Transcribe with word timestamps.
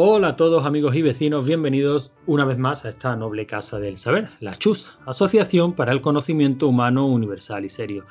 Hola 0.00 0.28
a 0.28 0.36
todos 0.36 0.64
amigos 0.64 0.94
y 0.94 1.02
vecinos, 1.02 1.44
bienvenidos 1.44 2.12
una 2.26 2.44
vez 2.44 2.56
más 2.56 2.84
a 2.84 2.90
esta 2.90 3.16
noble 3.16 3.46
casa 3.46 3.80
del 3.80 3.96
saber, 3.96 4.30
la 4.38 4.56
CHUS, 4.56 4.96
Asociación 5.06 5.72
para 5.72 5.90
el 5.90 6.00
Conocimiento 6.00 6.68
Humano 6.68 7.08
Universal 7.08 7.64
y 7.64 7.68
Serio. 7.68 8.04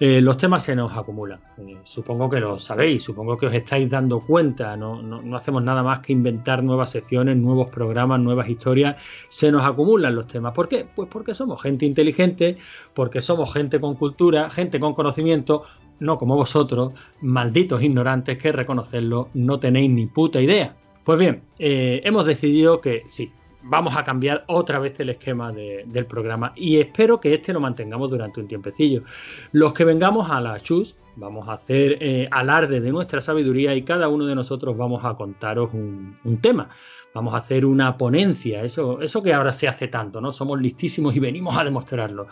Eh, 0.00 0.22
los 0.22 0.38
temas 0.38 0.62
se 0.62 0.74
nos 0.74 0.96
acumulan, 0.96 1.40
eh, 1.58 1.76
supongo 1.82 2.30
que 2.30 2.40
lo 2.40 2.58
sabéis, 2.58 3.02
supongo 3.02 3.36
que 3.36 3.48
os 3.48 3.52
estáis 3.52 3.90
dando 3.90 4.20
cuenta, 4.20 4.74
no, 4.78 5.02
no, 5.02 5.36
hacemos 5.36 5.62
nada 5.62 5.82
más 5.82 6.00
que 6.00 6.14
inventar 6.14 6.62
nuevas 6.62 6.88
secciones, 6.88 7.36
nuevos 7.36 7.68
programas, 7.68 8.20
nuevas 8.20 8.48
historias, 8.48 9.02
se 9.28 9.52
nos 9.52 9.66
acumulan 9.66 10.14
los 10.14 10.26
temas. 10.26 10.54
¿Por 10.54 10.66
qué? 10.66 10.86
Pues 10.96 11.10
porque 11.10 11.34
somos 11.34 11.60
gente 11.60 11.84
inteligente, 11.84 12.56
porque 12.94 13.20
somos 13.20 13.52
gente 13.52 13.78
con 13.78 13.96
cultura, 13.96 14.48
gente 14.48 14.80
con 14.80 14.94
conocimiento, 14.94 15.64
no 16.00 16.16
como 16.16 16.36
vosotros, 16.36 16.94
malditos 17.20 17.82
ignorantes 17.82 18.38
que 18.38 18.50
reconocerlo 18.50 19.28
no 19.34 19.60
tenéis 19.60 19.90
ni 19.90 20.06
puta 20.06 20.40
idea. 20.40 20.74
Pues 21.04 21.18
bien, 21.18 21.42
eh, 21.58 22.00
hemos 22.04 22.24
decidido 22.24 22.80
que 22.80 23.02
sí, 23.06 23.30
vamos 23.62 23.94
a 23.94 24.04
cambiar 24.04 24.44
otra 24.48 24.78
vez 24.78 24.98
el 25.00 25.10
esquema 25.10 25.52
del 25.52 26.06
programa 26.06 26.52
y 26.56 26.78
espero 26.78 27.20
que 27.20 27.34
este 27.34 27.52
lo 27.52 27.60
mantengamos 27.60 28.10
durante 28.10 28.40
un 28.40 28.48
tiempecillo. 28.48 29.02
Los 29.52 29.74
que 29.74 29.84
vengamos 29.84 30.30
a 30.30 30.40
la 30.40 30.58
chus, 30.60 30.96
vamos 31.16 31.46
a 31.46 31.52
hacer 31.52 31.98
eh, 32.00 32.26
alarde 32.30 32.80
de 32.80 32.90
nuestra 32.90 33.20
sabiduría 33.20 33.74
y 33.74 33.82
cada 33.82 34.08
uno 34.08 34.24
de 34.24 34.34
nosotros 34.34 34.78
vamos 34.78 35.04
a 35.04 35.14
contaros 35.14 35.74
un, 35.74 36.38
tema. 36.40 36.70
Vamos 37.14 37.34
a 37.34 37.38
hacer 37.38 37.66
una 37.66 37.98
ponencia, 37.98 38.62
eso, 38.62 39.02
eso 39.02 39.22
que 39.22 39.34
ahora 39.34 39.52
se 39.52 39.68
hace 39.68 39.88
tanto, 39.88 40.22
¿no? 40.22 40.32
Somos 40.32 40.58
listísimos 40.60 41.14
y 41.14 41.20
venimos 41.20 41.56
a 41.56 41.64
demostrarlo. 41.64 42.28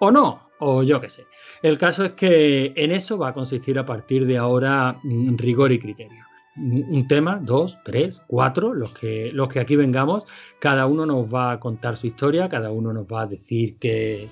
O 0.00 0.10
no, 0.10 0.50
o 0.58 0.82
yo 0.82 1.00
qué 1.00 1.08
sé. 1.08 1.26
El 1.62 1.78
caso 1.78 2.04
es 2.04 2.10
que 2.12 2.72
en 2.74 2.90
eso 2.90 3.18
va 3.18 3.28
a 3.28 3.32
consistir 3.32 3.78
a 3.78 3.86
partir 3.86 4.26
de 4.26 4.36
ahora 4.36 4.98
mm, 5.02 5.36
rigor 5.36 5.70
y 5.70 5.78
criterio 5.78 6.29
un 6.56 7.06
tema, 7.08 7.38
dos, 7.40 7.78
tres, 7.84 8.22
cuatro, 8.26 8.74
los 8.74 8.92
que, 8.92 9.30
los 9.32 9.48
que 9.48 9.60
aquí 9.60 9.76
vengamos, 9.76 10.24
cada 10.58 10.86
uno 10.86 11.06
nos 11.06 11.32
va 11.32 11.52
a 11.52 11.60
contar 11.60 11.96
su 11.96 12.06
historia, 12.08 12.48
cada 12.48 12.70
uno 12.70 12.92
nos 12.92 13.06
va 13.06 13.22
a 13.22 13.26
decir 13.26 13.76
qué, 13.78 14.28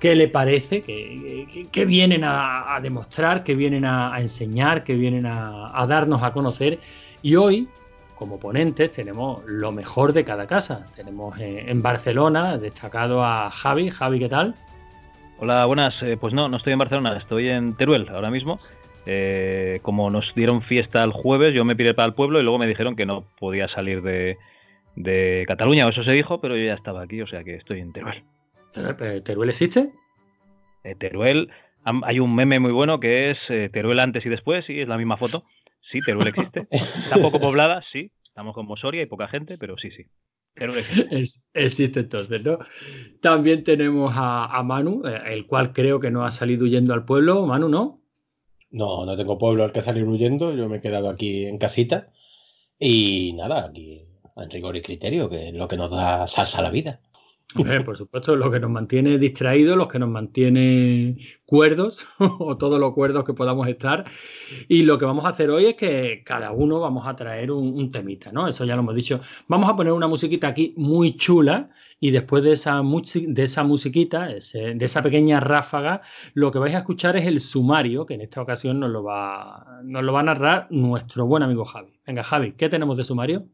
qué 0.00 0.16
le 0.16 0.28
parece, 0.28 0.82
qué, 0.82 1.84
vienen 1.84 2.22
a, 2.24 2.80
demostrar, 2.82 3.44
qué 3.44 3.54
vienen 3.54 3.84
a, 3.84 4.18
enseñar, 4.18 4.82
qué 4.82 4.94
vienen 4.94 5.26
a, 5.26 5.86
darnos 5.86 6.22
a 6.22 6.32
conocer. 6.32 6.80
Y 7.22 7.36
hoy, 7.36 7.68
como 8.16 8.40
ponentes, 8.40 8.90
tenemos 8.90 9.44
lo 9.46 9.70
mejor 9.70 10.14
de 10.14 10.24
cada 10.24 10.46
casa. 10.46 10.86
Tenemos 10.96 11.38
en 11.38 11.82
Barcelona, 11.82 12.56
destacado 12.56 13.22
a 13.24 13.50
Javi. 13.50 13.90
Javi, 13.90 14.18
¿qué 14.18 14.28
tal? 14.28 14.54
Hola, 15.38 15.66
buenas. 15.66 15.94
Eh, 16.02 16.16
pues 16.18 16.34
no, 16.34 16.48
no 16.48 16.56
estoy 16.56 16.72
en 16.72 16.78
Barcelona, 16.78 17.16
estoy 17.16 17.48
en 17.48 17.74
Teruel 17.74 18.08
ahora 18.08 18.30
mismo. 18.30 18.58
Eh, 19.06 19.80
como 19.82 20.10
nos 20.10 20.34
dieron 20.34 20.62
fiesta 20.62 21.02
el 21.02 21.12
jueves, 21.12 21.54
yo 21.54 21.64
me 21.64 21.76
piré 21.76 21.94
para 21.94 22.06
el 22.06 22.14
pueblo 22.14 22.38
y 22.38 22.42
luego 22.42 22.58
me 22.58 22.66
dijeron 22.66 22.96
que 22.96 23.06
no 23.06 23.24
podía 23.38 23.68
salir 23.68 24.02
de, 24.02 24.36
de 24.96 25.44
Cataluña, 25.48 25.86
o 25.86 25.90
eso 25.90 26.04
se 26.04 26.12
dijo, 26.12 26.40
pero 26.40 26.56
yo 26.56 26.64
ya 26.64 26.74
estaba 26.74 27.02
aquí, 27.02 27.22
o 27.22 27.26
sea 27.26 27.42
que 27.42 27.54
estoy 27.54 27.80
en 27.80 27.92
Teruel. 27.92 28.22
¿Teruel 29.24 29.48
existe? 29.48 29.90
Eh, 30.84 30.94
Teruel, 30.94 31.50
hay 31.84 32.20
un 32.20 32.34
meme 32.34 32.58
muy 32.60 32.72
bueno 32.72 33.00
que 33.00 33.30
es 33.30 33.38
eh, 33.48 33.70
Teruel 33.72 34.00
antes 34.00 34.24
y 34.26 34.28
después, 34.28 34.64
sí, 34.66 34.80
es 34.80 34.88
la 34.88 34.98
misma 34.98 35.16
foto. 35.16 35.44
Sí, 35.90 36.00
Teruel 36.00 36.28
existe. 36.28 36.68
Está 36.70 37.16
poco 37.20 37.40
poblada, 37.40 37.82
sí. 37.92 38.12
Estamos 38.24 38.54
como 38.54 38.76
Soria 38.76 39.02
y 39.02 39.06
poca 39.06 39.28
gente, 39.28 39.58
pero 39.58 39.76
sí, 39.76 39.90
sí. 39.90 40.04
Teruel 40.54 40.78
existe. 40.78 41.40
existe 41.54 42.00
entonces, 42.00 42.42
¿no? 42.42 42.58
También 43.20 43.64
tenemos 43.64 44.12
a, 44.14 44.46
a 44.46 44.62
Manu, 44.62 45.02
el 45.26 45.46
cual 45.46 45.72
creo 45.72 45.98
que 46.00 46.10
no 46.10 46.24
ha 46.24 46.30
salido 46.30 46.64
huyendo 46.64 46.94
al 46.94 47.04
pueblo. 47.04 47.46
Manu, 47.46 47.68
¿no? 47.68 47.99
No, 48.70 49.04
no 49.06 49.16
tengo 49.16 49.38
pueblo 49.38 49.64
al 49.64 49.72
que 49.72 49.82
salir 49.82 50.04
huyendo, 50.04 50.52
yo 50.54 50.68
me 50.68 50.78
he 50.78 50.80
quedado 50.80 51.08
aquí 51.08 51.46
en 51.46 51.58
casita. 51.58 52.12
Y 52.78 53.32
nada, 53.34 53.66
aquí 53.66 54.06
en 54.36 54.50
rigor 54.50 54.76
y 54.76 54.82
criterio, 54.82 55.30
que 55.30 55.48
es 55.48 55.54
lo 55.54 55.68
que 55.68 55.76
nos 55.76 55.90
da 55.90 56.26
salsa 56.28 56.58
a 56.60 56.62
la 56.62 56.70
vida 56.70 57.00
por 57.84 57.96
supuesto, 57.96 58.36
lo 58.36 58.50
que 58.50 58.60
nos 58.60 58.70
mantiene 58.70 59.18
distraídos, 59.18 59.76
los 59.76 59.88
que 59.88 59.98
nos 59.98 60.08
mantiene 60.08 61.16
cuerdos, 61.44 62.06
o 62.18 62.56
todos 62.56 62.78
los 62.78 62.92
cuerdos 62.94 63.24
que 63.24 63.34
podamos 63.34 63.68
estar. 63.68 64.04
Y 64.68 64.82
lo 64.82 64.98
que 64.98 65.04
vamos 65.04 65.24
a 65.24 65.28
hacer 65.30 65.50
hoy 65.50 65.66
es 65.66 65.74
que 65.74 66.22
cada 66.24 66.52
uno 66.52 66.80
vamos 66.80 67.06
a 67.06 67.16
traer 67.16 67.50
un, 67.50 67.90
temita, 67.90 68.30
¿no? 68.32 68.46
Eso 68.46 68.64
ya 68.64 68.76
lo 68.76 68.82
hemos 68.82 68.94
dicho. 68.94 69.20
Vamos 69.48 69.68
a 69.68 69.76
poner 69.76 69.92
una 69.92 70.06
musiquita 70.06 70.48
aquí 70.48 70.74
muy 70.76 71.16
chula 71.16 71.70
y 71.98 72.10
después 72.10 72.42
de 72.44 72.52
esa, 72.52 72.82
de 72.82 73.42
esa 73.42 73.64
musiquita, 73.64 74.28
de 74.28 74.84
esa 74.84 75.02
pequeña 75.02 75.40
ráfaga, 75.40 76.02
lo 76.34 76.50
que 76.50 76.58
vais 76.58 76.74
a 76.74 76.78
escuchar 76.78 77.16
es 77.16 77.26
el 77.26 77.40
sumario, 77.40 78.06
que 78.06 78.14
en 78.14 78.22
esta 78.22 78.40
ocasión 78.40 78.80
nos 78.80 78.90
lo 78.90 79.02
va, 79.02 79.80
nos 79.84 80.02
lo 80.02 80.12
va 80.12 80.20
a 80.20 80.24
narrar 80.24 80.66
nuestro 80.70 81.26
buen 81.26 81.42
amigo 81.42 81.64
Javi. 81.64 82.00
Venga, 82.06 82.22
Javi, 82.22 82.52
¿qué 82.52 82.68
tenemos 82.68 82.96
de 82.96 83.04
sumario? 83.04 83.46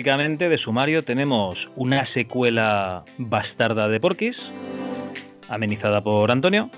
Básicamente 0.00 0.48
de 0.48 0.56
sumario 0.56 1.02
tenemos 1.02 1.58
una 1.76 2.04
secuela 2.04 3.04
bastarda 3.18 3.86
de 3.86 4.00
Porquis, 4.00 4.34
amenizada 5.50 6.00
por 6.00 6.30
Antonio. 6.30 6.70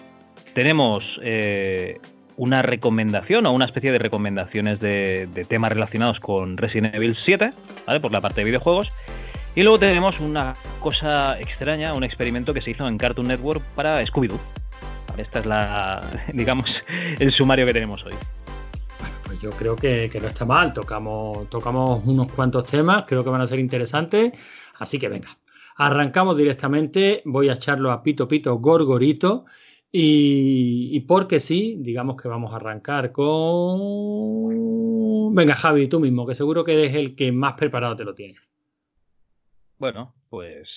Tenemos 0.54 1.04
eh, 1.22 2.00
una 2.36 2.62
recomendación 2.62 3.46
o 3.46 3.52
una 3.52 3.66
especie 3.66 3.92
de 3.92 4.00
recomendaciones 4.00 4.80
de, 4.80 5.28
temas 5.48 5.70
relacionados 5.70 6.18
con 6.18 6.56
Resident 6.56 6.96
Evil 6.96 7.16
7, 7.24 7.50
¿vale? 7.86 8.00
Por 8.00 8.10
la 8.10 8.20
parte 8.20 8.40
de 8.40 8.46
videojuegos. 8.46 8.90
Y 9.54 9.62
luego 9.62 9.78
tenemos 9.78 10.18
una 10.18 10.56
cosa 10.80 11.38
extraña, 11.38 11.94
un 11.94 12.02
experimento 12.02 12.52
que 12.52 12.60
se 12.60 12.72
hizo 12.72 12.88
en 12.88 12.98
Cartoon 12.98 13.28
Network 13.28 13.62
para 13.76 14.02
Scooby-Doo. 14.04 14.40
Esta 15.16 15.38
es 15.38 15.46
la, 15.46 16.00
digamos, 16.32 16.68
el 17.20 17.30
sumario 17.30 17.66
que 17.66 17.72
tenemos 17.72 18.04
hoy. 18.04 18.14
Yo 19.40 19.50
creo 19.50 19.76
que, 19.76 20.10
no 20.20 20.28
está 20.28 20.44
mal. 20.44 20.72
Tocamos, 20.72 21.48
tocamos 21.48 22.02
unos 22.04 22.30
cuantos 22.32 22.66
temas, 22.66 23.04
creo 23.06 23.24
que 23.24 23.30
van 23.30 23.40
a 23.40 23.46
ser 23.46 23.58
interesantes. 23.58 24.32
Así 24.78 24.98
que 24.98 25.08
venga, 25.08 25.38
arrancamos 25.76 26.36
directamente. 26.36 27.22
Voy 27.24 27.48
a 27.48 27.54
echarlo 27.54 27.90
a 27.92 28.02
Pito 28.02 28.28
Pito 28.28 28.56
Gorgorito. 28.56 29.44
Y, 29.94 31.00
porque 31.00 31.38
sí, 31.38 31.76
digamos 31.78 32.20
que 32.20 32.26
vamos 32.28 32.52
a 32.52 32.56
arrancar 32.56 33.12
con. 33.12 33.32
Venga, 35.34 35.54
Javi, 35.54 35.88
tú 35.88 36.00
mismo, 36.00 36.26
que 36.26 36.34
seguro 36.34 36.64
que 36.64 36.74
eres 36.74 36.94
el 36.94 37.14
que 37.14 37.30
más 37.30 37.54
preparado 37.54 37.94
te 37.94 38.04
lo 38.04 38.14
tienes. 38.14 38.52
Bueno, 39.78 40.14
pues 40.30 40.68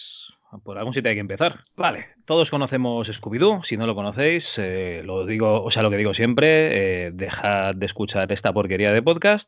por 0.63 0.77
algún 0.77 0.93
sitio 0.93 1.09
hay 1.09 1.15
que 1.15 1.21
empezar. 1.21 1.65
Vale, 1.75 2.07
todos 2.25 2.49
conocemos 2.49 3.07
Scooby-Doo. 3.07 3.63
Si 3.67 3.77
no 3.77 3.87
lo 3.87 3.95
conocéis, 3.95 4.43
eh, 4.57 5.01
lo 5.05 5.25
digo, 5.25 5.63
o 5.63 5.71
sea, 5.71 5.81
lo 5.81 5.89
que 5.89 5.97
digo 5.97 6.13
siempre, 6.13 7.07
eh, 7.07 7.11
dejad 7.13 7.75
de 7.75 7.85
escuchar 7.85 8.31
esta 8.31 8.53
porquería 8.53 8.93
de 8.93 9.01
podcast 9.01 9.47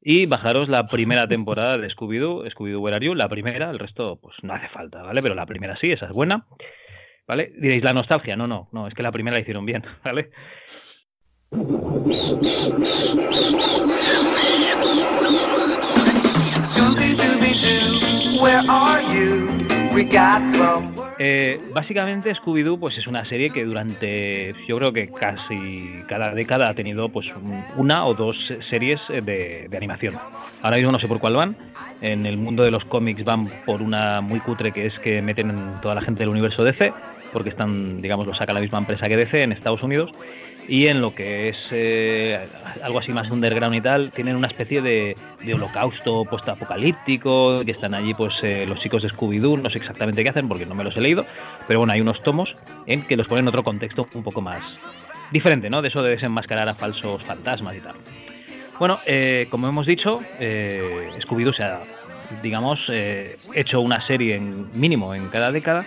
y 0.00 0.26
bajaros 0.26 0.68
la 0.68 0.86
primera 0.86 1.26
temporada 1.28 1.78
de 1.78 1.88
Scooby-Doo, 1.88 2.48
Scooby-Doo 2.50 2.80
Where 2.80 2.96
Are 2.96 3.06
You, 3.06 3.14
la 3.14 3.28
primera, 3.28 3.70
el 3.70 3.78
resto 3.78 4.18
pues 4.20 4.36
no 4.42 4.54
hace 4.54 4.68
falta, 4.68 5.02
¿vale? 5.02 5.22
Pero 5.22 5.34
la 5.34 5.46
primera 5.46 5.76
sí, 5.76 5.92
esa 5.92 6.06
es 6.06 6.12
buena. 6.12 6.46
¿Vale? 7.26 7.52
Diréis, 7.58 7.82
la 7.82 7.92
nostalgia, 7.92 8.36
no, 8.36 8.46
no, 8.46 8.68
no, 8.70 8.86
es 8.86 8.94
que 8.94 9.02
la 9.02 9.10
primera 9.10 9.34
la 9.34 9.40
hicieron 9.40 9.66
bien, 9.66 9.82
¿vale? 10.04 10.30
Eh, 21.18 21.58
básicamente 21.72 22.34
Scooby-Doo 22.34 22.78
pues 22.78 22.98
es 22.98 23.06
una 23.06 23.24
serie 23.24 23.48
que 23.48 23.64
durante 23.64 24.54
yo 24.68 24.76
creo 24.76 24.92
que 24.92 25.08
casi 25.08 26.02
cada 26.06 26.34
década 26.34 26.68
ha 26.68 26.74
tenido 26.74 27.08
pues 27.08 27.32
una 27.76 28.04
o 28.04 28.14
dos 28.14 28.52
series 28.68 29.00
de, 29.08 29.68
animación. 29.74 30.14
Ahora 30.62 30.76
mismo 30.76 30.92
no 30.92 30.98
sé 30.98 31.08
por 31.08 31.18
cuál 31.18 31.36
van. 31.36 31.56
En 32.02 32.26
el 32.26 32.36
mundo 32.36 32.62
de 32.62 32.70
los 32.70 32.84
cómics 32.84 33.24
van 33.24 33.46
por 33.64 33.80
una 33.80 34.20
muy 34.20 34.40
cutre 34.40 34.72
que 34.72 34.84
es 34.84 34.98
que 34.98 35.22
meten 35.22 35.54
toda 35.80 35.94
la 35.94 36.02
gente 36.02 36.20
del 36.20 36.28
universo 36.28 36.62
DC 36.62 36.92
porque 37.32 37.48
están 37.48 38.02
digamos 38.02 38.26
lo 38.26 38.34
saca 38.34 38.52
la 38.52 38.60
misma 38.60 38.78
empresa 38.78 39.08
que 39.08 39.16
DC 39.16 39.42
en 39.42 39.52
Estados 39.52 39.82
Unidos 39.82 40.12
y 40.68 40.86
en 40.88 41.00
lo 41.00 41.14
que 41.14 41.48
es 41.48 41.68
eh, 41.70 42.48
algo 42.82 42.98
así 42.98 43.12
más 43.12 43.30
underground 43.30 43.74
y 43.76 43.80
tal, 43.80 44.10
tienen 44.10 44.36
una 44.36 44.48
especie 44.48 44.82
de, 44.82 45.16
holocausto 45.54 46.24
postapocalíptico, 46.24 47.64
que 47.64 47.70
están 47.70 47.94
allí 47.94 48.14
pues 48.14 48.34
eh, 48.42 48.66
los 48.66 48.80
chicos 48.80 49.02
de 49.02 49.08
Scooby-Doo, 49.10 49.60
no 49.62 49.70
sé 49.70 49.78
exactamente 49.78 50.22
qué 50.22 50.30
hacen 50.30 50.48
porque 50.48 50.66
no 50.66 50.74
me 50.74 50.84
los 50.84 50.96
he 50.96 51.00
leído, 51.00 51.24
pero 51.66 51.80
bueno, 51.80 51.92
hay 51.92 52.00
unos 52.00 52.20
tomos 52.22 52.50
en 52.86 53.02
que 53.02 53.16
los 53.16 53.26
ponen 53.28 53.44
en 53.44 53.48
otro 53.48 53.62
contexto 53.62 54.08
un 54.14 54.22
poco 54.22 54.40
más 54.40 54.62
diferente, 55.30 55.70
¿no? 55.70 55.82
De 55.82 55.88
eso 55.88 56.02
de 56.02 56.10
desenmascarar 56.10 56.68
a 56.68 56.74
falsos 56.74 57.22
fantasmas 57.22 57.76
y 57.76 57.80
tal. 57.80 57.94
Bueno, 58.78 58.98
eh, 59.06 59.46
como 59.50 59.68
hemos 59.68 59.86
dicho, 59.86 60.20
Scooby-Doo 60.38 61.54
se 61.54 61.62
ha, 61.62 61.80
digamos, 62.42 62.80
hecho 63.54 63.80
una 63.80 64.06
serie 64.06 64.36
en 64.36 64.66
mínimo 64.78 65.14
en 65.14 65.28
cada 65.28 65.52
década 65.52 65.84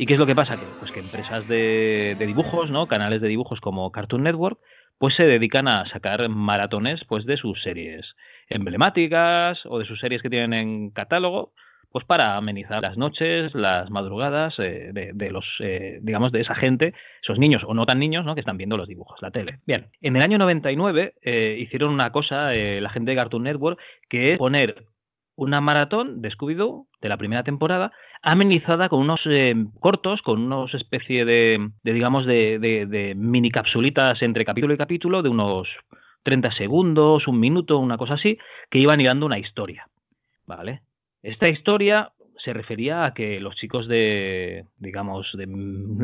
¿Y 0.00 0.06
qué 0.06 0.14
es 0.14 0.18
lo 0.18 0.24
que 0.24 0.34
pasa? 0.34 0.56
Que, 0.56 0.64
pues 0.78 0.90
que 0.92 1.00
empresas 1.00 1.46
de, 1.46 2.16
dibujos, 2.18 2.70
¿no? 2.70 2.86
canales 2.86 3.20
de 3.20 3.28
dibujos 3.28 3.60
como 3.60 3.92
Cartoon 3.92 4.22
Network, 4.22 4.58
pues 4.96 5.12
se 5.12 5.26
dedican 5.26 5.68
a 5.68 5.86
sacar 5.90 6.26
maratones 6.30 7.02
pues 7.06 7.26
de 7.26 7.36
sus 7.36 7.62
series 7.62 8.06
emblemáticas 8.48 9.58
o 9.66 9.78
de 9.78 9.84
sus 9.84 10.00
series 10.00 10.22
que 10.22 10.30
tienen 10.30 10.54
en 10.54 10.90
catálogo, 10.90 11.52
pues 11.92 12.06
para 12.06 12.38
amenizar 12.38 12.80
las 12.80 12.96
noches, 12.96 13.54
las 13.54 13.90
madrugadas 13.90 14.54
eh, 14.58 14.90
de, 14.94 15.30
los, 15.30 15.44
eh, 15.58 15.98
digamos, 16.00 16.32
de 16.32 16.40
esa 16.40 16.54
gente, 16.54 16.94
esos 17.22 17.38
niños 17.38 17.62
o 17.66 17.74
no 17.74 17.84
tan 17.84 17.98
niños, 17.98 18.24
¿no? 18.24 18.34
Que 18.34 18.40
están 18.40 18.56
viendo 18.56 18.78
los 18.78 18.88
dibujos, 18.88 19.20
la 19.20 19.30
tele. 19.30 19.58
Bien, 19.66 19.88
en 20.00 20.16
el 20.16 20.22
año 20.22 20.38
99 20.38 21.12
eh, 21.20 21.58
hicieron 21.60 21.92
una 21.92 22.10
cosa 22.10 22.54
la 22.54 22.88
gente 22.88 23.10
de 23.10 23.16
Cartoon 23.18 23.42
Network, 23.42 23.78
que 24.08 24.32
es 24.32 24.38
poner 24.38 24.86
una 25.40 25.62
maratón 25.62 26.20
de 26.20 26.30
Scooby-Doo 26.30 26.86
de 27.00 27.08
la 27.08 27.16
primera 27.16 27.42
temporada, 27.42 27.92
amenizada 28.20 28.90
con 28.90 29.00
unos 29.00 29.22
cortos, 29.80 30.20
con 30.20 30.42
unos 30.42 30.74
especie 30.74 31.24
de, 31.24 31.70
digamos, 31.82 32.26
de, 32.26 32.58
de, 32.58 33.14
mini 33.14 33.50
capsulitas 33.50 34.20
entre 34.20 34.44
capítulo 34.44 34.74
y 34.74 34.76
capítulo, 34.76 35.22
de 35.22 35.30
unos 35.30 35.66
30 36.24 36.52
segundos, 36.52 37.26
un 37.26 37.40
minuto, 37.40 37.78
una 37.78 37.96
cosa 37.96 38.14
así, 38.14 38.36
que 38.68 38.80
iban 38.80 39.02
dando 39.02 39.24
una 39.24 39.38
historia. 39.38 39.88
¿Vale? 40.44 40.82
Esta 41.22 41.48
historia 41.48 42.12
se 42.44 42.52
refería 42.52 43.06
a 43.06 43.14
que 43.14 43.40
los 43.40 43.56
chicos 43.56 43.88
de, 43.88 44.66
digamos, 44.76 45.30
de 45.32 45.46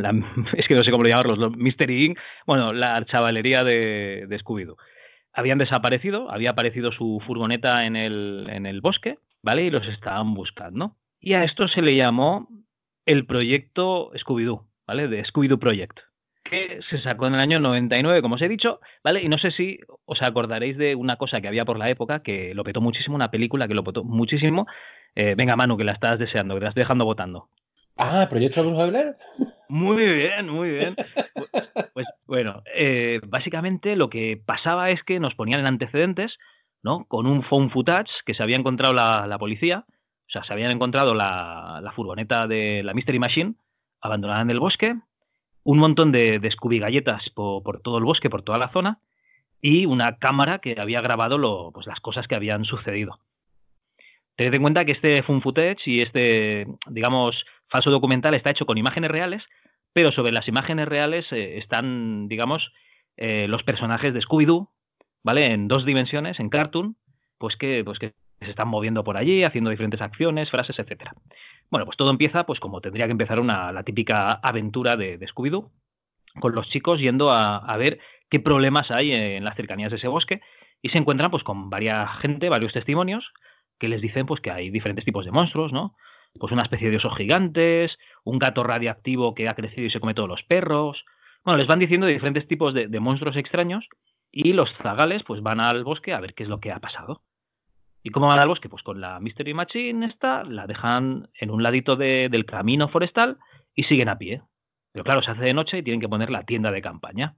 la, 0.00 0.15
es 0.56 0.67
que 0.67 0.75
no 0.75 0.82
sé 0.82 0.91
cómo 0.91 1.05
llamarlos, 1.05 1.37
los 1.37 1.55
Mystery 1.55 2.06
Inc., 2.06 2.19
bueno, 2.47 2.73
la 2.73 3.05
chavalería 3.05 3.65
de, 3.65 4.25
de 4.29 4.39
Scooby-Doo, 4.39 4.79
habían 5.37 5.59
desaparecido, 5.59 6.31
había 6.31 6.50
aparecido 6.50 6.91
su 6.91 7.23
furgoneta 7.27 7.87
en 7.87 7.94
el, 7.94 8.49
en 8.50 8.67
el 8.67 8.81
bosque, 8.81 9.19
¿vale? 9.43 9.65
Y 9.65 9.71
los 9.71 9.87
estaban 9.87 10.35
buscando. 10.35 10.97
Y 11.21 11.35
a 11.35 11.44
esto 11.44 11.69
se 11.69 11.83
le 11.83 11.94
llamó 11.94 12.49
el 13.05 13.27
proyecto 13.27 14.11
Scooby-Doo, 14.15 14.67
¿vale? 14.87 15.09
De 15.09 15.23
Scooby-Doo 15.25 15.59
Project 15.59 16.00
que 16.49 16.81
se 16.88 17.00
sacó 17.00 17.27
en 17.27 17.35
el 17.35 17.41
año 17.41 17.61
99, 17.61 18.23
como 18.23 18.37
os 18.37 18.43
he 18.43 18.49
dicho, 18.49 18.81
¿vale? 19.03 19.23
Y 19.23 19.29
no 19.29 19.38
sé 19.38 19.50
si 19.50 19.81
os 20.05 20.23
acordaréis 20.23 20.77
de 20.77 20.94
una 20.94 21.17
cosa 21.17 21.41
que 21.41 21.49
había 21.49 21.65
por 21.65 21.79
la 21.79 21.91
época 21.91 22.23
que 22.23 22.55
lo 22.55 22.65
petó 22.65 22.81
muchísimo, 22.81 23.17
una 23.17 23.31
película 23.31 23.69
que 23.69 23.75
lo 23.75 23.85
petó 23.85 24.05
muchísimo. 24.05 24.67
Eh, 25.15 25.35
venga, 25.37 25.56
Manu, 25.56 25.77
que 25.77 25.85
la 25.85 25.93
estás 25.93 26.19
deseando, 26.19 26.55
que 26.55 26.61
la 26.61 26.69
estoy 26.69 26.82
dejando 26.82 27.05
votando. 27.05 27.49
Ah, 27.96 28.26
¿Proyecto 28.28 28.62
Bruce 28.62 28.90
Blair? 28.90 29.16
Muy 29.69 30.04
bien, 30.04 30.48
muy 30.48 30.70
bien. 30.70 30.94
Pues 31.94 32.06
bueno, 32.26 32.62
eh, 32.75 33.20
básicamente 33.26 33.96
lo 33.96 34.10
que 34.10 34.40
pasaba 34.44 34.90
es 34.90 35.02
que 35.02 35.19
nos 35.19 35.34
ponían 35.34 35.60
en 35.60 35.66
antecedentes, 35.66 36.37
¿no? 36.82 37.06
Con 37.06 37.26
un 37.26 37.43
phone 37.43 37.70
footage 37.70 38.10
que 38.26 38.34
se 38.34 38.43
había 38.43 38.56
encontrado 38.56 38.93
la, 38.93 39.37
policía, 39.38 39.84
o 39.88 40.31
sea, 40.31 40.44
se 40.44 40.52
habían 40.52 40.70
encontrado 40.70 41.14
la, 41.14 41.90
furgoneta 41.96 42.46
de 42.46 42.82
la 42.82 42.93
Mystery 42.93 43.19
Machine 43.19 43.54
abandonada 44.00 44.43
en 44.43 44.50
el 44.50 44.60
bosque, 44.60 44.94
un 45.64 45.78
montón 45.78 46.12
de, 46.12 46.38
de 46.38 46.78
galletas 46.78 47.31
por, 47.31 47.81
todo 47.81 47.98
el 47.98 48.04
bosque, 48.04 48.31
por 48.31 48.43
toda 48.43 48.58
la 48.58 48.69
zona, 48.69 49.00
y 49.60 49.87
una 49.87 50.19
cámara 50.19 50.58
que 50.58 50.76
había 50.78 51.00
grabado 51.00 51.72
pues, 51.72 51.87
las 51.87 52.00
cosas 52.00 52.28
que 52.28 52.34
habían 52.34 52.64
sucedido. 52.64 53.19
Tened 54.37 54.54
en 54.54 54.62
cuenta 54.62 54.84
que 54.84 54.93
este 54.93 55.22
fun 55.22 55.40
footage 55.40 55.81
y 55.87 56.02
este, 56.02 56.66
digamos, 56.88 57.43
falso 57.69 57.91
documental 57.91 58.35
está 58.35 58.51
hecho 58.51 58.67
con 58.67 58.79
imágenes 58.79 59.11
reales, 59.11 59.43
pero 59.93 60.13
sobre 60.13 60.33
las 60.33 60.49
imágenes 60.49 60.87
reales 60.89 61.27
eh, 61.33 61.59
están, 61.59 62.29
digamos, 62.29 62.73
eh, 63.17 63.49
los 63.49 63.63
personajes 63.63 64.13
de 64.13 64.21
Scooby-Doo, 64.21 64.71
¿vale? 65.23 65.47
En 65.47 65.69
dos 65.69 65.85
dimensiones, 65.85 66.39
en 66.39 66.51
cartoon, 66.51 66.97
pues 67.39 67.57
que, 67.57 67.83
pues 67.85 67.99
que 67.99 68.13
se 68.41 68.51
están 68.51 68.69
moviendo 68.69 69.05
por 69.05 69.17
allí, 69.17 69.45
haciendo 69.45 69.71
diferentes 69.71 70.01
acciones, 70.01 70.51
frases, 70.51 70.79
etcétera. 70.79 71.15
Bueno, 71.71 71.87
pues 71.87 71.97
todo 71.97 72.11
empieza, 72.11 72.45
pues 72.45 72.61
como 72.61 72.81
tendría 72.81 73.07
que 73.07 73.13
empezar 73.13 73.41
una, 73.41 73.73
la 73.73 73.83
típica 73.83 74.33
aventura 74.33 74.97
de, 74.97 75.19
de 75.19 75.27
Scooby-Doo, 75.27 75.71
con 76.41 76.55
los 76.55 76.69
chicos 76.69 77.01
yendo 77.01 77.31
a, 77.31 77.77
ver 77.77 77.99
qué 78.31 78.41
problemas 78.41 78.91
hay 78.91 79.13
en 79.13 79.45
las 79.45 79.57
cercanías 79.57 79.91
de 79.91 79.97
ese 79.97 80.09
bosque 80.09 80.41
y 80.83 80.91
se 80.91 80.99
encuentran 80.99 81.31
pues 81.31 81.43
con 81.43 81.71
varias 81.71 82.09
gente, 82.21 82.49
varios 82.49 82.73
testimonios 82.73 83.25
que 83.79 83.89
les 83.89 84.01
dicen 84.01 84.27
pues 84.27 84.41
que 84.41 84.51
hay 84.51 84.71
diferentes 84.71 85.05
tipos 85.05 85.25
de 85.25 85.33
monstruos, 85.33 85.73
¿no? 85.73 85.97
Pues 86.38 86.53
una 86.53 86.62
especie 86.62 86.91
de 86.91 86.97
osos 86.97 87.17
gigantes, 87.17 87.97
un 88.25 88.38
gato 88.38 88.62
radiactivo 88.62 89.35
que 89.35 89.49
ha 89.49 89.55
crecido 89.55 89.87
y 89.87 89.91
se 89.91 90.00
come 90.00 90.15
todos 90.15 90.29
los 90.29 90.43
perros. 90.44 91.05
Bueno, 91.44 91.59
les 91.59 91.67
van 91.67 91.79
diciendo 91.79 92.06
diferentes 92.06 92.47
tipos 92.49 92.75
de, 92.75 92.88
de 92.88 93.00
monstruos 93.00 93.37
extraños 93.37 93.87
y 94.33 94.53
los 94.53 94.73
zagales 94.83 95.23
pues 95.25 95.43
van 95.43 95.61
al 95.61 95.85
bosque 95.85 96.12
a 96.12 96.21
ver 96.21 96.35
qué 96.35 96.43
es 96.43 96.49
lo 96.49 96.61
que 96.61 96.73
ha 96.73 96.81
pasado. 96.81 97.23
¿Y 98.06 98.11
cómo 98.11 98.29
van 98.29 98.38
al 98.38 98.47
bosque? 98.47 98.69
Pues 98.69 98.85
con 98.85 99.00
la 99.00 99.19
Mystery 99.19 99.53
Machine 99.53 100.06
esta, 100.06 100.44
la 100.44 100.69
dejan 100.69 101.29
en 101.35 101.50
un 101.50 101.65
ladito 101.65 101.97
del 101.97 102.44
camino 102.44 102.87
forestal 102.87 103.39
y 103.75 103.82
siguen 103.82 104.09
a 104.09 104.17
pie. 104.17 104.43
Pero 104.93 105.03
claro, 105.03 105.23
se 105.23 105.32
hace 105.32 105.43
de 105.43 105.55
noche 105.55 105.79
y 105.79 105.82
tienen 105.82 106.00
que 106.00 106.09
poner 106.09 106.31
la 106.31 106.44
tienda 106.44 106.71
de 106.71 106.82
campaña. 106.82 107.35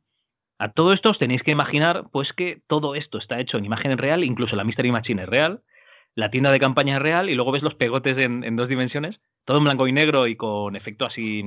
A 0.59 0.73
todo 0.73 0.93
esto 0.93 1.09
os 1.09 1.19
tenéis 1.19 1.43
que 1.43 1.53
imaginar 1.53 2.11
pues 2.12 2.35
que 2.35 2.61
todo 2.67 2.97
esto 2.97 3.17
está 3.17 3.41
hecho 3.41 3.56
en 3.56 3.65
imagen 3.65 3.97
real, 3.97 4.25
incluso 4.25 4.56
la 4.56 4.65
Mystery 4.65 4.93
Machine 4.93 5.23
es 5.23 5.29
real, 5.31 5.62
la 6.14 6.31
tienda 6.31 6.50
de 6.50 6.60
campaña 6.60 6.99
real 6.99 7.31
y 7.31 7.34
luego 7.34 7.52
ves 7.52 7.62
los 7.62 7.75
pegotes 7.75 8.19
en, 8.19 8.56
dos 8.56 8.69
dimensiones, 8.69 9.20
todo 9.44 9.58
en 9.58 9.64
blanco 9.64 9.87
y 9.87 9.93
negro 9.93 10.26
y 10.26 10.37
con 10.37 10.76
efecto 10.76 11.06
así, 11.06 11.44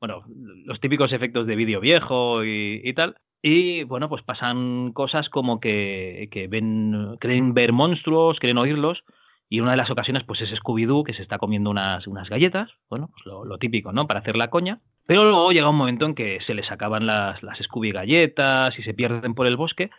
bueno, 0.00 0.24
los 0.64 0.80
típicos 0.80 1.12
efectos 1.12 1.46
de 1.46 1.56
vídeo 1.56 1.80
viejo 1.80 2.44
y 2.44 2.92
tal. 2.94 3.16
Y 3.42 3.82
bueno, 3.82 4.08
pues 4.08 4.22
pasan 4.22 4.92
cosas 4.92 5.28
como 5.28 5.58
que, 5.58 6.46
ven, 6.48 7.16
creen 7.18 7.54
ver 7.54 7.72
monstruos, 7.72 8.38
creen 8.38 8.56
oírlos, 8.56 9.02
y 9.48 9.60
una 9.60 9.72
de 9.72 9.76
las 9.76 9.90
ocasiones, 9.90 10.22
pues 10.24 10.40
es 10.40 10.50
Scooby-Doo 10.50 11.04
que 11.04 11.12
se 11.12 11.22
está 11.22 11.38
comiendo 11.38 11.68
unas, 11.68 12.06
unas 12.06 12.28
galletas, 12.30 12.70
bueno, 12.88 13.10
pues 13.12 13.26
lo, 13.26 13.58
típico, 13.58 13.92
¿no? 13.92 14.06
Para 14.06 14.20
hacer 14.20 14.36
la 14.36 14.48
coña. 14.48 14.80
Pero 15.06 15.24
luego 15.24 15.50
llega 15.50 15.68
un 15.68 15.76
momento 15.76 16.06
en 16.06 16.14
que 16.14 16.38
se 16.46 16.54
les 16.54 16.70
acaban 16.70 17.04
las, 17.04 17.42
las 17.42 17.58
Scooby 17.58 17.90
galletas 17.90 18.78
y 18.78 18.84
se 18.84 18.94
pierden 18.94 19.34
por 19.34 19.48
el 19.48 19.56
bosque, 19.56 19.90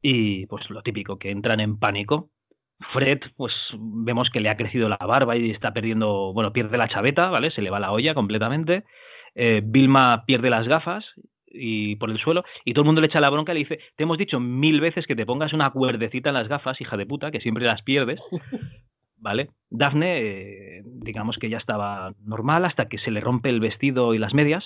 y 0.00 0.46
pues 0.46 0.68
lo 0.70 0.82
típico, 0.82 1.18
que 1.18 1.30
entran 1.30 1.60
en 1.60 1.78
pánico. 1.78 2.30
Fred, 2.92 3.20
pues 3.36 3.54
vemos 3.76 4.30
que 4.30 4.40
le 4.40 4.48
ha 4.48 4.56
crecido 4.56 4.88
la 4.88 4.96
barba 4.96 5.36
y 5.36 5.50
está 5.50 5.72
perdiendo, 5.72 6.32
bueno, 6.32 6.52
pierde 6.52 6.78
la 6.78 6.88
chaveta, 6.88 7.28
¿vale? 7.28 7.50
Se 7.50 7.62
le 7.62 7.70
va 7.70 7.80
la 7.80 7.92
olla 7.92 8.14
completamente. 8.14 8.84
Eh, 9.34 9.62
Vilma 9.64 10.24
pierde 10.26 10.50
las 10.50 10.66
gafas 10.68 11.04
y 11.50 11.96
por 11.96 12.10
el 12.10 12.18
suelo 12.18 12.44
y 12.64 12.72
todo 12.72 12.82
el 12.82 12.86
mundo 12.86 13.00
le 13.00 13.06
echa 13.06 13.20
la 13.20 13.30
bronca 13.30 13.52
y 13.52 13.54
le 13.54 13.60
dice, 13.60 13.80
te 13.96 14.04
hemos 14.04 14.18
dicho 14.18 14.38
mil 14.38 14.80
veces 14.80 15.06
que 15.06 15.16
te 15.16 15.26
pongas 15.26 15.52
una 15.52 15.70
cuerdecita 15.70 16.30
en 16.30 16.34
las 16.34 16.48
gafas, 16.48 16.80
hija 16.80 16.96
de 16.96 17.06
puta, 17.06 17.30
que 17.30 17.40
siempre 17.40 17.64
las 17.64 17.82
pierdes. 17.82 18.20
¿Vale? 19.20 19.50
Daphne, 19.68 20.18
eh, 20.20 20.82
digamos 20.84 21.38
que 21.38 21.50
ya 21.50 21.58
estaba 21.58 22.12
normal 22.24 22.64
hasta 22.64 22.88
que 22.88 22.98
se 22.98 23.10
le 23.10 23.20
rompe 23.20 23.48
el 23.48 23.58
vestido 23.58 24.14
y 24.14 24.18
las 24.18 24.32
medias 24.32 24.64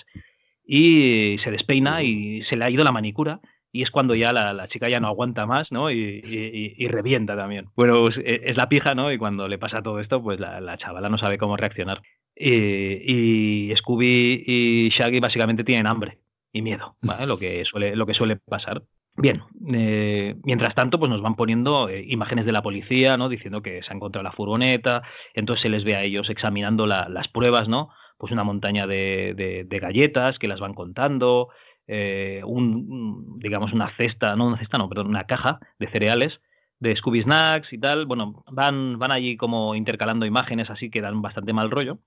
y 0.63 1.37
se 1.43 1.49
despeina 1.49 2.03
y 2.03 2.43
se 2.43 2.55
le 2.55 2.65
ha 2.65 2.69
ido 2.69 2.83
la 2.83 2.91
manicura 2.91 3.39
y 3.73 3.81
es 3.81 3.91
cuando 3.91 4.15
ya 4.15 4.31
la, 4.31 4.67
chica 4.69 4.87
ya 4.87 5.01
no 5.01 5.07
aguanta 5.07 5.45
más, 5.45 5.69
¿no? 5.71 5.91
Y, 5.91 6.87
revienta 6.87 7.35
también. 7.35 7.69
Bueno, 7.75 8.01
pues, 8.03 8.17
e, 8.17 8.43
es, 8.45 8.55
la 8.55 8.69
pija, 8.69 8.95
¿no? 8.95 9.11
Y 9.11 9.17
cuando 9.17 9.49
le 9.49 9.57
pasa 9.57 9.81
todo 9.81 9.99
esto, 9.99 10.23
pues 10.23 10.39
la, 10.39 10.61
la 10.61 10.77
chavala 10.77 11.09
no 11.09 11.17
sabe 11.17 11.37
cómo 11.37 11.57
reaccionar. 11.57 12.01
y 12.35 13.73
Scooby 13.75 14.43
y 14.47 14.89
Shaggy 14.89 15.19
básicamente 15.19 15.65
tienen 15.65 15.87
hambre 15.87 16.19
y 16.53 16.61
miedo, 16.61 16.95
¿vale? 17.01 17.27
Lo 17.27 17.37
que 17.37 17.65
suele, 17.65 17.95
lo 17.95 18.05
que 18.05 18.13
suele 18.13 18.37
pasar. 18.37 18.83
Bien, 19.15 19.43
eh, 19.73 20.35
mientras 20.43 20.73
tanto, 20.73 20.99
pues 20.99 21.11
nos 21.11 21.21
van 21.21 21.35
poniendo 21.35 21.87
eh, 21.87 22.03
imágenes 22.07 22.45
de 22.45 22.51
la 22.51 22.63
policía, 22.63 23.15
¿no? 23.15 23.29
Diciendo 23.29 23.61
que 23.61 23.83
se 23.83 23.91
ha 23.91 23.95
encontrado 23.95 24.23
la 24.23 24.31
furgoneta, 24.31 25.03
entonces 25.35 25.61
se 25.63 25.69
les 25.69 25.83
ve 25.83 25.95
a 25.95 26.03
ellos 26.03 26.29
examinando 26.29 26.87
las 26.87 27.27
pruebas, 27.27 27.67
¿no? 27.67 27.89
Pues 28.17 28.31
una 28.31 28.43
montaña 28.43 28.87
de, 28.87 29.67
galletas 29.69 30.39
que 30.39 30.47
las 30.47 30.59
van 30.59 30.73
contando, 30.73 31.49
eh, 31.87 32.41
un, 32.45 33.39
digamos, 33.39 33.73
una 33.73 33.95
cesta, 33.95 34.35
no 34.35 34.47
una 34.47 34.57
cesta, 34.57 34.77
no, 34.77 34.89
perdón, 34.89 35.07
una 35.07 35.25
caja 35.25 35.59
de 35.79 35.87
cereales 35.87 36.39
de 36.79 36.95
Scooby 36.95 37.23
Snacks 37.23 37.71
y 37.73 37.77
tal. 37.77 38.05
Bueno, 38.05 38.43
van, 38.51 38.99
van 38.99 39.11
allí 39.11 39.37
como 39.37 39.75
intercalando 39.75 40.25
imágenes 40.25 40.69
así 40.69 40.89
que 40.89 41.01
dan 41.01 41.21
bastante 41.21 41.53
mal 41.53 41.71
rollo, 41.71 41.99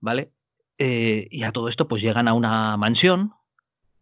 ¿vale? 0.00 0.30
y 0.76 1.44
a 1.44 1.52
todo 1.52 1.68
esto, 1.68 1.86
pues 1.86 2.02
llegan 2.02 2.26
a 2.26 2.34
una 2.34 2.76
mansión 2.76 3.32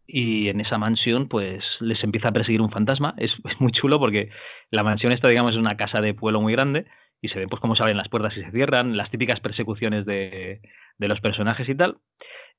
y 0.07 0.49
en 0.49 0.59
esa 0.59 0.77
mansión 0.77 1.27
pues 1.27 1.63
les 1.79 2.03
empieza 2.03 2.29
a 2.29 2.31
perseguir 2.31 2.61
un 2.61 2.71
fantasma. 2.71 3.13
Es, 3.17 3.35
muy 3.59 3.71
chulo 3.71 3.99
porque 3.99 4.29
la 4.69 4.83
mansión 4.83 5.11
esta, 5.11 5.27
digamos, 5.27 5.51
es 5.51 5.57
una 5.57 5.77
casa 5.77 6.01
de 6.01 6.13
pueblo 6.13 6.41
muy 6.41 6.53
grande 6.53 6.85
y 7.21 7.29
se 7.29 7.39
ven 7.39 7.49
pues 7.49 7.61
cómo 7.61 7.75
se 7.75 7.83
abren 7.83 7.97
las 7.97 8.09
puertas 8.09 8.35
y 8.37 8.43
se 8.43 8.51
cierran, 8.51 8.97
las 8.97 9.09
típicas 9.09 9.39
persecuciones 9.39 10.05
de, 10.05 10.61
de 10.97 11.07
los 11.07 11.21
personajes 11.21 11.67
y 11.69 11.75
tal. 11.75 11.97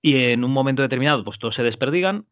Y 0.00 0.30
en 0.30 0.44
un 0.44 0.52
momento 0.52 0.82
determinado 0.82 1.24
pues 1.24 1.38
todos 1.38 1.54
se 1.54 1.62
desperdigan 1.62 2.26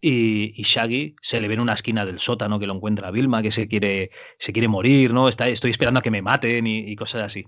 y, 0.00 0.62
Shaggy 0.62 1.16
se 1.22 1.40
le 1.40 1.48
ve 1.48 1.54
en 1.54 1.60
una 1.60 1.74
esquina 1.74 2.04
del 2.04 2.20
sótano 2.20 2.58
que 2.58 2.66
lo 2.66 2.74
encuentra 2.74 3.10
Vilma, 3.10 3.42
que 3.42 3.52
se 3.52 3.68
quiere, 3.68 4.10
se 4.44 4.52
quiere 4.52 4.68
morir, 4.68 5.12
¿no? 5.12 5.28
Está, 5.28 5.48
estoy 5.48 5.70
esperando 5.70 6.00
a 6.00 6.02
que 6.02 6.10
me 6.10 6.22
maten 6.22 6.66
y, 6.66 6.96
cosas 6.96 7.22
así. 7.22 7.44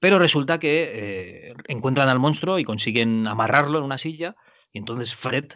Pero 0.00 0.18
resulta 0.18 0.58
que 0.58 0.90
eh, 0.92 1.54
encuentran 1.68 2.08
al 2.08 2.18
monstruo 2.18 2.58
y 2.58 2.64
consiguen 2.64 3.26
amarrarlo 3.26 3.78
en 3.78 3.84
una 3.84 3.98
silla 3.98 4.36
y 4.72 4.78
entonces 4.78 5.14
Fred 5.22 5.46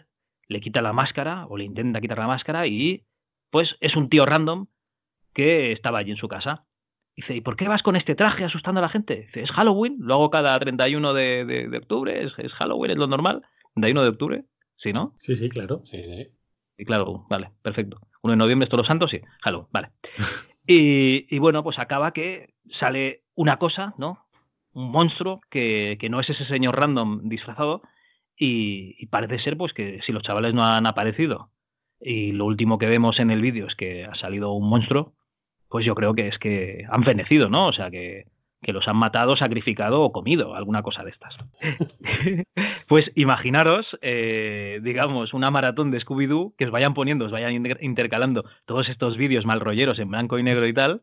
le 0.47 0.61
quita 0.61 0.81
la 0.81 0.95
máscara 0.95 1.47
o 1.49 1.57
le 1.57 1.65
intenta 1.65 2.01
quitar 2.01 2.19
la 2.19 2.27
máscara 2.27 2.67
y 2.67 3.05
pues 3.51 3.77
es 3.81 3.95
un 3.97 4.09
tío 4.09 4.25
random 4.25 4.67
que 5.35 5.73
estaba 5.73 5.99
allí 5.99 6.13
en 6.13 6.17
su 6.17 6.29
casa. 6.29 6.65
Dice, 7.15 7.35
¿y 7.35 7.41
por 7.41 7.57
qué 7.57 7.69
vas 7.69 7.83
con 7.83 7.97
este 7.97 8.15
traje 8.15 8.45
asustando 8.45 8.79
a 8.79 8.83
la 8.83 8.89
gente? 8.89 9.23
Dice, 9.27 9.43
es 9.43 9.51
Halloween, 9.51 9.97
lo 9.99 10.15
hago 10.15 10.31
cada 10.31 10.59
31 10.59 11.13
de, 11.13 11.45
de, 11.45 11.69
de 11.69 11.79
octubre, 11.79 12.25
¿Es, 12.25 12.33
es, 12.39 12.53
Halloween, 12.53 12.93
es 12.93 12.97
lo 12.97 13.09
normal. 13.09 13.43
31 13.75 14.03
de 14.03 14.09
octubre, 14.09 14.45
¿sí, 14.77 14.93
no? 14.93 15.15
Sí, 15.19 15.35
sí, 15.35 15.49
claro. 15.49 15.83
Sí, 15.85 16.03
sí. 16.03 16.38
Y 16.79 16.85
claro, 16.85 17.27
vale, 17.29 17.51
perfecto. 17.61 17.99
1 18.23 18.33
de 18.33 18.37
noviembre 18.37 18.65
es 18.65 18.71
todos 18.71 18.83
los 18.83 18.87
santos, 18.87 19.11
sí. 19.11 19.21
Halloween, 19.43 19.69
vale. 19.73 19.89
Y, 20.71 21.39
bueno, 21.39 21.65
pues 21.65 21.79
acaba 21.79 22.13
que 22.13 22.53
sale 22.79 23.23
una 23.35 23.59
cosa, 23.59 23.95
¿no? 23.97 24.27
Un 24.75 24.91
monstruo 24.91 25.41
que, 25.49 25.97
no 26.11 26.21
es 26.21 26.29
ese 26.29 26.45
señor 26.45 26.79
random 26.79 27.27
disfrazado 27.27 27.81
y, 28.37 29.07
parece 29.07 29.39
ser 29.39 29.57
pues 29.57 29.73
que 29.73 30.03
si 30.03 30.13
los 30.13 30.23
chavales 30.23 30.53
no 30.53 30.63
han 30.63 30.85
aparecido 30.85 31.53
y 31.99 32.33
lo 32.33 32.45
último 32.45 32.77
que 32.77 32.85
vemos 32.85 33.19
en 33.19 33.31
el 33.31 33.41
vídeo 33.41 33.67
es 33.67 33.75
que 33.77 34.05
ha 34.05 34.15
salido 34.17 34.53
un 34.53 34.69
monstruo, 34.69 35.15
pues 35.71 35.87
yo 35.87 35.95
creo 35.95 36.15
que 36.15 36.29
es 36.29 36.39
que 36.39 36.85
han 36.91 37.03
fenecido, 37.03 37.49
¿no? 37.49 37.69
O 37.69 37.73
sea 37.73 37.91
que, 37.91 38.27
que 38.63 38.73
los 38.73 38.89
han 38.89 38.97
matado, 38.97 39.37
sacrificado 39.37 40.03
o 40.03 40.13
comido, 40.13 40.55
alguna 40.55 40.83
cosa 40.83 41.05
de 41.05 41.11
estas. 41.11 41.37
pues 42.89 43.11
imaginaros, 43.15 43.87
eh, 44.03 44.81
digamos, 44.83 45.33
una 45.33 45.51
maratón 45.51 45.91
de 45.91 46.01
Scooby-Doo 46.01 46.55
que 46.57 46.67
os 46.67 46.71
vayan 46.71 46.95
poniendo, 46.95 47.27
os 47.27 47.33
vayan 47.33 47.55
intercalando 47.81 48.45
todos 48.67 48.89
estos 48.89 49.17
vídeos 49.17 49.47
mal 49.47 49.61
rolleros 49.61 49.99
en 49.99 50.11
blanco 50.11 50.39
y 50.39 50.43
negro 50.43 50.67
y 50.67 50.75
tal, 50.75 51.03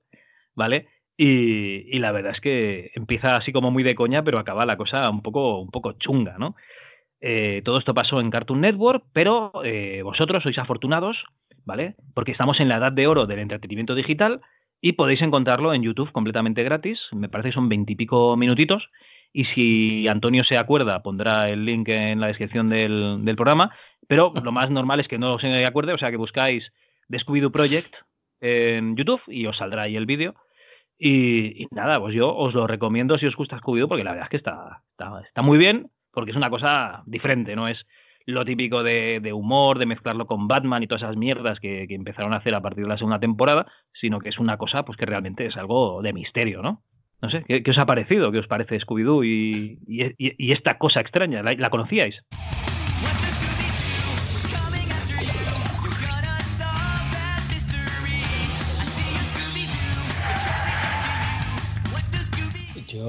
¿vale? 0.54 0.88
Y, 1.18 1.98
la 2.00 2.12
verdad 2.12 2.34
es 2.34 2.42
que 2.42 2.92
empieza 2.94 3.38
así 3.38 3.54
como 3.54 3.72
muy 3.72 3.84
de 3.84 3.96
coña, 3.96 4.24
pero 4.24 4.38
acaba 4.38 4.66
la 4.66 4.76
cosa 4.76 5.10
un 5.10 5.22
poco, 5.22 5.62
un 5.62 5.72
poco 5.72 5.94
chunga, 5.94 6.38
¿no? 6.38 6.56
Eh, 7.22 7.62
todo 7.64 7.80
esto 7.80 7.94
pasó 7.94 8.20
en 8.20 8.30
Cartoon 8.30 8.60
Network, 8.62 9.06
pero 9.14 9.52
eh, 9.64 10.02
vosotros 10.04 10.44
sois 10.44 10.58
afortunados, 10.58 11.24
¿vale? 11.64 11.96
Porque 12.14 12.34
estamos 12.34 12.60
en 12.60 12.68
la 12.68 12.78
edad 12.78 12.92
de 12.92 13.08
oro 13.08 13.26
del 13.26 13.40
entretenimiento 13.40 13.96
digital 13.96 14.42
y 14.86 14.92
podéis 14.92 15.24
encontrarlo 15.24 15.74
en 15.74 15.82
YouTube 15.82 16.12
completamente 16.12 16.62
gratis. 16.62 17.00
Me 17.12 17.28
parece 17.28 17.50
que 17.50 17.56
son 17.56 17.70
veintipico 17.70 18.38
minutitos. 18.38 18.88
Y 19.34 19.46
si 19.46 20.08
Antonio 20.08 20.44
se 20.44 20.60
acuerda, 20.60 21.02
pondrá 21.02 21.50
el 21.50 21.66
link 21.66 21.90
en 21.90 22.20
la 22.20 22.28
descripción 22.28 22.70
del, 22.70 23.34
programa. 23.36 23.76
Pero 24.08 24.32
lo 24.44 24.52
más 24.52 24.70
normal 24.70 25.00
es 25.00 25.08
que 25.08 25.18
no 25.18 25.40
se 25.40 25.66
acuerde, 25.66 25.94
o 25.94 25.98
sea 25.98 26.12
que 26.12 26.18
buscáis 26.18 26.72
The 27.10 27.18
Scooby-Doo 27.18 27.52
Project 27.52 27.96
en 28.42 28.96
YouTube 28.96 29.24
y 29.26 29.48
os 29.48 29.58
saldrá 29.58 29.82
ahí 29.82 29.96
el 29.96 30.06
vídeo. 30.06 30.36
Y, 31.00 31.66
nada, 31.72 32.00
pues 32.00 32.14
yo 32.14 32.36
os 32.36 32.54
lo 32.54 32.68
recomiendo 32.68 33.18
si 33.18 33.26
os 33.26 33.36
gusta 33.36 33.58
Scooby-Doo, 33.58 33.88
porque 33.88 34.04
la 34.04 34.12
verdad 34.12 34.28
es 34.28 34.30
que 34.30 34.38
está, 34.38 34.84
está, 34.92 35.20
está 35.22 35.42
muy 35.42 35.58
bien, 35.58 35.90
porque 36.12 36.30
es 36.30 36.38
una 36.38 36.52
cosa 36.52 37.02
diferente, 37.08 37.56
no 37.56 37.68
es 37.68 37.88
lo 38.26 38.44
típico 38.46 38.84
de, 38.84 39.32
humor, 39.34 39.80
de 39.80 39.86
mezclarlo 39.86 40.26
con 40.26 40.48
Batman 40.48 40.84
y 40.84 40.88
todas 40.88 41.04
esas 41.04 41.18
mierdas 41.18 41.60
que, 41.60 41.86
empezaron 41.90 42.34
a 42.34 42.38
hacer 42.38 42.56
a 42.56 42.62
partir 42.62 42.84
de 42.84 42.90
la 42.90 42.98
segunda 42.98 43.20
temporada, 43.20 43.68
sino 43.94 44.20
que 44.20 44.30
es 44.30 44.40
una 44.40 44.58
cosa 44.58 44.84
pues 44.84 44.98
que 44.98 45.06
realmente 45.06 45.46
es 45.46 45.58
algo 45.58 46.02
de 46.02 46.14
misterio, 46.14 46.62
¿no? 46.62 46.82
No 47.22 47.30
sé, 47.30 47.44
¿qué, 47.48 47.64
os 47.70 47.78
ha 47.78 47.86
parecido? 47.86 48.32
¿Qué 48.32 48.40
os 48.40 48.48
parece 48.48 48.80
Scooby-Doo 48.80 49.24
y, 49.24 50.52
esta 50.52 50.78
cosa 50.78 51.02
extraña? 51.02 51.42
¿La 51.42 51.70
conocíais? 51.70 52.22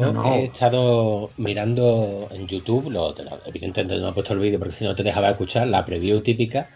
Yo 0.00 0.34
he 0.34 0.44
estado 0.44 1.30
mirando 1.36 2.28
en 2.32 2.46
YouTube, 2.46 2.90
lo, 2.90 3.14
evidentemente 3.46 3.98
no 3.98 4.08
he 4.08 4.12
puesto 4.12 4.34
el 4.34 4.40
vídeo 4.40 4.58
porque 4.58 4.74
si 4.74 4.84
no 4.84 4.94
te 4.94 5.02
dejaba 5.02 5.30
escuchar 5.30 5.68
la 5.68 5.84
preview 5.84 6.20
típica 6.20 6.68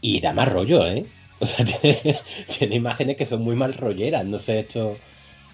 y 0.00 0.20
da 0.20 0.32
más 0.32 0.50
rollo, 0.52 0.86
¿eh? 0.86 1.06
O 1.42 1.46
sea, 1.46 1.64
tiene, 1.64 2.76
imágenes 2.76 3.16
que 3.16 3.24
son 3.24 3.42
muy 3.42 3.56
mal 3.56 3.72
rolleras, 3.72 4.26
no 4.26 4.38
sé, 4.38 4.60
esto... 4.60 4.96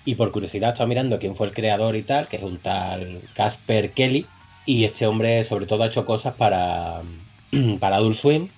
Y 0.04 0.16
por 0.16 0.32
curiosidad 0.32 0.70
he 0.70 0.72
estado 0.72 0.88
mirando 0.88 1.18
quién 1.18 1.36
fue 1.36 1.46
el 1.48 1.52
creador 1.52 1.94
y 1.96 2.02
tal, 2.02 2.26
que 2.26 2.36
es 2.36 2.42
un 2.42 2.58
tal 2.58 3.20
Casper 3.34 3.90
Kelly. 3.92 4.26
Y 4.64 4.84
este 4.84 5.06
hombre 5.06 5.44
sobre 5.44 5.66
todo 5.66 5.82
ha 5.82 5.88
hecho 5.88 6.04
cosas 6.04 6.34
para, 6.34 7.02
para 7.80 7.96
Adult 7.96 8.18
Swim 8.18 8.48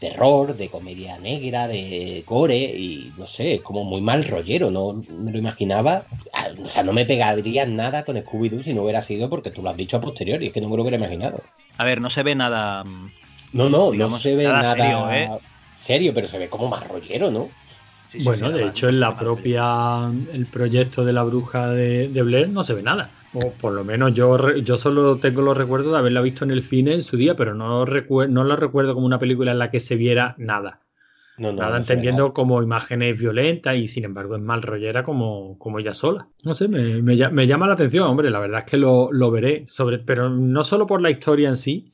terror, 0.00 0.56
de 0.56 0.68
comedia 0.68 1.18
negra, 1.18 1.68
de 1.68 2.22
gore 2.26 2.56
y 2.56 3.12
no 3.16 3.26
sé, 3.26 3.54
es 3.54 3.60
como 3.62 3.84
muy 3.84 4.00
mal 4.00 4.24
rollero, 4.24 4.70
no 4.70 5.02
me 5.08 5.32
lo 5.32 5.38
imaginaba. 5.38 6.02
Ah, 6.32 6.48
o 6.60 6.66
sea, 6.66 6.82
no 6.82 6.92
me 6.92 7.06
pegaría 7.06 7.66
nada 7.66 8.04
con 8.04 8.16
Scooby-Doo 8.16 8.62
si 8.62 8.74
no 8.74 8.82
hubiera 8.82 9.02
sido 9.02 9.30
porque 9.30 9.50
tú 9.50 9.62
lo 9.62 9.70
has 9.70 9.76
dicho 9.76 9.96
a 9.96 10.00
posteriori, 10.00 10.48
es 10.48 10.52
que 10.52 10.60
no 10.60 10.68
me 10.68 10.76
lo 10.76 10.82
hubiera 10.82 10.98
imaginado. 10.98 11.40
A 11.78 11.84
ver, 11.84 12.00
no 12.00 12.10
se 12.10 12.22
ve 12.22 12.34
nada. 12.34 12.84
No, 13.52 13.68
no, 13.68 13.92
no 13.92 14.18
se 14.18 14.34
ve 14.34 14.44
nada, 14.44 15.18
¿eh? 15.18 15.30
serio, 15.76 16.12
pero 16.14 16.28
se 16.28 16.38
ve 16.38 16.48
como 16.48 16.68
más 16.68 16.86
rollero, 16.86 17.30
¿no? 17.30 17.48
bueno, 18.22 18.50
de 18.50 18.66
hecho, 18.66 18.88
en 18.88 19.00
la 19.00 19.16
propia. 19.16 20.10
El 20.32 20.46
proyecto 20.46 21.04
de 21.04 21.12
la 21.12 21.22
bruja 21.22 21.68
de, 21.68 22.08
de 22.08 22.22
Blair 22.22 22.48
no 22.48 22.64
se 22.64 22.74
ve 22.74 22.82
nada. 22.82 23.10
O 23.38 23.50
por 23.52 23.74
lo 23.74 23.84
menos 23.84 24.14
yo, 24.14 24.56
yo 24.56 24.78
solo 24.78 25.16
tengo 25.16 25.42
los 25.42 25.54
recuerdos 25.54 25.92
de 25.92 25.98
haberla 25.98 26.22
visto 26.22 26.44
en 26.44 26.50
el 26.50 26.62
cine 26.62 26.94
en 26.94 27.02
su 27.02 27.18
día, 27.18 27.36
pero 27.36 27.54
no, 27.54 27.84
no 27.84 28.44
la 28.44 28.56
recuerdo 28.56 28.94
como 28.94 29.04
una 29.04 29.18
película 29.18 29.52
en 29.52 29.58
la 29.58 29.70
que 29.70 29.78
se 29.78 29.96
viera 29.96 30.34
nada. 30.38 30.80
nada 31.36 31.76
entendiendo 31.76 32.32
como 32.32 32.62
imágenes 32.62 33.18
violentas 33.18 33.76
y 33.76 33.88
sin 33.88 34.04
embargo 34.04 34.36
es 34.36 34.40
mal 34.40 34.62
rollera 34.62 35.04
como, 35.04 35.58
como 35.58 35.78
ella 35.78 35.92
sola. 35.92 36.28
No 36.44 36.54
sé, 36.54 36.66
me, 36.68 37.02
me, 37.02 37.46
llama 37.46 37.66
la 37.66 37.74
atención, 37.74 38.08
hombre, 38.08 38.30
la 38.30 38.40
verdad 38.40 38.60
es 38.60 38.70
que 38.70 38.78
lo, 38.78 39.12
lo, 39.12 39.30
veré, 39.30 39.64
sobre, 39.68 39.98
pero 39.98 40.30
no 40.30 40.64
solo 40.64 40.86
por 40.86 41.02
la 41.02 41.10
historia 41.10 41.50
en 41.50 41.58
sí, 41.58 41.92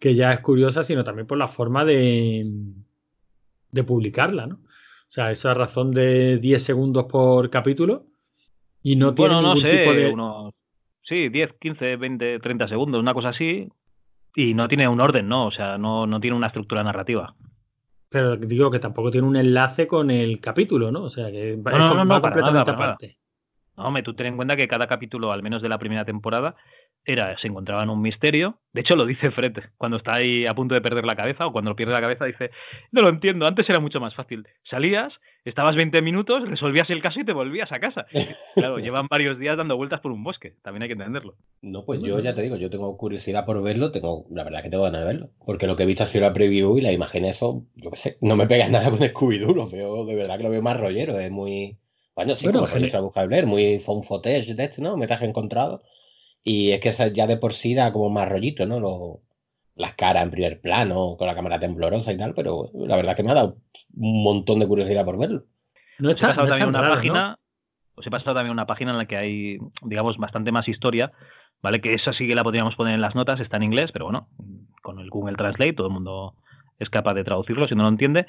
que 0.00 0.16
ya 0.16 0.32
es 0.32 0.40
curiosa, 0.40 0.82
sino 0.82 1.04
también 1.04 1.28
por 1.28 1.38
la 1.38 1.46
forma 1.46 1.84
de, 1.84 2.50
de 3.70 3.84
publicarla, 3.84 4.48
¿no? 4.48 4.56
O 4.56 5.12
sea, 5.12 5.30
esa 5.30 5.54
razón 5.54 5.92
de 5.92 6.38
10 6.38 6.60
segundos 6.60 7.04
por 7.04 7.48
capítulo 7.48 8.06
y 8.82 8.96
no 8.96 9.14
tiene 9.14 9.40
ningún 9.40 9.62
tipo 9.62 9.92
de... 9.92 10.49
Sí, 11.10 11.28
10, 11.28 11.54
15, 11.60 11.96
20, 11.96 12.38
30 12.38 12.68
segundos, 12.68 13.00
una 13.00 13.12
cosa 13.12 13.30
así. 13.30 13.68
Y 14.36 14.54
no 14.54 14.68
tiene 14.68 14.86
un 14.86 15.00
orden, 15.00 15.28
¿no? 15.28 15.46
O 15.46 15.50
sea, 15.50 15.76
no, 15.76 16.06
no 16.06 16.20
tiene 16.20 16.36
una 16.36 16.46
estructura 16.46 16.84
narrativa. 16.84 17.34
Pero 18.08 18.36
digo 18.36 18.70
que 18.70 18.78
tampoco 18.78 19.10
tiene 19.10 19.26
un 19.26 19.34
enlace 19.34 19.88
con 19.88 20.12
el 20.12 20.40
capítulo, 20.40 20.92
¿no? 20.92 21.02
O 21.02 21.10
sea, 21.10 21.32
que 21.32 21.56
no, 21.56 21.94
no, 21.94 22.04
no, 22.04 22.20
completamente 22.20 22.70
aparte. 22.70 23.18
No, 23.76 23.86
hombre, 23.86 24.04
tú 24.04 24.14
ten 24.14 24.26
en 24.26 24.36
cuenta 24.36 24.54
que 24.54 24.68
cada 24.68 24.86
capítulo, 24.86 25.32
al 25.32 25.42
menos 25.42 25.62
de 25.62 25.68
la 25.68 25.78
primera 25.78 26.04
temporada, 26.04 26.54
era, 27.04 27.36
se 27.38 27.48
encontraba 27.48 27.82
en 27.82 27.90
un 27.90 28.00
misterio. 28.00 28.60
De 28.72 28.82
hecho, 28.82 28.94
lo 28.94 29.04
dice 29.04 29.32
Fred 29.32 29.56
cuando 29.78 29.96
está 29.96 30.14
ahí 30.14 30.46
a 30.46 30.54
punto 30.54 30.76
de 30.76 30.80
perder 30.80 31.06
la 31.06 31.16
cabeza 31.16 31.44
o 31.44 31.52
cuando 31.52 31.74
pierde 31.74 31.92
la 31.92 32.00
cabeza, 32.00 32.24
dice, 32.24 32.52
no 32.92 33.02
lo 33.02 33.08
entiendo, 33.08 33.48
antes 33.48 33.68
era 33.68 33.80
mucho 33.80 33.98
más 33.98 34.14
fácil. 34.14 34.46
Salías, 34.62 35.12
estabas 35.44 35.76
20 35.76 36.02
minutos, 36.02 36.48
resolvías 36.48 36.88
el 36.90 37.02
caso 37.02 37.20
y 37.20 37.24
te 37.24 37.32
volvías 37.32 37.70
a 37.72 37.80
casa. 37.80 38.06
Claro, 38.54 38.78
llevan 38.78 39.06
varios 39.08 39.38
días 39.38 39.56
dando 39.56 39.76
vueltas 39.76 40.00
por 40.00 40.12
un 40.12 40.22
bosque, 40.22 40.56
también 40.62 40.82
hay 40.82 40.88
que 40.88 40.94
entenderlo. 40.94 41.36
No, 41.62 41.84
pues 41.84 42.00
yo 42.02 42.18
ya 42.20 42.34
te 42.34 42.42
digo, 42.42 42.56
yo 42.56 42.68
tengo 42.68 42.96
curiosidad 42.96 43.46
por 43.46 43.62
verlo, 43.62 43.92
tengo, 43.92 44.26
la 44.30 44.44
verdad 44.44 44.62
que 44.62 44.70
tengo 44.70 44.82
ganas 44.82 45.00
de 45.00 45.06
verlo, 45.06 45.30
porque 45.46 45.66
lo 45.66 45.76
que 45.76 45.84
he 45.84 45.86
visto 45.86 46.02
ha 46.02 46.06
sido 46.06 46.22
la 46.22 46.34
preview 46.34 46.76
y 46.76 46.80
las 46.80 46.92
imágenes 46.92 47.36
son, 47.36 47.68
yo 47.76 47.90
qué 47.90 47.96
sé, 47.96 48.18
no 48.20 48.36
me 48.36 48.46
pegas 48.46 48.70
nada 48.70 48.90
con 48.90 48.98
Scooby-Doo, 48.98 49.54
lo 49.54 49.68
veo, 49.68 50.04
de 50.04 50.14
verdad 50.14 50.36
que 50.36 50.42
lo 50.42 50.50
veo 50.50 50.62
más 50.62 50.78
rollero, 50.78 51.18
es 51.18 51.30
muy... 51.30 51.78
Bueno, 52.14 52.34
sí, 52.34 52.48
bueno, 52.48 52.66
como 52.66 53.26
Blair, 53.26 53.46
muy 53.46 53.78
phone 53.78 54.02
footage 54.02 54.54
de 54.54 54.64
este, 54.64 54.82
¿no? 54.82 54.96
Metraje 54.96 55.24
encontrado. 55.24 55.82
Y 56.42 56.72
es 56.72 56.80
que 56.80 57.12
ya 57.12 57.26
de 57.26 57.36
por 57.36 57.54
sí 57.54 57.74
da 57.74 57.92
como 57.92 58.10
más 58.10 58.28
rollito, 58.28 58.66
¿no? 58.66 58.80
Lo, 58.80 59.22
las 59.80 59.94
caras 59.94 60.22
en 60.22 60.30
primer 60.30 60.60
plano, 60.60 61.16
con 61.18 61.26
la 61.26 61.34
cámara 61.34 61.58
temblorosa 61.58 62.12
y 62.12 62.16
tal, 62.16 62.34
pero 62.34 62.70
la 62.74 62.96
verdad 62.96 63.12
es 63.12 63.16
que 63.16 63.22
me 63.22 63.30
ha 63.30 63.34
dado 63.34 63.56
un 63.96 64.22
montón 64.22 64.58
de 64.60 64.68
curiosidad 64.68 65.04
por 65.04 65.18
verlo. 65.18 65.44
No 65.98 66.10
está, 66.10 66.28
pasado 66.28 66.48
también 66.48 66.68
una 66.68 66.88
página, 66.88 67.38
os 67.94 68.06
he 68.06 68.10
pasado 68.10 68.34
también 68.34 68.52
una 68.52 68.66
página 68.66 68.92
en 68.92 68.98
la 68.98 69.06
que 69.06 69.16
hay, 69.16 69.58
digamos, 69.82 70.16
bastante 70.16 70.52
más 70.52 70.68
historia, 70.68 71.12
¿vale? 71.62 71.80
Que 71.80 71.94
esa 71.94 72.12
sí 72.12 72.26
que 72.26 72.34
la 72.34 72.44
podríamos 72.44 72.74
poner 72.76 72.94
en 72.94 73.00
las 73.00 73.14
notas, 73.14 73.40
está 73.40 73.56
en 73.56 73.64
inglés, 73.64 73.90
pero 73.92 74.06
bueno, 74.06 74.28
con 74.82 74.98
el 74.98 75.10
Google 75.10 75.36
Translate 75.36 75.74
todo 75.74 75.88
el 75.88 75.94
mundo 75.94 76.34
es 76.78 76.88
capaz 76.88 77.14
de 77.14 77.24
traducirlo 77.24 77.68
si 77.68 77.74
no 77.74 77.82
lo 77.82 77.88
entiende. 77.88 78.26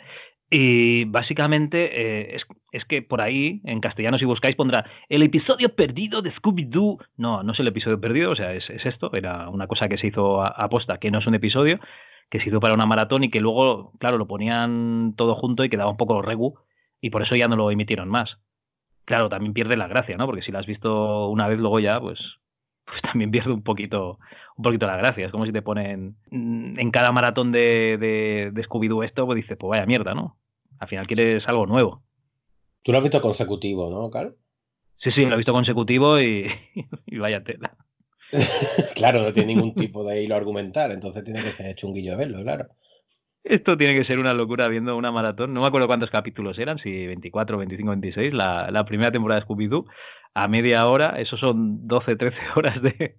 Y 0.53 1.05
básicamente 1.05 2.33
eh, 2.33 2.37
es, 2.73 2.83
que 2.83 3.01
por 3.01 3.21
ahí, 3.21 3.61
en 3.63 3.79
castellano, 3.79 4.17
si 4.17 4.25
buscáis, 4.25 4.57
pondrá 4.57 4.85
el 5.07 5.23
episodio 5.23 5.73
perdido 5.73 6.21
de 6.21 6.33
Scooby-Doo. 6.33 6.97
No, 7.15 7.41
no 7.41 7.53
es 7.53 7.59
el 7.61 7.69
episodio 7.69 8.01
perdido, 8.01 8.31
o 8.31 8.35
sea, 8.35 8.53
es, 8.53 8.69
esto. 8.69 9.13
Era 9.13 9.47
una 9.47 9.67
cosa 9.67 9.87
que 9.87 9.97
se 9.97 10.07
hizo 10.07 10.43
aposta, 10.43 10.97
que 10.97 11.09
no 11.09 11.19
es 11.19 11.25
un 11.25 11.35
episodio, 11.35 11.79
que 12.29 12.41
se 12.41 12.49
hizo 12.49 12.59
para 12.59 12.73
una 12.73 12.85
maratón 12.85 13.23
y 13.23 13.29
que 13.29 13.39
luego, 13.39 13.93
claro, 13.97 14.17
lo 14.17 14.27
ponían 14.27 15.13
todo 15.15 15.35
junto 15.35 15.63
y 15.63 15.69
quedaba 15.69 15.89
un 15.89 15.95
poco 15.95 16.21
regu, 16.21 16.55
y 16.99 17.11
por 17.11 17.21
eso 17.21 17.37
ya 17.37 17.47
no 17.47 17.55
lo 17.55 17.71
emitieron 17.71 18.09
más. 18.09 18.37
Claro, 19.05 19.29
también 19.29 19.53
pierde 19.53 19.77
la 19.77 19.87
gracia, 19.87 20.17
¿no? 20.17 20.25
Porque 20.25 20.41
si 20.41 20.51
la 20.51 20.59
has 20.59 20.65
visto 20.65 21.29
una 21.29 21.47
vez, 21.47 21.59
luego 21.59 21.79
ya, 21.79 22.01
pues, 22.01 22.19
pues 22.85 23.01
también 23.03 23.31
pierde 23.31 23.53
un 23.53 23.63
poquito, 23.63 24.19
un 24.57 24.63
poquito 24.63 24.85
la 24.85 24.97
gracia. 24.97 25.27
Es 25.27 25.31
como 25.31 25.45
si 25.45 25.53
te 25.53 25.61
ponen 25.61 26.17
en 26.29 26.91
cada 26.91 27.13
maratón 27.13 27.53
de, 27.53 27.97
de, 27.97 28.51
de 28.51 28.63
Scooby-Doo 28.67 29.05
esto, 29.05 29.25
pues 29.25 29.37
dices, 29.37 29.57
pues 29.57 29.69
vaya 29.69 29.85
mierda, 29.85 30.13
¿no? 30.13 30.40
Al 30.81 30.87
final 30.87 31.05
quieres 31.05 31.47
algo 31.47 31.67
nuevo. 31.67 32.01
Tú 32.81 32.91
lo 32.91 32.97
has 32.97 33.03
visto 33.03 33.21
consecutivo, 33.21 33.91
¿no, 33.91 34.09
Carl? 34.09 34.35
Sí, 34.97 35.11
sí, 35.11 35.25
lo 35.25 35.35
he 35.35 35.37
visto 35.37 35.53
consecutivo 35.53 36.19
y, 36.19 36.47
vaya 37.19 37.43
tela. 37.43 37.77
claro, 38.95 39.21
no 39.21 39.31
tiene 39.31 39.53
ningún 39.53 39.75
tipo 39.75 40.03
de 40.03 40.23
hilo 40.23 40.35
argumental, 40.35 40.91
entonces 40.91 41.23
tiene 41.23 41.43
que 41.43 41.51
ser 41.51 41.75
chunguillo 41.75 42.17
verlo, 42.17 42.41
claro. 42.41 42.69
Esto 43.43 43.77
tiene 43.77 43.95
que 43.95 44.05
ser 44.05 44.17
una 44.17 44.33
locura 44.33 44.67
viendo 44.67 44.97
una 44.97 45.11
maratón. 45.11 45.53
No 45.53 45.61
me 45.61 45.67
acuerdo 45.67 45.85
cuántos 45.85 46.09
capítulos 46.09 46.57
eran, 46.57 46.79
si 46.79 47.05
24, 47.07 47.59
25, 47.59 47.91
26, 47.91 48.33
la, 48.33 48.71
la 48.71 48.83
primera 48.83 49.11
temporada 49.11 49.39
de 49.39 49.45
Scooby-Doo. 49.45 49.85
A 50.33 50.47
media 50.47 50.87
hora, 50.87 51.15
eso 51.17 51.37
son 51.37 51.87
12, 51.87 52.15
13 52.15 52.37
horas 52.55 52.81
de, 52.81 53.15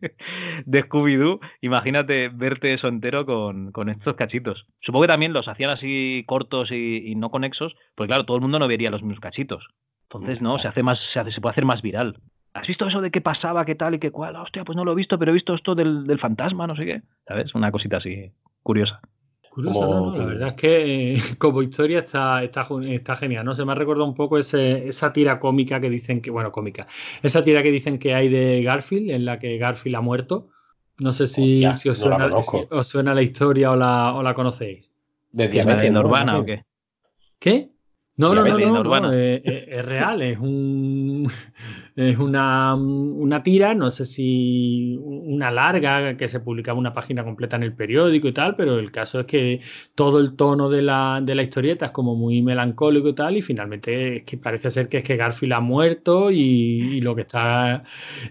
de 0.64 0.84
Scooby-Doo. 0.84 1.40
Imagínate 1.60 2.28
verte 2.28 2.74
eso 2.74 2.88
entero 2.88 3.26
con, 3.26 3.72
con, 3.72 3.88
estos 3.88 4.16
cachitos. 4.16 4.66
Supongo 4.80 5.02
que 5.02 5.12
también 5.12 5.32
los 5.32 5.48
hacían 5.48 5.70
así 5.70 6.24
cortos 6.26 6.70
y, 6.70 7.14
no 7.16 7.30
conexos, 7.30 7.74
porque 7.94 8.08
claro, 8.08 8.24
todo 8.24 8.36
el 8.36 8.42
mundo 8.42 8.58
no 8.58 8.68
vería 8.68 8.90
los 8.90 9.02
mismos 9.02 9.20
cachitos. 9.20 9.66
Entonces, 10.04 10.40
no, 10.42 10.58
se 10.58 10.68
hace 10.68 10.82
más, 10.82 10.98
se, 11.12 11.20
hace, 11.20 11.32
se 11.32 11.40
puede 11.40 11.52
hacer 11.52 11.64
más 11.64 11.82
viral. 11.82 12.18
¿Has 12.54 12.66
visto 12.66 12.86
eso 12.86 13.00
de 13.00 13.10
qué 13.10 13.22
pasaba, 13.22 13.64
qué 13.64 13.74
tal 13.74 13.94
y 13.94 13.98
qué 13.98 14.10
cual? 14.10 14.36
Hostia, 14.36 14.64
pues 14.64 14.76
no 14.76 14.84
lo 14.84 14.92
he 14.92 14.96
visto, 14.96 15.18
pero 15.18 15.30
he 15.30 15.34
visto 15.34 15.54
esto 15.54 15.74
del, 15.74 16.06
del 16.06 16.18
fantasma, 16.18 16.66
no 16.66 16.76
sé 16.76 16.84
qué. 16.84 17.02
¿Sabes? 17.26 17.54
Una 17.54 17.72
cosita 17.72 17.96
así 17.96 18.30
curiosa. 18.62 19.00
Curioso, 19.52 19.86
no, 19.86 20.16
La 20.16 20.24
verdad 20.24 20.48
es 20.48 20.54
que 20.54 21.16
como 21.38 21.60
historia 21.60 21.98
está, 21.98 22.42
está, 22.42 22.66
está 22.86 23.14
genial. 23.14 23.44
No 23.44 23.54
se 23.54 23.66
me 23.66 23.72
ha 23.72 23.74
recordado 23.74 24.06
un 24.06 24.14
poco 24.14 24.38
ese, 24.38 24.88
esa 24.88 25.12
tira 25.12 25.38
cómica 25.38 25.78
que 25.78 25.90
dicen 25.90 26.22
que, 26.22 26.30
bueno, 26.30 26.50
cómica, 26.50 26.86
esa 27.22 27.44
tira 27.44 27.62
que 27.62 27.70
dicen 27.70 27.98
que 27.98 28.14
hay 28.14 28.30
de 28.30 28.62
Garfield, 28.62 29.10
en 29.10 29.26
la 29.26 29.38
que 29.38 29.58
Garfield 29.58 29.96
ha 29.96 30.00
muerto. 30.00 30.48
No 31.00 31.12
sé 31.12 31.26
si, 31.26 31.70
si, 31.74 31.90
os, 31.90 31.98
suena, 31.98 32.30
os, 32.34 32.88
suena, 32.88 33.12
la 33.12 33.20
historia 33.20 33.72
o 33.72 33.76
la, 33.76 34.14
o 34.14 34.22
la 34.22 34.32
conocéis. 34.32 34.90
¿De 35.32 35.48
Diabetes 35.48 35.90
Urbana 35.90 36.38
o 36.38 36.46
qué? 36.46 36.64
¿Qué? 37.38 37.71
No, 38.22 38.34
no, 38.34 38.44
no, 38.44 39.00
no, 39.00 39.12
eh, 39.12 39.42
eh, 39.44 39.66
es, 39.68 39.84
real, 39.84 40.22
es 40.22 40.38
un 40.38 41.28
es 41.96 42.18
una, 42.18 42.74
una, 42.76 43.42
tira, 43.42 43.74
no 43.74 43.90
sé 43.90 44.04
si 44.04 44.96
una 45.00 45.50
larga 45.50 46.16
que 46.16 46.28
se 46.28 46.38
publicaba 46.38 46.78
una 46.78 46.94
página 46.94 47.24
completa 47.24 47.56
en 47.56 47.64
el 47.64 47.74
periódico 47.74 48.28
y 48.28 48.32
tal, 48.32 48.54
pero 48.54 48.78
el 48.78 48.92
caso 48.92 49.20
es 49.20 49.26
que 49.26 49.60
todo 49.96 50.20
el 50.20 50.36
tono 50.36 50.68
de 50.68 50.82
la, 50.82 51.20
de 51.20 51.34
la 51.34 51.42
historieta 51.42 51.86
es 51.86 51.92
como 51.92 52.14
muy 52.14 52.42
melancólico 52.42 53.08
y 53.08 53.14
tal, 53.14 53.36
y 53.36 53.42
finalmente 53.42 54.18
es 54.18 54.22
que 54.22 54.38
parece 54.38 54.70
ser 54.70 54.88
que 54.88 54.98
es 54.98 55.04
que 55.04 55.16
Garfield 55.16 55.54
ha 55.54 55.60
muerto 55.60 56.30
y, 56.30 57.00
lo 57.00 57.16
que 57.16 57.22
está 57.22 57.82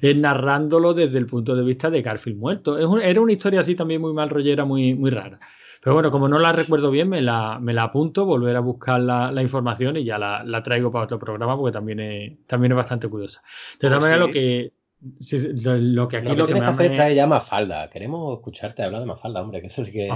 es 0.02 0.16
narrándolo 0.16 0.94
desde 0.94 1.18
el 1.18 1.26
punto 1.26 1.56
de 1.56 1.64
vista 1.64 1.90
de 1.90 2.02
Garfield 2.02 2.40
muerto. 2.40 2.78
Es 2.78 3.04
era 3.04 3.20
una 3.20 3.34
historia 3.34 3.60
así 3.60 3.76
también 3.76 4.00
muy 4.00 4.14
mal 4.14 4.30
rollera, 4.30 4.64
muy, 4.64 4.96
muy 4.96 5.10
rara. 5.10 5.40
Pero 5.82 5.96
bueno, 5.96 6.12
como 6.12 6.28
no 6.28 6.38
la 6.38 6.52
recuerdo 6.52 6.92
bien, 6.92 7.10
me 7.10 7.22
la, 7.22 7.60
me 7.60 7.74
la 7.74 7.84
apunto, 7.84 8.26
volver 8.26 8.56
a 8.56 8.60
buscar 8.60 9.02
la, 9.02 9.32
la 9.32 9.42
información 9.42 9.98
y 9.98 10.06
ya 10.06 10.20
la, 10.20 10.44
la, 10.44 10.62
traigo 10.62 10.92
para 10.92 11.06
otro 11.06 11.18
programa 11.18 11.58
porque 11.58 11.74
también 11.74 12.00
es, 12.00 12.46
también 12.46 12.74
es 12.74 12.76
bastante 12.76 13.08
curiosa. 13.08 13.42
De 13.80 13.88
todas 13.88 14.00
maneras, 14.00 14.20
lo 14.20 14.30
que, 14.30 14.74
lo, 15.02 16.08
que 16.08 16.18
aquí 16.18 16.28
lo 16.28 16.36
que, 16.36 16.54
tienes 16.54 16.62
que 16.62 16.70
hacer 16.70 16.92
es 16.92 16.98
traer 16.98 17.16
ya 17.16 17.26
Mafalda. 17.26 17.90
Queremos 17.90 18.38
escucharte 18.38 18.84
hablar 18.84 19.02
de 19.02 19.08
Mafalda, 19.08 19.42
hombre, 19.42 19.60
que 19.60 19.68
eso 19.68 19.84
sí 19.84 19.92
que. 19.92 20.10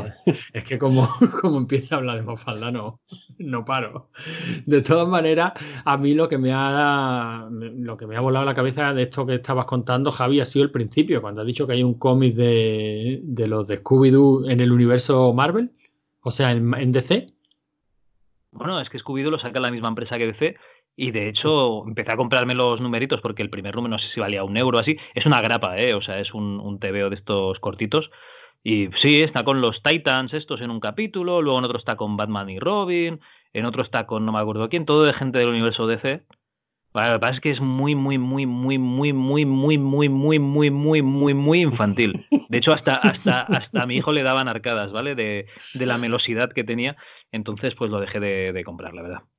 Es 0.53 0.63
que 0.63 0.77
como, 0.77 1.07
como 1.41 1.57
empieza 1.57 1.95
a 1.95 1.97
hablar 1.97 2.17
de 2.17 2.23
Mafalda, 2.23 2.71
no, 2.71 2.99
no 3.39 3.65
paro. 3.65 4.09
De 4.65 4.81
todas 4.81 5.07
maneras, 5.07 5.53
a 5.83 5.97
mí 5.97 6.13
lo 6.13 6.29
que 6.29 6.37
me 6.37 6.51
ha 6.53 7.47
lo 7.49 7.97
que 7.97 8.05
me 8.05 8.15
ha 8.15 8.21
volado 8.21 8.45
la 8.45 8.53
cabeza 8.53 8.93
de 8.93 9.03
esto 9.03 9.25
que 9.25 9.35
estabas 9.35 9.65
contando, 9.65 10.11
Javi, 10.11 10.39
ha 10.39 10.45
sido 10.45 10.63
el 10.63 10.71
principio, 10.71 11.21
cuando 11.21 11.41
has 11.41 11.47
dicho 11.47 11.65
que 11.65 11.73
hay 11.73 11.83
un 11.83 11.95
cómic 11.95 12.35
de, 12.35 13.21
de 13.23 13.47
los 13.47 13.67
de 13.67 13.81
Scooby-Doo 13.81 14.51
en 14.51 14.59
el 14.59 14.71
universo 14.71 15.33
Marvel, 15.33 15.71
o 16.21 16.29
sea, 16.29 16.51
en, 16.51 16.71
en 16.75 16.91
DC. 16.91 17.33
Bueno, 18.51 18.79
es 18.79 18.89
que 18.89 18.99
Scooby-Doo 18.99 19.31
lo 19.31 19.39
saca 19.39 19.59
la 19.59 19.71
misma 19.71 19.89
empresa 19.89 20.17
que 20.17 20.27
DC 20.27 20.55
y 20.97 21.11
de 21.11 21.27
hecho, 21.27 21.85
empecé 21.85 22.11
a 22.11 22.17
comprarme 22.17 22.55
los 22.55 22.79
numeritos 22.79 23.19
porque 23.21 23.43
el 23.43 23.49
primer 23.49 23.75
número 23.75 23.95
no 23.95 23.99
sé 23.99 24.09
si 24.13 24.19
valía 24.19 24.43
un 24.43 24.55
euro 24.55 24.79
así. 24.79 24.97
Es 25.13 25.25
una 25.25 25.41
grapa, 25.41 25.77
¿eh? 25.77 25.93
O 25.93 26.01
sea, 26.01 26.19
es 26.19 26.33
un, 26.33 26.59
un 26.59 26.79
TVO 26.79 27.09
de 27.09 27.15
estos 27.15 27.59
cortitos. 27.59 28.09
Y 28.63 28.89
sí, 28.95 29.21
está 29.21 29.43
con 29.43 29.61
los 29.61 29.83
Titans 29.83 30.33
estos 30.33 30.61
en 30.61 30.71
un 30.71 30.79
capítulo, 30.79 31.41
luego 31.41 31.59
en 31.59 31.65
otro 31.65 31.77
está 31.77 31.97
con 31.97 32.17
Batman 32.17 32.49
y 32.49 32.59
Robin, 32.59 33.19
en 33.53 33.65
otro 33.65 33.83
está 33.83 34.07
con 34.07 34.25
no 34.25 34.31
me 34.31 34.39
acuerdo 34.39 34.69
quién, 34.69 34.85
todo 34.85 35.03
de 35.03 35.13
gente 35.13 35.37
del 35.37 35.49
universo 35.49 35.85
DC. 35.85 36.23
Lo 36.93 37.01
que 37.01 37.19
pasa 37.19 37.33
es 37.35 37.41
que 37.41 37.51
es 37.51 37.59
muy, 37.59 37.93
muy, 37.93 38.17
muy, 38.17 38.45
muy, 38.45 38.77
muy, 38.77 39.11
muy, 39.11 39.45
muy, 39.45 39.77
muy, 39.77 40.09
muy, 40.09 40.39
muy, 40.39 40.71
muy, 40.71 41.01
muy, 41.01 41.33
muy 41.33 41.61
infantil. 41.61 42.25
De 42.49 42.57
hecho, 42.57 42.71
hasta, 42.71 42.95
hasta, 42.95 43.41
hasta 43.41 43.83
a 43.83 43.85
mi 43.85 43.97
hijo 43.97 44.13
le 44.13 44.23
daban 44.23 44.47
arcadas, 44.47 44.93
¿vale? 44.93 45.13
De, 45.13 45.47
de 45.73 45.85
la 45.85 45.97
melosidad 45.97 46.53
que 46.53 46.63
tenía. 46.63 46.95
Entonces, 47.33 47.75
pues 47.75 47.91
lo 47.91 47.99
dejé 47.99 48.21
de, 48.21 48.53
de 48.53 48.63
comprar, 48.63 48.93
la 48.93 49.01
verdad. 49.01 49.34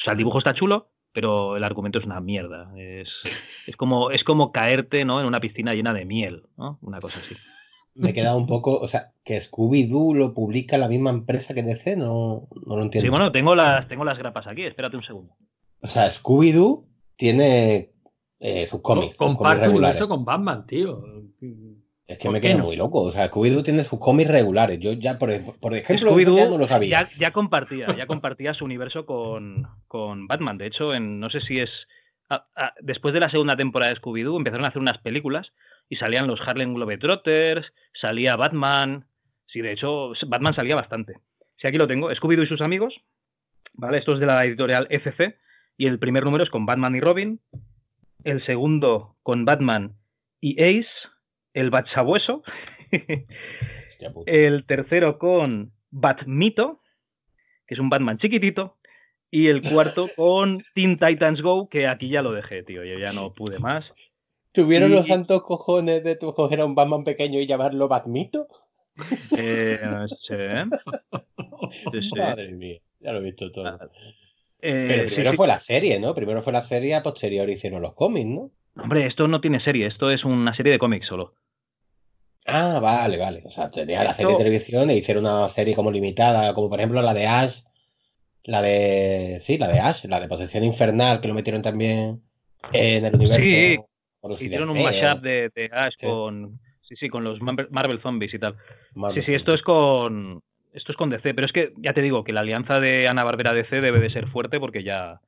O 0.00 0.02
sea, 0.02 0.12
el 0.12 0.18
dibujo 0.18 0.38
está 0.38 0.54
chulo, 0.54 0.90
pero 1.12 1.56
el 1.56 1.64
argumento 1.64 1.98
es 1.98 2.06
una 2.06 2.20
mierda. 2.20 2.72
Es, 2.76 3.08
es, 3.66 3.76
como, 3.76 4.10
es 4.10 4.24
como 4.24 4.50
caerte 4.50 5.04
¿no? 5.04 5.20
en 5.20 5.26
una 5.26 5.40
piscina 5.40 5.74
llena 5.74 5.92
de 5.92 6.04
miel, 6.04 6.44
¿no? 6.56 6.78
Una 6.82 7.00
cosa 7.00 7.20
así. 7.20 7.36
Me 7.94 8.10
he 8.10 8.14
quedado 8.14 8.38
un 8.38 8.46
poco, 8.46 8.78
o 8.78 8.86
sea, 8.86 9.12
que 9.24 9.38
Scooby-Doo 9.38 10.14
lo 10.14 10.32
publica 10.32 10.78
la 10.78 10.88
misma 10.88 11.10
empresa 11.10 11.54
que 11.54 11.62
DC, 11.62 11.96
no, 11.96 12.48
no 12.64 12.76
lo 12.76 12.82
entiendo. 12.82 13.04
Sí, 13.04 13.10
bueno, 13.10 13.32
tengo 13.32 13.54
las, 13.54 13.88
tengo 13.88 14.04
las 14.04 14.16
grapas 14.16 14.46
aquí, 14.46 14.64
espérate 14.64 14.96
un 14.96 15.02
segundo. 15.02 15.34
O 15.82 15.88
sea, 15.88 16.08
Scooby-Doo 16.08 16.86
tiene 17.16 17.90
eh, 18.38 18.66
sus 18.66 18.80
cómics. 18.80 19.16
Comparte 19.16 19.68
universo 19.68 20.08
con 20.08 20.24
Batman, 20.24 20.64
tío. 20.66 21.02
Es 22.10 22.18
que 22.18 22.28
me 22.28 22.40
quedo 22.40 22.58
muy 22.58 22.74
loco. 22.74 23.02
O 23.02 23.12
sea, 23.12 23.30
Scooby-Doo 23.30 23.62
tiene 23.62 23.84
sus 23.84 24.00
cómics 24.00 24.28
regulares. 24.28 24.80
Yo 24.80 24.94
ya, 24.94 25.16
por, 25.16 25.30
ejemplo, 25.30 26.18
ya 26.18 26.48
no 26.48 26.58
lo 26.58 26.66
sabía. 26.66 27.08
Ya, 27.16 27.30
compartía, 27.30 27.86
ya 27.96 28.08
compartía 28.08 28.52
su 28.52 28.64
universo 28.64 29.06
con, 29.06 29.68
con 29.86 30.26
Batman. 30.26 30.58
De 30.58 30.66
hecho, 30.66 30.92
en, 30.92 31.20
no 31.20 31.30
sé 31.30 31.40
si 31.40 31.60
es. 31.60 31.70
después 32.80 33.14
de 33.14 33.20
la 33.20 33.30
segunda 33.30 33.56
temporada 33.56 33.94
de 33.94 34.00
Scooby-Doo 34.00 34.38
empezaron 34.38 34.64
a 34.64 34.68
hacer 34.70 34.82
unas 34.82 34.98
películas 34.98 35.52
y 35.88 35.96
salían 35.96 36.26
los 36.26 36.40
Harlem 36.40 36.74
Globetrotters, 36.74 37.72
salía 38.00 38.34
Batman. 38.34 39.06
Sí, 39.46 39.60
de 39.60 39.70
hecho, 39.70 40.10
Batman 40.26 40.56
salía 40.56 40.74
bastante. 40.74 41.14
Sí, 41.58 41.68
aquí 41.68 41.78
lo 41.78 41.86
tengo. 41.86 42.10
Scooby-Doo 42.10 42.42
y 42.42 42.48
sus 42.48 42.60
amigos. 42.60 42.92
¿Vale? 43.74 43.98
Esto 43.98 44.14
es 44.14 44.18
de 44.18 44.26
la 44.26 44.44
editorial 44.44 44.88
FC. 44.90 45.36
Y 45.76 45.86
el 45.86 46.00
primer 46.00 46.24
número 46.24 46.42
es 46.42 46.50
con 46.50 46.66
Batman 46.66 46.96
y 46.96 47.00
Robin. 47.00 47.38
El 48.24 48.44
segundo 48.44 49.14
con 49.22 49.44
Batman 49.44 49.92
y 50.40 50.60
Ace 50.60 50.88
el 51.54 51.70
Batsabueso, 51.70 52.42
el 54.26 54.66
tercero 54.66 55.18
con 55.18 55.72
Batmito, 55.90 56.80
que 57.66 57.74
es 57.74 57.80
un 57.80 57.90
Batman 57.90 58.18
chiquitito, 58.18 58.76
y 59.30 59.48
el 59.48 59.62
cuarto 59.62 60.06
con 60.16 60.58
Teen 60.74 60.96
Titans 60.96 61.40
Go, 61.42 61.68
que 61.68 61.86
aquí 61.86 62.08
ya 62.08 62.22
lo 62.22 62.32
dejé, 62.32 62.62
tío, 62.62 62.84
yo 62.84 62.98
ya 62.98 63.12
no 63.12 63.32
pude 63.32 63.58
más. 63.58 63.84
¿Tuvieron 64.52 64.90
los 64.90 65.06
santos 65.06 65.44
cojones 65.44 66.02
de 66.02 66.16
tu 66.16 66.34
coger 66.34 66.60
a 66.60 66.66
un 66.66 66.74
Batman 66.74 67.04
pequeño 67.04 67.38
y 67.38 67.46
llamarlo 67.46 67.86
Batmito? 67.86 68.48
Eh, 69.36 69.78
sí. 70.28 70.34
Madre 72.18 72.50
mía, 72.52 72.80
ya 72.98 73.12
lo 73.12 73.20
he 73.20 73.22
visto 73.22 73.52
todo. 73.52 73.66
Ah, 73.66 73.88
eh, 74.60 74.86
Pero 74.88 75.06
primero 75.06 75.32
fue 75.34 75.46
la 75.46 75.58
serie, 75.58 76.00
¿no? 76.00 76.14
Primero 76.14 76.42
fue 76.42 76.52
la 76.52 76.62
serie, 76.62 76.96
a 76.96 77.02
posterior 77.02 77.48
hicieron 77.48 77.80
los 77.80 77.94
cómics, 77.94 78.26
¿no? 78.26 78.50
Hombre, 78.76 79.06
esto 79.06 79.28
no 79.28 79.40
tiene 79.40 79.62
serie, 79.62 79.86
esto 79.86 80.10
es 80.10 80.24
una 80.24 80.54
serie 80.54 80.72
de 80.72 80.78
cómics 80.78 81.06
solo. 81.06 81.34
Ah, 82.46 82.80
vale, 82.80 83.18
vale. 83.18 83.42
O 83.44 83.50
sea, 83.50 83.70
tenía 83.70 84.02
la 84.02 84.14
serie 84.14 84.32
de 84.32 84.38
televisión 84.38 84.90
e 84.90 84.96
hicieron 84.96 85.24
una 85.24 85.48
serie 85.48 85.74
como 85.74 85.90
limitada, 85.90 86.54
como 86.54 86.68
por 86.68 86.78
ejemplo 86.78 87.02
la 87.02 87.14
de 87.14 87.26
Ash, 87.26 87.62
la 88.44 88.62
de. 88.62 89.36
Sí, 89.40 89.58
la 89.58 89.68
de 89.68 89.80
Ash, 89.80 90.04
la 90.06 90.20
de 90.20 90.28
Posesión 90.28 90.64
Infernal, 90.64 91.20
que 91.20 91.28
lo 91.28 91.34
metieron 91.34 91.62
también 91.62 92.22
en 92.72 93.04
el 93.04 93.14
universo. 93.14 93.44
Sí, 93.44 93.78
hicieron 94.46 94.70
un 94.70 94.82
mashup 94.82 95.22
de, 95.22 95.50
de 95.54 95.70
Ash 95.72 95.94
con. 96.00 96.58
Sí, 96.82 96.96
sí, 96.96 97.08
con 97.08 97.22
los 97.22 97.40
Marvel 97.40 98.00
Zombies 98.00 98.34
y 98.34 98.38
tal. 98.38 98.56
sí, 99.14 99.22
sí, 99.22 99.34
esto 99.34 99.54
es 99.54 99.62
con. 99.62 100.42
Esto 100.72 100.92
es 100.92 100.96
con 100.96 101.10
DC, 101.10 101.34
pero 101.34 101.46
es 101.46 101.52
que 101.52 101.72
ya 101.78 101.92
te 101.94 102.02
digo 102.02 102.22
que 102.22 102.32
la 102.32 102.40
alianza 102.40 102.78
de 102.78 103.08
Ana 103.08 103.24
Barbera 103.24 103.52
DC 103.52 103.80
debe 103.80 103.98
de 103.98 104.10
ser 104.10 104.28
fuerte 104.28 104.60
porque 104.60 104.84
ya, 104.84 105.20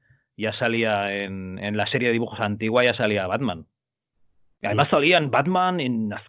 ya 0.43 0.53
salía 0.53 1.15
en, 1.15 1.59
en 1.59 1.77
la 1.77 1.87
serie 1.87 2.09
de 2.09 2.13
dibujos 2.13 2.41
antigua, 2.41 2.85
ya 2.85 2.95
salía 2.95 3.27
Batman. 3.27 3.67
Además 4.65 4.89
salían 4.91 5.31
Batman 5.31 5.79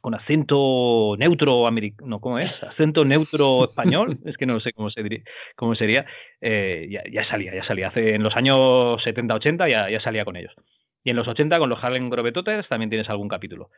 con 0.01 0.15
acento 0.15 1.15
neutro 1.19 1.67
americano, 1.67 2.19
¿cómo 2.19 2.39
es? 2.39 2.63
Acento 2.63 3.05
neutro 3.05 3.63
español, 3.69 4.17
es 4.25 4.37
que 4.37 4.47
no 4.47 4.59
sé 4.59 4.73
cómo, 4.73 4.89
se 4.89 5.03
diría, 5.03 5.21
cómo 5.55 5.75
sería. 5.75 6.05
Eh, 6.41 6.87
ya, 6.89 7.23
salía, 7.29 7.53
ya 7.53 7.63
salía. 7.63 7.89
Hace, 7.89 8.15
en 8.15 8.23
los 8.23 8.35
años 8.35 8.57
70-80 9.05 9.69
ya, 9.69 9.87
ya, 9.89 10.01
salía 10.01 10.25
con 10.25 10.35
ellos. 10.35 10.53
Y 11.03 11.11
en 11.11 11.15
los 11.15 11.27
80 11.27 11.59
con 11.59 11.69
los 11.69 11.83
Harlem 11.83 12.09
Globetrotters 12.09 12.67
también 12.67 12.89
tienes 12.89 13.07
algún 13.09 13.27
capítulo. 13.27 13.69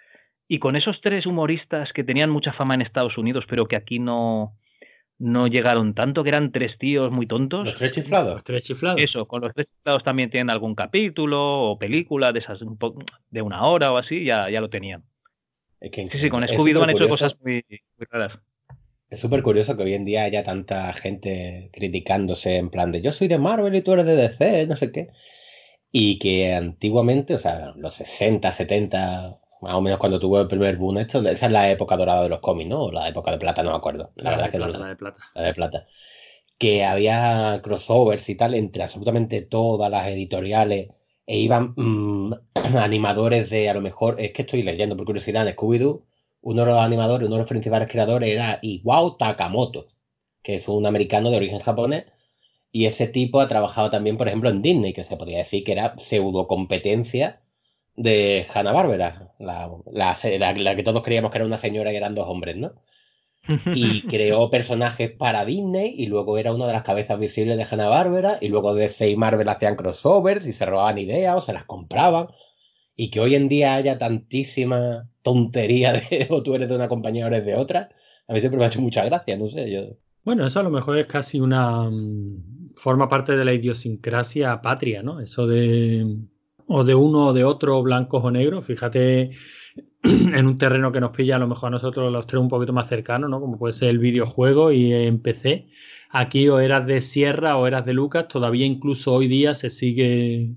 Y 0.48 0.60
con 0.60 0.78
esos 0.78 1.02
tres 1.02 1.26
humoristas 1.26 1.92
que 1.92 2.06
tenían 2.06 2.30
mucha 2.30 2.54
fama 2.54 2.76
en 2.76 2.82
Estados 2.82 3.18
Unidos, 3.18 3.46
pero 3.50 3.66
que 3.66 3.76
aquí 3.76 4.00
no, 4.00 4.54
no 5.18 5.48
llegaron 5.48 5.94
tanto, 5.94 6.24
que 6.24 6.30
eran 6.30 6.52
tres 6.52 6.78
tíos 6.78 7.12
muy 7.12 7.28
tontos. 7.28 7.66
Los 7.66 7.76
tres 7.76 7.92
chiflados. 7.92 8.44
tres 8.44 8.64
chiflados. 8.64 9.02
Eso, 9.02 9.28
con 9.28 9.42
los 9.42 9.54
tres 9.54 9.68
chiflados 9.68 10.04
también 10.04 10.30
tienen 10.30 10.50
algún 10.50 10.76
capítulo 10.76 11.42
o 11.42 11.80
película 11.80 12.34
de 12.34 12.40
esas 12.40 12.60
de 13.30 13.42
una 13.42 13.64
hora 13.66 13.92
o 13.92 13.98
así, 13.98 14.26
ya, 14.26 14.50
ya 14.50 14.60
lo 14.60 14.70
tenían. 14.70 15.04
sí, 15.82 16.10
sí, 16.12 16.30
con 16.30 16.44
Scooby-Doo 16.44 16.84
han 16.84 16.90
hecho 16.90 17.08
cosas 17.08 17.38
muy, 17.42 17.64
raras. 18.12 18.34
Es 19.10 19.20
súper 19.20 19.44
curioso 19.44 19.78
que 19.78 19.84
hoy 19.84 19.94
en 19.94 20.04
día 20.04 20.24
haya 20.24 20.44
tanta 20.44 20.92
gente 20.92 21.70
criticándose 21.72 22.58
en 22.58 22.70
plan 22.70 22.92
de 22.92 23.02
yo 23.02 23.14
soy 23.14 23.28
de 23.28 23.38
Marvel 23.38 23.76
y 23.76 23.82
tú 23.82 23.94
eres 23.94 24.06
de 24.06 24.16
DC, 24.16 24.68
no 24.68 24.76
sé 24.76 24.92
qué. 24.92 25.10
Y 25.92 26.20
que 26.20 26.54
antiguamente, 26.54 27.36
o 27.36 27.38
sea, 27.38 27.72
los 27.78 27.96
60, 27.96 28.52
70, 28.52 29.40
más 29.62 29.74
o 29.74 29.82
menos 29.82 30.00
cuando 30.00 30.20
tuvo 30.20 30.42
el 30.42 30.48
primer 30.48 30.78
boom 30.78 30.98
esto, 30.98 31.20
esa 31.28 31.46
es 31.46 31.52
la 31.52 31.70
época 31.72 31.98
dorada 31.98 32.24
de 32.24 32.30
los 32.30 32.40
cómics, 32.40 32.70
¿no? 32.70 32.84
O 32.84 32.92
la 32.92 33.08
época 33.08 33.32
de 33.32 33.38
plata, 33.38 33.64
no 33.64 33.72
me 33.72 33.78
acuerdo. 33.78 34.12
La, 34.16 34.32
verdad 34.32 34.52
que 34.52 34.58
no. 34.58 34.68
La 34.68 34.88
de 34.88 34.96
plata. 34.96 35.18
La 35.34 35.42
de 35.44 35.54
plata. 35.54 35.86
Que 36.58 36.86
había 36.86 37.62
crossovers 37.64 38.30
y 38.30 38.36
tal 38.36 38.54
entre 38.54 38.84
absolutamente 38.84 39.42
todas 39.42 39.90
las 39.90 40.08
editoriales 40.08 40.90
e 41.26 41.38
iban 41.38 41.74
mm, 41.76 42.34
animadores 42.78 43.50
de, 43.50 43.70
a 43.70 43.74
lo 43.74 43.82
mejor, 43.82 44.20
es 44.22 44.32
que 44.32 44.44
estoy 44.44 44.64
leyendo 44.64 44.96
por 44.96 45.06
curiosidad, 45.06 45.48
en 45.48 45.56
Scooby-Doo, 45.56 46.04
uno 46.42 46.62
de 46.62 46.68
los 46.68 46.80
animadores, 46.80 47.28
uno 47.28 47.36
de 47.36 47.42
los 47.42 47.50
principales 47.50 47.90
creadores 47.90 48.30
era 48.30 48.60
Iwao 48.62 49.18
Takamoto, 49.18 49.88
que 50.44 50.56
es 50.56 50.68
un 50.68 50.86
americano 50.86 51.32
de 51.32 51.38
origen 51.38 51.60
japonés, 51.60 52.06
y 52.72 52.86
ese 52.86 53.08
tipo 53.08 53.40
ha 53.40 53.48
trabajado 53.48 53.90
también, 53.90 54.18
por 54.18 54.28
ejemplo, 54.28 54.50
en 54.50 54.62
Disney, 54.62 54.94
que 54.94 55.04
se 55.04 55.18
podría 55.18 55.40
decir 55.40 55.64
que 55.64 55.72
era 55.72 55.98
pseudo 55.98 56.48
competencia 56.48 57.42
de 57.96 58.46
Hanna-Barbera, 58.54 59.34
la, 59.40 59.72
la, 59.92 60.76
que 60.76 60.84
todos 60.84 61.04
creíamos 61.04 61.32
que 61.32 61.38
era 61.38 61.46
una 61.46 61.58
señora 61.58 61.94
y 61.94 61.96
eran 61.96 62.16
dos 62.16 62.28
hombres, 62.28 62.58
¿no? 62.58 62.74
Y 63.76 64.02
creó 64.02 64.50
personajes 64.50 65.12
para 65.12 65.46
Disney 65.46 65.94
y 65.96 66.08
luego 66.08 66.38
era 66.38 66.54
una 66.54 66.66
de 66.66 66.74
las 66.74 66.84
cabezas 66.84 67.20
visibles 67.20 67.58
de 67.58 67.68
Hanna-Barbera 67.70 68.40
y 68.42 68.48
luego 68.48 68.74
DC 68.74 69.10
y 69.10 69.16
Marvel 69.16 69.50
hacían 69.50 69.76
crossovers 69.76 70.48
y 70.48 70.54
se 70.54 70.66
robaban 70.66 70.98
ideas 70.98 71.36
o 71.36 71.42
se 71.42 71.54
las 71.54 71.66
compraban. 71.66 72.28
Y 72.96 73.12
que 73.12 73.20
hoy 73.20 73.36
en 73.36 73.50
día 73.50 73.76
haya 73.76 73.98
tantísima 73.98 75.10
tontería 75.22 75.94
de 75.94 76.28
o 76.32 76.42
tú 76.42 76.56
eres 76.56 76.70
de 76.70 76.76
una 76.76 76.88
compañía 76.88 77.26
o 77.26 77.28
eres 77.28 77.46
de 77.46 77.56
otra, 77.56 77.90
a 78.28 78.34
mí 78.34 78.40
siempre 78.40 78.58
me 78.58 78.66
ha 78.66 78.70
hecho 78.70 78.82
mucha 78.82 79.06
gracia, 79.06 79.38
no 79.38 79.50
sé, 79.50 79.70
yo... 79.70 79.98
Bueno, 80.24 80.48
eso 80.48 80.60
a 80.60 80.64
lo 80.64 80.72
mejor 80.72 80.98
es 80.98 81.06
casi 81.06 81.40
una... 81.40 81.90
Mm, 81.90 82.74
forma 82.76 83.08
parte 83.08 83.36
de 83.36 83.46
la 83.46 83.54
idiosincrasia 83.54 84.62
patria, 84.62 85.04
¿no? 85.04 85.20
Eso 85.20 85.48
de... 85.48 86.18
o 86.68 86.84
de 86.84 86.96
uno 86.96 87.28
o 87.28 87.34
de 87.34 87.44
otro, 87.44 87.82
blancos 87.84 88.24
o 88.24 88.32
negros. 88.32 88.66
Fíjate 88.66 89.32
en 90.04 90.46
un 90.46 90.58
terreno 90.58 90.92
que 90.92 91.02
nos 91.02 91.12
pilla 91.12 91.36
a 91.36 91.40
lo 91.40 91.48
mejor 91.48 91.68
a 91.68 91.72
nosotros 91.72 92.12
los 92.12 92.28
tres 92.28 92.42
un 92.42 92.50
poquito 92.50 92.74
más 92.74 92.88
cercano, 92.88 93.28
¿no? 93.28 93.40
Como 93.40 93.58
puede 93.58 93.74
ser 93.74 93.90
el 93.90 94.00
videojuego 94.00 94.72
y 94.72 94.94
en 94.94 95.20
PC. 95.22 95.68
Aquí 96.12 96.48
o 96.50 96.60
eras 96.60 96.88
de 96.88 97.02
Sierra 97.02 97.58
o 97.58 97.68
eras 97.68 97.86
de 97.86 97.94
Lucas, 97.94 98.28
todavía 98.28 98.66
incluso 98.66 99.14
hoy 99.14 99.28
día 99.28 99.56
se 99.56 99.70
sigue 99.70 100.56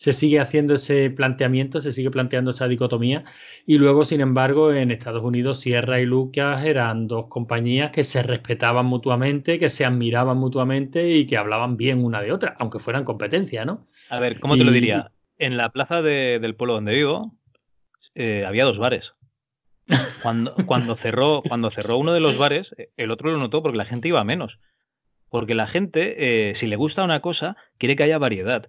se 0.00 0.14
sigue 0.14 0.40
haciendo 0.40 0.72
ese 0.72 1.10
planteamiento, 1.10 1.78
se 1.78 1.92
sigue 1.92 2.10
planteando 2.10 2.52
esa 2.52 2.66
dicotomía. 2.66 3.26
Y 3.66 3.76
luego, 3.76 4.02
sin 4.06 4.22
embargo, 4.22 4.72
en 4.72 4.90
Estados 4.90 5.22
Unidos, 5.22 5.60
Sierra 5.60 6.00
y 6.00 6.06
Lucas 6.06 6.64
eran 6.64 7.06
dos 7.06 7.26
compañías 7.26 7.90
que 7.90 8.02
se 8.02 8.22
respetaban 8.22 8.86
mutuamente, 8.86 9.58
que 9.58 9.68
se 9.68 9.84
admiraban 9.84 10.38
mutuamente 10.38 11.10
y 11.10 11.26
que 11.26 11.36
hablaban 11.36 11.76
bien 11.76 12.02
una 12.02 12.22
de 12.22 12.32
otra, 12.32 12.56
aunque 12.58 12.78
fueran 12.78 13.04
competencia, 13.04 13.66
¿no? 13.66 13.88
A 14.08 14.18
ver, 14.20 14.40
¿cómo 14.40 14.56
te 14.56 14.64
lo 14.64 14.70
diría? 14.72 15.12
En 15.40 15.56
la 15.56 15.70
plaza 15.70 16.02
del 16.02 16.54
pueblo 16.54 16.74
donde 16.74 16.94
vivo 16.94 17.32
eh, 18.14 18.44
había 18.46 18.64
dos 18.64 18.78
bares. 18.78 19.12
Cuando, 20.22 20.54
cuando, 20.66 20.96
cerró, 20.96 21.42
cuando 21.42 21.70
cerró 21.70 21.96
uno 21.96 22.12
de 22.12 22.20
los 22.20 22.38
bares, 22.38 22.68
el 22.96 23.10
otro 23.10 23.30
lo 23.30 23.38
notó 23.38 23.62
porque 23.62 23.78
la 23.78 23.86
gente 23.86 24.08
iba 24.08 24.22
menos. 24.22 24.58
Porque 25.30 25.54
la 25.54 25.66
gente, 25.66 26.50
eh, 26.50 26.54
si 26.60 26.66
le 26.66 26.76
gusta 26.76 27.04
una 27.04 27.20
cosa, 27.20 27.56
quiere 27.78 27.96
que 27.96 28.02
haya 28.02 28.18
variedad. 28.18 28.68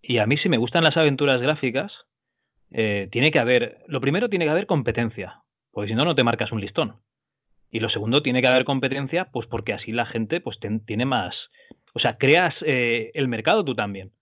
Y 0.00 0.18
a 0.18 0.26
mí 0.26 0.36
si 0.38 0.48
me 0.48 0.56
gustan 0.58 0.84
las 0.84 0.96
aventuras 0.96 1.40
gráficas, 1.40 1.92
eh, 2.70 3.08
tiene 3.10 3.32
que 3.32 3.40
haber, 3.40 3.78
lo 3.88 4.00
primero 4.00 4.28
tiene 4.28 4.44
que 4.44 4.50
haber 4.52 4.66
competencia, 4.66 5.42
porque 5.72 5.88
si 5.88 5.94
no, 5.94 6.04
no 6.04 6.14
te 6.14 6.24
marcas 6.24 6.52
un 6.52 6.60
listón. 6.60 7.00
Y 7.70 7.80
lo 7.80 7.90
segundo, 7.90 8.22
tiene 8.22 8.40
que 8.40 8.46
haber 8.46 8.64
competencia, 8.64 9.26
pues 9.32 9.48
porque 9.48 9.72
así 9.72 9.90
la 9.90 10.06
gente 10.06 10.40
pues 10.40 10.58
tiene 10.86 11.06
más, 11.06 11.34
o 11.94 12.00
sea, 12.00 12.18
creas 12.18 12.54
eh, 12.66 13.10
el 13.14 13.28
mercado 13.28 13.64
tú 13.64 13.74
también. 13.74 14.12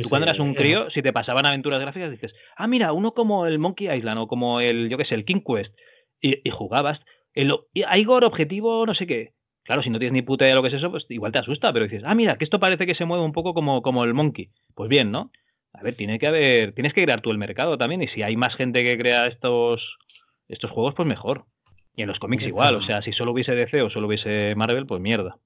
Tú 0.00 0.08
cuando 0.08 0.26
eras 0.26 0.38
un 0.38 0.54
crío, 0.54 0.90
si 0.90 1.02
te 1.02 1.12
pasaban 1.12 1.46
aventuras 1.46 1.80
gráficas, 1.80 2.10
dices, 2.10 2.32
ah, 2.56 2.66
mira, 2.66 2.92
uno 2.92 3.12
como 3.12 3.46
el 3.46 3.58
Monkey 3.58 3.90
Island 3.94 4.18
o 4.18 4.26
como 4.26 4.60
el, 4.60 4.88
yo 4.88 4.96
qué 4.98 5.04
sé, 5.04 5.14
el 5.14 5.24
King 5.24 5.42
Quest, 5.46 5.74
y, 6.22 6.50
jugabas. 6.50 7.00
El 7.34 7.52
Igor 7.74 8.24
Objetivo, 8.24 8.86
no 8.86 8.94
sé 8.94 9.06
qué. 9.06 9.32
Claro, 9.64 9.82
si 9.82 9.90
no 9.90 9.98
tienes 9.98 10.12
ni 10.12 10.22
puta 10.22 10.44
idea 10.44 10.54
de 10.54 10.56
lo 10.56 10.62
que 10.62 10.68
es 10.68 10.74
eso, 10.74 10.90
pues 10.90 11.04
igual 11.08 11.32
te 11.32 11.38
asusta, 11.38 11.72
pero 11.72 11.86
dices, 11.86 12.02
ah, 12.04 12.14
mira, 12.14 12.36
que 12.36 12.44
esto 12.44 12.60
parece 12.60 12.86
que 12.86 12.94
se 12.94 13.04
mueve 13.04 13.24
un 13.24 13.32
poco 13.32 13.54
como, 13.54 13.82
como 13.82 14.04
el 14.04 14.14
monkey. 14.14 14.50
Pues 14.74 14.88
bien, 14.88 15.10
¿no? 15.10 15.30
A 15.72 15.82
ver, 15.82 15.94
tiene 15.94 16.18
que 16.18 16.26
haber, 16.26 16.72
tienes 16.72 16.92
que 16.92 17.02
crear 17.04 17.20
tú 17.20 17.30
el 17.30 17.38
mercado 17.38 17.78
también, 17.78 18.02
y 18.02 18.08
si 18.08 18.22
hay 18.22 18.36
más 18.36 18.54
gente 18.56 18.82
que 18.82 18.98
crea 18.98 19.26
estos, 19.26 19.96
estos 20.48 20.70
juegos, 20.70 20.94
pues 20.94 21.08
mejor. 21.08 21.44
Y 21.94 22.02
en 22.02 22.08
los 22.08 22.18
cómics 22.18 22.44
igual, 22.44 22.74
o 22.76 22.82
sea, 22.82 23.02
si 23.02 23.12
solo 23.12 23.32
hubiese 23.32 23.54
DC 23.54 23.82
o 23.82 23.90
solo 23.90 24.06
hubiese 24.06 24.54
Marvel, 24.56 24.86
pues 24.86 25.00
mierda. 25.00 25.36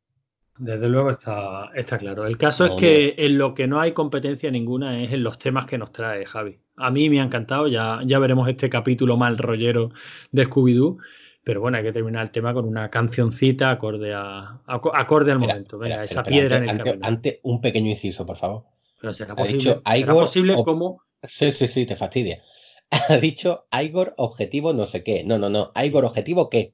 Desde 0.58 0.88
luego 0.88 1.10
está, 1.10 1.70
está 1.74 1.98
claro. 1.98 2.26
El 2.26 2.38
caso 2.38 2.64
es 2.64 2.70
que 2.72 3.14
en 3.18 3.38
lo 3.38 3.54
que 3.54 3.66
no 3.66 3.80
hay 3.80 3.92
competencia 3.92 4.50
ninguna 4.50 5.02
es 5.02 5.12
en 5.12 5.22
los 5.22 5.38
temas 5.38 5.66
que 5.66 5.78
nos 5.78 5.92
trae 5.92 6.24
Javi. 6.24 6.58
A 6.76 6.90
mí 6.90 7.08
me 7.10 7.20
ha 7.20 7.24
encantado, 7.24 7.68
ya, 7.68 8.00
ya 8.04 8.18
veremos 8.18 8.48
este 8.48 8.68
capítulo 8.68 9.16
mal 9.16 9.38
rollero 9.38 9.90
de 10.32 10.46
Scooby-Doo. 10.46 10.98
Pero 11.44 11.60
bueno, 11.60 11.78
hay 11.78 11.84
que 11.84 11.92
terminar 11.92 12.24
el 12.24 12.32
tema 12.32 12.52
con 12.52 12.64
una 12.64 12.90
cancioncita 12.90 13.70
acorde, 13.70 14.12
a, 14.12 14.60
acorde 14.66 15.30
al 15.30 15.38
momento. 15.38 15.78
Venga, 15.78 16.02
esa 16.02 16.24
piedra 16.24 16.56
en 16.56 16.68
el 16.68 16.98
ante, 17.02 17.38
un 17.44 17.60
pequeño 17.60 17.90
inciso, 17.90 18.26
por 18.26 18.36
favor. 18.36 18.64
Pero 19.00 19.14
será 19.14 19.36
posible, 19.36 19.80
¿será 19.86 20.12
posible 20.12 20.54
como. 20.64 21.02
Sí, 21.22 21.52
sí, 21.52 21.68
sí, 21.68 21.86
te 21.86 21.96
fastidia. 21.96 22.42
Ha 23.08 23.16
dicho 23.16 23.66
Igor 23.72 24.14
objetivo 24.16 24.72
no 24.72 24.86
sé 24.86 25.02
qué. 25.02 25.24
No, 25.24 25.38
no, 25.38 25.48
no. 25.48 25.72
Igor 25.74 26.04
objetivo 26.04 26.48
qué. 26.50 26.72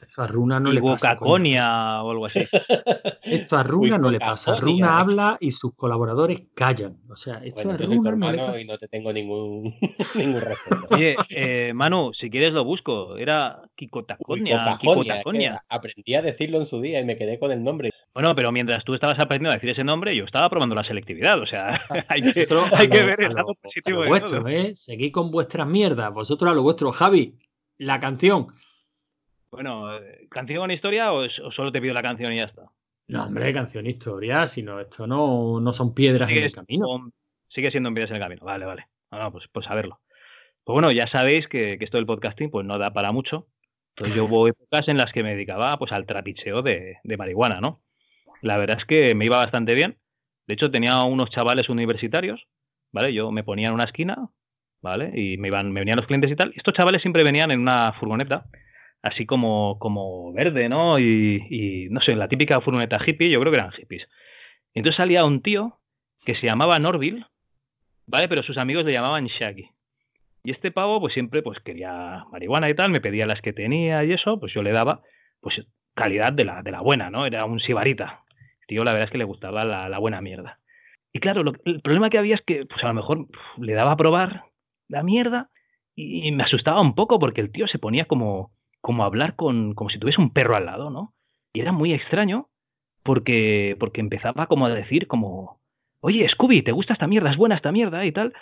Esto 0.00 0.22
a 0.22 0.26
Runa 0.26 0.60
no 0.60 0.72
le 0.72 0.80
pasa. 0.80 1.18
o 1.20 1.36
algo 2.10 2.26
así. 2.26 2.40
Esto 3.22 3.56
a 3.56 3.62
Runa 3.62 3.98
no 3.98 4.10
le 4.10 4.18
pasa. 4.18 4.58
Runa 4.58 4.98
habla 4.98 5.36
y 5.40 5.50
sus 5.50 5.74
colaboradores 5.74 6.42
callan. 6.54 6.98
O 7.08 7.16
sea, 7.16 7.40
esto 7.44 7.70
a 7.70 7.76
Runa 7.76 8.12
no 8.12 8.32
le 8.32 8.38
pasa. 8.38 8.60
Y 8.60 8.64
no 8.64 8.78
te 8.78 8.88
tengo 8.88 9.12
ningún, 9.12 9.74
ningún 10.14 10.40
respeto. 10.40 10.86
Oye, 10.90 11.16
eh, 11.30 11.72
Manu, 11.74 12.12
si 12.14 12.30
quieres 12.30 12.52
lo 12.52 12.64
busco. 12.64 13.16
Era 13.16 13.62
Kikotaconia. 13.74 15.64
Aprendí 15.68 16.14
a 16.14 16.22
decirlo 16.22 16.58
en 16.58 16.66
su 16.66 16.80
día 16.80 17.00
y 17.00 17.04
me 17.04 17.16
quedé 17.16 17.38
con 17.38 17.50
el 17.52 17.62
nombre. 17.62 17.90
Bueno, 18.14 18.34
pero 18.34 18.50
mientras 18.50 18.84
tú 18.84 18.94
estabas 18.94 19.18
aprendiendo 19.18 19.50
a 19.50 19.54
decir 19.54 19.70
ese 19.70 19.84
nombre, 19.84 20.16
yo 20.16 20.24
estaba 20.24 20.48
probando 20.48 20.74
la 20.74 20.84
selectividad. 20.84 21.40
O 21.40 21.46
sea, 21.46 21.80
hay 22.08 22.22
que, 22.22 22.46
hay 22.72 22.88
que 22.88 23.02
ver 23.02 23.20
el 23.20 23.34
lado 23.34 23.54
positivo. 23.60 24.02
de 24.02 24.08
vuestro, 24.08 24.48
¿eh? 24.48 24.74
Seguid 24.74 25.12
con 25.12 25.30
vuestras 25.30 25.66
mierdas. 25.66 26.12
Vosotros 26.12 26.50
a 26.50 26.54
lo 26.54 26.62
vuestro. 26.62 26.90
Javi, 26.92 27.38
la 27.78 28.00
canción. 28.00 28.48
Bueno, 29.50 29.88
¿canción 30.30 30.70
historia 30.70 31.12
o, 31.12 31.28
solo 31.28 31.72
te 31.72 31.80
pido 31.80 31.94
la 31.94 32.02
canción 32.02 32.32
y 32.32 32.36
ya 32.36 32.44
está? 32.44 32.70
No, 33.08 33.24
hombre, 33.24 33.52
canción 33.52 33.86
historia, 33.86 34.46
sino 34.46 34.80
esto 34.80 35.06
no, 35.06 35.60
no 35.60 35.72
son 35.72 35.94
piedras 35.94 36.28
en 36.30 36.38
el 36.38 36.52
camino. 36.52 37.10
Sigue 37.48 37.70
siendo 37.70 37.92
piedras 37.94 38.10
en 38.10 38.16
el 38.16 38.22
camino, 38.22 38.44
vale, 38.44 38.64
vale. 38.64 38.86
No, 39.12 39.30
pues, 39.30 39.44
pues 39.52 39.66
saberlo. 39.66 40.00
Pues 40.64 40.74
bueno, 40.74 40.90
ya 40.90 41.06
sabéis 41.06 41.46
que, 41.46 41.78
esto 41.80 41.96
del 41.96 42.06
podcasting 42.06 42.50
pues 42.50 42.66
no 42.66 42.76
da 42.78 42.92
para 42.92 43.12
mucho. 43.12 43.46
Entonces 43.94 44.16
yo 44.16 44.24
hubo 44.26 44.48
épocas 44.48 44.88
en 44.88 44.98
las 44.98 45.12
que 45.12 45.22
me 45.22 45.30
dedicaba 45.30 45.78
pues 45.78 45.92
al 45.92 46.06
trapicheo 46.06 46.62
de, 46.62 46.96
de 47.04 47.16
marihuana, 47.16 47.60
¿no? 47.60 47.82
La 48.42 48.58
verdad 48.58 48.78
es 48.80 48.84
que 48.84 49.14
me 49.14 49.24
iba 49.24 49.38
bastante 49.38 49.74
bien. 49.74 49.98
De 50.46 50.54
hecho, 50.54 50.70
tenía 50.70 51.02
unos 51.02 51.30
chavales 51.30 51.68
universitarios, 51.68 52.46
¿vale? 52.92 53.12
Yo 53.12 53.30
me 53.30 53.44
ponía 53.44 53.68
en 53.68 53.74
una 53.74 53.84
esquina, 53.84 54.28
¿vale? 54.82 55.12
Y 55.14 55.38
me 55.38 55.48
iban, 55.48 55.72
me 55.72 55.80
venían 55.80 55.96
los 55.96 56.06
clientes 56.06 56.30
y 56.30 56.36
tal. 56.36 56.52
Estos 56.56 56.74
chavales 56.74 57.02
siempre 57.02 57.24
venían 57.24 57.50
en 57.50 57.60
una 57.60 57.92
furgoneta 57.94 58.46
así 59.06 59.24
como, 59.24 59.78
como 59.78 60.32
verde, 60.32 60.68
¿no? 60.68 60.98
Y, 60.98 61.88
no 61.90 62.00
sé, 62.00 62.16
la 62.16 62.28
típica 62.28 62.60
furgoneta 62.60 62.98
hippie, 63.04 63.30
yo 63.30 63.40
creo 63.40 63.52
que 63.52 63.58
eran 63.58 63.72
hippies. 63.72 64.08
entonces 64.74 64.96
salía 64.96 65.24
un 65.24 65.42
tío 65.42 65.78
que 66.24 66.34
se 66.34 66.46
llamaba 66.46 66.78
Norville, 66.78 67.24
¿vale? 68.06 68.28
Pero 68.28 68.42
sus 68.42 68.58
amigos 68.58 68.84
le 68.84 68.92
llamaban 68.92 69.26
Shaggy. 69.26 69.70
Y 70.44 70.50
este 70.50 70.70
pavo, 70.70 71.00
pues 71.00 71.14
siempre 71.14 71.42
pues 71.42 71.58
quería 71.60 72.24
marihuana 72.30 72.68
y 72.68 72.74
tal, 72.74 72.90
me 72.90 73.00
pedía 73.00 73.26
las 73.26 73.40
que 73.40 73.52
tenía 73.52 74.04
y 74.04 74.12
eso, 74.12 74.38
pues 74.38 74.52
yo 74.52 74.62
le 74.62 74.72
daba, 74.72 75.02
pues 75.40 75.60
calidad 75.94 76.32
de 76.32 76.44
la, 76.44 76.62
de 76.62 76.70
la 76.70 76.80
buena, 76.80 77.10
¿no? 77.10 77.26
Era 77.26 77.44
un 77.44 77.60
sibarita. 77.60 78.24
Tío, 78.66 78.84
la 78.84 78.92
verdad 78.92 79.06
es 79.06 79.12
que 79.12 79.18
le 79.18 79.24
gustaba 79.24 79.64
la, 79.64 79.98
buena 79.98 80.20
mierda. 80.20 80.58
Y 81.12 81.20
claro, 81.20 81.42
el 81.64 81.80
problema 81.80 82.10
que 82.10 82.18
había 82.18 82.34
es 82.34 82.42
que, 82.42 82.66
pues 82.66 82.82
a 82.82 82.88
lo 82.88 82.94
mejor 82.94 83.26
le 83.58 83.72
daba 83.72 83.92
a 83.92 83.96
probar 83.96 84.44
la 84.88 85.02
mierda 85.02 85.50
y 85.94 86.30
me 86.32 86.42
asustaba 86.42 86.80
un 86.80 86.94
poco 86.94 87.18
porque 87.18 87.40
el 87.40 87.50
tío 87.50 87.66
se 87.66 87.78
ponía 87.78 88.04
como, 88.04 88.52
como 88.86 89.02
hablar 89.02 89.34
con, 89.34 89.74
como 89.74 89.90
si 89.90 89.98
tuviese 89.98 90.20
un 90.20 90.30
perro 90.30 90.54
al 90.54 90.66
lado, 90.66 90.90
¿no? 90.90 91.12
Y 91.52 91.58
era 91.58 91.72
muy 91.72 91.92
extraño 91.92 92.50
porque, 93.02 93.74
porque 93.80 94.00
empezaba 94.00 94.46
como 94.46 94.66
a 94.66 94.68
decir 94.68 95.08
como, 95.08 95.60
oye, 95.98 96.28
Scooby, 96.28 96.62
¿te 96.62 96.70
gusta 96.70 96.92
esta 96.92 97.08
mierda? 97.08 97.30
¿Es 97.30 97.36
buena 97.36 97.56
esta 97.56 97.72
mierda? 97.72 98.06
Y 98.06 98.12
tal. 98.12 98.32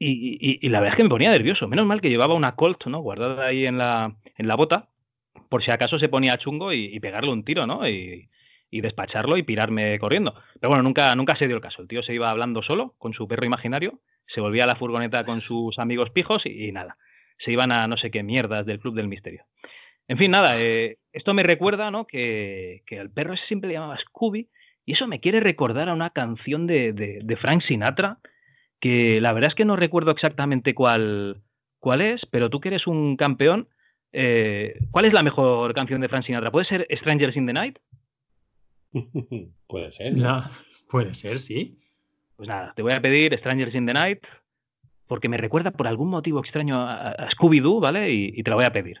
Y, 0.00 0.68
la 0.70 0.80
verdad 0.80 0.94
es 0.94 0.96
que 0.96 1.04
me 1.04 1.08
ponía 1.08 1.30
nervioso. 1.30 1.68
Menos 1.68 1.86
mal 1.86 2.00
que 2.00 2.10
llevaba 2.10 2.34
una 2.34 2.56
Colt, 2.56 2.84
¿no? 2.86 2.98
Guardada 2.98 3.46
ahí 3.46 3.64
en 3.64 3.78
la, 3.78 4.16
en 4.36 4.48
la 4.48 4.56
bota, 4.56 4.88
por 5.48 5.62
si 5.62 5.70
acaso 5.70 6.00
se 6.00 6.08
ponía 6.08 6.36
chungo 6.36 6.72
y, 6.72 6.98
pegarle 6.98 7.30
un 7.30 7.44
tiro, 7.44 7.68
¿no? 7.68 7.88
Y, 7.88 8.28
despacharlo 8.72 9.36
y 9.36 9.44
pirarme 9.44 10.00
corriendo. 10.00 10.34
Pero 10.58 10.70
bueno, 10.70 10.82
nunca, 10.82 11.14
nunca 11.14 11.36
se 11.36 11.46
dio 11.46 11.54
el 11.54 11.62
caso. 11.62 11.80
El 11.80 11.86
tío 11.86 12.02
se 12.02 12.12
iba 12.12 12.28
hablando 12.28 12.60
solo 12.64 12.96
con 12.98 13.12
su 13.12 13.28
perro 13.28 13.46
imaginario, 13.46 14.00
se 14.26 14.40
volvía 14.40 14.64
a 14.64 14.66
la 14.66 14.74
furgoneta 14.74 15.24
con 15.24 15.42
sus 15.42 15.78
amigos 15.78 16.10
pijos 16.10 16.44
y 16.44 16.72
nada. 16.72 16.96
Se 17.38 17.52
iban 17.52 17.70
a 17.70 17.86
no 17.86 17.96
sé 17.96 18.10
qué 18.10 18.24
mierdas 18.24 18.66
del 18.66 18.80
Club 18.80 18.96
del 18.96 19.06
Misterio. 19.06 19.44
En 20.12 20.18
fin, 20.18 20.30
nada, 20.30 20.60
eh, 20.60 20.98
esto 21.14 21.32
me 21.32 21.42
recuerda 21.42 21.90
¿no? 21.90 22.06
que, 22.06 22.82
que 22.84 23.00
al 23.00 23.08
perro 23.08 23.32
ese 23.32 23.46
siempre 23.46 23.68
le 23.68 23.74
llamaba 23.76 23.96
Scooby 23.96 24.50
y 24.84 24.92
eso 24.92 25.06
me 25.06 25.20
quiere 25.20 25.40
recordar 25.40 25.88
a 25.88 25.94
una 25.94 26.10
canción 26.10 26.66
de, 26.66 26.92
de, 26.92 27.36
Frank 27.38 27.62
Sinatra 27.62 28.18
que 28.78 29.22
la 29.22 29.32
verdad 29.32 29.48
es 29.48 29.54
que 29.54 29.64
no 29.64 29.74
recuerdo 29.74 30.10
exactamente 30.10 30.74
cuál, 30.74 31.40
cuál 31.78 32.02
es, 32.02 32.26
pero 32.30 32.50
tú 32.50 32.60
que 32.60 32.68
eres 32.68 32.86
un 32.86 33.16
campeón, 33.16 33.68
eh, 34.12 34.80
¿cuál 34.90 35.06
es 35.06 35.14
la 35.14 35.22
mejor 35.22 35.72
canción 35.72 36.02
de 36.02 36.10
Frank 36.10 36.26
Sinatra? 36.26 36.50
¿Puede 36.50 36.66
ser 36.66 36.86
Strangers 36.90 37.34
in 37.34 37.46
the 37.46 37.54
Night? 37.54 37.78
puede 39.66 39.90
ser. 39.92 40.12
No, 40.18 40.44
puede 40.90 41.14
ser, 41.14 41.38
sí. 41.38 41.78
Pues 42.36 42.50
nada, 42.50 42.74
te 42.76 42.82
voy 42.82 42.92
a 42.92 43.00
pedir 43.00 43.34
Strangers 43.38 43.74
in 43.74 43.86
the 43.86 43.94
Night, 43.94 44.22
porque 45.06 45.30
me 45.30 45.38
recuerda 45.38 45.70
por 45.70 45.86
algún 45.86 46.10
motivo 46.10 46.40
extraño 46.40 46.82
a, 46.82 47.30
Scooby-Doo, 47.30 47.80
¿vale? 47.80 48.12
y 48.12 48.42
te 48.42 48.50
la 48.50 48.56
voy 48.56 48.66
a 48.66 48.74
pedir. 48.74 49.00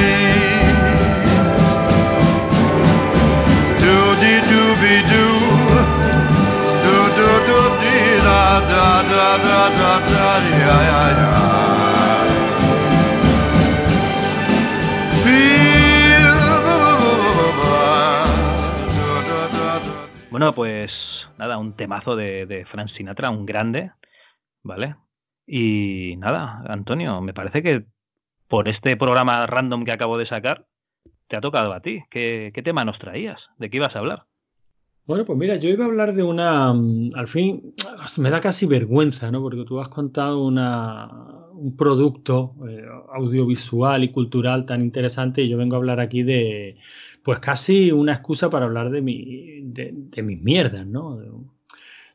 Bueno, 20.31 20.55
pues 20.55 20.89
nada, 21.37 21.57
un 21.57 21.75
temazo 21.75 22.15
de, 22.15 22.45
de 22.45 22.65
Frank 22.65 22.89
Sinatra, 22.95 23.29
un 23.29 23.45
grande, 23.45 23.91
¿vale? 24.63 24.95
Y 25.45 26.15
nada, 26.17 26.63
Antonio, 26.67 27.19
me 27.21 27.33
parece 27.33 27.61
que 27.61 27.85
por 28.47 28.67
este 28.67 28.97
programa 28.97 29.45
random 29.45 29.83
que 29.85 29.91
acabo 29.91 30.17
de 30.17 30.27
sacar, 30.27 30.65
te 31.27 31.37
ha 31.37 31.41
tocado 31.41 31.73
a 31.73 31.81
ti. 31.81 32.03
¿Qué, 32.09 32.51
qué 32.53 32.63
tema 32.63 32.85
nos 32.85 32.97
traías? 32.97 33.39
¿De 33.57 33.69
qué 33.69 33.77
ibas 33.77 33.95
a 33.95 33.99
hablar? 33.99 34.25
Bueno, 35.05 35.25
pues 35.25 35.37
mira, 35.37 35.55
yo 35.55 35.69
iba 35.69 35.85
a 35.85 35.87
hablar 35.87 36.13
de 36.13 36.23
una, 36.23 36.73
mm, 36.73 37.11
al 37.15 37.27
fin, 37.27 37.73
me 38.19 38.29
da 38.29 38.39
casi 38.39 38.65
vergüenza, 38.65 39.31
¿no? 39.31 39.41
Porque 39.41 39.63
tú 39.65 39.79
has 39.79 39.89
contado 39.89 40.43
una, 40.45 41.09
un 41.53 41.75
producto 41.75 42.55
eh, 42.67 42.85
audiovisual 43.13 44.03
y 44.03 44.11
cultural 44.11 44.65
tan 44.65 44.81
interesante 44.81 45.41
y 45.41 45.49
yo 45.49 45.57
vengo 45.57 45.75
a 45.75 45.79
hablar 45.79 45.99
aquí 45.99 46.23
de, 46.23 46.77
pues 47.23 47.39
casi 47.39 47.91
una 47.91 48.13
excusa 48.13 48.49
para 48.49 48.65
hablar 48.65 48.89
de, 48.91 49.01
mi, 49.01 49.61
de, 49.63 50.23
mis 50.23 50.41
mierdas, 50.41 50.85
¿no? 50.85 51.19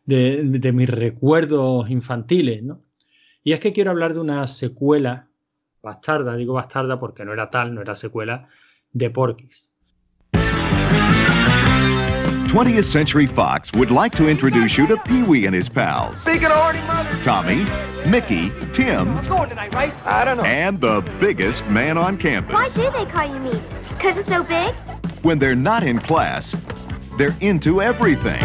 De, 0.04 0.42
de, 0.44 0.72
mis 0.72 0.88
recuerdos 0.88 1.90
infantiles, 1.90 2.62
¿no? 2.62 2.82
Y 3.42 3.52
es 3.52 3.60
que 3.60 3.72
quiero 3.72 3.90
hablar 3.90 4.14
de 4.14 4.20
una 4.20 4.46
secuela 4.46 5.28
bastarda, 5.82 6.36
digo 6.36 6.54
bastarda 6.54 6.98
porque 6.98 7.24
no 7.24 7.32
era 7.32 7.50
tal, 7.50 7.74
no 7.74 7.80
era 7.80 7.94
secuela, 7.94 8.48
de 8.92 9.10
Porky's. 9.10 9.72
20th 12.56 12.90
Century 12.90 13.26
Fox 13.26 13.70
would 13.74 13.90
like 13.90 14.12
to 14.12 14.28
introduce 14.28 14.78
you 14.78 14.86
to 14.86 14.96
Pee 15.04 15.22
Wee 15.24 15.44
and 15.44 15.54
his 15.54 15.68
pals. 15.68 16.16
Big 16.24 16.42
of 16.42 16.52
Artie 16.52 16.80
Mother. 16.80 17.22
Tommy, 17.22 17.64
Mickey, 18.08 18.48
Tim. 18.72 19.18
I'm 19.18 19.28
going 19.28 19.50
tonight, 19.50 19.74
right? 19.74 19.92
I 20.06 20.24
don't 20.24 20.38
know. 20.38 20.42
And 20.42 20.80
the 20.80 21.02
biggest 21.20 21.62
man 21.66 21.98
on 21.98 22.16
campus. 22.16 22.54
Why 22.54 22.70
do 22.70 22.90
they 22.92 23.04
call 23.12 23.30
you 23.30 23.38
meat? 23.40 23.62
Because 23.90 24.16
it's 24.16 24.30
so 24.30 24.42
big? 24.42 24.74
When 25.22 25.38
they're 25.38 25.54
not 25.54 25.84
in 25.84 26.00
class, 26.00 26.50
they're 27.18 27.36
into 27.42 27.82
everything. 27.82 28.40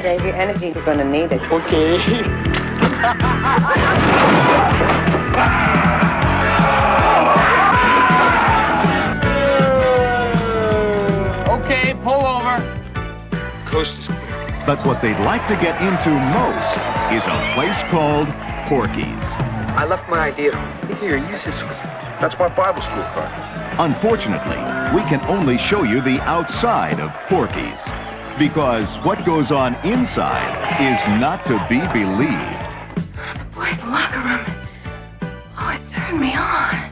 Save 0.00 0.24
your 0.24 0.36
energy, 0.36 0.66
you're 0.66 0.84
going 0.84 0.98
to 0.98 1.04
need 1.04 1.32
it. 1.32 1.42
Okay. 1.50 2.60
okay, 11.50 11.94
pull 12.02 12.24
over. 12.26 12.56
Coast 13.70 13.92
is 13.98 14.06
clear. 14.06 14.62
But 14.66 14.84
what 14.86 15.02
they'd 15.02 15.18
like 15.24 15.46
to 15.48 15.56
get 15.56 15.80
into 15.82 16.10
most 16.10 16.78
is 17.12 17.22
a 17.26 17.52
place 17.54 17.76
called 17.90 18.28
Porky's. 18.68 19.24
I 19.76 19.84
left 19.84 20.08
my 20.08 20.20
idea 20.20 20.52
Here, 21.00 21.16
use 21.16 21.44
this 21.44 21.58
one. 21.58 21.68
That's 22.20 22.38
my 22.38 22.48
Bible 22.48 22.80
school 22.80 23.02
card. 23.12 23.30
Unfortunately, 23.78 24.56
we 24.94 25.02
can 25.08 25.20
only 25.26 25.58
show 25.58 25.82
you 25.82 26.00
the 26.00 26.20
outside 26.22 27.00
of 27.00 27.10
Porky's. 27.28 27.80
Because 28.38 28.88
what 29.04 29.24
goes 29.26 29.50
on 29.50 29.74
inside 29.84 30.54
is 30.80 31.20
not 31.20 31.44
to 31.46 31.58
be 31.68 31.80
believed. 31.92 32.63
Boy, 33.24 33.38
the 33.38 33.44
boy's 33.54 33.78
locker 33.90 34.20
room. 34.20 34.44
Oh, 35.56 35.70
it 35.70 35.80
turned 35.92 36.20
me 36.20 36.34
on. 36.34 36.90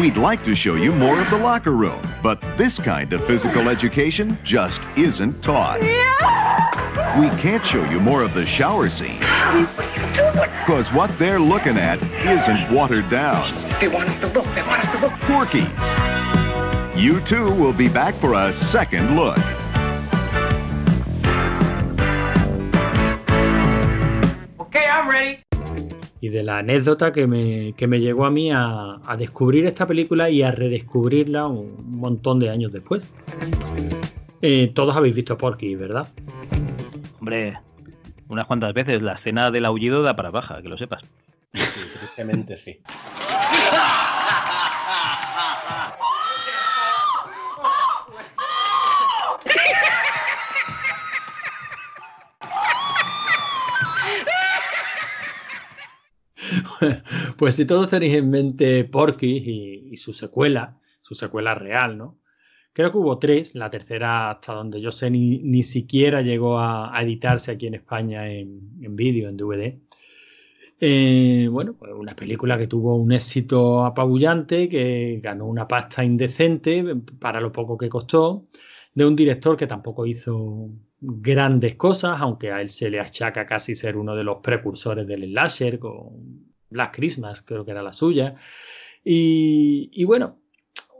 We'd 0.00 0.16
like 0.16 0.44
to 0.44 0.54
show 0.54 0.74
you 0.74 0.92
more 0.92 1.20
of 1.20 1.28
the 1.30 1.36
locker 1.36 1.72
room, 1.72 2.14
but 2.22 2.40
this 2.56 2.76
kind 2.78 3.12
of 3.12 3.26
physical 3.26 3.68
education 3.68 4.38
just 4.44 4.80
isn't 4.96 5.42
taught. 5.42 5.82
Yeah. 5.82 7.20
We 7.20 7.28
can't 7.40 7.64
show 7.64 7.84
you 7.90 7.98
more 7.98 8.22
of 8.22 8.34
the 8.34 8.46
shower 8.46 8.88
scene. 8.90 9.20
What 9.20 9.26
are 9.26 10.08
you 10.08 10.14
doing? 10.14 10.50
Because 10.60 10.86
what 10.92 11.18
they're 11.18 11.40
looking 11.40 11.76
at 11.76 12.00
isn't 12.02 12.72
watered 12.72 13.10
down. 13.10 13.50
They 13.80 13.88
want 13.88 14.10
us 14.10 14.16
to 14.20 14.28
look. 14.28 14.44
They 14.54 14.62
want 14.62 14.86
us 14.86 14.94
to 14.94 15.00
look. 15.00 15.12
Porky. 15.22 15.66
You 17.00 17.20
too 17.26 17.50
will 17.50 17.72
be 17.72 17.88
back 17.88 18.20
for 18.20 18.34
a 18.34 18.54
second 18.70 19.16
look. 19.16 19.38
I'm 24.74 25.10
ready. 25.10 25.42
y 26.20 26.28
de 26.30 26.42
la 26.42 26.58
anécdota 26.58 27.12
que 27.12 27.26
me, 27.26 27.74
que 27.74 27.86
me 27.86 28.00
llegó 28.00 28.26
a 28.26 28.30
mí 28.30 28.50
a, 28.52 29.00
descubrir 29.18 29.66
esta 29.66 29.86
película 29.86 30.30
y 30.30 30.42
a 30.42 30.50
redescubrirla 30.50 31.46
un 31.46 31.98
montón 31.98 32.40
de 32.40 32.50
años 32.50 32.72
después. 32.72 33.06
Eh, 34.42 34.72
todos 34.74 34.96
habéis 34.96 35.14
visto 35.14 35.38
Porky, 35.38 35.74
¿verdad? 35.74 36.08
Hombre, 37.20 37.58
unas 38.28 38.46
cuantas 38.46 38.74
veces 38.74 39.02
la 39.02 39.14
escena 39.14 39.50
del 39.50 39.64
aullido 39.64 40.02
da 40.02 40.16
para 40.16 40.30
baja, 40.30 40.62
que 40.62 40.68
lo 40.68 40.76
sepas. 40.76 41.02
Sí, 41.54 41.80
tristemente 41.98 42.56
sí. 42.56 42.80
pues 57.36 57.54
si 57.54 57.66
todos 57.66 57.88
tenéis 57.88 58.14
en 58.14 58.30
mente 58.30 58.84
Porky 58.84 59.90
y, 59.90 59.96
su 59.96 60.12
secuela, 60.12 60.78
su 61.02 61.14
secuela 61.14 61.54
real, 61.54 61.98
¿no? 61.98 62.18
Creo 62.72 62.92
que 62.92 62.98
hubo 62.98 63.18
tres, 63.18 63.54
la 63.54 63.70
tercera, 63.70 64.30
hasta 64.30 64.52
donde 64.54 64.80
yo 64.80 64.92
sé, 64.92 65.10
ni, 65.10 65.62
siquiera 65.64 66.22
llegó 66.22 66.60
a, 66.60 66.92
editarse 67.02 67.50
aquí 67.50 67.66
en 67.66 67.74
España 67.74 68.30
en, 68.30 68.94
vídeo, 68.94 69.28
en 69.28 69.36
DVD. 69.36 69.80
Eh, 70.80 71.48
bueno, 71.50 71.74
pues 71.76 71.92
una 71.92 72.14
película 72.14 72.56
que 72.56 72.68
tuvo 72.68 72.94
un 72.96 73.10
éxito 73.10 73.84
apabullante, 73.84 74.68
que 74.68 75.18
ganó 75.20 75.46
una 75.46 75.66
pasta 75.66 76.04
indecente 76.04 76.84
para 77.18 77.40
lo 77.40 77.50
poco 77.50 77.76
que 77.76 77.88
costó, 77.88 78.46
de 78.94 79.04
un 79.04 79.16
director 79.16 79.56
que 79.56 79.66
tampoco 79.66 80.06
hizo 80.06 80.70
grandes 81.00 81.74
cosas, 81.74 82.20
aunque 82.20 82.52
a 82.52 82.60
él 82.60 82.68
se 82.68 82.90
le 82.90 83.00
achaca 83.00 83.44
casi 83.46 83.74
ser 83.74 83.96
uno 83.96 84.14
de 84.14 84.24
los 84.24 84.38
precursores 84.38 85.06
del 85.06 85.24
slasher, 85.24 85.80
con 85.80 86.47
Black 86.70 86.94
Christmas, 86.94 87.42
creo 87.42 87.64
que 87.64 87.70
era 87.70 87.82
la 87.82 87.92
suya. 87.92 88.34
Y, 89.04 90.04
bueno, 90.04 90.38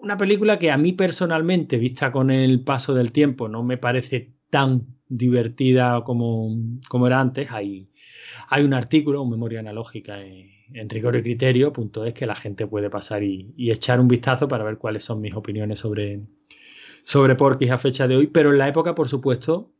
una 0.00 0.16
película 0.16 0.59
que 0.59 0.70
a 0.70 0.78
mí 0.78 0.92
personalmente, 0.92 1.76
vista 1.76 2.11
con 2.11 2.31
el 2.31 2.62
paso 2.62 2.94
del 2.94 3.12
tiempo, 3.12 3.48
no 3.48 3.62
me 3.62 3.76
parece 3.76 4.33
tan 4.50 4.87
divertida 5.09 6.02
como, 6.04 6.57
como 6.88 7.07
era 7.07 7.20
antes. 7.20 7.50
Hay, 7.50 7.90
hay 8.48 8.64
un 8.64 8.74
artículo, 8.74 9.22
un 9.22 9.31
memoria 9.31 9.61
analógica 9.61 10.22
en, 10.22 10.88
rigor 10.88 11.16
y 11.16 11.22
criterio, 11.22 11.72
punto 11.72 12.04
es 12.04 12.14
que 12.14 12.26
la 12.26 12.35
gente 12.35 12.66
puede 12.66 12.90
pasar 12.90 13.22
y, 13.22 13.54
echar 13.57 14.00
un 14.00 14.09
vistazo 14.09 14.48
para 14.48 14.64
ver 14.64 14.78
cuáles 14.78 15.04
son 15.04 15.20
mis 15.20 15.35
opiniones 15.35 15.78
sobre, 15.78 16.20
sobre 17.02 17.35
Porky 17.35 17.68
a 17.68 17.78
fecha 17.78 18.09
de 18.09 18.16
hoy. 18.16 18.26
Pero 18.28 18.52
en 18.52 18.59
la 18.59 18.68
época, 18.68 18.94
por 18.94 19.09
supuesto, 19.09 19.72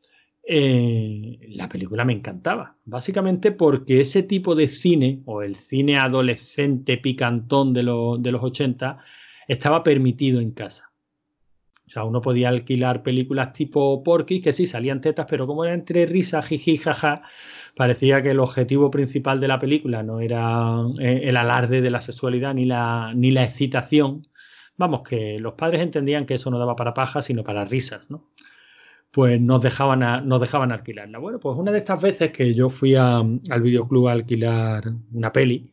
eh, 0.51 1.41
la 1.51 1.69
película 1.69 2.07
me 2.07 2.15
encantaba. 2.15 2.79
Básicamente 2.87 3.53
porque 3.53 4.01
ese 4.01 4.23
tipo 4.23 4.55
de 4.55 4.69
cine, 4.69 5.21
o 5.27 5.43
el 5.43 5.57
cine 5.57 5.99
adolescente 5.99 6.97
picantón 6.97 7.75
de, 7.75 7.83
de 7.83 8.33
los 8.33 8.43
80, 8.43 8.99
estaba 9.47 9.83
permitido 9.83 10.41
en 10.41 10.53
casa. 10.53 10.91
O 11.87 11.91
sea, 11.91 12.05
uno 12.05 12.23
podía 12.23 12.49
alquilar 12.49 13.03
películas 13.03 13.53
tipo 13.53 14.03
Porky, 14.03 14.41
que 14.41 14.55
sí 14.55 14.65
salían 14.65 15.03
tetas, 15.03 15.27
pero 15.29 15.47
como 15.47 15.65
era 15.65 15.75
entre 15.75 16.07
risa, 16.07 16.41
jiji, 16.41 16.79
jaja, 16.79 17.23
parecía 17.77 18.23
que 18.23 18.31
el 18.31 18.41
objetivo 18.41 18.91
principal 18.91 19.41
de 19.41 19.49
la 19.49 19.59
película 19.59 20.03
no 20.03 20.21
era 20.21 20.83
eh, 20.99 21.23
el 21.25 21.37
alarde 21.37 21.83
de 21.83 21.91
la 21.91 22.01
sexualidad 22.01 22.55
ni 22.55 22.65
la, 22.65 23.13
ni 23.15 23.33
la 23.33 23.45
excitación. 23.45 24.23
Vamos, 24.79 25.03
que 25.07 25.39
los 25.41 25.55
padres 25.55 25.83
entendían 25.83 26.25
que 26.25 26.35
eso 26.35 26.51
no 26.51 26.59
daba 26.59 26.77
para 26.77 26.95
paja, 26.95 27.21
sino 27.21 27.45
para 27.45 27.65
risas, 27.67 28.11
¿no? 28.11 28.31
Pues 29.11 29.41
nos 29.41 29.61
dejaban, 29.63 30.29
nos 30.29 30.41
dejaban 30.41 30.73
alquilarla. 30.73 31.19
Bueno, 31.19 31.41
pues 31.41 31.57
una 31.59 31.73
de 31.73 31.79
estas 31.79 32.01
veces 32.01 32.31
que 32.31 32.55
yo 32.55 32.71
fui 32.71 32.95
al 32.95 33.63
videoclub 33.63 34.09
a 34.09 34.13
alquilar 34.13 34.85
una 35.13 35.33
peli, 35.33 35.71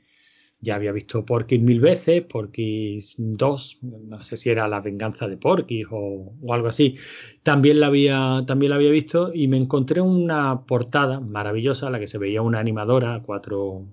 ya 0.66 0.76
había 0.76 0.92
visto 0.92 1.26
Porky 1.26 1.60
mil 1.60 1.80
veces, 1.80 2.24
Porky 2.24 2.98
2, 3.18 3.80
no 3.82 4.22
sé 4.24 4.36
si 4.38 4.50
era 4.50 4.68
La 4.68 4.82
venganza 4.82 5.28
de 5.28 5.38
Porky 5.38 5.84
o, 5.92 6.34
o, 6.42 6.54
algo 6.54 6.68
así, 6.68 6.96
también 7.44 7.80
la, 7.80 7.88
había, 7.88 8.44
también 8.48 8.72
la 8.72 8.78
había 8.78 8.90
visto 8.90 9.32
y 9.34 9.48
me 9.48 9.58
encontré 9.58 10.02
una 10.02 10.66
portada 10.66 11.20
maravillosa, 11.20 11.90
la 11.90 12.00
que 12.00 12.08
se 12.08 12.18
veía 12.18 12.42
una 12.42 12.60
animadora, 12.60 13.22
cuatro, 13.24 13.86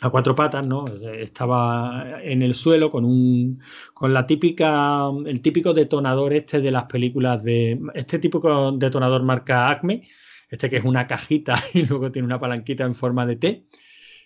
a 0.00 0.10
cuatro 0.10 0.34
patas, 0.34 0.66
¿no? 0.66 0.86
Estaba 0.86 2.20
en 2.22 2.42
el 2.42 2.54
suelo 2.54 2.90
con 2.90 3.04
un 3.04 3.60
con 3.94 4.12
la 4.12 4.26
típica 4.26 5.08
el 5.24 5.40
típico 5.40 5.72
detonador 5.72 6.32
este 6.32 6.60
de 6.60 6.70
las 6.70 6.84
películas 6.84 7.42
de 7.42 7.80
este 7.94 8.18
típico 8.18 8.72
detonador 8.72 9.22
marca 9.22 9.70
Acme, 9.70 10.08
este 10.50 10.68
que 10.68 10.76
es 10.78 10.84
una 10.84 11.06
cajita 11.06 11.56
y 11.74 11.86
luego 11.86 12.10
tiene 12.12 12.26
una 12.26 12.40
palanquita 12.40 12.84
en 12.84 12.94
forma 12.94 13.26
de 13.26 13.36
T. 13.36 13.66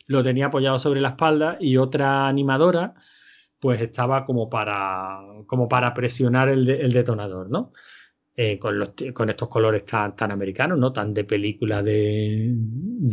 Lo 0.06 0.22
tenía 0.22 0.46
apoyado 0.46 0.78
sobre 0.78 1.00
la 1.00 1.10
espalda 1.10 1.58
y 1.60 1.76
otra 1.76 2.28
animadora 2.28 2.94
pues 3.60 3.80
estaba 3.80 4.24
como 4.24 4.48
para 4.48 5.20
como 5.46 5.68
para 5.68 5.94
presionar 5.94 6.48
el, 6.48 6.68
el 6.68 6.92
detonador, 6.92 7.50
¿no? 7.50 7.72
Eh, 8.40 8.56
con, 8.56 8.78
con, 9.12 9.30
estos 9.30 9.48
colores 9.48 9.84
tan, 9.84 10.14
tan, 10.14 10.30
americanos, 10.30 10.78
¿no? 10.78 10.92
Tan 10.92 11.12
de 11.12 11.24
película 11.24 11.82
de, 11.82 12.54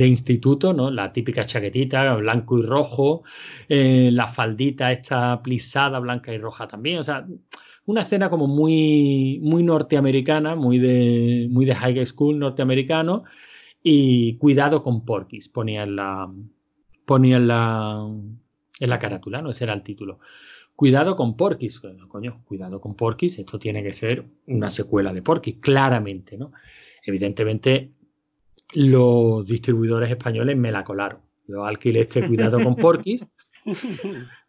instituto, 0.06 0.72
¿no? 0.72 0.92
La 0.92 1.12
típica 1.12 1.44
chaquetita, 1.44 2.14
blanco 2.14 2.60
y 2.60 2.62
rojo, 2.62 3.24
eh, 3.68 4.12
la 4.12 4.28
faldita 4.28 4.92
esta 4.92 5.42
plisada, 5.42 5.98
blanca 5.98 6.32
y 6.32 6.38
roja 6.38 6.68
también, 6.68 7.00
o 7.00 7.04
sea, 7.04 7.26
una 7.88 8.02
escena 8.02 8.30
como 8.30 8.46
muy, 8.46 9.40
muy 9.42 9.64
norteamericana, 9.64 10.56
muy 10.56 10.78
de, 10.78 11.48
muy 11.50 11.66
de 11.66 11.74
high 11.74 12.06
school 12.06 12.38
norteamericano, 12.38 13.24
y 13.82 14.38
cuidado 14.38 14.84
con 14.84 15.06
Porky's, 15.06 15.50
ponía 15.50 15.88
la, 15.88 16.32
ponía 17.04 17.40
la, 17.40 18.08
en 18.80 18.90
la 18.92 19.00
carátula, 19.00 19.42
¿no? 19.42 19.50
Ese 19.50 19.64
era 19.64 19.74
el 19.74 19.82
título. 19.82 20.20
Cuidado 20.76 21.16
con 21.16 21.38
Porky's, 21.38 21.80
coño, 22.08 22.44
cuidado 22.44 22.82
con 22.82 22.96
Porky's, 22.96 23.40
esto 23.40 23.58
tiene 23.58 23.82
que 23.82 23.94
ser 23.94 24.26
una 24.48 24.70
secuela 24.70 25.14
de 25.14 25.22
Porky's, 25.22 25.58
claramente, 25.62 26.38
¿no? 26.38 26.52
Evidentemente, 27.04 27.92
los 28.74 29.48
distribuidores 29.48 30.10
españoles 30.10 30.58
me 30.58 30.72
la 30.72 30.84
colaron. 30.84 31.22
Yo 31.48 31.64
alquilé 31.64 32.02
este 32.02 32.28
Cuidado 32.28 32.62
con 32.62 32.76
Porky's. 32.76 33.26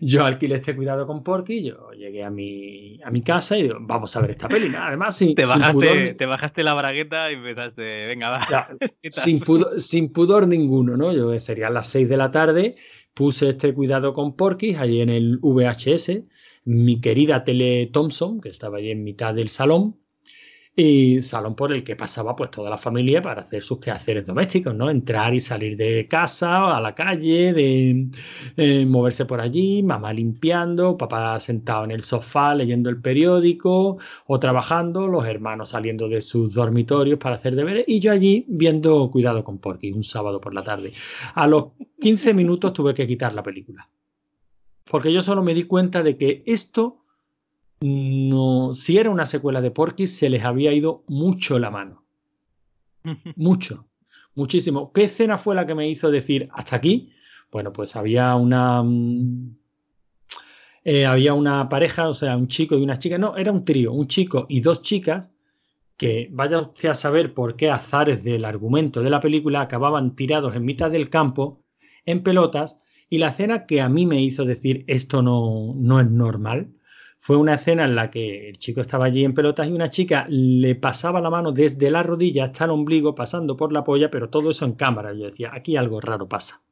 yo 0.00 0.24
alquilé 0.24 0.56
este 0.56 0.74
Cuidado 0.74 1.06
con 1.06 1.22
Porky, 1.22 1.62
yo 1.62 1.90
llegué 1.92 2.24
a 2.24 2.30
mi, 2.30 3.00
a 3.02 3.10
mi 3.10 3.22
casa 3.22 3.56
y 3.56 3.64
digo, 3.64 3.76
vamos 3.80 4.14
a 4.16 4.20
ver 4.20 4.32
esta 4.32 4.48
peli. 4.48 4.74
Además, 4.74 5.16
sin, 5.16 5.34
te, 5.34 5.42
bajaste, 5.42 5.72
pudor, 5.72 6.14
te 6.18 6.26
bajaste 6.26 6.62
la 6.62 6.74
bragueta 6.74 7.30
y 7.30 7.34
empezaste, 7.34 8.06
venga, 8.06 8.30
va. 8.30 8.68
sin, 9.10 9.40
pudor, 9.40 9.78
sin 9.80 10.12
pudor 10.12 10.48
ninguno, 10.48 10.96
¿no? 10.96 11.12
Yo 11.12 11.38
serían 11.38 11.74
las 11.74 11.88
6 11.88 12.08
de 12.08 12.16
la 12.16 12.30
tarde 12.30 12.76
puse 13.14 13.50
este 13.50 13.74
cuidado 13.74 14.12
con 14.12 14.36
Porky 14.36 14.74
allí 14.74 15.00
en 15.00 15.10
el 15.10 15.38
VHS, 15.38 16.22
mi 16.64 17.00
querida 17.00 17.44
tele 17.44 17.90
Thompson, 17.92 18.40
que 18.40 18.48
estaba 18.48 18.78
allí 18.78 18.90
en 18.90 19.04
mitad 19.04 19.34
del 19.34 19.48
salón, 19.48 20.01
y 20.74 21.20
salón 21.20 21.54
por 21.54 21.72
el 21.72 21.84
que 21.84 21.96
pasaba 21.96 22.34
pues 22.34 22.50
toda 22.50 22.70
la 22.70 22.78
familia 22.78 23.20
para 23.20 23.42
hacer 23.42 23.62
sus 23.62 23.78
quehaceres 23.78 24.24
domésticos, 24.24 24.74
¿no? 24.74 24.88
Entrar 24.88 25.34
y 25.34 25.40
salir 25.40 25.76
de 25.76 26.08
casa 26.08 26.74
a 26.74 26.80
la 26.80 26.94
calle, 26.94 27.52
de 27.52 28.08
eh, 28.56 28.86
moverse 28.86 29.26
por 29.26 29.40
allí, 29.40 29.82
mamá 29.82 30.12
limpiando, 30.14 30.96
papá 30.96 31.38
sentado 31.40 31.84
en 31.84 31.90
el 31.90 32.02
sofá 32.02 32.54
leyendo 32.54 32.88
el 32.88 33.00
periódico 33.02 33.98
o 34.26 34.40
trabajando, 34.40 35.06
los 35.08 35.26
hermanos 35.26 35.70
saliendo 35.70 36.08
de 36.08 36.22
sus 36.22 36.54
dormitorios 36.54 37.18
para 37.18 37.36
hacer 37.36 37.54
deberes 37.54 37.84
y 37.86 38.00
yo 38.00 38.12
allí 38.12 38.46
viendo 38.48 39.10
Cuidado 39.10 39.44
con 39.44 39.58
Porky 39.58 39.92
un 39.92 40.04
sábado 40.04 40.40
por 40.40 40.54
la 40.54 40.64
tarde. 40.64 40.92
A 41.34 41.46
los 41.46 41.66
15 42.00 42.32
minutos 42.32 42.72
tuve 42.72 42.94
que 42.94 43.06
quitar 43.06 43.34
la 43.34 43.42
película. 43.42 43.88
Porque 44.90 45.12
yo 45.12 45.22
solo 45.22 45.42
me 45.42 45.54
di 45.54 45.64
cuenta 45.64 46.02
de 46.02 46.16
que 46.16 46.42
esto 46.46 47.01
no, 47.82 48.74
si 48.74 48.98
era 48.98 49.10
una 49.10 49.26
secuela 49.26 49.60
de 49.60 49.70
Porky, 49.70 50.06
se 50.06 50.30
les 50.30 50.44
había 50.44 50.72
ido 50.72 51.04
mucho 51.08 51.58
la 51.58 51.70
mano. 51.70 52.04
mucho, 53.36 53.86
muchísimo. 54.34 54.92
¿Qué 54.92 55.04
escena 55.04 55.38
fue 55.38 55.54
la 55.54 55.66
que 55.66 55.74
me 55.74 55.88
hizo 55.88 56.10
decir 56.10 56.48
hasta 56.52 56.76
aquí? 56.76 57.12
Bueno, 57.50 57.72
pues 57.72 57.96
había 57.96 58.34
una. 58.36 58.82
Mm, 58.82 59.56
eh, 60.84 61.06
había 61.06 61.34
una 61.34 61.68
pareja, 61.68 62.08
o 62.08 62.14
sea, 62.14 62.36
un 62.36 62.48
chico 62.48 62.76
y 62.76 62.82
una 62.82 62.98
chica. 62.98 63.18
No, 63.18 63.36
era 63.36 63.52
un 63.52 63.64
trío, 63.64 63.92
un 63.92 64.08
chico 64.08 64.46
y 64.48 64.60
dos 64.60 64.82
chicas 64.82 65.30
que 65.96 66.28
vaya 66.32 66.60
usted 66.60 66.88
a 66.88 66.94
saber 66.94 67.34
por 67.34 67.56
qué 67.56 67.70
azares 67.70 68.24
del 68.24 68.44
argumento 68.44 69.02
de 69.02 69.10
la 69.10 69.20
película 69.20 69.60
acababan 69.60 70.16
tirados 70.16 70.56
en 70.56 70.64
mitad 70.64 70.90
del 70.90 71.10
campo 71.10 71.64
en 72.06 72.22
pelotas 72.22 72.78
y 73.08 73.18
la 73.18 73.28
escena 73.28 73.66
que 73.66 73.80
a 73.80 73.88
mí 73.88 74.06
me 74.06 74.20
hizo 74.20 74.44
decir 74.44 74.84
esto 74.88 75.22
no, 75.22 75.74
no 75.76 76.00
es 76.00 76.10
normal 76.10 76.72
fue 77.24 77.36
una 77.36 77.54
escena 77.54 77.84
en 77.84 77.94
la 77.94 78.10
que 78.10 78.48
el 78.48 78.58
chico 78.58 78.80
estaba 78.80 79.04
allí 79.04 79.24
en 79.24 79.32
pelotas 79.32 79.68
y 79.68 79.72
una 79.72 79.88
chica 79.88 80.26
le 80.28 80.74
pasaba 80.74 81.20
la 81.20 81.30
mano 81.30 81.52
desde 81.52 81.88
la 81.88 82.02
rodilla 82.02 82.46
hasta 82.46 82.64
el 82.64 82.72
ombligo, 82.72 83.14
pasando 83.14 83.56
por 83.56 83.72
la 83.72 83.84
polla, 83.84 84.10
pero 84.10 84.28
todo 84.28 84.50
eso 84.50 84.64
en 84.64 84.72
cámara. 84.72 85.14
Yo 85.14 85.26
decía, 85.26 85.52
aquí 85.54 85.76
algo 85.76 86.00
raro 86.00 86.28
pasa. 86.28 86.62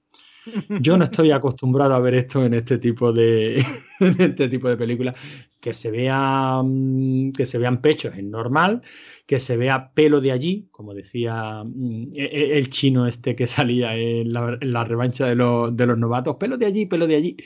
Yo 0.80 0.96
no 0.96 1.04
estoy 1.04 1.30
acostumbrado 1.30 1.94
a 1.94 2.00
ver 2.00 2.14
esto 2.14 2.44
en 2.44 2.54
este 2.54 2.78
tipo 2.78 3.12
de, 3.12 3.64
en 4.00 4.20
este 4.20 4.48
tipo 4.48 4.68
de 4.68 4.76
películas. 4.76 5.14
que 5.60 5.72
se, 5.72 5.92
vea, 5.92 6.60
mm, 6.64 7.30
que 7.30 7.46
se 7.46 7.58
vean 7.58 7.80
pechos 7.80 8.16
es 8.16 8.24
normal, 8.24 8.80
que 9.26 9.38
se 9.38 9.56
vea 9.56 9.92
pelo 9.94 10.20
de 10.20 10.32
allí, 10.32 10.66
como 10.72 10.94
decía 10.94 11.62
mm, 11.64 12.08
e, 12.12 12.24
e, 12.24 12.58
el 12.58 12.70
chino 12.70 13.06
este 13.06 13.36
que 13.36 13.46
salía 13.46 13.94
en 13.94 14.32
la, 14.32 14.82
revancha 14.84 15.28
de 15.28 15.36
los, 15.36 15.76
de 15.76 15.86
los, 15.86 15.96
novatos, 15.96 16.38
pelo 16.40 16.56
de 16.56 16.66
allí, 16.66 16.86
pelo 16.86 17.06
de 17.06 17.14
allí, 17.14 17.36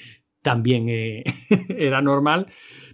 también 0.44 0.88
eh, 0.90 1.24
era 1.68 2.02
normal, 2.02 2.46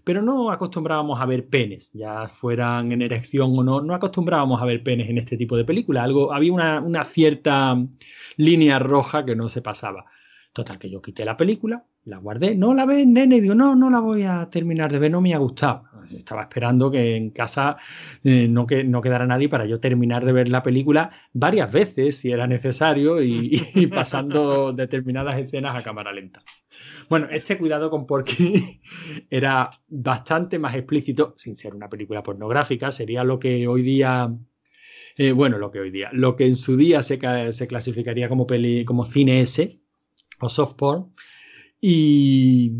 pero 0.04 0.22
no 0.22 0.50
acostumbrábamos 0.50 1.20
a 1.20 1.26
ver 1.26 1.48
penes, 1.48 1.90
ya 1.92 2.28
fueran 2.28 2.92
en 2.92 3.02
erección 3.02 3.50
o 3.58 3.64
no, 3.64 3.82
no 3.82 3.92
acostumbrábamos 3.92 4.62
a 4.62 4.64
ver 4.64 4.82
penes 4.82 5.10
en 5.10 5.18
este 5.18 5.36
tipo 5.36 5.56
de 5.56 5.64
películas, 5.64 6.04
algo, 6.04 6.32
había 6.32 6.52
una, 6.52 6.80
una 6.80 7.04
cierta 7.04 7.76
línea 8.36 8.78
roja 8.78 9.24
que 9.26 9.36
no 9.36 9.48
se 9.48 9.60
pasaba. 9.60 10.06
Total, 10.52 10.78
que 10.80 10.90
yo 10.90 11.00
quité 11.00 11.24
la 11.24 11.36
película, 11.36 11.84
la 12.06 12.18
guardé, 12.18 12.56
no 12.56 12.74
la 12.74 12.84
ves, 12.84 13.06
nene, 13.06 13.36
y 13.36 13.40
digo, 13.40 13.54
no, 13.54 13.76
no 13.76 13.88
la 13.88 14.00
voy 14.00 14.24
a 14.24 14.50
terminar 14.50 14.90
de 14.90 14.98
ver, 14.98 15.12
no 15.12 15.20
me 15.20 15.32
ha 15.32 15.38
gustado. 15.38 15.84
Estaba 16.12 16.42
esperando 16.42 16.90
que 16.90 17.14
en 17.14 17.30
casa 17.30 17.76
eh, 18.24 18.48
no, 18.48 18.66
que, 18.66 18.82
no 18.82 19.00
quedara 19.00 19.26
nadie 19.26 19.48
para 19.48 19.64
yo 19.64 19.78
terminar 19.78 20.24
de 20.24 20.32
ver 20.32 20.48
la 20.48 20.64
película 20.64 21.12
varias 21.32 21.70
veces, 21.70 22.16
si 22.16 22.32
era 22.32 22.48
necesario, 22.48 23.22
y, 23.22 23.60
pasando 23.94 24.72
determinadas 24.72 25.38
escenas 25.38 25.78
a 25.78 25.84
cámara 25.84 26.12
lenta. 26.12 26.42
Bueno, 27.08 27.28
este 27.30 27.56
cuidado 27.56 27.88
con 27.88 28.04
Porky 28.06 28.80
era 29.30 29.70
bastante 29.86 30.58
más 30.58 30.74
explícito, 30.74 31.32
sin 31.36 31.54
ser 31.54 31.76
una 31.76 31.88
película 31.88 32.24
pornográfica, 32.24 32.90
sería 32.90 33.22
lo 33.22 33.38
que 33.38 33.68
hoy 33.68 33.82
día 33.82 34.34
eh, 35.16 35.30
bueno, 35.30 35.58
lo 35.58 35.70
que 35.70 35.78
hoy 35.78 35.92
día, 35.92 36.08
lo 36.12 36.34
que 36.34 36.46
en 36.46 36.56
su 36.56 36.76
día 36.76 37.02
se, 37.02 37.20
se 37.52 37.66
clasificaría 37.68 38.28
como, 38.28 38.46
peli, 38.48 38.84
como 38.84 39.04
cine 39.04 39.42
S, 39.42 39.80
o 40.40 40.48
soft 40.48 40.76
porn. 40.76 41.12
Y, 41.80 42.72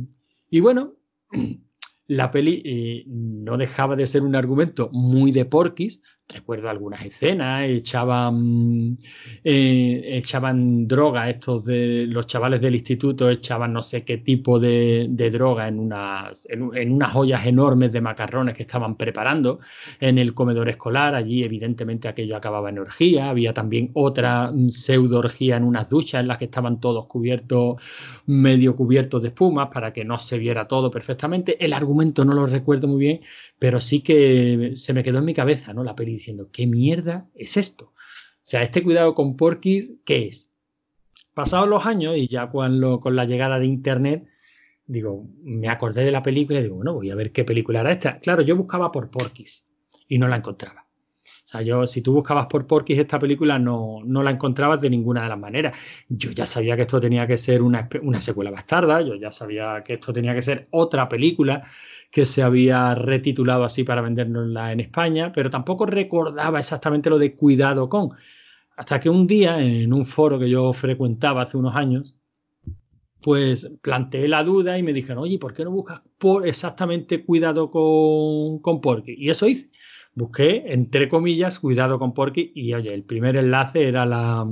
y 0.51 0.61
bueno, 0.61 0.95
la 2.07 2.31
peli 2.31 2.63
eh, 2.65 3.05
no 3.07 3.57
dejaba 3.57 3.97
de 3.97 4.07
ser 4.07 4.23
un 4.23 4.35
argumento 4.35 4.91
muy 4.93 5.33
de 5.33 5.45
porquis, 5.45 6.03
recuerdo 6.33 6.71
algunas 6.71 7.05
escenas, 7.05 7.63
echaban, 7.65 8.99
eh, 9.45 10.03
echaban 10.05 10.87
droga, 10.87 11.29
estos 11.29 11.65
de 11.65 12.07
los 12.07 12.27
chavales 12.27 12.61
del 12.61 12.75
instituto 12.75 13.29
echaban 13.29 13.73
no 13.73 13.83
sé 13.83 14.05
qué 14.05 14.19
tipo 14.19 14.59
de, 14.59 15.09
droga 15.33 15.69
en 15.69 15.79
unas, 15.79 16.47
en, 16.51 16.93
unas 16.93 17.15
ollas 17.15 17.47
enormes 17.47 17.93
de 17.93 18.01
macarrones 18.01 18.55
que 18.55 18.63
estaban 18.63 18.97
preparando 18.97 19.61
en 20.01 20.19
el 20.19 20.35
comedor 20.35 20.69
escolar, 20.69 21.15
allí 21.15 21.45
evidentemente 21.45 22.09
aquello 22.09 22.37
acababa 22.37 22.71
en 22.71 22.79
orgía, 22.79 23.31
había 23.31 23.53
también 23.53 23.91
otra 23.95 24.53
pseudo 24.69 25.19
orgía 25.19 25.57
en 25.57 25.65
unas 25.65 25.91
duchas 25.91 26.21
en 26.21 26.29
las 26.29 26.39
que 26.39 26.47
estaban 26.47 26.81
todos 26.81 27.07
cubiertos, 27.07 27.83
medio 28.27 28.75
cubiertos 28.77 29.23
de 29.23 29.29
espumas 29.29 29.69
para 29.73 29.93
que 29.93 30.05
no 30.05 30.19
se 30.19 30.39
viera 30.39 30.67
todo 30.69 30.91
perfectamente, 30.91 31.65
el 31.65 31.73
argumento 31.73 32.25
no 32.25 32.35
lo 32.35 32.47
recuerdo 32.47 32.89
muy 32.89 33.01
bien, 33.01 33.21
pero 33.59 33.81
sí 33.81 34.01
que 34.01 34.73
se 34.75 34.95
me 34.95 35.03
quedó 35.03 35.19
en 35.19 35.25
mi 35.25 35.35
cabeza, 35.35 35.73
¿no? 35.73 35.85
La 35.85 35.95
peli 35.95 36.20
diciendo, 36.21 36.51
¿qué 36.53 36.67
mierda 36.67 37.29
es 37.35 37.57
esto? 37.57 37.87
O 37.87 38.43
sea, 38.43 38.63
este 38.63 38.83
cuidado 38.83 39.15
con 39.15 39.37
Porky's, 39.37 39.95
¿qué 40.05 40.29
es? 40.29 40.51
Pasados 41.35 41.69
los 41.69 41.87
años 41.87 42.17
y 42.17 42.29
ya 42.29 42.51
cuando, 42.51 43.01
con 43.01 43.17
la 43.17 43.25
llegada 43.25 43.59
de 43.59 43.67
Internet, 43.67 44.27
digo, 44.87 45.27
me 45.43 45.69
acordé 45.69 46.05
de 46.05 46.11
la 46.11 46.23
película 46.23 46.61
y 46.61 46.65
digo, 46.65 46.77
bueno, 46.77 46.95
voy 46.95 47.11
a 47.11 47.15
ver 47.15 47.33
qué 47.33 47.45
película 47.45 47.81
era 47.81 47.93
esta. 47.93 48.19
Claro, 48.19 48.43
yo 48.43 48.57
buscaba 48.57 48.91
por 48.91 49.11
Porky's 49.11 49.65
y 50.09 50.19
no 50.19 50.27
la 50.29 50.37
encontraba. 50.37 50.90
Sea, 51.51 51.63
yo, 51.63 51.85
si 51.85 52.01
tú 52.01 52.13
buscabas 52.13 52.47
por 52.47 52.65
Porky's 52.65 53.01
esta 53.01 53.19
película, 53.19 53.59
no, 53.59 54.03
no 54.05 54.23
la 54.23 54.31
encontrabas 54.31 54.81
de 54.81 54.89
ninguna 54.89 55.25
de 55.25 55.31
las 55.31 55.39
maneras. 55.39 55.77
Yo 56.09 56.31
ya 56.31 56.47
sabía 56.47 56.77
que 56.77 56.83
esto 56.83 57.01
tenía 57.01 57.27
que 57.27 57.37
ser 57.37 57.61
una, 57.61 57.89
una 58.03 58.21
secuela 58.21 58.53
bastarda, 58.53 59.01
yo 59.01 59.17
ya 59.17 59.33
sabía 59.33 59.83
que 59.85 59.95
esto 59.95 60.13
tenía 60.13 60.33
que 60.33 60.43
ser 60.43 60.69
otra 60.71 61.09
película 61.09 61.63
que 62.13 62.25
se 62.25 62.45
había 62.45 62.95
retitulado 62.95 63.65
así 63.65 63.83
para 63.83 64.01
vendernosla 64.01 64.71
en 64.71 64.79
España, 64.79 65.33
pero 65.33 65.51
tampoco 65.51 65.87
recordaba 65.87 66.61
exactamente 66.61 67.11
lo 67.11 67.19
de 67.19 67.35
cuidado 67.35 67.89
con. 67.89 68.11
Hasta 68.77 69.01
que 69.01 69.11
un 69.11 69.27
día, 69.27 69.61
en 69.61 69.93
un 69.93 70.07
foro 70.07 70.39
que 70.39 70.49
yo 70.49 70.73
frecuentaba 70.73 71.43
hace 71.43 71.57
unos 71.57 71.75
años, 71.75 72.15
pues 73.23 73.69
planteé 73.83 74.29
la 74.29 74.45
duda 74.45 74.79
y 74.79 74.85
me 74.85 74.93
dijeron, 74.93 75.25
oye, 75.25 75.39
¿por 75.39 75.53
qué 75.53 75.65
no 75.65 75.73
buscas 75.73 76.01
por 76.17 76.47
exactamente 76.47 77.25
cuidado 77.25 77.71
con, 77.73 78.61
con 78.61 78.81
Porky? 78.81 79.15
Y 79.19 79.31
eso 79.31 79.49
hice. 79.49 79.71
Busqué, 80.15 80.65
entre 80.67 81.09
comillas, 81.09 81.61
cuidado 81.61 81.99
con 81.99 82.13
Porky 82.13 82.53
y 82.55 82.75
oye, 82.75 82.93
el 82.93 83.05
primer 83.05 83.37
enlace 83.37 83.89
era 83.89 84.05
la, 84.05 84.47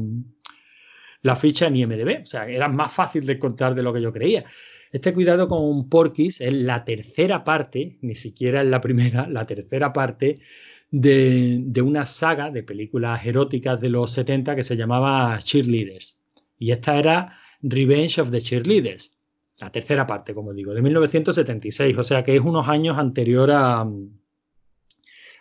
la 1.23 1.37
ficha 1.37 1.67
en 1.67 1.77
IMDB. 1.77 2.23
O 2.23 2.27
sea, 2.27 2.49
era 2.49 2.69
más 2.69 2.93
fácil 2.93 3.27
de 3.27 3.35
encontrar 3.35 3.75
de 3.75 3.83
lo 3.83 3.93
que 3.93 4.03
yo 4.03 4.13
creía. 4.13 4.45
Este 4.91 5.13
cuidado 5.13 5.49
con 5.49 5.89
Porky's 5.89 6.41
es 6.41 6.53
la 6.53 6.85
tercera 6.85 7.45
parte, 7.45 7.99
ni 8.01 8.15
siquiera 8.15 8.63
es 8.63 8.69
la 8.69 8.81
primera, 8.81 9.29
la 9.29 9.47
tercera 9.47 9.93
parte 9.93 10.41
de, 10.91 11.83
una 11.83 12.07
saga 12.07 12.51
de 12.51 12.63
películas 12.63 13.25
eróticas 13.27 13.81
de 13.81 13.91
los 13.91 14.13
70 14.13 14.57
que 14.57 14.63
se 14.63 14.77
llamaba 14.77 15.39
Cheerleaders. 15.39 16.21
Y 16.59 16.71
esta 16.73 16.99
era 16.99 17.37
Revenge 17.61 18.21
of 18.21 18.31
the 18.31 18.41
Cheerleaders, 18.41 19.15
la 19.59 19.71
tercera 19.71 20.07
parte, 20.07 20.35
como 20.35 20.55
digo, 20.55 20.73
de 20.73 20.83
1976, 20.83 21.99
o 21.99 22.05
sea 22.05 22.25
que 22.25 22.37
es 22.37 22.41
unos 22.41 22.69
años 22.69 22.97
anterior 22.97 23.51
a, 23.53 23.87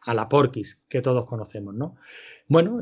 a 0.08 0.14
la 0.14 0.30
Porky's 0.30 0.82
que 0.88 1.02
todos 1.02 1.28
conocemos, 1.28 1.76
¿no? 1.76 1.96
Bueno, 2.48 2.82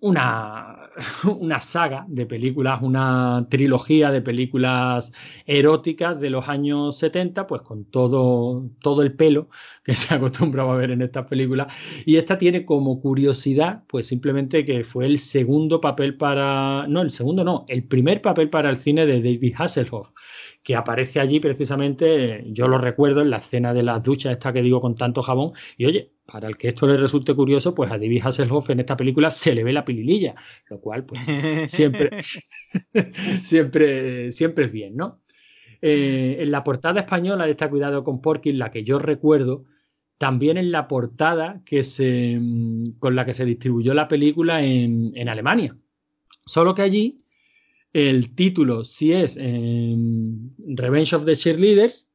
una, 0.00 0.90
una, 1.24 1.60
saga 1.60 2.04
de 2.08 2.26
películas, 2.26 2.80
una 2.82 3.46
trilogía 3.48 4.10
de 4.10 4.20
películas 4.20 5.12
eróticas 5.46 6.20
de 6.20 6.30
los 6.30 6.48
años 6.48 6.98
70, 6.98 7.46
pues 7.46 7.62
con 7.62 7.84
todo, 7.84 8.68
todo 8.80 9.02
el 9.02 9.14
pelo 9.14 9.48
que 9.84 9.94
se 9.94 10.14
acostumbraba 10.14 10.74
a 10.74 10.76
ver 10.76 10.90
en 10.90 11.02
estas 11.02 11.26
películas. 11.26 11.72
Y 12.04 12.16
esta 12.16 12.38
tiene 12.38 12.64
como 12.64 13.00
curiosidad, 13.00 13.84
pues 13.86 14.08
simplemente 14.08 14.64
que 14.64 14.82
fue 14.82 15.06
el 15.06 15.20
segundo 15.20 15.80
papel 15.80 16.16
para, 16.16 16.86
no, 16.88 17.02
el 17.02 17.12
segundo 17.12 17.44
no, 17.44 17.64
el 17.68 17.84
primer 17.84 18.20
papel 18.20 18.50
para 18.50 18.68
el 18.68 18.78
cine 18.78 19.06
de 19.06 19.22
David 19.22 19.54
Hasselhoff, 19.56 20.10
que 20.62 20.74
aparece 20.74 21.20
allí 21.20 21.38
precisamente, 21.38 22.44
yo 22.48 22.66
lo 22.66 22.78
recuerdo 22.78 23.22
en 23.22 23.30
la 23.30 23.38
escena 23.38 23.72
de 23.72 23.84
las 23.84 24.02
duchas, 24.02 24.32
esta 24.32 24.52
que 24.52 24.62
digo 24.62 24.80
con 24.80 24.96
tanto 24.96 25.22
jabón, 25.22 25.52
y 25.76 25.86
oye, 25.86 26.12
para 26.32 26.48
el 26.48 26.56
que 26.56 26.68
esto 26.68 26.86
le 26.86 26.96
resulte 26.96 27.34
curioso, 27.34 27.74
pues 27.74 27.92
a 27.92 27.98
David 27.98 28.22
Hasselhoff 28.24 28.70
en 28.70 28.80
esta 28.80 28.96
película 28.96 29.30
se 29.30 29.54
le 29.54 29.62
ve 29.62 29.72
la 29.72 29.84
pilililla, 29.84 30.34
lo 30.70 30.80
cual 30.80 31.04
pues 31.04 31.26
siempre, 31.70 32.10
siempre, 33.42 34.32
siempre 34.32 34.64
es 34.64 34.72
bien, 34.72 34.96
¿no? 34.96 35.20
Eh, 35.82 36.36
en 36.40 36.50
la 36.50 36.64
portada 36.64 37.00
española 37.00 37.44
de 37.44 37.50
esta 37.50 37.68
Cuidado 37.68 38.02
con 38.02 38.22
Porky, 38.22 38.52
la 38.52 38.70
que 38.70 38.82
yo 38.82 38.98
recuerdo, 38.98 39.66
también 40.16 40.56
en 40.56 40.72
la 40.72 40.88
portada 40.88 41.60
que 41.66 41.82
se, 41.82 42.40
con 42.98 43.14
la 43.14 43.26
que 43.26 43.34
se 43.34 43.44
distribuyó 43.44 43.92
la 43.92 44.08
película 44.08 44.64
en, 44.64 45.12
en 45.14 45.28
Alemania. 45.28 45.76
Solo 46.46 46.74
que 46.74 46.82
allí 46.82 47.24
el 47.92 48.34
título 48.34 48.84
sí 48.84 49.12
es 49.12 49.36
Revenge 49.36 51.14
of 51.14 51.26
the 51.26 51.36
Cheerleaders, 51.36 52.08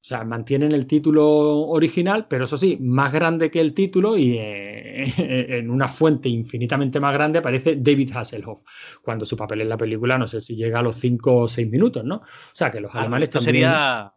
o 0.00 0.04
sea, 0.08 0.24
mantienen 0.24 0.72
el 0.72 0.86
título 0.86 1.26
original, 1.26 2.26
pero 2.28 2.44
eso 2.44 2.56
sí, 2.56 2.78
más 2.80 3.12
grande 3.12 3.50
que 3.50 3.60
el 3.60 3.74
título 3.74 4.16
y 4.16 4.38
eh, 4.38 5.04
en 5.58 5.70
una 5.70 5.88
fuente 5.88 6.28
infinitamente 6.28 7.00
más 7.00 7.12
grande 7.12 7.40
aparece 7.40 7.76
David 7.76 8.12
Hasselhoff, 8.14 8.60
cuando 9.02 9.26
su 9.26 9.36
papel 9.36 9.62
en 9.62 9.68
la 9.68 9.76
película 9.76 10.16
no 10.16 10.26
sé 10.26 10.40
si 10.40 10.56
llega 10.56 10.78
a 10.78 10.82
los 10.82 10.96
5 10.96 11.36
o 11.36 11.48
6 11.48 11.68
minutos, 11.68 12.04
¿no? 12.04 12.16
O 12.16 12.54
sea, 12.54 12.70
que 12.70 12.80
los 12.80 12.94
ah, 12.94 13.00
alemanes 13.00 13.30
también... 13.30 13.56
Sería, 13.56 14.12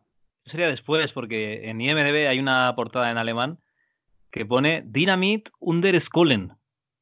sería 0.46 0.68
después, 0.68 1.12
porque 1.14 1.70
en 1.70 1.82
IMDB 1.82 2.30
hay 2.30 2.40
una 2.40 2.74
portada 2.76 3.10
en 3.10 3.18
alemán 3.18 3.60
que 4.32 4.46
pone 4.46 4.84
Dynamit 4.86 5.50
under 5.60 6.02
Skullen, 6.06 6.54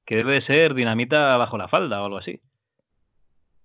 que 0.06 0.16
debe 0.16 0.36
de 0.36 0.42
ser 0.42 0.74
dinamita 0.74 1.38
bajo 1.38 1.58
la 1.58 1.68
falda 1.68 2.02
o 2.02 2.06
algo 2.06 2.18
así. 2.18 2.42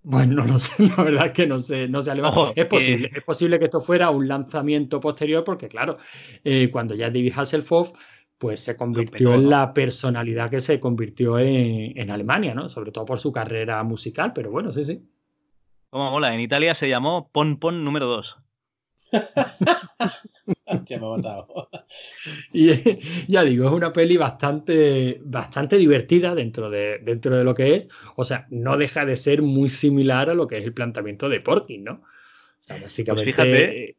Bueno, 0.07 0.35
no 0.35 0.45
lo 0.45 0.59
sé, 0.59 0.87
la 0.97 1.03
verdad 1.03 1.25
es 1.25 1.31
que 1.31 1.47
no 1.47 1.59
sé, 1.59 1.87
no 1.87 1.99
sé 2.03 2.11
es, 2.55 2.65
posible, 2.67 3.09
es 3.11 3.23
posible 3.23 3.57
que 3.57 3.65
esto 3.65 3.81
fuera 3.81 4.11
un 4.11 4.27
lanzamiento 4.27 4.99
posterior, 4.99 5.43
porque 5.43 5.67
claro, 5.67 5.97
eh, 6.43 6.69
cuando 6.69 6.93
ya 6.93 7.07
David 7.07 7.33
Hasselhoff 7.35 7.91
pues 8.37 8.59
se 8.59 8.77
convirtió 8.77 9.33
en 9.33 9.49
la 9.49 9.73
personalidad 9.73 10.51
que 10.51 10.59
se 10.59 10.79
convirtió 10.79 11.39
en, 11.39 12.11
Alemania, 12.11 12.53
¿no? 12.53 12.69
Sobre 12.69 12.91
todo 12.91 13.05
por 13.05 13.19
su 13.19 13.31
carrera 13.31 13.81
musical, 13.81 14.31
pero 14.33 14.51
bueno, 14.51 14.71
sí, 14.71 14.83
sí. 14.83 15.01
Como 15.89 16.11
mola, 16.11 16.33
en 16.35 16.41
Italia 16.41 16.75
se 16.75 16.87
llamó 16.87 17.31
Pon 17.31 17.57
Pon 17.57 17.83
número 17.83 18.05
2. 18.05 18.35
me 20.89 20.95
ha 20.95 20.99
matado. 20.99 21.69
y 22.53 22.71
ya 23.31 23.43
digo, 23.43 23.67
es 23.67 23.73
una 23.73 23.93
peli 23.93 24.17
bastante, 24.17 25.19
bastante 25.23 25.77
divertida 25.77 26.35
dentro 26.35 26.69
de, 26.69 26.99
dentro 26.99 27.37
de 27.37 27.43
lo 27.43 27.53
que 27.53 27.75
es. 27.75 27.89
O 28.15 28.23
sea, 28.23 28.47
no 28.49 28.77
deja 28.77 29.05
de 29.05 29.17
ser 29.17 29.41
muy 29.41 29.69
similar 29.69 30.29
a 30.29 30.33
lo 30.33 30.47
que 30.47 30.57
es 30.57 30.63
el 30.63 30.73
planteamiento 30.73 31.29
de 31.29 31.41
Porky, 31.41 31.79
¿no? 31.79 31.93
O 31.93 32.63
sea, 32.63 32.77
básicamente. 32.79 33.33
Pues 33.33 33.47
fíjate, 33.47 33.95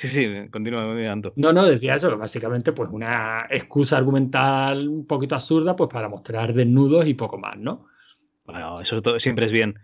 Sí, 0.00 0.10
sí, 0.10 0.48
continúa 0.50 0.84
No, 1.36 1.52
no, 1.54 1.64
decía 1.64 1.94
eso, 1.94 2.10
que 2.10 2.16
básicamente 2.16 2.72
pues 2.72 2.90
una 2.92 3.46
excusa 3.48 3.96
argumental 3.96 4.88
un 4.88 5.06
poquito 5.06 5.34
absurda 5.34 5.74
pues 5.74 5.88
para 5.90 6.10
mostrar 6.10 6.52
desnudos 6.52 7.06
y 7.06 7.14
poco 7.14 7.38
más, 7.38 7.56
¿no? 7.56 7.86
Bueno, 8.44 8.80
eso 8.82 9.00
todo, 9.00 9.18
siempre 9.18 9.46
es 9.46 9.52
bien. 9.52 9.78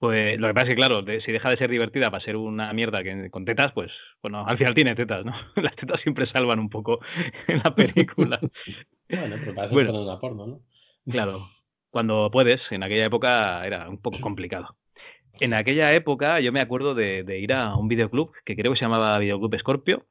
Pues 0.00 0.40
lo 0.40 0.48
que 0.48 0.54
pasa 0.54 0.64
es 0.64 0.70
que, 0.70 0.76
claro, 0.76 1.04
si 1.04 1.30
deja 1.30 1.50
de 1.50 1.58
ser 1.58 1.70
divertida 1.70 2.10
para 2.10 2.24
ser 2.24 2.34
una 2.34 2.72
mierda 2.72 3.02
que, 3.02 3.28
con 3.28 3.44
tetas, 3.44 3.70
pues 3.74 3.92
bueno, 4.22 4.46
al 4.46 4.56
final 4.56 4.74
tiene 4.74 4.94
tetas, 4.94 5.26
¿no? 5.26 5.32
Las 5.62 5.76
tetas 5.76 6.00
siempre 6.00 6.26
salvan 6.26 6.58
un 6.58 6.70
poco 6.70 7.00
en 7.46 7.60
la 7.62 7.74
película. 7.74 8.40
bueno, 9.10 9.36
pero 9.38 9.54
para 9.54 9.66
eso 9.66 9.74
bueno, 9.74 10.02
una 10.02 10.18
porno, 10.18 10.46
¿no? 10.46 10.60
Claro, 11.06 11.40
cuando 11.90 12.30
puedes, 12.32 12.62
en 12.70 12.82
aquella 12.82 13.04
época 13.04 13.62
era 13.66 13.90
un 13.90 14.00
poco 14.00 14.18
complicado. 14.22 14.74
En 15.38 15.52
aquella 15.52 15.92
época 15.92 16.40
yo 16.40 16.50
me 16.50 16.60
acuerdo 16.60 16.94
de, 16.94 17.38
ir 17.38 17.52
a 17.52 17.76
un 17.76 17.88
videoclub 17.88 18.32
que 18.46 18.56
creo 18.56 18.72
que 18.72 18.78
se 18.78 18.86
llamaba 18.86 19.18
Videoclub 19.18 19.58
Scorpio. 19.58 20.06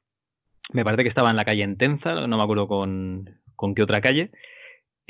Me 0.71 0.83
parece 0.83 1.01
que 1.01 1.09
estaba 1.09 1.31
en 1.31 1.35
la 1.35 1.45
calle 1.45 1.63
Entenza, 1.63 2.27
no 2.27 2.37
me 2.37 2.43
acuerdo 2.43 2.67
con, 2.67 3.39
con 3.55 3.73
qué 3.73 3.81
otra 3.81 4.01
calle. 4.01 4.29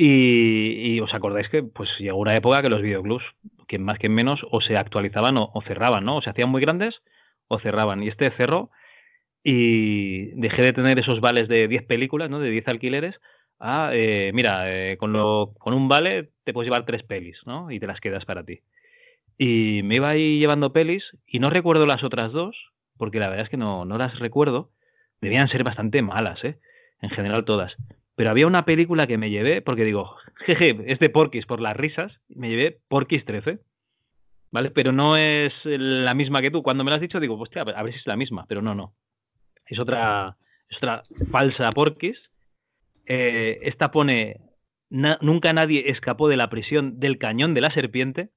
Y, 0.02 0.98
os 1.02 1.14
acordáis 1.14 1.50
que 1.50 1.62
pues 1.62 1.90
llegó 2.00 2.20
una 2.20 2.34
época 2.34 2.62
que 2.62 2.70
los 2.70 2.82
videoclubs, 2.82 3.26
que 3.68 3.80
más 3.80 4.00
que 4.00 4.08
menos, 4.08 4.40
o 4.50 4.62
se 4.62 4.78
actualizaban 4.78 5.36
o, 5.38 5.62
cerraban, 5.68 6.06
¿no? 6.06 6.16
O 6.18 6.22
se 6.22 6.30
hacían 6.30 6.48
muy 6.48 6.62
grandes 6.62 7.02
o 7.50 7.60
cerraban. 7.60 8.02
Y 8.02 8.08
este 8.08 8.32
cerró 8.32 8.72
y 9.44 10.28
dejé 10.40 10.62
de 10.62 10.72
tener 10.72 11.00
esos 11.00 11.20
vales 11.20 11.50
de 11.50 11.68
10 11.68 11.84
películas, 11.84 12.30
¿no? 12.30 12.40
De 12.40 12.50
10 12.50 12.66
alquileres. 12.70 13.20
A, 13.60 13.90
eh, 13.94 14.32
mira, 14.34 14.72
eh, 14.72 14.96
con, 14.96 15.12
lo, 15.12 15.54
con 15.60 15.74
un 15.74 15.90
vale 15.90 16.30
te 16.46 16.54
puedes 16.54 16.68
llevar 16.68 16.86
tres 16.86 17.04
pelis, 17.04 17.38
¿no? 17.46 17.70
Y 17.70 17.82
te 17.82 17.88
las 17.88 18.00
quedas 18.00 18.24
para 18.24 18.46
ti. 18.46 18.62
Y 19.38 19.82
me 19.84 19.96
iba 19.96 20.08
ahí 20.08 20.40
llevando 20.40 20.72
pelis 20.72 21.04
y 21.28 21.40
no 21.40 21.50
recuerdo 21.50 21.86
las 21.86 22.06
otras 22.06 22.32
dos, 22.32 22.56
porque 22.98 23.20
la 23.20 23.28
verdad 23.28 23.44
es 23.44 23.50
que 23.50 23.58
no, 23.58 23.84
no 23.84 23.98
las 23.98 24.18
recuerdo. 24.20 24.72
Debían 25.20 25.50
ser 25.50 25.66
bastante 25.66 26.02
malas, 26.02 26.42
¿eh? 26.46 26.58
En 27.02 27.10
general 27.10 27.44
todas. 27.44 27.76
Pero 28.20 28.32
había 28.32 28.48
una 28.48 28.66
película 28.66 29.08
que 29.08 29.18
me 29.18 29.30
llevé, 29.30 29.62
porque 29.62 29.86
digo, 29.86 30.18
jeje, 30.46 30.78
es 30.88 31.00
de 31.00 31.10
Porky's 31.10 31.46
por 31.46 31.62
las 31.62 31.78
risas, 31.78 32.12
me 32.28 32.50
llevé 32.50 32.82
Porky's 32.90 33.24
13. 33.24 33.60
¿Vale? 34.52 34.72
Pero 34.72 34.92
no 34.92 35.16
es 35.16 35.54
la 35.64 36.14
misma 36.14 36.42
que 36.42 36.52
tú. 36.52 36.62
Cuando 36.62 36.84
me 36.84 36.90
lo 36.90 36.96
has 36.96 37.02
dicho, 37.02 37.22
digo, 37.22 37.40
hostia, 37.40 37.62
a 37.62 37.82
ver 37.82 37.94
si 37.94 38.00
es 38.00 38.08
la 38.08 38.18
misma, 38.18 38.46
pero 38.50 38.62
no, 38.62 38.76
no. 38.76 38.94
Es 39.66 39.80
otra, 39.80 40.36
es 40.70 40.76
otra 40.80 41.04
falsa 41.32 41.70
Porky's. 41.70 42.20
Eh, 43.06 43.60
esta 43.62 43.90
pone, 43.90 44.42
nunca 44.90 45.54
nadie 45.54 45.90
escapó 45.90 46.28
de 46.28 46.36
la 46.36 46.50
prisión 46.50 47.00
del 47.00 47.20
cañón 47.20 47.54
de 47.54 47.62
la 47.62 47.72
serpiente. 47.72 48.32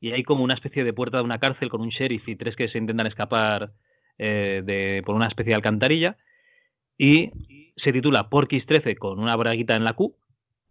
Y 0.00 0.12
hay 0.12 0.22
como 0.22 0.44
una 0.44 0.54
especie 0.54 0.82
de 0.82 0.94
puerta 0.94 1.18
de 1.18 1.24
una 1.24 1.40
cárcel 1.40 1.68
con 1.68 1.82
un 1.82 1.90
sheriff 1.90 2.26
y 2.26 2.36
tres 2.36 2.56
que 2.56 2.70
se 2.70 2.78
intentan 2.78 3.06
escapar 3.06 3.72
eh, 4.16 4.62
de, 4.64 5.02
por 5.04 5.14
una 5.14 5.26
especie 5.26 5.50
de 5.50 5.56
alcantarilla. 5.56 6.16
Y 6.98 7.30
se 7.76 7.92
titula 7.92 8.28
Porky's 8.28 8.66
13 8.66 8.96
con 8.96 9.18
una 9.18 9.36
braguita 9.36 9.76
en 9.76 9.84
la 9.84 9.94
Q. 9.94 10.16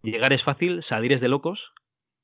Llegar 0.03 0.34
es 0.34 0.43
fácil, 0.43 0.84
salir 0.88 1.13
es 1.13 1.21
de 1.21 1.28
locos. 1.28 1.59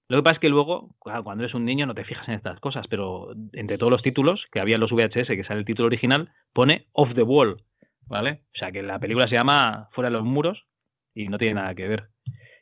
Lo 0.07 0.17
que 0.17 0.23
pasa 0.23 0.33
es 0.35 0.39
que 0.39 0.49
luego, 0.49 0.95
cuando 0.99 1.43
eres 1.43 1.55
un 1.55 1.63
niño, 1.63 1.85
no 1.85 1.95
te 1.95 2.03
fijas 2.03 2.27
en 2.27 2.33
estas 2.33 2.59
cosas, 2.59 2.85
pero 2.89 3.33
entre 3.53 3.77
todos 3.77 3.91
los 3.91 4.01
títulos 4.01 4.45
que 4.51 4.59
había 4.59 4.75
en 4.75 4.81
los 4.81 4.91
VHS, 4.91 5.27
que 5.27 5.45
sale 5.45 5.61
el 5.61 5.65
título 5.65 5.87
original, 5.87 6.33
pone 6.51 6.87
Off 6.91 7.13
the 7.15 7.23
Wall, 7.23 7.63
¿vale? 8.07 8.41
O 8.53 8.57
sea 8.57 8.71
que 8.71 8.83
la 8.83 8.99
película 8.99 9.27
se 9.29 9.35
llama 9.35 9.87
Fuera 9.91 10.09
de 10.09 10.17
los 10.17 10.25
muros 10.25 10.65
y 11.15 11.29
no 11.29 11.37
tiene 11.37 11.55
nada 11.55 11.73
que 11.75 11.87
ver. 11.87 12.09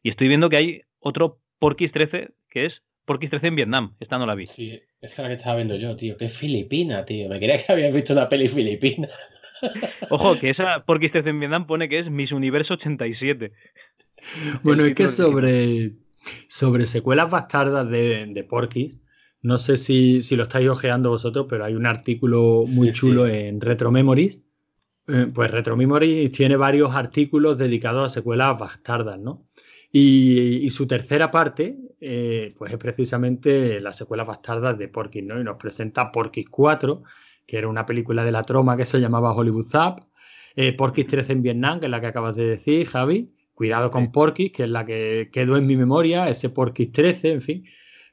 Y 0.03 0.11
estoy 0.11 0.27
viendo 0.27 0.49
que 0.49 0.57
hay 0.57 0.81
otro 0.99 1.39
Porky's 1.57 1.91
13 1.91 2.29
que 2.49 2.65
es 2.65 2.81
Porky's 3.05 3.31
13 3.31 3.47
en 3.47 3.55
Vietnam. 3.55 3.95
Esta 3.99 4.19
no 4.19 4.27
la 4.27 4.35
vi. 4.35 4.45
Sí, 4.45 4.79
esa 5.01 5.13
es 5.13 5.19
la 5.19 5.27
que 5.29 5.33
estaba 5.35 5.55
viendo 5.55 5.75
yo, 5.75 5.95
tío. 5.95 6.17
Que 6.17 6.25
es 6.25 6.37
filipina, 6.37 7.03
tío. 7.05 7.29
Me 7.29 7.39
creía 7.39 7.65
que 7.65 7.71
habías 7.71 7.93
visto 7.93 8.13
una 8.13 8.29
peli 8.29 8.47
filipina. 8.47 9.09
Ojo, 10.09 10.39
que 10.39 10.49
esa 10.49 10.83
porque 10.85 11.07
estés 11.07 11.25
en 11.25 11.39
Vietnam 11.39 11.67
pone 11.67 11.89
que 11.89 11.99
es 11.99 12.09
Miss 12.09 12.31
Universo 12.31 12.75
87. 12.75 13.51
Bueno, 14.63 14.85
es 14.85 14.95
que 14.95 15.07
sobre, 15.07 15.93
sobre 16.47 16.85
secuelas 16.85 17.29
bastardas 17.29 17.89
de, 17.89 18.25
de 18.27 18.43
Porky's, 18.43 18.99
no 19.41 19.57
sé 19.57 19.77
si, 19.77 20.21
lo 20.35 20.43
estáis 20.43 20.67
ojeando 20.67 21.09
vosotros, 21.09 21.47
pero 21.49 21.63
hay 21.63 21.73
un 21.75 21.85
artículo 21.85 22.65
muy 22.67 22.91
chulo 22.91 23.25
en 23.25 23.61
Retro 23.61 23.91
Memories. 23.91 24.41
Eh, 25.07 25.27
pues 25.33 25.49
Retro 25.49 25.77
Memories 25.77 26.31
tiene 26.31 26.57
varios 26.57 26.93
artículos 26.95 27.57
dedicados 27.57 28.05
a 28.05 28.13
secuelas 28.13 28.59
bastardas, 28.59 29.17
¿no? 29.17 29.47
Y, 29.91 30.69
su 30.69 30.85
tercera 30.85 31.31
parte, 31.31 31.77
eh, 31.99 32.53
pues 32.57 32.73
es 32.73 32.77
precisamente 32.77 33.79
las 33.79 33.97
secuelas 33.97 34.27
bastardas 34.27 34.77
de 34.77 34.87
Porky's, 34.89 35.23
¿no? 35.23 35.39
Y 35.39 35.43
nos 35.43 35.57
presenta 35.57 36.11
Porky's 36.11 36.49
4, 36.49 37.01
que 37.49 37.57
era 37.57 37.67
una 37.67 37.87
película 37.87 38.23
de 38.23 38.31
la 38.31 38.43
troma 38.43 38.77
que 38.77 38.85
se 38.85 38.99
llamaba 38.99 39.33
Hollywood 39.33 39.65
Zap. 39.65 40.01
Eh, 40.55 40.71
Porky's 40.73 41.07
13 41.07 41.33
en 41.33 41.41
Vietnam, 41.41 41.79
que 41.79 41.87
es 41.87 41.91
la 41.91 41.99
que 41.99 42.05
acabas 42.05 42.35
de 42.35 42.45
decir, 42.45 42.85
Javi. 42.85 43.33
Cuidado 43.55 43.89
con 43.89 44.11
Porky's, 44.11 44.51
que 44.51 44.63
es 44.63 44.69
la 44.69 44.85
que 44.85 45.29
quedó 45.33 45.57
en 45.57 45.65
mi 45.65 45.75
memoria, 45.75 46.29
ese 46.29 46.51
Porky's 46.51 46.91
13, 46.91 47.31
en 47.31 47.41
fin. 47.41 47.65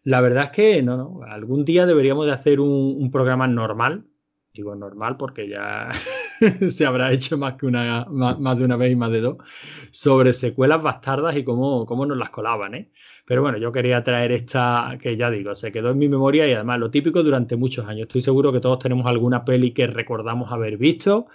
La 0.05 0.22
verdad 0.22 0.45
es 0.45 0.51
que 0.51 0.82
no, 0.82 0.97
no. 0.97 1.20
Algún 1.28 1.66
día 1.66 1.84
deberíamos 1.84 2.24
de 2.24 2.32
hacer 2.32 2.61
un, 2.61 3.11
programa 3.12 3.47
normal. 3.47 4.07
Digo 4.55 4.74
normal 4.74 5.18
porque 5.18 5.49
ya 5.51 5.91
se 6.68 6.87
habrá 6.87 7.12
hecho 7.12 7.39
más, 7.39 7.55
que 7.55 7.66
una, 7.66 8.07
más, 8.11 8.59
de 8.59 8.64
una 8.64 8.76
vez 8.76 8.93
y 8.93 8.97
más 8.97 9.11
de 9.11 9.20
dos. 9.20 9.37
Sobre 9.91 10.32
secuelas 10.32 10.82
bastardas 10.82 11.37
y 11.37 11.45
cómo, 11.45 11.87
cómo 11.87 12.07
nos 12.07 12.18
las 12.18 12.30
colaban, 12.30 12.74
¿eh? 12.74 12.91
Pero 13.24 13.43
bueno, 13.43 13.59
yo 13.59 13.72
quería 13.72 14.03
traer 14.05 14.30
esta 14.32 14.99
que 15.01 15.16
ya 15.16 15.30
digo, 15.30 15.55
se 15.55 15.72
quedó 15.72 15.91
en 15.91 15.99
mi 15.99 16.09
memoria 16.09 16.47
y 16.47 16.53
además 16.53 16.78
lo 16.78 16.91
típico 16.91 17.22
durante 17.22 17.57
muchos 17.57 17.87
años. 17.89 18.03
Estoy 18.03 18.20
seguro 18.20 18.53
que 18.53 18.61
todos 18.61 18.78
tenemos 18.78 19.07
alguna 19.07 19.45
peli 19.45 19.72
que 19.72 19.89
recordamos 19.89 20.53
haber 20.53 20.76
visto 20.76 21.26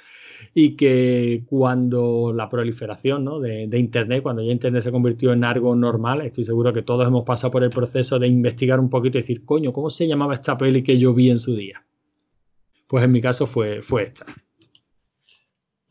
y 0.53 0.75
que 0.75 1.43
cuando 1.47 2.33
la 2.33 2.49
proliferación 2.49 3.25
¿no? 3.25 3.39
de, 3.39 3.67
Internet, 3.77 4.23
cuando 4.23 4.41
ya 4.41 4.51
Internet 4.51 4.83
se 4.83 4.91
convirtió 4.91 5.33
en 5.33 5.43
algo 5.43 5.75
normal, 5.75 6.21
estoy 6.21 6.45
seguro 6.45 6.71
que 6.71 6.81
todos 6.81 7.05
hemos 7.05 7.25
pasado 7.25 7.51
por 7.51 7.63
el 7.63 7.69
proceso 7.69 8.19
de 8.19 8.27
investigar 8.27 8.79
un 8.79 8.89
poquito 8.89 9.17
y 9.17 9.21
decir, 9.21 9.43
coño, 9.43 9.73
¿cómo 9.73 9.89
se 9.89 10.07
llamaba 10.07 10.33
esta 10.33 10.57
peli 10.57 10.83
que 10.83 10.97
yo 10.97 11.13
vi 11.13 11.29
en 11.29 11.37
su 11.39 11.55
día? 11.55 11.85
Pues 12.87 13.03
en 13.03 13.11
mi 13.11 13.21
caso 13.21 13.45
fue, 13.45 13.81
fue 13.81 14.03
esta. 14.03 14.25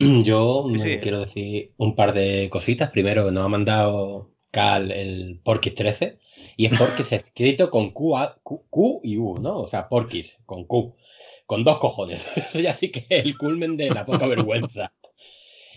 Yo 0.24 0.64
quiero 1.02 1.20
decir 1.20 1.72
un 1.76 1.94
par 1.94 2.14
de 2.14 2.48
cositas. 2.50 2.90
Primero, 2.90 3.30
nos 3.30 3.44
ha 3.44 3.48
mandado 3.48 4.30
Cal 4.50 4.90
el 4.90 5.40
Porkis 5.44 5.74
13 5.74 6.18
y 6.56 6.66
es 6.66 6.78
Porkis 6.78 7.12
escrito 7.12 7.70
con 7.70 7.90
Q, 7.90 8.16
Q, 8.42 9.00
y 9.04 9.18
U, 9.18 9.38
¿no? 9.38 9.58
O 9.58 9.66
sea, 9.66 9.88
Porkis 9.88 10.40
con 10.46 10.64
Q, 10.64 10.96
con 11.44 11.64
dos 11.64 11.78
cojones. 11.78 12.32
Eso 12.36 12.60
ya 12.60 12.74
sí 12.74 12.90
que 12.90 13.04
es 13.10 13.26
el 13.26 13.36
culmen 13.36 13.76
de 13.76 13.90
la 13.90 14.06
poca 14.06 14.26
vergüenza. 14.26 14.92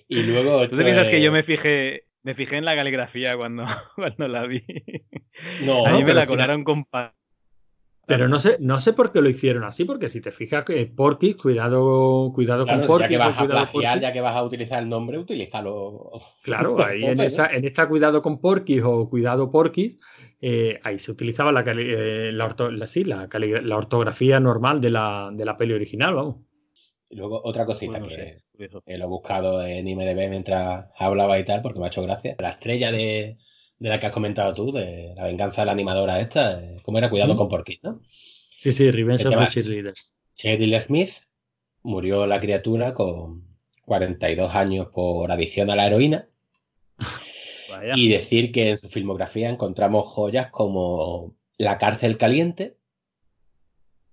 Y 0.07 0.23
luego. 0.23 0.69
¿Tú 0.69 0.77
te 0.77 0.83
piensas 0.83 1.07
que 1.07 1.21
yo 1.21 1.33
me 1.33 1.43
fijé, 1.43 2.05
me 2.21 2.33
fijé 2.33 2.57
en 2.57 2.65
la 2.65 2.77
caligrafía 2.77 3.35
cuando, 3.35 3.65
cuando 3.95 4.27
la 4.29 4.47
vi? 4.47 4.63
No, 5.63 5.85
a 5.85 5.97
mí 5.97 6.03
me 6.03 6.13
la 6.13 6.25
colaron 6.25 6.63
con 6.63 6.85
pero 8.05 8.27
no 8.27 8.37
sé, 8.37 8.57
no 8.59 8.79
sé 8.79 8.91
por 8.91 9.13
qué 9.13 9.21
lo 9.21 9.29
hicieron 9.29 9.63
así, 9.63 9.85
porque 9.85 10.09
si 10.09 10.19
te 10.19 10.31
fijas 10.31 10.65
que 10.65 10.85
Porky, 10.85 11.35
cuidado, 11.35 12.33
cuidado 12.33 12.67
con 12.67 12.85
Porky. 12.85 13.03
Ya 13.03 13.09
que 13.09 13.17
vas 13.17 13.39
a 13.39 13.47
plagiar, 13.47 13.99
ya 14.01 14.11
que 14.11 14.19
vas 14.21 14.35
a 14.35 14.43
utilizar 14.43 14.83
el 14.83 14.89
nombre, 14.89 15.17
utilízalo. 15.17 16.11
Claro, 16.43 16.83
ahí 16.83 17.05
en, 17.05 17.21
esa, 17.21 17.47
en 17.47 17.63
esta 17.65 17.87
cuidado 17.87 18.21
con 18.21 18.41
Porky 18.41 18.81
o 18.81 19.09
cuidado 19.09 19.49
Porky, 19.49 19.97
eh, 20.41 20.81
ahí 20.83 20.99
se 20.99 21.11
utilizaba 21.11 21.53
la, 21.53 21.61
eh, 21.61 22.31
la, 22.33 22.53
la, 23.61 23.77
ortografía 23.77 24.39
normal 24.41 24.81
de 24.81 24.89
la, 24.89 25.29
de 25.31 25.45
la 25.45 25.57
peli 25.57 25.73
original, 25.73 26.15
vamos. 26.15 26.35
Y 27.09 27.15
luego 27.15 27.39
otra 27.45 27.65
cosita 27.65 28.01
que 28.01 28.97
lo 28.97 29.05
he 29.05 29.07
buscado 29.07 29.63
en 29.63 29.87
IMDB 29.87 30.29
mientras 30.29 30.87
hablaba 30.97 31.39
y 31.39 31.45
tal, 31.45 31.61
porque 31.61 31.79
me 31.79 31.85
ha 31.85 31.89
hecho 31.89 32.03
gracia. 32.03 32.35
La 32.39 32.49
estrella 32.49 32.91
de, 32.91 33.37
de 33.83 33.89
la 33.89 33.99
que 33.99 34.05
has 34.05 34.13
comentado 34.13 34.53
tú, 34.53 34.71
de 34.71 35.13
la 35.13 35.25
venganza 35.25 35.61
de 35.61 35.65
la 35.65 35.73
animadora 35.73 36.21
esta, 36.21 36.61
¿cómo 36.83 36.99
era? 36.99 37.09
Cuidado 37.09 37.35
con 37.35 37.49
Porky, 37.49 37.81
¿no? 37.83 38.01
Sí, 38.49 38.71
sí, 38.71 38.89
Revenge 38.89 39.27
of 39.27 39.35
the 39.37 39.47
Cheerleaders. 39.47 40.15
Cheryl 40.35 40.79
Smith 40.79 41.11
murió 41.81 42.25
la 42.25 42.39
criatura 42.39 42.93
con 42.93 43.43
42 43.83 44.55
años 44.55 44.87
por 44.87 45.29
adicción 45.29 45.69
a 45.69 45.75
la 45.75 45.87
heroína. 45.87 46.27
Y 47.95 48.07
decir 48.07 48.51
que 48.51 48.69
en 48.69 48.77
su 48.77 48.87
filmografía 48.87 49.49
encontramos 49.49 50.07
joyas 50.07 50.51
como 50.51 51.35
La 51.57 51.77
cárcel 51.77 52.17
caliente, 52.17 52.77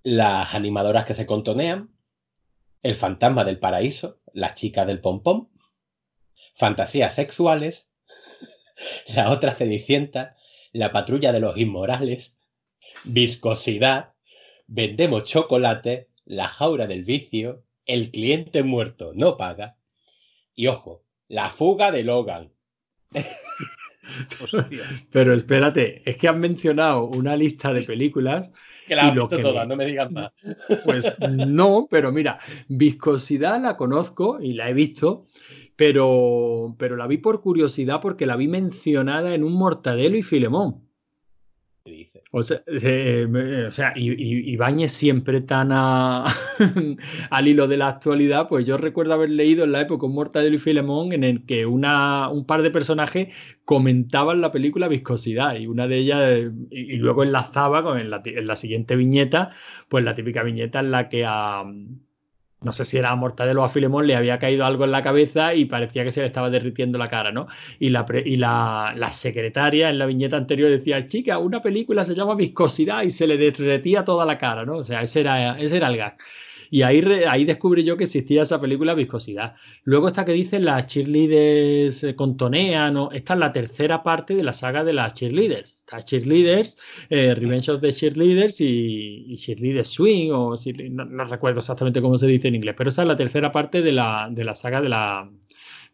Las 0.03 0.55
animadoras 0.55 1.05
que 1.05 1.15
se 1.15 1.27
contonean, 1.27 1.91
El 2.83 2.97
fantasma 2.97 3.45
del 3.45 3.61
paraíso, 3.61 4.19
Las 4.33 4.55
chicas 4.55 4.87
del 4.89 5.01
pompón, 5.01 5.49
Fantasías 6.57 7.15
sexuales, 7.15 7.90
la 9.15 9.31
otra 9.31 9.55
Cenicienta, 9.55 10.37
la 10.73 10.93
patrulla 10.93 11.33
de 11.33 11.41
los 11.41 11.57
inmorales, 11.57 12.37
viscosidad, 13.05 14.13
vendemos 14.67 15.25
chocolate, 15.25 16.09
la 16.25 16.49
jaula 16.49 16.87
del 16.87 17.05
vicio, 17.05 17.65
el 17.87 18.11
cliente 18.11 18.63
muerto 18.63 19.13
no 19.15 19.37
paga. 19.37 19.77
Y 20.55 20.69
ojo, 20.69 21.05
la 21.29 21.51
fuga 21.51 21.91
de 21.91 22.05
Logan. 22.05 22.53
Pero 25.13 25.35
espérate, 25.35 26.03
es 26.09 26.17
que 26.17 26.29
han 26.29 26.41
mencionado 26.41 27.05
una 27.05 27.37
lista 27.37 27.73
de 27.73 27.83
películas. 27.83 28.51
Que 28.87 28.97
la 28.97 29.15
todas, 29.15 29.69
no 29.69 29.77
me 29.77 29.87
digan 29.87 30.13
más. 30.13 30.33
Pues 30.85 31.17
no, 31.21 31.87
pero 31.89 32.11
mira, 32.11 32.41
viscosidad 32.67 33.61
la 33.61 33.77
conozco 33.77 34.41
y 34.41 34.55
la 34.55 34.69
he 34.69 34.75
visto, 34.75 35.29
pero, 35.81 36.77
pero 36.79 36.95
la 36.95 37.07
vi 37.07 37.17
por 37.17 37.41
curiosidad 37.41 38.03
porque 38.03 38.27
la 38.27 38.37
vi 38.37 38.49
mencionada 38.49 39.35
en 39.35 39.43
un 39.43 39.55
Mortadelo 39.55 40.15
y 40.15 40.21
Filemón. 40.21 40.87
O 42.33 42.43
sea, 42.43 42.63
eh, 42.67 43.27
o 43.67 43.71
sea 43.71 43.95
y, 43.97 44.53
Ibáñez 44.53 44.93
siempre 44.93 45.41
tan 45.41 45.73
al 47.31 47.49
hilo 47.49 47.67
de 47.67 47.79
la 47.79 47.89
actualidad, 47.89 48.47
pues 48.47 48.67
yo 48.67 48.77
recuerdo 48.77 49.15
haber 49.15 49.31
leído 49.31 49.65
en 49.65 49.73
la 49.73 49.81
época 49.81 50.05
un 50.05 50.13
Mortadelo 50.13 50.57
y 50.57 50.59
Filemón 50.59 51.15
en 51.15 51.25
el 51.25 51.47
que 51.47 51.65
una, 51.65 52.29
un 52.29 52.45
par 52.45 52.61
de 52.61 52.71
personajes 52.71 53.35
comentaban 53.65 54.43
la 54.43 54.53
película 54.53 54.87
Viscosidad 54.87 55.55
y 55.57 55.67
una 55.67 55.89
de 55.89 55.97
ellas, 55.97 56.53
y, 56.71 56.97
luego 56.99 57.23
enlazaba 57.23 57.83
con 57.83 57.99
en 57.99 58.11
la, 58.11 58.21
en 58.23 58.47
la, 58.47 58.57
siguiente 58.57 58.97
viñeta, 58.97 59.51
pues 59.89 60.05
la 60.05 60.15
típica 60.15 60.43
viñeta 60.43 60.81
en 60.81 60.91
la 60.91 61.09
que 61.09 61.25
a 61.27 61.65
no 62.63 62.73
sé 62.73 62.85
si 62.85 62.99
era 62.99 63.11
a 63.11 63.17
Mortadelo 63.17 63.63
o 63.63 63.65
a 63.65 63.69
Filemón, 63.69 64.07
le 64.07 64.17
había 64.17 64.39
caído 64.39 64.65
algo 64.65 64.85
en 64.85 64.93
la 64.93 65.03
cabeza 65.03 65.55
y 65.55 65.65
parecía 65.65 66.05
que 66.05 66.11
se 66.11 66.21
le 66.21 66.27
estaba 66.27 66.51
derritiendo 66.51 66.99
la 66.99 67.09
cara, 67.09 67.33
¿no? 67.33 67.47
Y 67.79 67.91
la, 67.91 68.07
y 68.25 68.37
la, 68.37 68.95
secretaria 69.13 69.89
en 69.89 69.99
la 69.99 70.07
viñeta 70.07 70.37
anterior 70.37 70.71
decía, 70.71 71.07
chica, 71.07 71.39
una 71.39 71.63
película 71.63 72.05
se 72.05 72.15
llama 72.15 72.35
Viscosidad 72.35 73.03
y 73.03 73.11
se 73.11 73.27
le 73.27 73.37
derretía 73.39 74.05
toda 74.05 74.27
la 74.27 74.39
cara, 74.39 74.65
¿no? 74.65 74.77
O 74.79 74.83
sea, 74.83 75.03
ese 75.03 75.21
era, 75.21 75.59
ese 75.59 75.77
era 75.79 75.89
el 75.89 75.97
gag. 75.97 76.17
Y 76.71 76.83
ahí, 76.83 77.03
ahí 77.29 77.45
descubrí 77.45 77.83
yo 77.83 77.97
que 77.97 78.05
existía 78.05 78.43
esa 78.43 78.61
película 78.61 78.95
Viscosidad. 78.95 79.57
Luego 79.85 80.09
está 80.09 80.25
que 80.25 80.33
dicen 80.33 80.65
las 80.65 80.87
cheerleaders 80.87 82.05
eh, 82.05 82.15
con 82.15 82.37
Tonea, 82.37 82.91
¿no? 82.91 83.11
Esta 83.11 83.35
es 83.35 83.41
la 83.41 83.53
tercera 83.53 84.03
parte 84.03 84.35
de 84.35 84.45
la 84.45 84.53
saga 84.53 84.85
de 84.85 84.93
las 84.93 85.15
cheerleaders. 85.15 85.79
Está 85.79 86.03
Cheerleaders, 86.03 86.79
eh, 87.09 87.35
Revenge 87.35 87.71
of 87.71 87.81
the 87.81 87.93
Cheerleaders 87.93 88.61
y, 88.61 89.25
y 89.29 89.37
Cheerleaders 89.37 89.89
Swing, 89.89 90.31
o 90.31 90.55
no, 90.91 91.25
recuerdo 91.25 91.59
exactamente 91.59 92.01
cómo 92.01 92.17
se 92.17 92.27
dice 92.27 92.49
en 92.49 92.55
inglés, 92.55 92.75
pero 92.79 92.91
esa 92.91 93.03
es 93.03 93.09
la 93.09 93.17
tercera 93.17 93.51
parte 93.51 93.83
de 93.83 93.93
la, 93.93 94.29
de 94.31 94.45
la 94.45 94.55
saga 94.55 94.81
de 94.81 94.89
la, 94.89 95.29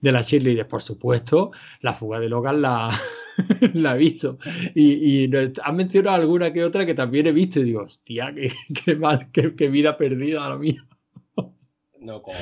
de 0.01 0.13
las 0.13 0.29
cheerleaders. 0.29 0.69
Por 0.69 0.83
supuesto, 0.83 1.51
la 1.81 1.95
fuga 1.95 2.21
de 2.21 2.29
Logan 2.29 2.61
la, 2.61 2.91
la 3.75 3.95
he 3.95 3.99
visto. 3.99 4.39
Y, 4.75 5.25
y 5.25 5.31
han 5.63 5.77
mencionado 5.77 6.17
alguna 6.17 6.53
que 6.53 6.65
otra 6.65 6.87
que 6.87 6.95
también 6.95 7.27
he 7.27 7.33
visto 7.33 7.61
y 7.61 7.65
digo, 7.65 7.83
hostia, 7.83 8.35
qué, 8.85 8.97
mal, 8.97 9.31
qué, 9.33 9.69
vida 9.69 9.97
perdida 9.97 10.49
la 10.49 10.57
mía. 10.57 10.87
No, 12.01 12.23
coño, 12.23 12.37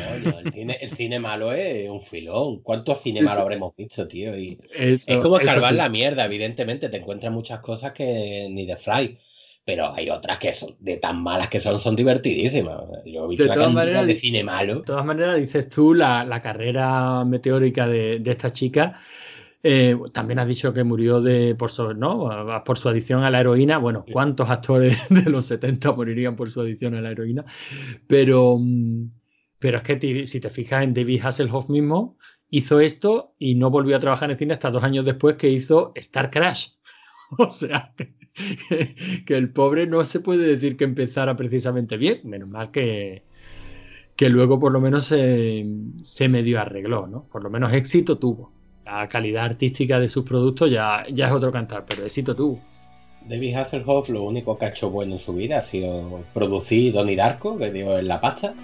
el 0.44 0.52
cine, 0.52 0.76
el 0.78 0.90
cine, 0.90 1.18
malo 1.18 1.50
es 1.50 1.88
un 1.88 2.02
filón. 2.02 2.60
¿Cuántos 2.62 3.00
cine 3.00 3.22
malo 3.22 3.40
habremos 3.40 3.74
visto, 3.74 4.06
tío? 4.06 4.36
Y 4.36 4.58
es 4.74 5.06
como 5.22 5.38
escarbar 5.38 5.72
la 5.72 5.88
mierda, 5.88 6.26
evidentemente. 6.26 6.90
Te 6.90 6.98
encuentras 6.98 7.32
muchas 7.32 7.60
cosas 7.60 7.92
que 7.92 8.46
ni 8.50 8.66
de 8.66 8.76
fly. 8.76 9.18
Pero 9.64 9.90
hay 9.94 10.10
otras 10.10 10.38
que 10.38 10.52
son 10.52 10.76
de 10.78 10.98
tan 10.98 11.22
malas 11.22 11.48
que 11.48 11.60
son, 11.60 11.80
son 11.80 11.96
divertidísimas. 11.96 12.82
Yo 13.06 13.24
he 13.24 13.28
visto 13.28 13.44
de 13.44 13.54
todas 13.54 13.72
maneras, 13.72 14.06
de 14.06 14.16
cine 14.16 14.44
malo. 14.44 14.80
De 14.80 14.82
todas 14.82 15.06
maneras, 15.06 15.38
dices 15.38 15.70
tú, 15.70 15.94
la, 15.94 16.26
la 16.26 16.42
carrera 16.42 17.24
meteórica 17.24 17.88
de, 17.88 18.18
de 18.18 18.30
esta 18.30 18.52
chica 18.52 19.00
eh, 19.66 19.96
también 20.12 20.38
has 20.38 20.46
dicho 20.46 20.74
que 20.74 20.84
murió 20.84 21.22
de, 21.22 21.54
por, 21.54 21.70
su, 21.70 21.94
¿no? 21.94 22.28
por 22.66 22.76
su 22.76 22.90
adicción 22.90 23.24
a 23.24 23.30
la 23.30 23.40
heroína. 23.40 23.78
Bueno, 23.78 24.04
¿cuántos 24.12 24.50
actores 24.50 24.98
de 25.08 25.22
los 25.22 25.46
70 25.46 25.90
morirían 25.92 26.36
por 26.36 26.50
su 26.50 26.60
adicción 26.60 26.94
a 26.94 27.00
la 27.00 27.10
heroína? 27.10 27.46
Pero, 28.06 28.58
mm, 28.60 29.10
pero 29.58 29.78
es 29.78 29.82
que 29.82 30.26
si 30.26 30.38
te 30.38 30.50
fijas 30.50 30.84
en 30.84 30.92
David 30.92 31.22
Hasselhoff 31.24 31.70
mismo, 31.70 32.18
hizo 32.50 32.78
esto 32.78 33.36
y 33.38 33.54
no 33.54 33.70
volvió 33.70 33.96
a 33.96 34.00
trabajar 34.00 34.30
en 34.30 34.36
cine 34.36 34.52
hasta 34.52 34.70
dos 34.70 34.84
años 34.84 35.06
después 35.06 35.36
que 35.36 35.48
hizo 35.48 35.92
Star 35.94 36.30
Crash. 36.30 36.68
O 37.38 37.48
sea, 37.48 37.92
que, 39.26 39.34
el 39.34 39.50
pobre 39.50 39.86
no 39.86 40.04
se 40.04 40.20
puede 40.20 40.46
decir 40.46 40.76
que 40.76 40.84
empezara 40.84 41.36
precisamente 41.36 41.96
bien. 41.96 42.20
Menos 42.24 42.50
mal 42.50 42.70
que, 42.70 43.24
que 44.14 44.28
luego 44.28 44.60
por 44.60 44.72
lo 44.72 44.80
menos 44.80 45.06
se, 45.06 45.66
se 46.02 46.28
medio 46.28 46.60
arregló, 46.60 47.06
¿no? 47.06 47.26
Por 47.28 47.42
lo 47.42 47.48
menos 47.50 47.72
éxito 47.72 48.18
tuvo 48.18 48.53
la 48.84 49.08
calidad 49.08 49.44
artística 49.44 49.98
de 49.98 50.08
sus 50.08 50.24
productos 50.24 50.70
ya, 50.70 51.04
ya 51.10 51.26
es 51.26 51.32
otro 51.32 51.50
cantar, 51.50 51.84
pero 51.88 52.04
éxito 52.04 52.34
tú. 52.34 52.58
David 53.26 53.54
Hasselhoff 53.54 54.10
lo 54.10 54.22
único 54.22 54.58
que 54.58 54.66
ha 54.66 54.68
hecho 54.68 54.90
bueno 54.90 55.14
en 55.14 55.18
su 55.18 55.32
vida 55.32 55.58
ha 55.58 55.62
sido 55.62 56.22
producir 56.34 56.92
Donnie 56.92 57.16
Darko, 57.16 57.56
que 57.56 57.70
dio 57.72 57.98
en 57.98 58.06
la 58.06 58.20
pasta, 58.20 58.54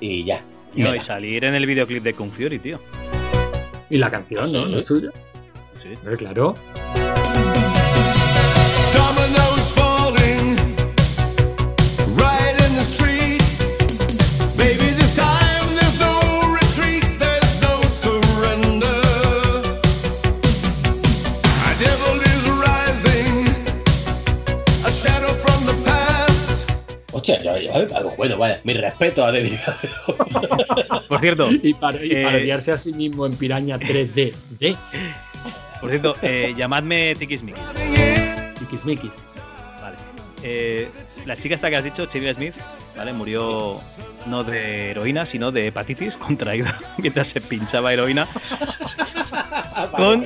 y 0.00 0.24
ya. 0.24 0.42
Y, 0.74 0.82
salir 1.00 1.44
en 1.44 1.54
el 1.54 1.66
videoclip 1.66 2.02
de 2.02 2.14
Kung 2.14 2.30
Fury, 2.30 2.58
tío. 2.58 2.78
Y 3.88 3.98
la 3.98 4.10
canción, 4.10 4.50
¿no? 4.52 4.66
¿No 4.66 4.78
es 4.78 4.86
suya? 4.86 5.10
Sí. 5.82 5.90
Pero 6.02 6.16
claro. 6.16 6.54
Bueno, 28.16 28.38
vale, 28.38 28.58
mi 28.64 28.72
respeto 28.74 29.24
a 29.24 29.32
David 29.32 29.54
Por 31.08 31.20
cierto. 31.20 31.48
Y, 31.50 31.74
para, 31.74 32.04
y 32.04 32.10
eh, 32.12 32.52
a 32.52 32.78
sí 32.78 32.92
mismo 32.92 33.26
en 33.26 33.36
Piraña 33.36 33.78
3D. 33.78 34.34
Por 35.80 35.90
cierto, 35.90 36.16
eh, 36.22 36.54
llamadme 36.56 37.14
Tikismikis. 37.14 37.62
Tikismikis. 38.58 39.12
Vale. 39.80 39.96
Eh, 40.42 40.88
la 41.24 41.36
chica 41.36 41.54
esta 41.54 41.70
que 41.70 41.76
has 41.76 41.84
dicho, 41.84 42.06
Chivia 42.06 42.34
Smith, 42.34 42.54
¿vale? 42.96 43.12
Murió 43.12 43.78
no 44.26 44.42
de 44.44 44.90
heroína, 44.90 45.26
sino 45.30 45.52
de 45.52 45.68
hepatitis 45.68 46.14
contraída 46.18 46.78
mientras 46.98 47.28
se 47.28 47.40
pinchaba 47.40 47.92
heroína. 47.92 48.26
con 49.96 50.24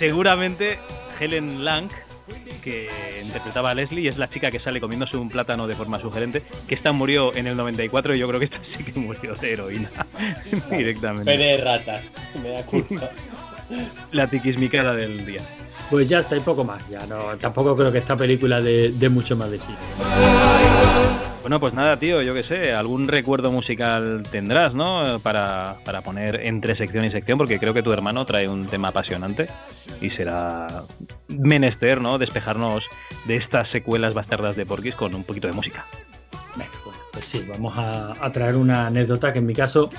seguramente 0.00 0.78
Helen 1.20 1.62
Lang, 1.62 1.90
que 2.64 2.88
interpretaba 3.22 3.70
a 3.70 3.74
Leslie 3.74 4.04
y 4.04 4.08
es 4.08 4.16
la 4.16 4.30
chica 4.30 4.50
que 4.50 4.58
sale 4.58 4.80
comiéndose 4.80 5.18
un 5.18 5.28
plátano 5.28 5.66
de 5.66 5.74
forma 5.74 6.00
sugerente, 6.00 6.42
que 6.66 6.74
esta 6.74 6.92
murió 6.92 7.36
en 7.36 7.46
el 7.46 7.54
94 7.54 8.14
y 8.16 8.18
yo 8.18 8.26
creo 8.26 8.40
que 8.40 8.46
esta 8.46 8.58
sí 8.58 8.82
que 8.82 8.98
murió 8.98 9.34
de 9.34 9.52
heroína 9.52 9.90
directamente. 10.70 11.36
de 11.36 11.56
ratas, 11.58 12.02
me 12.42 12.48
da 12.48 12.62
culpa. 12.64 13.10
La 14.12 14.26
tiquismicada 14.26 14.94
del 14.94 15.26
día. 15.26 15.42
Pues 15.90 16.08
ya 16.08 16.20
está, 16.20 16.34
y 16.34 16.40
poco 16.40 16.64
más. 16.64 16.82
Ya 16.88 17.04
no, 17.06 17.36
tampoco 17.38 17.76
creo 17.76 17.92
que 17.92 17.98
esta 17.98 18.16
película 18.16 18.60
de, 18.62 18.90
de 18.92 19.08
mucho 19.10 19.36
más 19.36 19.50
de 19.50 19.60
sí. 19.60 19.74
Bueno, 21.50 21.58
pues 21.58 21.74
nada, 21.74 21.96
tío, 21.98 22.22
yo 22.22 22.32
qué 22.32 22.42
sé, 22.42 22.72
algún 22.72 23.08
recuerdo 23.08 23.50
musical 23.50 24.22
tendrás, 24.30 24.72
¿no? 24.72 25.18
Para, 25.20 25.78
para, 25.84 26.00
poner 26.02 26.46
entre 26.46 26.76
sección 26.76 27.04
y 27.04 27.08
sección, 27.08 27.38
porque 27.38 27.58
creo 27.58 27.74
que 27.74 27.82
tu 27.82 27.92
hermano 27.92 28.24
trae 28.24 28.48
un 28.48 28.66
tema 28.66 28.88
apasionante 28.88 29.48
y 30.00 30.10
será 30.10 30.68
menester, 31.28 32.00
¿no? 32.00 32.18
Despejarnos 32.18 32.84
de 33.26 33.36
estas 33.36 33.68
secuelas 33.70 34.14
bastardas 34.14 34.54
de 34.54 34.64
Porquis 34.64 34.94
con 34.94 35.14
un 35.14 35.24
poquito 35.24 35.48
de 35.48 35.54
música. 35.54 35.84
Venga, 36.54 36.70
bueno, 36.84 37.00
pues 37.12 37.24
sí, 37.24 37.44
vamos 37.48 37.76
a, 37.76 38.14
a 38.24 38.30
traer 38.30 38.56
una 38.56 38.86
anécdota 38.86 39.32
que 39.32 39.40
en 39.40 39.46
mi 39.46 39.54
caso 39.54 39.90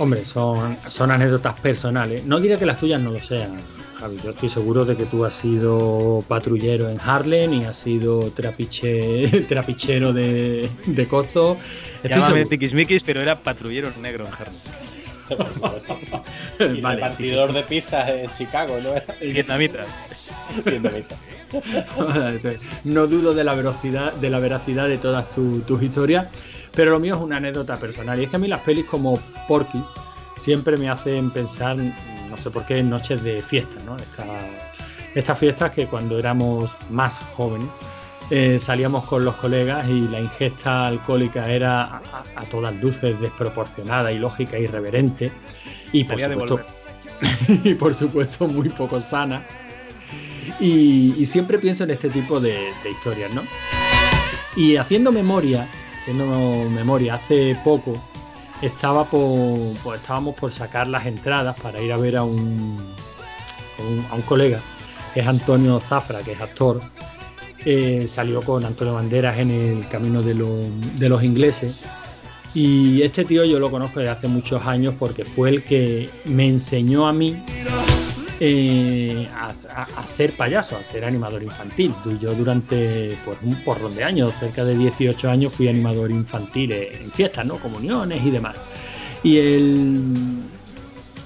Hombre, 0.00 0.24
son, 0.24 0.76
son 0.88 1.10
anécdotas 1.10 1.60
personales. 1.60 2.24
No 2.24 2.40
diré 2.40 2.56
que 2.56 2.64
las 2.64 2.78
tuyas 2.78 3.02
no 3.02 3.10
lo 3.10 3.20
sean, 3.20 3.60
Javi. 3.98 4.16
Yo 4.24 4.30
estoy 4.30 4.48
seguro 4.48 4.86
de 4.86 4.96
que 4.96 5.04
tú 5.04 5.26
has 5.26 5.34
sido 5.34 6.24
patrullero 6.26 6.88
en 6.88 6.98
Harlem 6.98 7.52
y 7.52 7.66
has 7.66 7.76
sido 7.76 8.30
trapiche, 8.30 9.28
trapichero 9.48 10.14
de, 10.14 10.70
de 10.86 11.06
costo. 11.06 11.58
Llámame 12.02 12.46
tiquismiquis, 12.46 13.02
pero 13.04 13.20
era 13.20 13.36
patrullero 13.36 13.90
negro 14.00 14.26
en 14.26 14.32
Harlem. 14.32 14.54
y 16.78 16.80
vale, 16.80 17.00
partidor 17.02 17.52
de 17.52 17.62
pizzas 17.62 18.08
en 18.08 18.30
Chicago, 18.38 18.78
¿no? 18.82 18.94
Vietnamita. 19.20 19.84
Vietnamita. 20.64 21.14
no 22.84 23.06
dudo 23.06 23.34
de 23.34 23.44
la 23.44 23.54
velocidad, 23.54 24.14
de 24.14 24.30
la 24.30 24.38
veracidad 24.38 24.88
de 24.88 24.96
todas 24.96 25.26
tus 25.30 25.82
historias. 25.82 26.28
Pero 26.74 26.92
lo 26.92 27.00
mío 27.00 27.16
es 27.16 27.20
una 27.20 27.36
anécdota 27.36 27.78
personal. 27.78 28.18
Y 28.20 28.24
es 28.24 28.30
que 28.30 28.36
a 28.36 28.38
mí 28.38 28.48
las 28.48 28.60
pelis 28.60 28.86
como 28.86 29.18
Porky's 29.48 29.86
siempre 30.36 30.76
me 30.76 30.88
hacen 30.88 31.30
pensar, 31.30 31.76
no 31.76 32.36
sé 32.36 32.50
por 32.50 32.64
qué, 32.64 32.78
en 32.78 32.90
noches 32.90 33.22
de 33.22 33.42
fiesta, 33.42 33.80
¿no? 33.84 33.96
estas 35.14 35.38
fiestas 35.38 35.72
que 35.72 35.86
cuando 35.86 36.18
éramos 36.18 36.70
más 36.88 37.18
jóvenes 37.34 37.68
eh, 38.30 38.58
salíamos 38.60 39.04
con 39.06 39.24
los 39.24 39.34
colegas 39.34 39.88
y 39.88 40.02
la 40.02 40.20
ingesta 40.20 40.86
alcohólica 40.86 41.50
era 41.50 42.00
a, 42.36 42.44
todas 42.48 42.72
luces 42.80 43.20
desproporcionada, 43.20 44.12
ilógica, 44.12 44.56
irreverente 44.56 45.32
y 45.92 46.04
por, 46.04 46.20
supuesto, 46.20 46.60
y 47.64 47.74
por 47.74 47.92
supuesto 47.92 48.46
muy 48.46 48.68
poco 48.68 49.00
sana. 49.00 49.44
Y, 50.60 51.26
siempre 51.26 51.58
pienso 51.58 51.84
en 51.84 51.90
este 51.90 52.08
tipo 52.08 52.38
de, 52.38 52.52
de 52.52 52.90
historias, 52.90 53.32
¿no? 53.34 53.42
Y 54.56 54.76
haciendo 54.76 55.10
memoria, 55.10 55.66
haciendo 56.10 56.68
memoria, 56.70 57.14
hace 57.14 57.56
poco 57.62 57.96
estaba 58.62 59.04
por, 59.04 59.58
pues 59.82 60.00
estábamos 60.00 60.34
por 60.34 60.52
sacar 60.52 60.86
las 60.86 61.06
entradas 61.06 61.58
para 61.60 61.80
ir 61.80 61.92
a 61.92 61.96
ver 61.96 62.16
a 62.16 62.24
un, 62.24 62.78
a 64.10 64.14
un 64.14 64.22
colega, 64.22 64.60
es 65.14 65.26
Antonio 65.26 65.78
Zafra, 65.80 66.20
que 66.20 66.32
es 66.32 66.40
actor. 66.40 66.80
Eh, 67.64 68.06
salió 68.08 68.42
con 68.42 68.64
Antonio 68.64 68.94
Banderas 68.94 69.38
en 69.38 69.50
el 69.50 69.88
camino 69.88 70.22
de, 70.22 70.34
de 70.34 71.08
los 71.08 71.22
ingleses. 71.22 71.84
Y 72.54 73.02
este 73.02 73.24
tío 73.24 73.44
yo 73.44 73.60
lo 73.60 73.70
conozco 73.70 74.00
desde 74.00 74.12
hace 74.12 74.28
muchos 74.28 74.66
años 74.66 74.94
porque 74.98 75.24
fue 75.24 75.50
el 75.50 75.62
que 75.62 76.10
me 76.24 76.48
enseñó 76.48 77.06
a 77.06 77.12
mí 77.12 77.36
a, 78.40 80.06
ser 80.06 80.32
payaso, 80.32 80.76
a 80.76 80.82
ser 80.82 81.04
animador 81.04 81.42
infantil. 81.42 81.92
Yo 82.20 82.32
durante 82.32 83.14
pues, 83.24 83.38
un 83.42 83.54
porrón 83.56 83.94
de 83.94 84.04
años, 84.04 84.32
cerca 84.40 84.64
de 84.64 84.74
18 84.76 85.30
años, 85.30 85.52
fui 85.52 85.68
animador 85.68 86.10
infantil 86.10 86.72
en 86.72 87.10
fiestas, 87.12 87.46
¿no? 87.46 87.56
Comuniones 87.58 88.24
y 88.24 88.30
demás. 88.30 88.64
Y 89.22 89.38
el, 89.38 90.02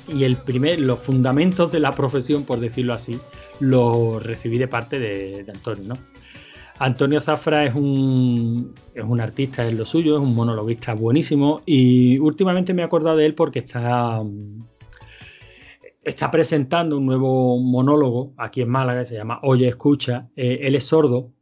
y 0.08 0.24
el 0.24 0.36
primer, 0.36 0.80
los 0.80 0.98
fundamentos 0.98 1.70
de 1.70 1.80
la 1.80 1.92
profesión, 1.92 2.44
por 2.44 2.60
decirlo 2.60 2.94
así, 2.94 3.18
los 3.60 4.22
recibí 4.22 4.58
de 4.58 4.68
parte 4.68 4.98
de, 4.98 5.44
Antonio. 5.48 5.96
Antonio 6.78 7.20
Zafra 7.20 7.64
es 7.64 7.74
un, 7.74 8.74
es 8.94 9.04
un 9.04 9.20
artista 9.20 9.66
en 9.66 9.78
lo 9.78 9.86
suyo, 9.86 10.16
es 10.16 10.22
un 10.22 10.34
monologuista 10.34 10.92
buenísimo 10.94 11.62
y 11.64 12.18
últimamente 12.18 12.74
me 12.74 12.82
he 12.82 12.84
acordado 12.84 13.16
de 13.16 13.26
él 13.26 13.34
porque 13.34 13.60
está, 13.60 14.20
está 16.04 16.30
presentando 16.30 16.98
un 16.98 17.06
nuevo 17.06 17.58
monólogo 17.58 18.34
aquí 18.36 18.62
en 18.62 18.68
Málaga 18.68 19.00
que 19.00 19.06
se 19.06 19.14
llama 19.16 19.40
Oye, 19.42 19.68
escucha. 19.68 20.28
Eh, 20.36 20.60
él 20.62 20.74
es 20.74 20.84
sordo 20.84 21.32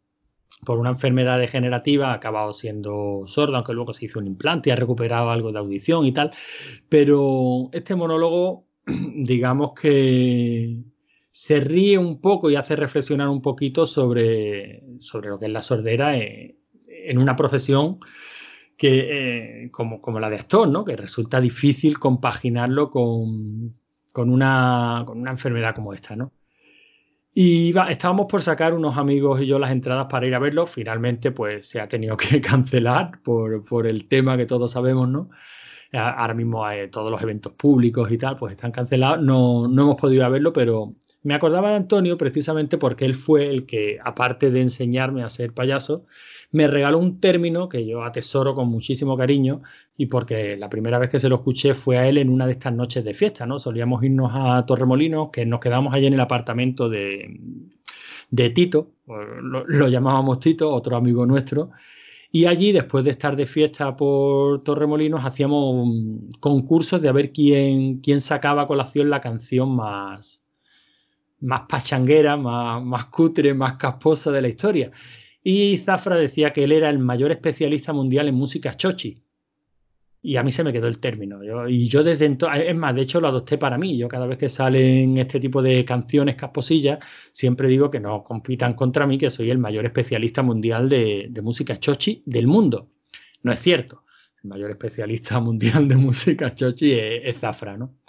por 0.64 0.78
una 0.78 0.90
enfermedad 0.90 1.38
degenerativa, 1.38 2.10
ha 2.10 2.14
acabado 2.14 2.52
siendo 2.52 3.22
sordo, 3.26 3.56
aunque 3.56 3.72
luego 3.72 3.92
se 3.92 4.04
hizo 4.04 4.20
un 4.20 4.28
implante 4.28 4.70
y 4.70 4.72
ha 4.72 4.76
recuperado 4.76 5.30
algo 5.30 5.50
de 5.50 5.58
audición 5.58 6.06
y 6.06 6.12
tal. 6.12 6.32
Pero 6.88 7.68
este 7.72 7.96
monólogo, 7.96 8.66
digamos 8.86 9.72
que 9.72 10.78
se 11.30 11.60
ríe 11.60 11.98
un 11.98 12.20
poco 12.20 12.50
y 12.50 12.56
hace 12.56 12.76
reflexionar 12.76 13.28
un 13.28 13.42
poquito 13.42 13.86
sobre, 13.86 14.84
sobre 15.00 15.30
lo 15.30 15.38
que 15.38 15.46
es 15.46 15.52
la 15.52 15.62
sordera 15.62 16.16
en, 16.16 17.18
una 17.18 17.34
profesión 17.34 17.98
que, 18.76 19.64
eh, 19.64 19.70
como, 19.72 20.00
como, 20.00 20.20
la 20.20 20.30
de 20.30 20.36
actor, 20.36 20.68
¿no? 20.68 20.84
que 20.84 20.94
resulta 20.94 21.40
difícil 21.40 21.98
compaginarlo 21.98 22.90
con, 22.90 23.74
con 24.12 24.30
una, 24.30 25.02
con 25.06 25.18
una 25.20 25.30
enfermedad 25.32 25.74
como 25.74 25.92
esta, 25.92 26.14
¿no? 26.16 26.32
Y 27.34 27.74
estábamos 27.88 28.26
por 28.26 28.42
sacar 28.42 28.74
unos 28.74 28.98
amigos 28.98 29.40
y 29.40 29.46
yo 29.46 29.58
las 29.58 29.70
entradas 29.70 30.06
para 30.10 30.26
ir 30.26 30.34
a 30.34 30.38
verlo. 30.38 30.66
Finalmente, 30.66 31.30
pues 31.32 31.66
se 31.66 31.80
ha 31.80 31.88
tenido 31.88 32.16
que 32.16 32.40
cancelar 32.42 33.22
por, 33.22 33.64
por 33.64 33.86
el 33.86 34.06
tema 34.06 34.36
que 34.36 34.46
todos 34.46 34.72
sabemos, 34.72 35.08
¿no? 35.08 35.30
Ahora 35.94 36.34
mismo 36.34 36.64
hay 36.64 36.88
todos 36.88 37.10
los 37.10 37.22
eventos 37.22 37.52
públicos 37.52 38.10
y 38.10 38.18
tal, 38.18 38.36
pues 38.36 38.52
están 38.52 38.72
cancelados. 38.72 39.22
No, 39.22 39.68
no 39.68 39.82
hemos 39.82 39.96
podido 39.96 40.28
verlo, 40.30 40.52
pero 40.52 40.94
me 41.22 41.34
acordaba 41.34 41.70
de 41.70 41.76
Antonio 41.76 42.16
precisamente 42.18 42.78
porque 42.78 43.04
él 43.04 43.14
fue 43.14 43.48
el 43.48 43.66
que, 43.66 43.98
aparte 44.02 44.50
de 44.50 44.60
enseñarme 44.62 45.22
a 45.22 45.28
ser 45.28 45.52
payaso, 45.52 46.04
me 46.52 46.66
regaló 46.68 46.98
un 46.98 47.18
término 47.18 47.68
que 47.68 47.86
yo 47.86 48.04
atesoro 48.04 48.54
con 48.54 48.68
muchísimo 48.68 49.16
cariño 49.16 49.62
y 49.96 50.06
porque 50.06 50.56
la 50.56 50.68
primera 50.68 50.98
vez 50.98 51.10
que 51.10 51.18
se 51.18 51.28
lo 51.28 51.36
escuché 51.36 51.74
fue 51.74 51.98
a 51.98 52.06
él 52.08 52.18
en 52.18 52.28
una 52.28 52.46
de 52.46 52.52
estas 52.52 52.74
noches 52.74 53.02
de 53.04 53.14
fiesta, 53.14 53.46
¿no? 53.46 53.58
Solíamos 53.58 54.04
irnos 54.04 54.30
a 54.34 54.64
Torremolinos, 54.66 55.30
que 55.30 55.46
nos 55.46 55.60
quedamos 55.60 55.94
allí 55.94 56.06
en 56.06 56.14
el 56.14 56.20
apartamento 56.20 56.90
de, 56.90 57.40
de 58.30 58.50
Tito, 58.50 58.92
lo, 59.06 59.88
llamábamos 59.88 60.40
Tito, 60.40 60.70
otro 60.70 60.96
amigo 60.96 61.26
nuestro, 61.26 61.70
y 62.30 62.46
allí, 62.46 62.72
después 62.72 63.04
de 63.04 63.10
estar 63.10 63.36
de 63.36 63.46
fiesta 63.46 63.94
por 63.96 64.62
Torremolinos, 64.62 65.24
hacíamos 65.24 65.86
concursos 66.40 67.00
de 67.02 67.08
a 67.08 67.12
ver 67.12 67.32
quién, 67.32 68.00
quién 68.00 68.20
sacaba 68.20 68.62
a 68.62 68.66
colación 68.66 69.10
la 69.10 69.20
canción 69.20 69.74
más, 69.76 70.42
más 71.40 71.62
pachanguera, 71.68 72.36
más, 72.36 72.82
más 72.82 73.06
cutre, 73.06 73.52
más 73.52 73.74
casposa 73.74 74.30
de 74.32 74.42
la 74.42 74.48
historia. 74.48 74.90
Y 75.42 75.76
Zafra 75.78 76.16
decía 76.16 76.52
que 76.52 76.64
él 76.64 76.72
era 76.72 76.88
el 76.88 76.98
mayor 76.98 77.32
especialista 77.32 77.92
mundial 77.92 78.28
en 78.28 78.34
música 78.34 78.74
chochi. 78.74 79.22
Y 80.24 80.36
a 80.36 80.44
mí 80.44 80.52
se 80.52 80.62
me 80.62 80.72
quedó 80.72 80.86
el 80.86 81.00
término. 81.00 81.40
y 81.68 81.88
yo 81.88 82.04
desde 82.04 82.26
entonces, 82.26 82.64
es 82.68 82.76
más, 82.76 82.94
de 82.94 83.02
hecho 83.02 83.20
lo 83.20 83.26
adopté 83.26 83.58
para 83.58 83.76
mí. 83.76 83.98
Yo 83.98 84.06
cada 84.06 84.26
vez 84.26 84.38
que 84.38 84.48
salen 84.48 85.18
este 85.18 85.40
tipo 85.40 85.60
de 85.60 85.84
canciones 85.84 86.36
casposillas, 86.36 87.00
siempre 87.32 87.66
digo 87.66 87.90
que 87.90 87.98
no 87.98 88.22
compitan 88.22 88.74
contra 88.74 89.04
mí, 89.04 89.18
que 89.18 89.30
soy 89.30 89.50
el 89.50 89.58
mayor 89.58 89.84
especialista 89.84 90.42
mundial 90.42 90.88
de, 90.88 91.28
música 91.42 91.76
chochi 91.76 92.22
del 92.24 92.46
mundo. 92.46 92.88
No 93.42 93.50
es 93.50 93.58
cierto. 93.58 94.04
El 94.44 94.50
mayor 94.50 94.70
especialista 94.70 95.40
mundial 95.40 95.88
de 95.88 95.96
música 95.96 96.54
chochi 96.54 96.92
es, 96.92 97.22
es 97.24 97.38
Zafra, 97.38 97.76
¿no? 97.76 98.01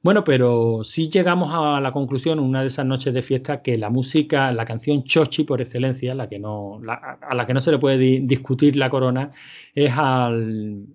Bueno, 0.00 0.22
pero 0.22 0.84
sí 0.84 1.08
llegamos 1.08 1.50
a 1.52 1.80
la 1.80 1.90
conclusión 1.92 2.38
una 2.38 2.60
de 2.60 2.68
esas 2.68 2.86
noches 2.86 3.12
de 3.12 3.20
fiesta 3.20 3.62
que 3.62 3.76
la 3.76 3.90
música, 3.90 4.52
la 4.52 4.64
canción 4.64 5.02
Chochi 5.02 5.42
por 5.42 5.60
excelencia, 5.60 6.14
la 6.14 6.28
que 6.28 6.38
no, 6.38 6.80
a 6.86 7.34
la 7.34 7.46
que 7.46 7.52
no 7.52 7.60
se 7.60 7.72
le 7.72 7.78
puede 7.78 8.20
discutir 8.20 8.76
la 8.76 8.90
corona, 8.90 9.32
es 9.74 9.92
al, 9.98 10.86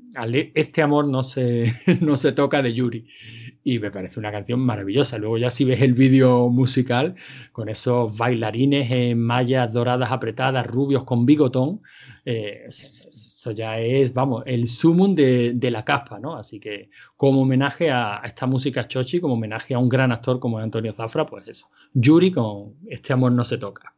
Este 0.53 0.81
amor 0.81 1.09
no 1.09 1.23
se, 1.23 1.65
no 2.01 2.15
se 2.15 2.31
toca 2.31 2.61
de 2.61 2.73
Yuri. 2.73 3.05
Y 3.65 3.79
me 3.79 3.91
parece 3.91 4.19
una 4.19 4.31
canción 4.31 4.61
maravillosa. 4.61 5.17
Luego 5.17 5.37
ya 5.37 5.49
si 5.49 5.65
ves 5.65 5.81
el 5.81 5.93
vídeo 5.93 6.49
musical, 6.49 7.15
con 7.51 7.67
esos 7.69 8.17
bailarines 8.17 8.89
en 8.89 9.19
mallas 9.19 9.71
doradas 9.73 10.11
apretadas, 10.11 10.65
rubios 10.65 11.03
con 11.03 11.25
bigotón, 11.25 11.81
eh, 12.25 12.67
eso 13.43 13.51
ya 13.51 13.77
es, 13.77 14.13
vamos, 14.13 14.43
el 14.45 14.69
sumum 14.69 15.13
de, 15.15 15.69
la 15.69 15.83
capa, 15.83 16.17
¿no? 16.17 16.37
Así 16.37 16.61
que 16.61 16.89
como 17.17 17.41
homenaje 17.41 17.91
a, 17.91 18.21
esta 18.23 18.45
música 18.45 18.87
chochi, 18.87 19.19
como 19.19 19.33
homenaje 19.33 19.73
a 19.73 19.79
un 19.79 19.89
gran 19.89 20.13
actor 20.13 20.39
como 20.39 20.59
Antonio 20.59 20.93
Zafra, 20.93 21.25
pues 21.25 21.49
eso, 21.49 21.67
Yuri 21.93 22.31
con 22.31 22.75
Este 22.87 23.11
amor 23.11 23.33
no 23.33 23.43
se 23.43 23.57
toca. 23.57 23.93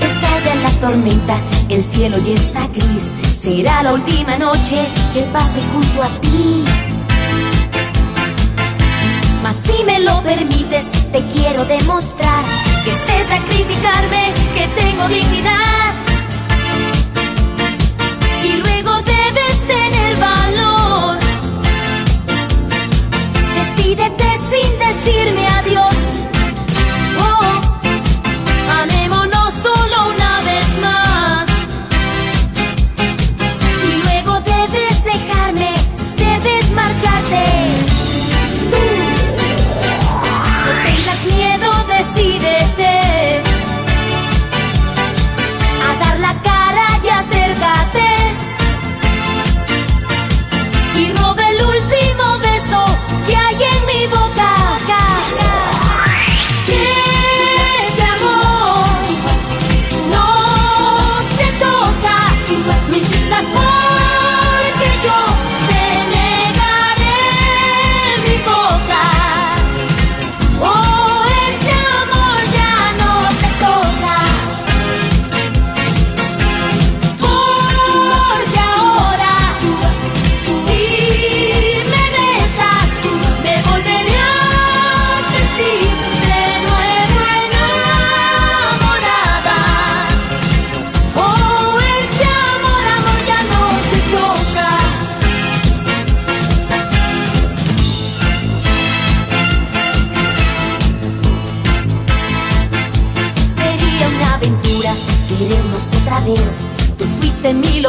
Estalla 0.00 0.54
la 0.62 0.80
tormenta, 0.80 1.42
el 1.70 1.82
cielo 1.82 2.18
ya 2.18 2.34
está 2.34 2.68
gris 2.68 3.27
Será 3.38 3.84
la 3.84 3.92
última 3.92 4.36
noche 4.36 4.88
que 5.14 5.22
pase 5.32 5.60
junto 5.72 6.02
a 6.02 6.08
ti. 6.20 6.64
Mas 9.40 9.56
si 9.62 9.84
me 9.84 10.00
lo 10.00 10.20
permites, 10.24 10.90
te 11.12 11.22
quiero 11.22 11.64
demostrar 11.64 12.44
que 12.84 12.92
sé 12.92 13.24
sacrificarme, 13.28 14.34
que 14.52 14.66
tengo 14.80 15.06
dignidad. 15.06 15.94
Y 18.42 18.60
luego 18.60 19.02
debes 19.02 19.66
tener 19.68 20.16
valor. 20.16 21.27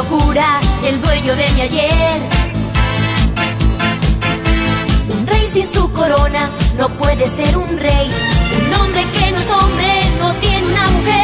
El 0.02 0.98
dueño 1.02 1.36
de 1.36 1.50
mi 1.52 1.60
ayer. 1.60 2.28
Un 5.10 5.26
rey 5.26 5.46
sin 5.48 5.70
su 5.70 5.92
corona 5.92 6.50
no 6.78 6.88
puede 6.96 7.26
ser 7.26 7.58
un 7.58 7.76
rey. 7.76 8.10
Un 8.56 8.74
hombre 8.80 9.02
que 9.10 9.32
no 9.32 9.38
es 9.40 9.62
hombre 9.62 10.02
no 10.18 10.34
tiene 10.36 10.66
una 10.68 10.90
mujer. 10.90 11.19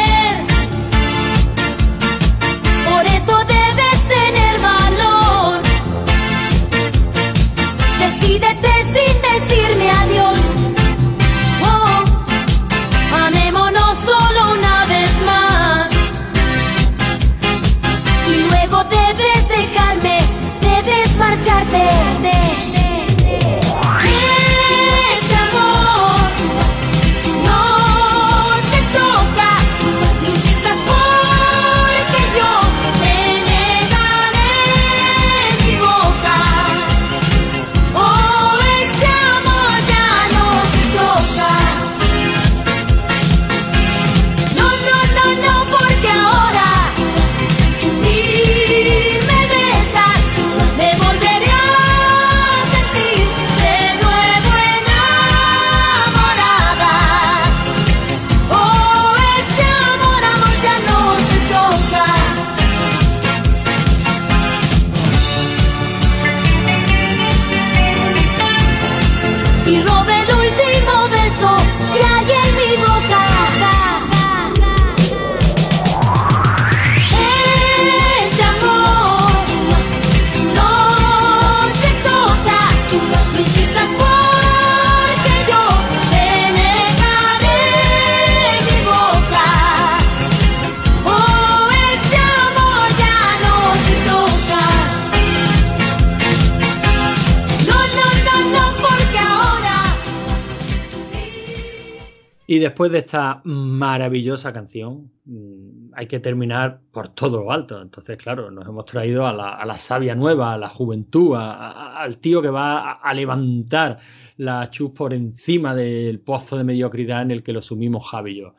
Después 102.67 102.91
de 102.91 102.99
esta 102.99 103.41
maravillosa 103.45 104.51
canción, 104.53 105.11
mm, 105.25 105.91
hay 105.93 106.05
que 106.05 106.19
terminar 106.19 106.81
por 106.91 107.09
todo 107.09 107.43
lo 107.43 107.51
alto. 107.51 107.81
Entonces, 107.81 108.17
claro, 108.17 108.51
nos 108.51 108.67
hemos 108.67 108.85
traído 108.85 109.25
a 109.25 109.33
la, 109.33 109.79
sabia 109.79 110.15
nueva, 110.15 110.53
a 110.53 110.57
la 110.57 110.69
juventud, 110.69 111.35
al 111.37 112.17
tío 112.17 112.41
que 112.41 112.49
va 112.49 112.93
a, 112.93 113.13
levantar 113.13 113.99
la 114.37 114.69
chus 114.69 114.91
por 114.91 115.13
encima 115.13 115.73
del 115.75 116.19
pozo 116.19 116.57
de 116.57 116.63
mediocridad 116.63 117.21
en 117.21 117.31
el 117.31 117.43
que 117.43 117.53
lo 117.53 117.61
sumimos 117.61 118.09
Javi 118.09 118.31
y 118.31 118.41
yo. 118.41 118.55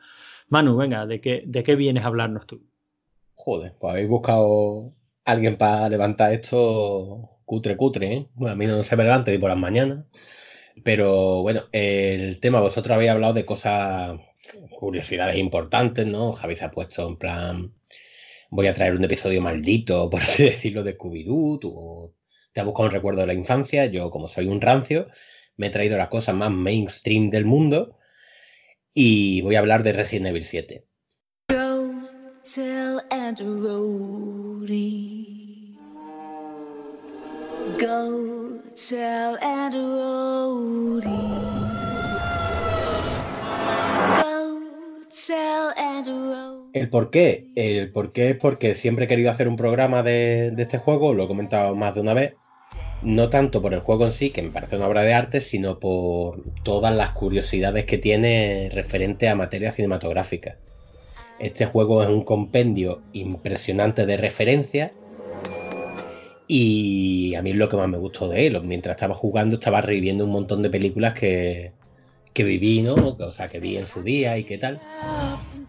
Manu, 0.49 0.75
venga, 0.75 1.05
¿de 1.05 1.21
qué, 1.21 1.43
de 1.45 1.63
qué 1.63 1.75
vienes 1.75 2.03
a 2.03 2.07
hablarnos 2.07 2.47
tú? 2.47 2.61
Joder, 3.35 3.75
pues 3.79 3.91
habéis 3.91 4.09
buscado 4.09 4.93
alguien 5.23 5.57
para 5.57 5.87
levantar 5.87 6.33
esto 6.33 7.39
cutre, 7.45 7.77
cutre, 7.77 8.13
¿eh? 8.13 8.29
Bueno, 8.33 8.53
a 8.53 8.55
mí 8.55 8.65
no 8.65 8.83
se 8.83 8.95
me 8.95 9.03
levanta 9.03 9.31
ni 9.31 9.37
por 9.37 9.49
las 9.49 9.57
mañanas. 9.59 10.05
Pero 10.83 11.41
bueno, 11.41 11.63
el 11.71 12.39
tema, 12.39 12.61
vosotros 12.61 12.95
habéis 12.95 13.11
hablado 13.11 13.33
de 13.33 13.45
cosas, 13.45 14.19
curiosidades 14.71 15.37
importantes, 15.37 16.05
¿no? 16.05 16.33
Javi 16.33 16.55
se 16.55 16.65
ha 16.65 16.71
puesto 16.71 17.07
en 17.07 17.17
plan, 17.17 17.73
voy 18.49 18.67
a 18.67 18.73
traer 18.73 18.95
un 18.95 19.03
episodio 19.03 19.41
maldito, 19.41 20.09
por 20.11 20.21
así 20.21 20.43
decirlo, 20.43 20.83
de 20.83 20.97
Scooby-Doo, 20.97 22.13
te 22.53 22.61
has 22.61 22.65
buscado 22.65 22.87
un 22.87 22.93
recuerdo 22.93 23.21
de 23.21 23.27
la 23.27 23.33
infancia, 23.33 23.85
yo 23.85 24.09
como 24.09 24.27
soy 24.27 24.47
un 24.47 24.61
rancio, 24.61 25.07
me 25.57 25.67
he 25.67 25.69
traído 25.69 25.97
las 25.97 26.09
cosas 26.09 26.35
más 26.35 26.51
mainstream 26.51 27.29
del 27.29 27.45
mundo 27.45 27.97
y 28.93 29.41
voy 29.41 29.55
a 29.55 29.59
hablar 29.59 29.83
de 29.83 29.93
Resident 29.93 30.27
Evil 30.27 30.43
7. 30.43 30.85
Go 31.49 31.93
tell 32.41 33.01
and 33.11 33.39
Go 37.79 38.59
tell 38.75 39.37
and 39.41 39.73
El 46.73 46.89
por 46.89 47.09
qué. 47.09 47.47
El 47.55 47.91
por 47.93 48.11
qué 48.11 48.31
es 48.31 48.35
porque 48.35 48.75
siempre 48.75 49.05
he 49.05 49.07
querido 49.07 49.31
hacer 49.31 49.47
un 49.47 49.55
programa 49.55 50.03
de, 50.03 50.51
de, 50.51 50.63
este 50.63 50.77
juego, 50.79 51.13
lo 51.13 51.23
he 51.23 51.27
comentado 51.27 51.73
más 51.77 51.95
de 51.95 52.01
una 52.01 52.13
vez. 52.13 52.33
No 53.01 53.29
tanto 53.29 53.61
por 53.61 53.73
el 53.73 53.79
juego 53.79 54.05
en 54.05 54.11
sí, 54.11 54.31
que 54.31 54.41
me 54.41 54.51
parece 54.51 54.75
una 54.75 54.87
obra 54.87 55.03
de 55.03 55.13
arte, 55.13 55.39
sino 55.39 55.79
por 55.79 56.43
todas 56.63 56.93
las 56.93 57.11
curiosidades 57.11 57.85
que 57.85 57.97
tiene 57.97 58.69
referente 58.73 59.29
a 59.29 59.35
materia 59.35 59.71
cinematográfica. 59.71 60.57
Este 61.39 61.65
juego 61.65 62.03
es 62.03 62.09
un 62.09 62.25
compendio 62.25 63.01
impresionante 63.13 64.05
de 64.05 64.17
referencias 64.17 64.91
y 66.51 67.35
a 67.35 67.43
mí 67.43 67.51
es 67.51 67.57
lo 67.57 67.69
que 67.69 67.77
más 67.77 67.87
me 67.87 67.99
gustó 67.99 68.27
de 68.27 68.47
él. 68.47 68.59
Mientras 68.63 68.95
estaba 68.95 69.13
jugando, 69.13 69.57
estaba 69.57 69.81
reviviendo 69.81 70.25
un 70.25 70.31
montón 70.31 70.63
de 70.63 70.71
películas 70.71 71.13
que, 71.13 71.73
que 72.33 72.43
viví, 72.43 72.81
¿no? 72.81 72.95
O 72.95 73.31
sea, 73.31 73.49
que 73.49 73.59
vi 73.59 73.77
en 73.77 73.85
su 73.85 74.01
día 74.01 74.35
y 74.35 74.45
qué 74.45 74.57
tal. 74.57 74.81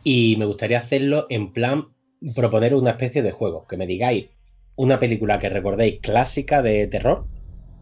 Y 0.05 0.37
me 0.39 0.47
gustaría 0.47 0.79
hacerlo 0.79 1.27
en 1.29 1.53
plan 1.53 1.89
proponer 2.35 2.75
una 2.75 2.93
especie 2.93 3.23
de 3.23 3.31
juego. 3.31 3.67
Que 3.67 3.77
me 3.77 3.87
digáis 3.87 4.31
una 4.75 4.99
película 4.99 5.39
que 5.39 5.51
recordéis 5.51 6.01
clásica 6.01 6.63
de 6.63 6.87
terror, 6.87 7.27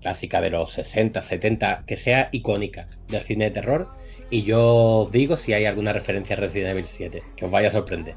clásica 0.00 0.40
de 0.40 0.50
los 0.50 0.72
60, 0.72 1.22
70, 1.22 1.84
que 1.86 1.96
sea 1.96 2.30
icónica 2.32 2.88
del 3.06 3.22
cine 3.22 3.44
de 3.44 3.50
terror. 3.52 3.86
Y 4.28 4.42
yo 4.42 5.04
os 5.04 5.12
digo 5.12 5.36
si 5.36 5.52
hay 5.52 5.66
alguna 5.66 5.92
referencia 5.92 6.34
a 6.34 6.40
Resident 6.40 6.72
Evil 6.72 6.84
7, 6.84 7.22
que 7.36 7.44
os 7.44 7.50
vaya 7.52 7.68
a 7.68 7.70
sorprender. 7.70 8.16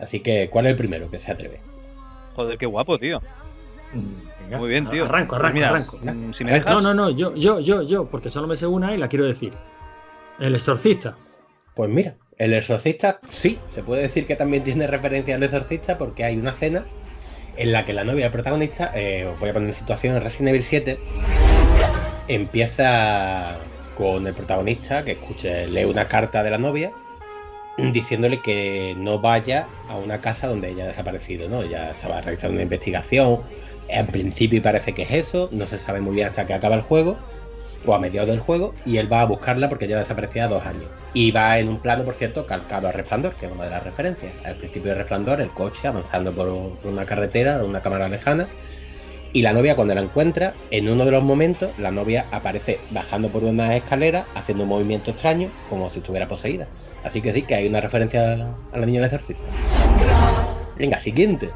Así 0.00 0.18
que, 0.18 0.50
¿cuál 0.50 0.66
es 0.66 0.70
el 0.70 0.76
primero 0.76 1.08
que 1.08 1.20
se 1.20 1.30
atreve? 1.30 1.60
Joder, 2.34 2.58
qué 2.58 2.66
guapo, 2.66 2.98
tío. 2.98 3.20
Muy 3.92 4.68
bien, 4.68 4.88
tío. 4.88 5.04
Arranco, 5.04 5.36
arranco, 5.36 5.58
pues 5.58 5.66
arranco. 5.66 5.98
Mm, 6.02 6.34
si 6.34 6.44
me 6.44 6.60
No, 6.60 6.80
no, 6.80 6.94
no, 6.94 7.10
yo, 7.10 7.34
yo, 7.34 7.60
yo, 7.60 7.82
yo, 7.82 8.06
porque 8.06 8.30
solo 8.30 8.46
me 8.46 8.56
sé 8.56 8.66
una 8.66 8.94
y 8.94 8.98
la 8.98 9.08
quiero 9.08 9.24
decir. 9.24 9.52
El 10.38 10.54
exorcista. 10.54 11.16
Pues 11.74 11.88
mira, 11.90 12.16
el 12.38 12.52
exorcista 12.54 13.20
sí, 13.30 13.58
se 13.70 13.82
puede 13.82 14.02
decir 14.02 14.26
que 14.26 14.36
también 14.36 14.64
tiene 14.64 14.86
referencia 14.86 15.36
al 15.36 15.42
exorcista 15.42 15.96
porque 15.98 16.24
hay 16.24 16.36
una 16.36 16.50
escena 16.50 16.84
en 17.56 17.72
la 17.72 17.84
que 17.84 17.92
la 17.92 18.04
novia 18.04 18.24
del 18.24 18.32
protagonista, 18.32 18.92
eh, 18.94 19.26
os 19.26 19.38
voy 19.38 19.50
a 19.50 19.52
poner 19.52 19.68
en 19.68 19.74
situación 19.74 20.16
en 20.16 20.22
Resident 20.22 20.48
Evil 20.48 20.62
7, 20.62 20.98
empieza 22.28 23.58
con 23.94 24.26
el 24.26 24.34
protagonista 24.34 25.04
que 25.04 25.12
escuche, 25.12 25.66
lee 25.66 25.84
una 25.84 26.06
carta 26.06 26.42
de 26.42 26.50
la 26.50 26.58
novia 26.58 26.92
diciéndole 27.78 28.40
que 28.42 28.94
no 28.98 29.18
vaya 29.18 29.66
a 29.88 29.96
una 29.96 30.20
casa 30.20 30.46
donde 30.46 30.70
ella 30.70 30.84
ha 30.84 30.88
desaparecido, 30.88 31.48
¿no? 31.48 31.62
Ella 31.62 31.92
estaba 31.92 32.20
realizando 32.20 32.54
una 32.54 32.62
investigación, 32.62 33.40
en 33.92 34.06
principio 34.06 34.62
parece 34.62 34.92
que 34.92 35.02
es 35.02 35.10
eso, 35.10 35.48
no 35.52 35.66
se 35.66 35.78
sabe 35.78 36.00
muy 36.00 36.14
bien 36.14 36.28
hasta 36.28 36.46
que 36.46 36.54
acaba 36.54 36.74
el 36.74 36.82
juego, 36.82 37.16
o 37.84 37.94
a 37.94 37.98
mediados 37.98 38.30
del 38.30 38.40
juego, 38.40 38.74
y 38.86 38.98
él 38.98 39.12
va 39.12 39.22
a 39.22 39.26
buscarla 39.26 39.68
porque 39.68 39.88
ya 39.88 39.98
desaparecía 39.98 40.48
dos 40.48 40.64
años. 40.64 40.84
Y 41.14 41.30
va 41.30 41.58
en 41.58 41.68
un 41.68 41.78
plano, 41.78 42.04
por 42.04 42.14
cierto, 42.14 42.46
calcado 42.46 42.88
a 42.88 42.92
Resplandor, 42.92 43.34
que 43.34 43.46
es 43.46 43.52
una 43.52 43.64
de 43.64 43.70
las 43.70 43.82
referencias. 43.82 44.32
Al 44.44 44.56
principio 44.56 44.92
de 44.92 44.98
Resplandor, 44.98 45.40
el 45.40 45.50
coche 45.50 45.88
avanzando 45.88 46.32
por, 46.32 46.48
una 46.84 47.04
carretera, 47.04 47.62
una 47.64 47.82
cámara 47.82 48.08
lejana, 48.08 48.48
y 49.34 49.40
la 49.40 49.52
novia 49.52 49.74
cuando 49.74 49.94
la 49.94 50.02
encuentra, 50.02 50.54
en 50.70 50.88
uno 50.88 51.04
de 51.04 51.10
los 51.10 51.22
momentos, 51.22 51.70
la 51.78 51.90
novia 51.90 52.26
aparece 52.30 52.78
bajando 52.90 53.30
por 53.30 53.44
una 53.44 53.74
escalera, 53.76 54.26
haciendo 54.34 54.64
un 54.64 54.70
movimiento 54.70 55.10
extraño, 55.10 55.48
como 55.70 55.90
si 55.90 56.00
estuviera 56.00 56.28
poseída. 56.28 56.68
Así 57.02 57.22
que 57.22 57.32
sí, 57.32 57.42
que 57.42 57.54
hay 57.54 57.66
una 57.66 57.80
referencia 57.80 58.50
a 58.72 58.78
la 58.78 58.86
niña 58.86 59.00
del 59.00 59.08
ejército. 59.08 59.40
Venga, 60.76 60.98
siguiente. 60.98 61.50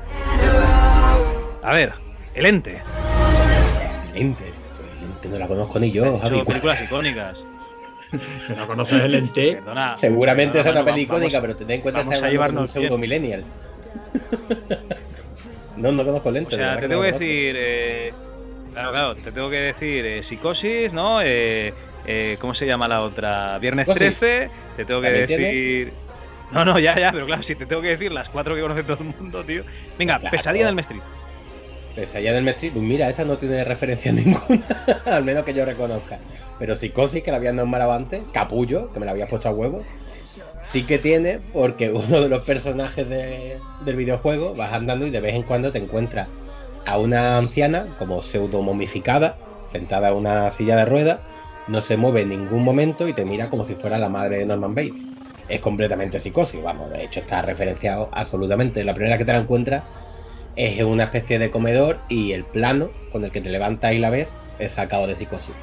A 1.63 1.73
ver, 1.73 1.93
el 2.37 2.47
ente. 2.47 2.83
El 4.15 4.23
ente. 4.23 4.45
El 4.45 5.11
ente 5.11 5.29
no 5.29 5.39
la 5.39 5.49
conozco 5.49 5.79
ni 5.79 5.91
yo, 5.91 6.19
Javi. 6.19 6.43
películas 6.43 6.83
icónicas. 6.83 7.37
¿No 8.57 8.67
conoces 8.67 9.03
el 9.03 9.15
ente? 9.15 9.61
Seguramente 9.97 10.61
es 10.61 10.67
una 10.67 10.85
película 10.85 11.19
icónica, 11.19 11.41
pero 11.41 11.57
ten 11.57 11.71
en 11.71 11.81
cuenta 11.81 12.05
que 12.05 12.15
está 12.15 12.29
en 12.29 12.59
un 12.59 12.69
pseudo 12.69 12.99
millennial. 12.99 13.45
no, 15.77 15.93
no 15.93 16.05
conozco 16.05 16.29
el 16.29 16.37
ente. 16.37 16.55
O 16.55 16.59
sea, 16.59 16.79
te 16.79 16.89
tengo 16.89 17.03
que 17.03 17.13
decir. 17.13 17.55
Eh, 17.59 18.13
claro, 18.73 18.91
claro, 18.93 19.15
te 19.17 19.33
tengo 19.33 19.51
que 19.51 19.57
decir 19.57 20.07
eh, 20.07 20.23
psicosis, 20.29 20.93
¿no? 20.93 21.21
Eh, 21.23 21.73
eh, 22.07 22.37
¿Cómo 22.41 22.55
se 22.55 22.67
llama 22.67 22.87
la 22.87 23.03
otra? 23.03 23.59
Viernes 23.59 23.89
13. 23.89 24.51
Te 24.77 24.85
tengo 24.85 25.01
que 25.01 25.11
decir. 25.11 25.93
No, 26.53 26.65
no, 26.65 26.79
ya, 26.79 26.97
ya, 26.97 27.11
pero 27.11 27.27
claro, 27.27 27.43
si 27.43 27.57
te 27.57 27.67
tengo 27.67 27.83
que 27.83 27.89
decir 27.89 28.13
las 28.13 28.29
cuatro 28.29 28.55
que 28.55 28.61
conoce 28.61 28.85
todo 28.85 28.99
el 29.01 29.07
mundo, 29.21 29.43
tío. 29.43 29.65
Venga, 29.99 30.21
pesadilla 30.21 30.67
del 30.67 30.77
Mestrito. 30.77 31.05
Allá 31.99 32.33
del 32.33 32.45
Metri, 32.45 32.71
pues 32.71 32.85
mira, 32.85 33.09
esa 33.09 33.25
no 33.25 33.39
tiene 33.39 33.65
referencia 33.65 34.13
ninguna, 34.13 34.63
al 35.07 35.25
menos 35.25 35.45
que 35.45 35.55
yo 35.55 35.65
reconozca. 35.65 36.19
Pero 36.59 36.77
Psicosis, 36.77 37.23
que 37.23 37.31
la 37.31 37.39
había 37.39 37.53
nombrado 37.53 37.93
antes, 37.93 38.21
Capullo, 38.33 38.93
que 38.93 39.01
me 39.01 39.07
la 39.07 39.13
había 39.13 39.27
puesto 39.27 39.49
a 39.49 39.53
huevo, 39.53 39.83
sí 40.61 40.85
que 40.85 40.99
tiene, 40.99 41.41
porque 41.53 41.91
uno 41.93 42.21
de 42.21 42.29
los 42.29 42.45
personajes 42.45 43.09
del 43.09 43.97
videojuego 43.97 44.55
vas 44.55 44.73
andando 44.73 45.07
y 45.07 45.11
de 45.11 45.21
vez 45.21 45.35
en 45.35 45.43
cuando 45.43 45.73
te 45.73 45.79
encuentras 45.79 46.29
a 46.85 46.99
una 46.99 47.39
anciana, 47.39 47.87
como 47.99 48.21
pseudo 48.21 48.63
momificada, 48.63 49.37
sentada 49.67 50.09
en 50.09 50.15
una 50.15 50.51
silla 50.51 50.77
de 50.77 50.85
ruedas, 50.85 51.19
no 51.67 51.81
se 51.81 51.97
mueve 51.97 52.23
en 52.23 52.29
ningún 52.29 52.63
momento 52.63 53.09
y 53.09 53.13
te 53.13 53.25
mira 53.25 53.49
como 53.49 53.65
si 53.65 53.75
fuera 53.75 53.99
la 53.99 54.09
madre 54.09 54.39
de 54.39 54.47
Norman 54.47 54.75
Bates. 54.75 55.05
Es 55.49 55.61
completamente 55.61 56.19
psicosis, 56.19 56.63
vamos, 56.63 56.91
de 56.91 57.05
hecho 57.05 57.21
está 57.21 57.43
referenciado 57.43 58.09
absolutamente. 58.13 58.85
La 58.85 58.95
primera 58.95 59.19
que 59.19 59.25
te 59.25 59.33
la 59.33 59.39
encuentras 59.39 59.83
es 60.57 60.83
una 60.83 61.05
especie 61.05 61.39
de 61.39 61.51
comedor 61.51 61.99
y 62.09 62.33
el 62.33 62.45
plano 62.45 62.91
con 63.13 63.25
el 63.25 63.31
que 63.31 63.41
te 63.41 63.51
levantas 63.51 63.93
y 63.93 63.99
la 63.99 64.11
ves 64.11 64.33
es 64.59 64.73
sacado 64.73 65.07
de 65.07 65.15
psicosis. 65.17 65.55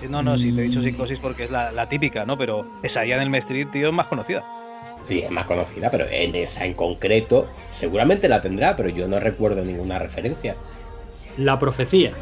Sí, 0.00 0.06
no, 0.08 0.22
no, 0.22 0.36
sí, 0.36 0.52
te 0.52 0.62
he 0.62 0.64
dicho 0.64 0.82
psicosis 0.82 1.18
porque 1.18 1.44
es 1.44 1.50
la, 1.50 1.88
típica, 1.88 2.24
¿no? 2.24 2.36
Pero 2.36 2.66
esa 2.82 3.04
ya 3.04 3.16
en 3.16 3.34
el 3.34 3.34
Street, 3.42 3.68
tío, 3.72 3.88
es 3.88 3.94
más 3.94 4.06
conocida. 4.06 4.44
Sí, 5.04 5.20
es 5.20 5.30
más 5.30 5.46
conocida, 5.46 5.90
pero 5.90 6.06
en 6.10 6.34
esa 6.34 6.64
en 6.64 6.74
concreto 6.74 7.48
seguramente 7.70 8.28
la 8.28 8.40
tendrá, 8.40 8.74
pero 8.74 8.88
yo 8.88 9.06
no 9.06 9.20
recuerdo 9.20 9.64
ninguna 9.64 9.98
referencia. 9.98 10.56
La 11.36 11.58
profecía. 11.58 12.12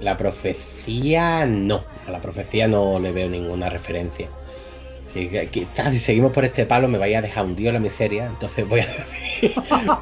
La 0.00 0.16
profecía 0.16 1.46
no, 1.46 1.84
a 2.06 2.10
la 2.10 2.20
profecía 2.20 2.66
no 2.66 2.98
le 2.98 3.12
veo 3.12 3.28
ninguna 3.28 3.68
referencia. 3.68 4.28
Si, 5.12 5.28
seguimos 5.98 6.32
por 6.32 6.44
este 6.44 6.64
palo 6.64 6.88
me 6.88 6.96
vaya 6.96 7.18
a 7.18 7.22
dejar 7.22 7.44
un 7.44 7.54
dios 7.54 7.74
la 7.74 7.80
miseria, 7.80 8.26
entonces 8.26 8.66
voy 8.66 8.80
a 8.80 8.86
decir 8.86 9.52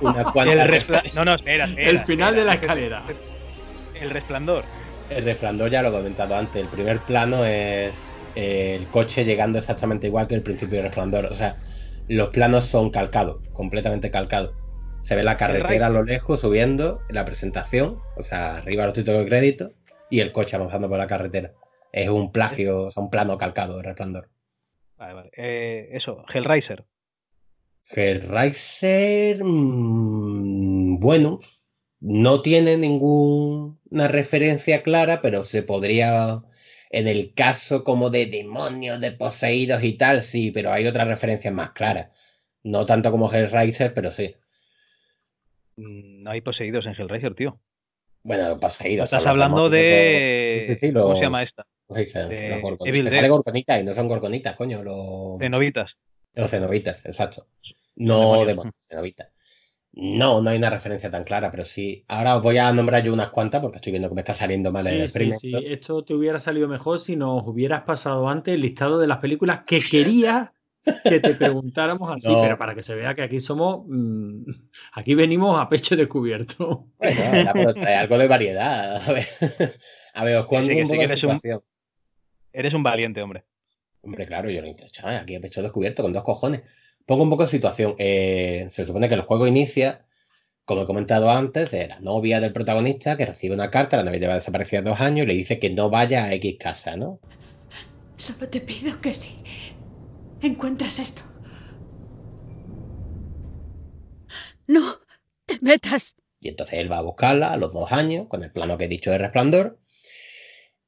una 0.00 0.24
cuanta 0.32 0.66
No, 1.14 1.24
no, 1.24 1.34
espera, 1.36 1.68
El 1.76 1.98
final 2.00 2.36
de 2.36 2.44
la 2.44 2.54
escalera. 2.54 3.02
El 3.94 4.10
resplandor. 4.10 4.64
El 5.08 5.24
resplandor 5.24 5.68
ya 5.70 5.82
lo 5.82 5.88
he 5.88 5.92
comentado 5.92 6.36
antes. 6.36 6.62
El 6.62 6.68
primer 6.68 7.00
plano 7.00 7.44
es 7.44 7.94
el 8.36 8.86
coche 8.86 9.24
llegando 9.24 9.58
exactamente 9.58 10.06
igual 10.06 10.28
que 10.28 10.36
el 10.36 10.42
principio 10.42 10.76
del 10.76 10.84
resplandor. 10.84 11.26
O 11.26 11.34
sea, 11.34 11.56
los 12.06 12.28
planos 12.28 12.66
son 12.66 12.90
calcados, 12.90 13.42
completamente 13.52 14.12
calcados. 14.12 14.54
Se 15.02 15.16
ve 15.16 15.24
la 15.24 15.36
carretera 15.36 15.86
a 15.86 15.90
lo 15.90 16.04
lejos 16.04 16.40
subiendo, 16.40 17.00
la 17.08 17.24
presentación, 17.24 17.98
o 18.16 18.22
sea, 18.22 18.58
arriba 18.58 18.86
los 18.86 18.94
títulos 18.94 19.24
de 19.24 19.28
crédito, 19.28 19.72
y 20.08 20.20
el 20.20 20.30
coche 20.30 20.54
avanzando 20.54 20.88
por 20.88 20.98
la 20.98 21.06
carretera. 21.08 21.52
Es 21.92 22.08
un 22.08 22.30
plagio, 22.30 22.82
o 22.84 22.90
sea, 22.90 23.02
un 23.02 23.10
plano 23.10 23.38
calcado 23.38 23.78
de 23.78 23.82
resplandor. 23.82 24.28
Vale, 25.00 25.14
vale. 25.14 25.30
Eh, 25.34 25.88
eso, 25.92 26.24
Hellraiser. 26.32 26.84
Hellraiser, 27.90 29.42
mm, 29.42 31.00
bueno, 31.00 31.38
no 32.00 32.42
tiene 32.42 32.76
ninguna 32.76 34.08
referencia 34.08 34.82
clara, 34.82 35.22
pero 35.22 35.42
se 35.42 35.62
podría 35.62 36.42
En 36.92 37.06
el 37.06 37.34
caso 37.34 37.84
como 37.84 38.10
de 38.10 38.26
demonios, 38.26 39.00
de 39.00 39.12
poseídos 39.12 39.82
y 39.84 39.92
tal, 39.96 40.22
sí, 40.22 40.50
pero 40.50 40.72
hay 40.72 40.86
otras 40.88 41.06
referencias 41.06 41.54
más 41.54 41.70
claras. 41.70 42.10
No 42.64 42.84
tanto 42.84 43.12
como 43.12 43.32
Hellraiser, 43.32 43.94
pero 43.94 44.10
sí. 44.10 44.34
Mm, 45.76 46.24
no 46.24 46.30
hay 46.32 46.40
poseídos 46.40 46.84
en 46.86 46.94
Hellraiser, 46.98 47.34
tío. 47.36 47.60
Bueno, 48.24 48.58
poseídos. 48.58 49.04
Estás 49.04 49.24
hablando 49.24 49.70
de. 49.70 50.62
Sí, 50.66 50.74
sí, 50.74 50.88
sí, 50.88 50.92
¿Cómo 50.92 51.14
se 51.14 51.22
llama 51.22 51.44
esta? 51.44 51.64
Sale 51.90 53.28
gorgonitas 53.28 53.80
y 53.80 53.84
no 53.84 53.94
son 53.94 54.08
gorgonitas, 54.08 54.56
coño. 54.56 54.82
Los... 54.82 55.38
Cenobitas. 55.38 55.96
Los 56.34 56.50
cenobitas, 56.50 57.04
exacto. 57.04 57.46
No 57.96 58.44
demonios, 58.44 58.86
cenobitas. 58.88 59.28
No, 59.92 60.40
no 60.40 60.50
hay 60.50 60.58
una 60.58 60.70
referencia 60.70 61.10
tan 61.10 61.24
clara, 61.24 61.50
pero 61.50 61.64
sí. 61.64 62.04
Ahora 62.06 62.36
os 62.36 62.42
voy 62.42 62.58
a 62.58 62.72
nombrar 62.72 63.02
yo 63.02 63.12
unas 63.12 63.30
cuantas 63.30 63.60
porque 63.60 63.78
estoy 63.78 63.90
viendo 63.92 64.08
que 64.08 64.14
me 64.14 64.20
está 64.20 64.34
saliendo 64.34 64.70
mal 64.70 64.86
el 64.86 65.08
sí, 65.08 65.32
Sí, 65.32 65.52
esto 65.66 66.04
te 66.04 66.14
hubiera 66.14 66.38
salido 66.38 66.68
mejor 66.68 67.00
si 67.00 67.16
nos 67.16 67.42
hubieras 67.44 67.82
pasado 67.82 68.28
antes 68.28 68.54
el 68.54 68.60
listado 68.60 69.00
de 69.00 69.08
las 69.08 69.18
películas 69.18 69.64
que 69.66 69.80
querías 69.80 70.52
que 71.04 71.20
te 71.20 71.34
preguntáramos 71.34 72.10
así, 72.14 72.32
pero 72.40 72.56
para 72.56 72.74
que 72.74 72.82
se 72.82 72.94
vea 72.94 73.14
que 73.14 73.22
aquí 73.22 73.40
somos, 73.40 73.84
mm, 73.88 74.42
aquí 74.92 75.14
venimos 75.14 75.60
a 75.60 75.68
pecho 75.68 75.96
descubierto. 75.96 76.86
Bueno, 76.98 77.74
trae 77.74 77.96
algo 77.96 78.16
de 78.16 78.28
variedad. 78.28 79.02
A 79.02 79.12
ver, 79.12 79.26
a 80.14 80.24
ver 80.24 80.36
os 80.36 80.46
cuento 80.46 80.72
un 80.74 80.88
poco 80.88 81.02
de 81.02 81.16
situación. 81.16 81.62
Eres 82.52 82.74
un 82.74 82.82
valiente, 82.82 83.22
hombre. 83.22 83.44
Hombre, 84.02 84.26
claro, 84.26 84.50
yo 84.50 84.62
lo 84.62 84.68
he 84.68 84.76
aquí 85.16 85.34
a 85.36 85.40
pecho 85.40 85.62
descubierto 85.62 86.02
con 86.02 86.12
dos 86.12 86.24
cojones. 86.24 86.62
Pongo 87.06 87.22
un 87.22 87.30
poco 87.30 87.44
de 87.44 87.50
situación. 87.50 87.94
Eh, 87.98 88.68
se 88.70 88.86
supone 88.86 89.08
que 89.08 89.14
el 89.14 89.22
juego 89.22 89.46
inicia, 89.46 90.06
como 90.64 90.82
he 90.82 90.86
comentado 90.86 91.30
antes, 91.30 91.70
de 91.70 91.88
la 91.88 92.00
novia 92.00 92.40
del 92.40 92.52
protagonista 92.52 93.16
que 93.16 93.26
recibe 93.26 93.54
una 93.54 93.70
carta, 93.70 93.96
la 93.96 94.04
novia 94.04 94.20
lleva 94.20 94.34
desaparecida 94.34 94.82
dos 94.82 95.00
años 95.00 95.24
y 95.24 95.26
le 95.26 95.34
dice 95.34 95.58
que 95.58 95.70
no 95.70 95.90
vaya 95.90 96.24
a 96.24 96.32
X 96.34 96.56
casa, 96.58 96.96
¿no? 96.96 97.20
Solo 98.16 98.50
te 98.50 98.60
pido 98.60 99.00
que 99.00 99.12
sí 99.12 99.42
encuentras 100.40 100.98
esto. 100.98 101.22
No, 104.66 104.98
te 105.46 105.58
metas. 105.60 106.16
Y 106.40 106.48
entonces 106.48 106.78
él 106.78 106.90
va 106.90 106.98
a 106.98 107.02
buscarla 107.02 107.52
a 107.52 107.56
los 107.56 107.72
dos 107.72 107.92
años, 107.92 108.28
con 108.28 108.42
el 108.42 108.50
plano 108.50 108.78
que 108.78 108.84
he 108.84 108.88
dicho 108.88 109.10
de 109.10 109.18
resplandor, 109.18 109.78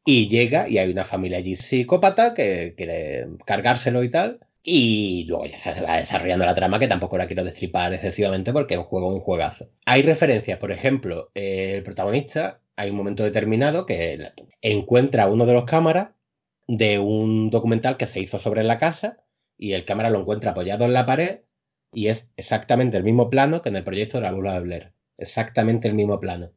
y 0.04 0.28
llega 0.28 0.68
y 0.68 0.78
hay 0.78 0.90
una 0.90 1.04
familia 1.04 1.38
allí 1.38 1.56
psicópata 1.56 2.34
que 2.34 2.74
quiere 2.76 3.28
cargárselo 3.46 4.02
y 4.02 4.10
tal. 4.10 4.40
Y 4.64 5.24
luego 5.28 5.46
ya 5.46 5.58
se 5.58 5.80
va 5.80 5.96
desarrollando 5.96 6.46
la 6.46 6.54
trama 6.54 6.78
que 6.78 6.86
tampoco 6.86 7.18
la 7.18 7.26
quiero 7.26 7.44
destripar 7.44 7.92
excesivamente 7.94 8.52
porque 8.52 8.74
es 8.74 8.80
un 8.80 8.86
juego 8.86 9.08
un 9.08 9.20
juegazo. 9.20 9.70
Hay 9.86 10.02
referencias, 10.02 10.58
por 10.58 10.70
ejemplo, 10.70 11.30
el 11.34 11.82
protagonista, 11.82 12.60
hay 12.76 12.90
un 12.90 12.96
momento 12.96 13.24
determinado 13.24 13.86
que 13.86 14.32
encuentra 14.60 15.28
uno 15.28 15.46
de 15.46 15.52
los 15.54 15.64
cámaras 15.64 16.10
de 16.68 16.98
un 17.00 17.50
documental 17.50 17.96
que 17.96 18.06
se 18.06 18.20
hizo 18.20 18.38
sobre 18.38 18.62
la 18.62 18.78
casa 18.78 19.18
y 19.58 19.72
el 19.72 19.84
cámara 19.84 20.10
lo 20.10 20.20
encuentra 20.20 20.52
apoyado 20.52 20.84
en 20.84 20.92
la 20.92 21.06
pared 21.06 21.40
y 21.92 22.06
es 22.08 22.30
exactamente 22.36 22.96
el 22.96 23.04
mismo 23.04 23.30
plano 23.30 23.62
que 23.62 23.68
en 23.68 23.76
el 23.76 23.84
proyecto 23.84 24.18
de 24.18 24.24
la 24.24 24.32
Lula 24.32 24.54
de 24.54 24.60
Blair. 24.60 24.92
Exactamente 25.18 25.88
el 25.88 25.94
mismo 25.94 26.18
plano. 26.20 26.52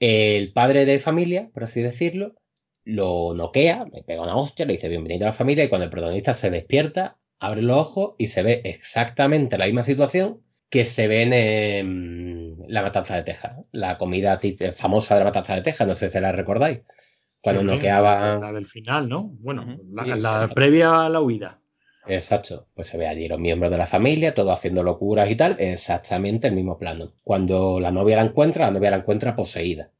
El 0.00 0.52
padre 0.52 0.84
de 0.86 1.00
familia, 1.00 1.50
por 1.52 1.64
así 1.64 1.82
decirlo, 1.82 2.34
lo 2.88 3.34
noquea, 3.34 3.86
le 3.92 4.02
pega 4.02 4.22
una 4.22 4.34
hostia, 4.34 4.64
le 4.64 4.72
dice 4.72 4.88
bienvenido 4.88 5.26
a 5.26 5.28
la 5.28 5.34
familia 5.34 5.62
y 5.62 5.68
cuando 5.68 5.84
el 5.84 5.90
protagonista 5.90 6.32
se 6.32 6.48
despierta, 6.48 7.18
abre 7.38 7.60
los 7.60 7.76
ojos 7.76 8.14
y 8.16 8.28
se 8.28 8.42
ve 8.42 8.62
exactamente 8.64 9.58
la 9.58 9.66
misma 9.66 9.82
situación 9.82 10.40
que 10.70 10.86
se 10.86 11.06
ve 11.06 11.22
en 11.80 12.56
La 12.66 12.80
Matanza 12.80 13.16
de 13.16 13.24
Texas, 13.24 13.58
la 13.72 13.98
comida 13.98 14.40
famosa 14.72 15.14
de 15.14 15.20
La 15.20 15.26
Matanza 15.26 15.54
de 15.56 15.62
Texas, 15.62 15.86
no 15.86 15.96
sé 15.96 16.08
si 16.08 16.18
la 16.18 16.32
recordáis. 16.32 16.80
Cuando 17.42 17.62
noqueaba... 17.62 18.38
La 18.38 18.52
del 18.52 18.66
final, 18.66 19.06
¿no? 19.06 19.32
Bueno, 19.38 19.78
la 19.92 20.48
previa 20.54 21.04
a 21.04 21.10
la 21.10 21.20
huida. 21.20 21.60
Exacto, 22.06 22.68
pues 22.74 22.86
se 22.86 22.96
ve 22.96 23.06
allí 23.06 23.28
los 23.28 23.38
miembros 23.38 23.70
de 23.70 23.76
la 23.76 23.86
familia, 23.86 24.32
todos 24.32 24.56
haciendo 24.56 24.82
locuras 24.82 25.30
y 25.30 25.36
tal, 25.36 25.56
exactamente 25.58 26.48
el 26.48 26.54
mismo 26.54 26.78
plano. 26.78 27.12
Cuando 27.22 27.80
la 27.80 27.90
novia 27.90 28.16
la 28.16 28.22
encuentra, 28.22 28.64
la 28.64 28.72
novia 28.72 28.90
la 28.90 28.96
encuentra 28.96 29.36
poseída. 29.36 29.90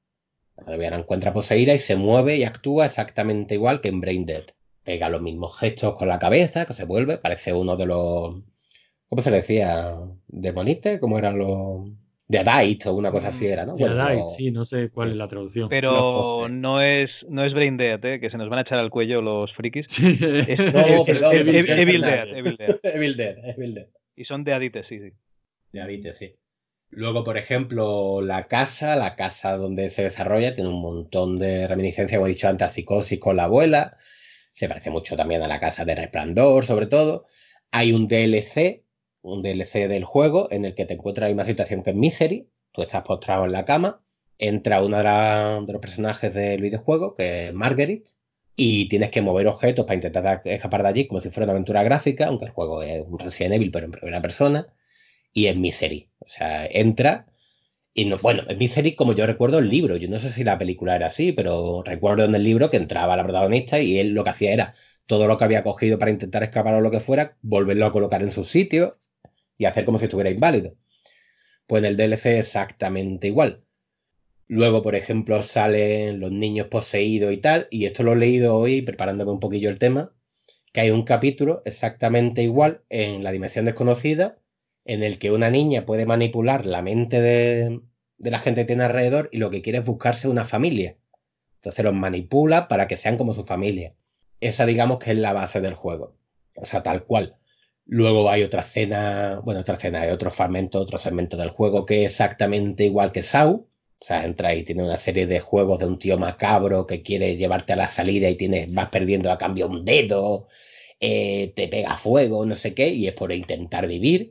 La 0.66 0.76
la 0.76 0.98
encuentra 0.98 1.32
poseída 1.32 1.74
y 1.74 1.78
se 1.78 1.96
mueve 1.96 2.36
y 2.36 2.44
actúa 2.44 2.86
exactamente 2.86 3.54
igual 3.54 3.80
que 3.80 3.88
en 3.88 4.00
Brain 4.00 4.26
Dead. 4.26 4.44
Pega 4.82 5.08
los 5.08 5.22
mismos 5.22 5.58
gestos 5.58 5.96
con 5.96 6.08
la 6.08 6.18
cabeza, 6.18 6.66
que 6.66 6.72
se 6.72 6.84
vuelve, 6.84 7.18
parece 7.18 7.52
uno 7.52 7.76
de 7.76 7.86
los... 7.86 8.42
¿Cómo 9.08 9.22
se 9.22 9.30
le 9.30 9.38
decía? 9.38 9.96
¿Demonites? 10.26 11.00
¿Cómo 11.00 11.18
eran 11.18 11.38
los...? 11.38 11.88
de 12.28 12.38
Adite 12.38 12.88
o 12.90 12.94
una 12.94 13.10
cosa 13.10 13.28
así 13.28 13.46
era, 13.46 13.64
¿no? 13.64 13.74
De 13.74 13.86
Adite, 13.86 14.28
sí, 14.28 14.50
no 14.50 14.64
sé 14.64 14.90
cuál 14.90 15.10
es 15.10 15.16
la 15.16 15.28
traducción. 15.28 15.68
Pero 15.70 16.46
no 16.48 16.80
es, 16.82 17.10
no 17.26 17.42
es 17.42 17.54
Brain 17.54 17.78
Dead, 17.78 18.04
¿eh? 18.04 18.20
que 18.20 18.30
se 18.30 18.36
nos 18.36 18.50
van 18.50 18.58
a 18.58 18.62
echar 18.62 18.78
al 18.78 18.90
cuello 18.90 19.22
los 19.22 19.52
frikis. 19.54 19.86
Sí. 19.88 20.18
Es, 20.20 20.58
Evil, 21.08 22.02
Dead, 22.02 22.28
Evil 22.36 22.56
Dead. 22.58 22.80
Evil 22.82 23.16
Dead, 23.16 23.36
Evil 23.44 23.74
Dead. 23.74 23.86
Y 24.14 24.24
son 24.24 24.44
de 24.44 24.52
Adite, 24.52 24.84
sí, 24.84 25.00
sí. 25.00 25.12
De 25.72 25.80
Adite, 25.80 26.12
sí. 26.12 26.34
Luego, 26.90 27.24
por 27.24 27.36
ejemplo, 27.38 28.20
la 28.22 28.48
casa, 28.48 28.96
la 28.96 29.14
casa 29.16 29.56
donde 29.56 29.88
se 29.90 30.02
desarrolla, 30.04 30.54
tiene 30.54 30.70
un 30.70 30.80
montón 30.80 31.38
de 31.38 31.68
reminiscencias, 31.68 32.18
como 32.18 32.26
he 32.26 32.30
dicho 32.30 32.48
antes, 32.48 32.66
a 32.66 32.70
psicosis 32.70 33.18
con 33.20 33.36
la 33.36 33.44
abuela. 33.44 33.96
Se 34.52 34.68
parece 34.68 34.90
mucho 34.90 35.16
también 35.16 35.42
a 35.42 35.48
la 35.48 35.60
casa 35.60 35.84
de 35.84 35.94
Resplandor, 35.94 36.66
sobre 36.66 36.86
todo. 36.86 37.26
Hay 37.70 37.92
un 37.92 38.08
DLC 38.08 38.84
un 39.22 39.42
DLC 39.42 39.88
del 39.88 40.04
juego 40.04 40.48
en 40.50 40.64
el 40.64 40.74
que 40.74 40.86
te 40.86 40.94
encuentras 40.94 41.24
la 41.24 41.28
misma 41.28 41.44
situación 41.44 41.82
que 41.82 41.90
en 41.90 42.00
Misery. 42.00 42.48
Tú 42.72 42.82
estás 42.82 43.02
postrado 43.02 43.44
en 43.44 43.52
la 43.52 43.64
cama, 43.64 44.02
entra 44.38 44.82
uno 44.82 44.98
de, 44.98 45.72
los 45.72 45.80
personajes 45.80 46.32
del 46.32 46.60
videojuego, 46.62 47.14
que 47.14 47.48
es 47.48 47.54
Marguerite, 47.54 48.10
y 48.56 48.88
tienes 48.88 49.10
que 49.10 49.22
mover 49.22 49.46
objetos 49.46 49.84
para 49.84 49.96
intentar 49.96 50.42
escapar 50.44 50.82
de 50.82 50.88
allí 50.88 51.06
como 51.06 51.20
si 51.20 51.30
fuera 51.30 51.44
una 51.44 51.52
aventura 51.52 51.82
gráfica, 51.82 52.26
aunque 52.26 52.46
el 52.46 52.50
juego 52.50 52.82
es 52.82 53.04
un 53.06 53.18
Resident 53.18 53.54
Evil, 53.54 53.70
pero 53.70 53.86
en 53.86 53.92
primera 53.92 54.20
persona, 54.22 54.66
y 55.32 55.46
es 55.46 55.56
Misery. 55.56 56.10
O 56.28 56.30
sea, 56.30 56.66
entra 56.66 57.26
y 57.94 58.04
no, 58.04 58.18
bueno, 58.18 58.44
en 58.48 58.58
Misery 58.58 58.94
como 58.94 59.14
yo 59.14 59.26
recuerdo 59.26 59.58
el 59.58 59.68
libro, 59.70 59.96
yo 59.96 60.08
no 60.08 60.18
sé 60.18 60.30
si 60.30 60.44
la 60.44 60.58
película 60.58 60.94
era 60.94 61.06
así, 61.06 61.32
pero 61.32 61.82
recuerdo 61.82 62.24
en 62.26 62.34
el 62.34 62.44
libro 62.44 62.70
que 62.70 62.76
entraba 62.76 63.16
la 63.16 63.24
protagonista 63.24 63.80
y 63.80 63.98
él 63.98 64.10
lo 64.14 64.24
que 64.24 64.30
hacía 64.30 64.52
era 64.52 64.74
todo 65.06 65.26
lo 65.26 65.38
que 65.38 65.44
había 65.44 65.64
cogido 65.64 65.98
para 65.98 66.10
intentar 66.10 66.42
escapar 66.42 66.74
o 66.74 66.80
lo 66.82 66.90
que 66.90 67.00
fuera, 67.00 67.38
volverlo 67.42 67.86
a 67.86 67.92
colocar 67.92 68.22
en 68.22 68.30
su 68.30 68.44
sitio 68.44 69.00
y 69.56 69.64
hacer 69.64 69.84
como 69.86 69.98
si 69.98 70.04
estuviera 70.04 70.30
inválido. 70.30 70.76
Pues 71.66 71.82
en 71.82 71.86
el 71.86 71.96
DLC 71.96 72.38
exactamente 72.38 73.28
igual. 73.28 73.64
Luego, 74.48 74.82
por 74.82 74.94
ejemplo, 74.94 75.42
salen 75.42 76.20
los 76.20 76.32
niños 76.32 76.68
poseídos 76.68 77.32
y 77.32 77.38
tal, 77.38 77.68
y 77.70 77.86
esto 77.86 78.02
lo 78.02 78.12
he 78.12 78.16
leído 78.16 78.56
hoy 78.56 78.82
preparándome 78.82 79.32
un 79.32 79.40
poquillo 79.40 79.70
el 79.70 79.78
tema, 79.78 80.12
que 80.72 80.82
hay 80.82 80.90
un 80.90 81.04
capítulo 81.04 81.62
exactamente 81.64 82.42
igual 82.42 82.82
en 82.90 83.24
la 83.24 83.32
dimensión 83.32 83.64
desconocida, 83.64 84.38
en 84.88 85.04
el 85.04 85.18
que 85.18 85.30
una 85.30 85.50
niña 85.50 85.86
puede 85.86 86.06
manipular 86.06 86.66
la 86.66 86.82
mente 86.82 87.20
de, 87.20 87.80
de 88.16 88.30
la 88.30 88.38
gente 88.38 88.62
que 88.62 88.68
tiene 88.68 88.84
alrededor 88.84 89.28
y 89.32 89.38
lo 89.38 89.50
que 89.50 89.62
quiere 89.62 89.78
es 89.78 89.84
buscarse 89.84 90.28
una 90.28 90.46
familia. 90.46 90.96
Entonces 91.56 91.84
los 91.84 91.94
manipula 91.94 92.68
para 92.68 92.88
que 92.88 92.96
sean 92.96 93.18
como 93.18 93.34
su 93.34 93.44
familia. 93.44 93.94
Esa 94.40 94.64
digamos 94.66 94.98
que 94.98 95.12
es 95.12 95.18
la 95.18 95.34
base 95.34 95.60
del 95.60 95.74
juego. 95.74 96.16
O 96.56 96.66
sea, 96.66 96.82
tal 96.82 97.04
cual. 97.04 97.36
Luego 97.84 98.30
hay 98.30 98.42
otra 98.42 98.62
escena, 98.62 99.40
bueno, 99.44 99.60
otra 99.60 99.74
escena, 99.74 100.02
hay 100.02 100.10
otro 100.10 100.30
fragmento, 100.30 100.80
otro 100.80 100.98
segmento 100.98 101.36
del 101.36 101.50
juego 101.50 101.84
que 101.86 102.04
es 102.04 102.12
exactamente 102.12 102.84
igual 102.84 103.12
que 103.12 103.22
Sau. 103.22 103.68
O 104.00 104.04
sea, 104.04 104.24
entra 104.24 104.54
y 104.54 104.64
tiene 104.64 104.84
una 104.84 104.96
serie 104.96 105.26
de 105.26 105.40
juegos 105.40 105.80
de 105.80 105.86
un 105.86 105.98
tío 105.98 106.16
macabro 106.18 106.86
que 106.86 107.02
quiere 107.02 107.36
llevarte 107.36 107.74
a 107.74 107.76
la 107.76 107.88
salida 107.88 108.30
y 108.30 108.36
tienes, 108.36 108.72
vas 108.72 108.88
perdiendo 108.88 109.30
a 109.32 109.38
cambio 109.38 109.66
un 109.68 109.84
dedo, 109.84 110.48
eh, 111.00 111.52
te 111.56 111.68
pega 111.68 111.98
fuego, 111.98 112.46
no 112.46 112.54
sé 112.54 112.74
qué, 112.74 112.88
y 112.90 113.06
es 113.08 113.14
por 113.14 113.32
intentar 113.32 113.86
vivir. 113.86 114.30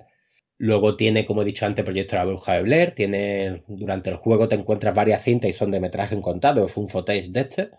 Luego 0.60 0.95
tiene, 0.95 1.26
como 1.26 1.43
he 1.43 1.45
dicho 1.45 1.66
antes, 1.66 1.86
Proyecto 1.86 2.16
La 2.16 2.26
Bruja 2.26 2.53
de 2.53 2.62
Blair. 2.64 2.91
Tiene, 2.91 3.64
durante 3.68 4.10
el 4.10 4.18
juego 4.18 4.47
te 4.47 4.55
encuentras 4.55 4.95
varias 4.95 5.24
cintas 5.24 5.49
y 5.49 5.53
son 5.53 5.72
de 5.72 5.80
metraje 5.80 6.16
en 6.16 6.22
contado, 6.22 6.66
es 6.66 6.76
un 6.78 6.88
footage 6.88 7.30
de 7.30 7.41
este. 7.41 7.70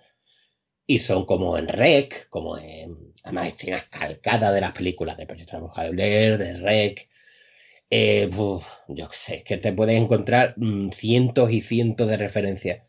Y 0.86 1.00
son 1.00 1.26
como 1.26 1.58
en 1.58 1.68
Rec, 1.68 2.28
como 2.30 2.56
en 2.56 3.12
además 3.24 3.48
escenas 3.48 3.84
calcadas 3.84 4.54
de 4.54 4.60
las 4.60 4.72
películas 4.72 5.16
de 5.18 5.26
Proyecto 5.26 5.54
La 5.54 5.60
Bruja 5.60 5.82
de 5.84 5.90
Blair, 5.90 6.38
de 6.38 6.58
Rec. 6.58 7.08
Eh, 7.90 8.30
yo 8.88 9.08
sé, 9.12 9.42
que 9.44 9.56
te 9.56 9.72
puedes 9.72 9.96
encontrar 10.00 10.54
mm, 10.56 10.90
cientos 10.90 11.50
y 11.50 11.60
cientos 11.62 12.08
de 12.08 12.16
referencias. 12.16 12.82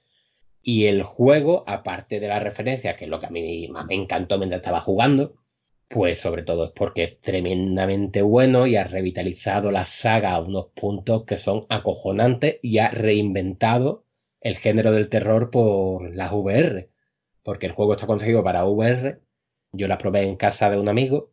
Y 0.62 0.86
el 0.86 1.04
juego, 1.04 1.64
aparte 1.68 2.20
de 2.20 2.28
las 2.28 2.44
referencias, 2.44 2.96
que 2.96 3.06
es 3.06 3.10
lo 3.10 3.20
que 3.20 3.28
a 3.28 3.32
mí 3.32 3.68
más 3.70 3.86
me 3.86 3.96
encantó 3.96 4.38
mientras 4.38 4.60
estaba 4.60 4.82
jugando, 4.82 5.36
pues 5.90 6.20
sobre 6.22 6.44
todo 6.44 6.66
es 6.66 6.72
porque 6.72 7.04
es 7.04 7.22
tremendamente 7.22 8.22
bueno 8.22 8.68
y 8.68 8.76
ha 8.78 8.84
revitalizado 8.86 9.72
la 9.72 9.86
saga 9.86 10.34
a 10.34 10.42
unos 10.42 10.68
puntos 10.76 11.26
que 11.26 11.38
son 11.38 11.66
acojonantes 11.70 12.60
y 12.62 12.78
ha 12.80 12.90
reinventado 12.90 14.06
el 14.42 14.58
género 14.58 14.92
del 14.92 15.10
terror 15.10 15.52
por 15.52 16.16
las 16.16 16.32
VR. 16.32 16.90
Porque 17.44 17.66
el 17.68 17.74
juego 17.74 17.94
está 17.94 18.08
conseguido 18.08 18.44
para 18.44 18.66
VR 18.66 19.22
yo 19.72 19.88
la 19.88 19.98
probé 19.98 20.24
en 20.24 20.36
casa 20.36 20.70
de 20.70 20.80
un 20.80 20.90
amigo 20.90 21.32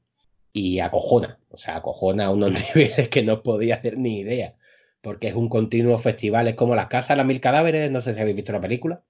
y 0.53 0.81
acojona, 0.81 1.41
o 1.49 1.57
sea, 1.59 1.77
acojona 1.77 2.27
a 2.27 2.31
unos 2.31 2.53
niveles 2.77 3.09
que 3.09 3.23
no 3.23 3.43
podía 3.43 3.77
hacer 3.77 3.99
ni 3.99 4.21
idea, 4.21 4.57
porque 5.01 5.29
es 5.29 5.35
un 5.35 5.49
continuo 5.49 5.99
festival, 5.99 6.49
es 6.49 6.55
como 6.55 6.75
las 6.77 6.89
casas 6.89 7.17
las 7.17 7.27
mil 7.27 7.41
cadáveres, 7.41 7.91
no 7.91 8.01
sé 8.01 8.15
si 8.15 8.21
habéis 8.21 8.37
visto 8.37 8.53
la 8.53 8.61
película. 8.61 9.05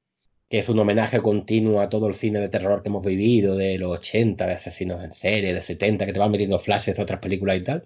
Que 0.49 0.59
es 0.59 0.69
un 0.69 0.79
homenaje 0.79 1.21
continuo 1.21 1.81
a 1.81 1.89
todo 1.89 2.09
el 2.09 2.15
cine 2.15 2.41
de 2.41 2.49
terror 2.49 2.83
que 2.83 2.89
hemos 2.89 3.05
vivido, 3.05 3.57
de 3.57 3.79
los 3.79 3.99
80, 3.99 4.47
de 4.47 4.53
asesinos 4.53 5.03
en 5.03 5.13
serie, 5.13 5.53
de 5.53 5.61
70, 5.61 6.07
que 6.07 6.13
te 6.13 6.19
van 6.19 6.31
metiendo 6.31 6.59
flashes 6.59 6.97
de 6.97 7.03
otras 7.03 7.21
películas 7.21 7.57
y 7.57 7.65
tal. 7.65 7.85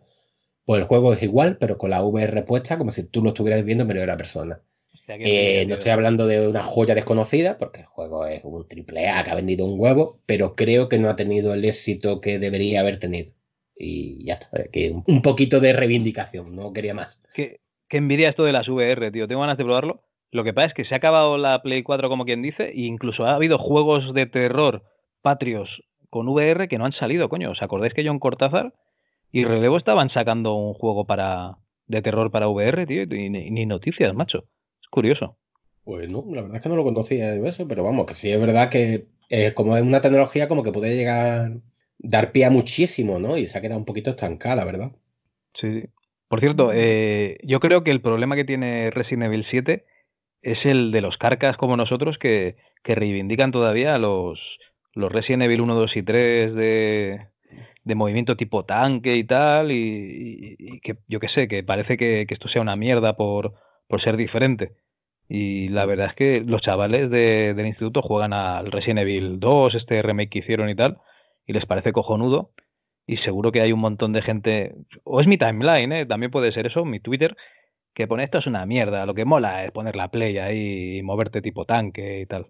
Pues 0.65 0.83
el 0.83 0.87
juego 0.87 1.15
es 1.15 1.23
igual, 1.23 1.57
pero 1.59 1.79
con 1.79 1.91
la 1.91 2.03
VR 2.03 2.43
puesta, 2.43 2.77
como 2.77 2.91
si 2.91 3.05
tú 3.05 3.23
lo 3.23 3.31
estuvieras 3.31 3.65
viendo 3.65 3.83
en 3.83 3.89
primera 3.89 4.17
persona. 4.17 4.61
Eh, 5.09 5.65
no 5.67 5.75
estoy 5.75 5.91
hablando 5.91 6.27
de 6.27 6.47
una 6.47 6.63
joya 6.63 6.95
desconocida, 6.95 7.59
porque 7.59 7.81
el 7.81 7.87
juego 7.87 8.27
es 8.27 8.45
un 8.45 8.69
triple 8.69 9.09
A 9.09 9.25
que 9.25 9.31
ha 9.31 9.35
vendido 9.35 9.67
un 9.67 9.81
huevo, 9.81 10.21
pero 10.27 10.55
creo 10.55 10.89
que 10.89 10.99
no 10.99 11.11
ha 11.11 11.17
tenido 11.17 11.55
el 11.55 11.65
éxito 11.65 12.21
que 12.21 12.39
debería 12.39 12.81
haber 12.81 13.01
tenido. 13.01 13.33
Y 13.75 14.25
ya 14.25 14.35
está, 14.35 14.69
que 14.71 14.95
un 15.07 15.23
poquito 15.23 15.59
de 15.59 15.73
reivindicación, 15.73 16.55
no 16.55 16.73
quería 16.73 16.95
más. 16.95 17.21
Qué, 17.35 17.61
qué 17.89 17.97
envidia 17.97 18.29
esto 18.29 18.45
de 18.45 18.53
las 18.53 18.69
VR, 18.69 19.11
tío. 19.11 19.27
Tengo 19.27 19.41
ganas 19.41 19.59
de 19.59 19.65
probarlo. 19.65 20.05
Lo 20.33 20.45
que 20.45 20.53
pasa 20.53 20.69
es 20.69 20.75
que 20.75 20.85
se 20.85 20.95
ha 20.95 20.99
acabado 20.99 21.39
la 21.39 21.61
Play 21.63 21.83
4, 21.83 22.09
como 22.09 22.25
quien 22.25 22.43
dice, 22.43 22.71
e 22.71 22.83
incluso 22.83 23.25
ha 23.25 23.35
habido 23.35 23.59
juegos 23.59 24.15
de 24.15 24.27
terror 24.27 24.85
patrios 25.23 25.83
con 26.09 26.29
VR 26.29 26.69
que 26.69 26.79
no 26.79 26.85
han 26.85 26.93
salido, 26.93 27.29
coño. 27.29 27.51
¿Os 27.51 27.63
acordáis 27.63 27.95
que 27.95 28.07
John 28.07 28.19
Cortázar 28.19 28.73
y 29.33 29.45
Relevo 29.45 29.77
estaban 29.77 30.11
sacando 30.11 30.55
un 30.55 30.75
juego 30.75 31.05
para 31.05 31.57
de 31.87 32.03
terror 32.03 32.31
para 32.31 32.49
VR, 32.49 32.87
tío? 32.87 33.03
Y 33.03 33.31
ni 33.31 33.67
noticias, 33.67 34.15
macho 34.15 34.45
curioso. 34.91 35.37
Pues 35.85 36.11
no, 36.11 36.25
la 36.35 36.43
verdad 36.43 36.59
es 36.59 36.63
que 36.63 36.69
no 36.69 36.77
lo 36.77 36.85
conocía 36.85 37.35
eso, 37.35 37.67
pero 37.67 37.83
vamos, 37.83 38.07
que 38.07 38.15
sí 38.15 38.31
es 38.31 38.41
verdad 38.41 38.69
que 38.69 39.07
eh, 39.31 39.55
como 39.55 39.77
es 39.77 39.83
una 39.83 40.03
tecnología 40.03 40.49
como 40.49 40.63
que 40.63 40.73
puede 40.73 40.95
llegar, 40.95 41.53
dar 41.99 42.33
pie 42.33 42.45
a 42.45 42.51
muchísimo, 42.51 43.19
¿no? 43.19 43.37
Y 43.39 43.47
se 43.47 43.57
ha 43.57 43.61
quedado 43.61 43.79
un 43.79 43.87
poquito 43.87 44.11
estancada, 44.11 44.57
la 44.57 44.65
verdad. 44.65 44.93
Sí. 45.55 45.85
Por 46.29 46.41
cierto, 46.41 46.71
eh, 46.73 47.39
yo 47.43 47.59
creo 47.61 47.83
que 47.83 47.91
el 47.91 48.03
problema 48.03 48.37
que 48.37 48.45
tiene 48.45 48.91
Resident 48.91 49.25
Evil 49.25 49.47
7 49.51 49.85
es 50.43 50.65
el 50.65 50.91
de 50.91 51.01
los 51.01 51.17
carcas 51.17 51.57
como 51.57 51.77
nosotros 51.77 52.19
que, 52.19 52.57
reivindican 52.85 53.53
todavía 53.53 53.99
los, 53.99 54.41
los 54.95 55.13
Resident 55.13 55.45
Evil 55.45 55.61
1, 55.61 55.75
2 55.75 55.97
y 55.97 56.03
3 56.03 56.55
de, 56.55 57.27
de 57.85 57.95
movimiento 57.95 58.37
tipo 58.37 58.65
tanque 58.65 59.17
y 59.17 59.25
tal, 59.25 59.71
y, 59.71 60.81
que 60.83 60.97
yo 61.07 61.21
qué 61.21 61.29
sé, 61.29 61.47
que 61.47 61.63
parece 61.63 61.97
que, 61.97 62.27
que, 62.27 62.35
esto 62.35 62.49
sea 62.49 62.63
una 62.63 62.77
mierda 62.77 63.17
por, 63.17 63.55
por 63.87 64.01
ser 64.01 64.17
diferente. 64.17 64.73
Y 65.29 65.69
la 65.69 65.87
verdad 65.87 66.09
es 66.09 66.15
que 66.15 66.41
los 66.41 66.61
chavales 66.61 67.09
del 67.09 67.65
instituto 67.65 68.03
juegan 68.03 68.33
al 68.33 68.73
Resident 68.73 69.01
Evil 69.01 69.39
2, 69.39 69.77
este 69.77 70.03
remake 70.03 70.31
que 70.31 70.39
hicieron 70.41 70.69
y 70.69 70.75
tal, 70.75 70.99
y 71.47 71.53
les 71.53 71.67
parece 71.67 71.93
cojonudo. 71.93 72.51
Y 73.07 73.19
seguro 73.19 73.53
que 73.53 73.61
hay 73.61 73.73
un 73.73 73.81
montón 73.81 74.13
de 74.13 74.23
gente, 74.23 74.75
o 75.05 75.21
es 75.21 75.29
mi 75.29 75.39
timeline, 75.39 75.93
¿eh? 75.93 76.07
también 76.07 76.33
puede 76.33 76.51
ser 76.53 76.67
eso, 76.67 76.85
mi 76.85 76.99
Twitter, 76.99 77.37
que 77.95 78.07
pone 78.07 78.25
esto 78.25 78.39
es 78.39 78.47
una 78.47 78.67
mierda, 78.67 79.07
lo 79.07 79.15
que 79.15 79.25
mola 79.25 79.65
es 79.65 79.73
poner 79.73 79.97
la 79.97 80.09
play 80.09 80.39
ahí 80.39 80.99
y 80.99 81.03
moverte 81.03 81.43
tipo 81.43 81.65
tanque 81.65 82.21
y 82.21 82.27
tal. 82.27 82.47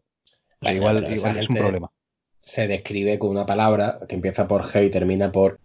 igual 0.61 1.13
igual 1.13 1.39
es 1.39 1.49
un 1.49 1.57
problema. 1.57 1.91
Se 2.43 2.67
describe 2.67 3.19
con 3.19 3.31
una 3.31 3.47
palabra 3.47 3.99
que 4.09 4.15
empieza 4.15 4.49
por 4.49 4.63
G 4.63 4.87
y 4.87 4.91
termina 4.91 5.31
por... 5.31 5.61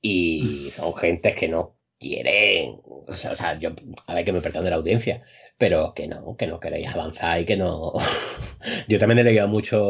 Y 0.00 0.70
son 0.72 0.94
gentes 0.94 1.34
que 1.34 1.48
no 1.48 1.76
quieren, 1.98 2.76
o 2.84 3.14
sea, 3.14 3.58
yo, 3.58 3.70
a 4.06 4.14
ver 4.14 4.24
que 4.24 4.32
me 4.32 4.42
perdone 4.42 4.68
la 4.68 4.76
audiencia, 4.76 5.22
pero 5.56 5.94
que 5.94 6.06
no, 6.06 6.36
que 6.36 6.46
no 6.46 6.60
queréis 6.60 6.88
avanzar 6.88 7.40
y 7.40 7.46
que 7.46 7.56
no. 7.56 7.92
yo 8.88 8.98
también 8.98 9.20
he 9.20 9.24
leído 9.24 9.48
mucho 9.48 9.80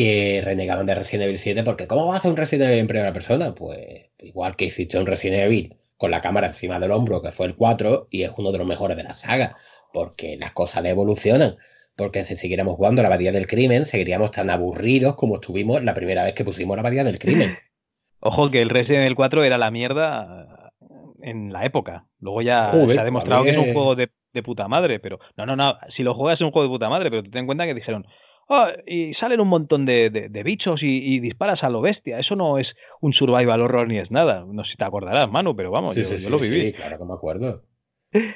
que 0.00 0.40
renegaban 0.42 0.86
de 0.86 0.94
Resident 0.94 1.24
Evil 1.24 1.38
7 1.38 1.62
porque 1.62 1.86
¿cómo 1.86 2.06
vas 2.06 2.14
a 2.14 2.18
hacer 2.20 2.30
un 2.30 2.38
Resident 2.38 2.70
Evil 2.70 2.80
en 2.80 2.86
primera 2.86 3.12
persona? 3.12 3.54
Pues 3.54 4.06
igual 4.18 4.56
que 4.56 4.64
hiciste 4.64 4.98
un 4.98 5.04
Resident 5.04 5.42
Evil 5.42 5.76
con 5.98 6.10
la 6.10 6.22
cámara 6.22 6.46
encima 6.46 6.80
del 6.80 6.92
hombro, 6.92 7.20
que 7.20 7.32
fue 7.32 7.44
el 7.44 7.54
4, 7.54 8.08
y 8.10 8.22
es 8.22 8.30
uno 8.38 8.50
de 8.50 8.56
los 8.56 8.66
mejores 8.66 8.96
de 8.96 9.02
la 9.02 9.14
saga, 9.14 9.56
porque 9.92 10.38
las 10.38 10.52
cosas 10.52 10.86
evolucionan. 10.86 11.56
Porque 11.96 12.24
si 12.24 12.34
siguiéramos 12.34 12.76
jugando 12.76 13.02
la 13.02 13.08
abadía 13.08 13.30
del 13.30 13.46
crimen, 13.46 13.84
seguiríamos 13.84 14.30
tan 14.30 14.48
aburridos 14.48 15.16
como 15.16 15.34
estuvimos 15.34 15.84
la 15.84 15.92
primera 15.92 16.24
vez 16.24 16.32
que 16.32 16.46
pusimos 16.46 16.78
la 16.78 16.80
abadía 16.80 17.04
del 17.04 17.18
crimen. 17.18 17.58
Ojo 18.20 18.50
que 18.50 18.62
el 18.62 18.70
Resident 18.70 19.02
Evil 19.02 19.16
4 19.16 19.44
era 19.44 19.58
la 19.58 19.70
mierda 19.70 20.72
en 21.20 21.52
la 21.52 21.66
época. 21.66 22.06
Luego 22.20 22.40
ya 22.40 22.70
se 22.70 22.98
ha 22.98 23.04
demostrado 23.04 23.44
que 23.44 23.50
es 23.50 23.58
un 23.58 23.74
juego 23.74 23.96
de, 23.96 24.08
puta 24.42 24.66
madre, 24.66 24.98
pero 24.98 25.18
no, 25.36 25.44
no, 25.44 25.56
no. 25.56 25.76
Si 25.94 26.02
lo 26.02 26.14
juegas 26.14 26.40
es 26.40 26.44
un 26.46 26.52
juego 26.52 26.68
de 26.68 26.72
puta 26.72 26.88
madre, 26.88 27.10
pero 27.10 27.22
ten 27.22 27.40
en 27.40 27.46
cuenta 27.46 27.66
que 27.66 27.74
dijeron, 27.74 28.06
oh, 28.50 28.66
y 28.86 29.14
salen 29.14 29.40
un 29.40 29.48
montón 29.48 29.86
de, 29.86 30.28
bichos 30.44 30.82
y, 30.82 31.20
disparas 31.20 31.62
a 31.62 31.70
lo 31.70 31.80
bestia. 31.80 32.18
Eso 32.18 32.34
no 32.34 32.58
es 32.58 32.68
un 33.00 33.12
survival 33.12 33.62
horror 33.62 33.88
ni 33.88 33.98
es 33.98 34.10
nada. 34.10 34.44
No 34.46 34.64
sé 34.64 34.72
si 34.72 34.76
te 34.76 34.84
acordarás, 34.84 35.30
Manu, 35.30 35.56
pero 35.56 35.70
vamos, 35.70 35.94
yo, 35.94 36.28
lo 36.28 36.38
viví. 36.38 36.66
Sí, 36.66 36.72
claro 36.72 36.98
que 36.98 37.04
me 37.04 37.14
acuerdo. 37.14 37.62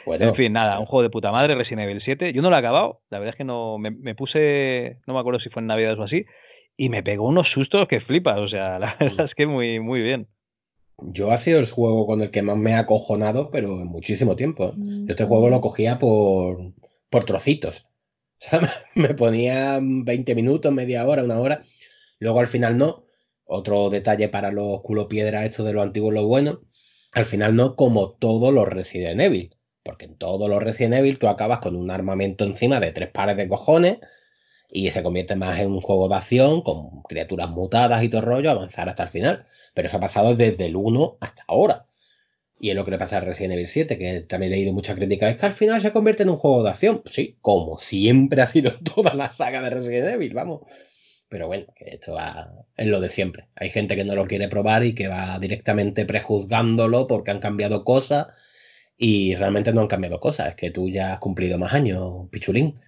Bueno. 0.06 0.26
En 0.26 0.36
fin, 0.36 0.52
nada, 0.52 0.78
un 0.78 0.86
juego 0.86 1.02
de 1.02 1.10
puta 1.10 1.32
madre, 1.32 1.56
Resident 1.56 1.88
Evil 1.88 2.00
7. 2.00 2.32
Yo 2.32 2.42
no 2.42 2.48
lo 2.48 2.54
he 2.54 2.58
acabado, 2.60 3.00
la 3.10 3.18
verdad 3.18 3.34
es 3.34 3.36
que 3.36 3.42
no 3.42 3.76
me, 3.76 3.90
me 3.90 4.14
puse, 4.14 5.00
no 5.04 5.14
me 5.14 5.18
acuerdo 5.18 5.40
si 5.40 5.50
fue 5.50 5.62
en 5.62 5.66
Navidad 5.66 5.98
o 5.98 6.04
así, 6.04 6.26
y 6.76 6.90
me 6.90 7.02
pegó 7.02 7.26
unos 7.26 7.48
sustos 7.48 7.88
que 7.88 8.00
flipas, 8.00 8.38
o 8.38 8.46
sea, 8.46 8.78
la 8.78 8.96
verdad 9.00 9.26
es 9.26 9.34
que 9.34 9.48
muy, 9.48 9.80
muy 9.80 10.00
bien. 10.00 10.28
Yo 10.98 11.32
ha 11.32 11.38
sido 11.38 11.58
el 11.58 11.68
juego 11.68 12.06
con 12.06 12.22
el 12.22 12.30
que 12.30 12.42
más 12.42 12.56
me 12.56 12.74
ha 12.74 12.80
acojonado, 12.80 13.50
pero 13.50 13.80
en 13.80 13.88
muchísimo 13.88 14.36
tiempo. 14.36 14.74
Yo 14.76 15.06
este 15.08 15.24
juego 15.24 15.50
lo 15.50 15.60
cogía 15.60 15.98
por, 15.98 16.72
por 17.10 17.24
trocitos. 17.24 17.88
Sea, 18.44 18.60
me 18.94 19.14
ponía 19.14 19.78
20 19.80 20.34
minutos, 20.34 20.72
media 20.72 21.06
hora, 21.06 21.24
una 21.24 21.38
hora. 21.38 21.62
Luego 22.18 22.40
al 22.40 22.48
final 22.48 22.76
no. 22.76 23.04
Otro 23.46 23.90
detalle 23.90 24.28
para 24.28 24.50
los 24.50 24.80
culo 24.82 25.08
piedra, 25.08 25.44
esto 25.44 25.64
de 25.64 25.72
lo 25.72 25.82
antiguo 25.82 26.10
y 26.10 26.14
lo 26.14 26.26
bueno. 26.26 26.62
Al 27.12 27.26
final 27.26 27.56
no, 27.56 27.76
como 27.76 28.12
todos 28.12 28.52
los 28.52 28.68
Resident 28.68 29.20
Evil. 29.20 29.56
Porque 29.82 30.06
en 30.06 30.16
todos 30.16 30.48
los 30.48 30.62
Resident 30.62 30.94
Evil 30.94 31.18
tú 31.18 31.28
acabas 31.28 31.60
con 31.60 31.76
un 31.76 31.90
armamento 31.90 32.44
encima 32.44 32.80
de 32.80 32.92
tres 32.92 33.10
pares 33.10 33.36
de 33.36 33.48
cojones 33.48 33.98
y 34.70 34.90
se 34.90 35.02
convierte 35.02 35.36
más 35.36 35.58
en 35.60 35.70
un 35.72 35.80
juego 35.80 36.08
de 36.08 36.16
acción 36.16 36.62
con 36.62 37.02
criaturas 37.02 37.50
mutadas 37.50 38.02
y 38.02 38.08
todo 38.08 38.22
rollo, 38.22 38.50
avanzar 38.50 38.88
hasta 38.88 39.04
el 39.04 39.10
final. 39.10 39.46
Pero 39.74 39.88
eso 39.88 39.98
ha 39.98 40.00
pasado 40.00 40.34
desde 40.36 40.66
el 40.66 40.76
1 40.76 41.18
hasta 41.20 41.44
ahora. 41.48 41.86
Y 42.64 42.70
es 42.70 42.76
lo 42.76 42.86
que 42.86 42.92
le 42.92 42.96
pasa 42.96 43.18
a 43.18 43.20
Resident 43.20 43.52
Evil 43.52 43.66
7, 43.66 43.98
que 43.98 44.20
también 44.20 44.50
he 44.50 44.56
leído 44.56 44.72
mucha 44.72 44.94
crítica, 44.94 45.28
es 45.28 45.36
que 45.36 45.44
al 45.44 45.52
final 45.52 45.82
se 45.82 45.92
convierte 45.92 46.22
en 46.22 46.30
un 46.30 46.38
juego 46.38 46.62
de 46.62 46.70
acción. 46.70 47.02
Sí, 47.10 47.36
como 47.42 47.76
siempre 47.76 48.40
ha 48.40 48.46
sido 48.46 48.72
toda 48.94 49.12
la 49.12 49.30
saga 49.32 49.60
de 49.60 49.68
Resident 49.68 50.14
Evil, 50.14 50.32
vamos. 50.32 50.62
Pero 51.28 51.46
bueno, 51.46 51.66
esto 51.76 52.14
va, 52.14 52.64
es 52.74 52.86
lo 52.86 53.02
de 53.02 53.10
siempre. 53.10 53.48
Hay 53.54 53.68
gente 53.68 53.96
que 53.96 54.04
no 54.04 54.14
lo 54.14 54.26
quiere 54.26 54.48
probar 54.48 54.82
y 54.82 54.94
que 54.94 55.08
va 55.08 55.38
directamente 55.38 56.06
prejuzgándolo 56.06 57.06
porque 57.06 57.32
han 57.32 57.40
cambiado 57.40 57.84
cosas 57.84 58.28
y 58.96 59.34
realmente 59.34 59.74
no 59.74 59.82
han 59.82 59.88
cambiado 59.88 60.18
cosas. 60.18 60.48
Es 60.48 60.54
que 60.54 60.70
tú 60.70 60.88
ya 60.88 61.12
has 61.12 61.18
cumplido 61.18 61.58
más 61.58 61.74
años, 61.74 62.30
pichulín. 62.30 62.80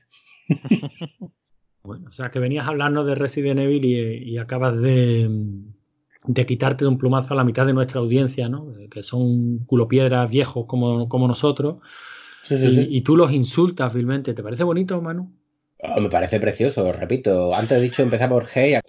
Bueno, 1.83 2.09
o 2.09 2.13
sea, 2.13 2.33
que 2.33 2.41
venías 2.41 2.67
hablando 2.67 3.05
de 3.05 3.15
Resident 3.15 3.61
Evil 3.61 3.85
y, 3.85 4.39
acabas 4.39 4.81
de, 4.83 5.31
quitarte 6.35 6.85
de 6.85 6.89
un 6.89 6.99
plumazo 6.99 7.35
a 7.35 7.37
la 7.37 7.45
mitad 7.45 7.67
de 7.67 7.73
nuestra 7.73 8.01
audiencia, 8.01 8.49
¿no? 8.49 8.75
Que 8.91 9.03
son 9.03 9.59
culopiedras 9.67 10.29
viejos 10.31 10.67
como, 10.67 11.09
como 11.09 11.29
nosotros. 11.29 11.77
y, 12.51 13.01
tú 13.03 13.17
los 13.17 13.33
insultas 13.33 13.93
vilmente. 13.93 14.35
¿Te 14.35 14.43
parece 14.43 14.65
bonito, 14.65 15.01
Manu? 15.01 15.33
Ah, 15.83 16.01
me 16.01 16.09
parece 16.09 16.41
precioso, 16.41 16.91
repito. 16.93 17.55
Antes 17.55 17.79
he 17.79 17.83
dicho 17.83 18.03
empezar 18.03 18.29
por 18.29 18.47
G 18.47 18.81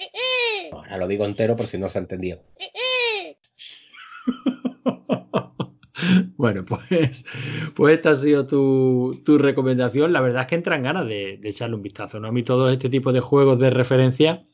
ahora 0.72 0.98
lo 0.98 1.08
digo 1.08 1.26
entero 1.26 1.56
por 1.56 1.66
si 1.66 1.78
no 1.78 1.90
se 1.90 2.00
ha 2.00 2.02
entendido. 2.02 2.42
Bueno, 6.38 6.64
pues, 6.66 7.26
pues 7.76 7.96
esta 7.96 8.12
ha 8.12 8.16
sido 8.16 8.46
tu, 8.46 9.38
recomendación. 9.40 10.14
La 10.14 10.22
verdad 10.22 10.44
es 10.44 10.48
que 10.48 10.54
entran 10.54 10.84
ganas 10.84 11.08
de, 11.08 11.40
echarle 11.44 11.76
un 11.76 11.82
vistazo. 11.82 12.20
¿no? 12.20 12.28
A 12.28 12.32
mí 12.32 12.44
todo 12.44 12.70
este 12.70 12.90
tipo 12.90 13.12
de 13.12 13.20
juegos 13.20 13.60
de 13.60 13.72
referencia, 13.72 14.46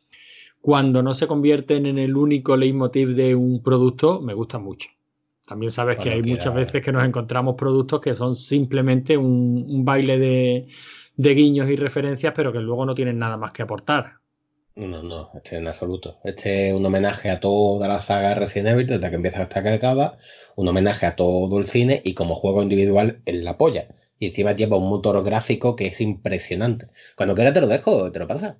cuando 0.63 1.03
no 1.03 1.13
se 1.13 1.27
convierten 1.27 1.85
en 1.87 1.97
el 1.99 2.15
único 2.15 2.55
leitmotiv 2.55 3.15
de 3.15 3.35
un 3.35 3.61
producto, 3.61 4.21
me 4.21 4.33
gustan 4.33 4.63
mucho. 4.63 4.87
También 5.45 5.71
sabes 5.71 5.97
que 5.97 6.09
hay 6.09 6.23
muchas 6.23 6.55
veces 6.55 6.81
que 6.81 6.93
nos 6.93 7.03
encontramos 7.03 7.55
productos 7.55 7.99
que 7.99 8.15
son 8.15 8.33
simplemente 8.33 9.17
un, 9.17 9.83
baile 9.83 10.17
de, 10.17 10.67
de 11.17 11.35
guiños 11.35 11.69
y 11.69 11.75
referencias, 11.75 12.31
pero 12.33 12.53
que 12.53 12.59
luego 12.59 12.85
no 12.85 12.95
tienen 12.95 13.19
nada 13.19 13.35
más 13.35 13.51
que 13.51 13.61
aportar. 13.61 14.19
No, 14.77 15.03
no, 15.03 15.31
este 15.33 15.57
en 15.57 15.67
absoluto. 15.67 16.19
Este 16.23 16.69
es 16.69 16.73
un 16.73 16.85
homenaje 16.85 17.29
a 17.29 17.41
toda 17.41 17.89
la 17.89 17.99
saga 17.99 18.33
Resident 18.33 18.69
Evil, 18.69 18.87
desde 18.87 19.09
que 19.09 19.17
empieza 19.17 19.41
hasta 19.41 19.63
que 19.63 19.69
acaba. 19.69 20.17
Un 20.55 20.69
homenaje 20.69 21.05
a 21.05 21.17
todo 21.17 21.59
el 21.59 21.65
cine 21.65 22.01
y 22.05 22.13
como 22.13 22.35
juego 22.35 22.63
individual 22.63 23.21
en 23.25 23.43
la 23.43 23.57
polla. 23.57 23.89
Y 24.17 24.27
encima 24.27 24.53
lleva 24.53 24.77
un 24.77 24.87
motor 24.87 25.21
gráfico 25.25 25.75
que 25.75 25.87
es 25.87 25.99
impresionante. 25.99 26.87
Cuando 27.17 27.35
quieras 27.35 27.53
te 27.53 27.59
lo 27.59 27.67
dejo, 27.67 28.13
te 28.13 28.19
lo 28.19 28.29
pasa. 28.29 28.59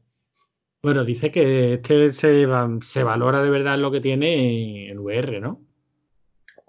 Bueno, 0.84 1.06
dice 1.06 1.32
que 1.32 1.76
este 1.76 2.12
se, 2.12 2.46
se 2.82 3.04
valora 3.04 3.42
de 3.42 3.50
verdad 3.50 3.78
lo 3.78 3.90
que 3.90 4.02
tiene 4.02 4.90
en 4.90 5.00
VR, 5.00 5.40
¿no? 5.40 5.62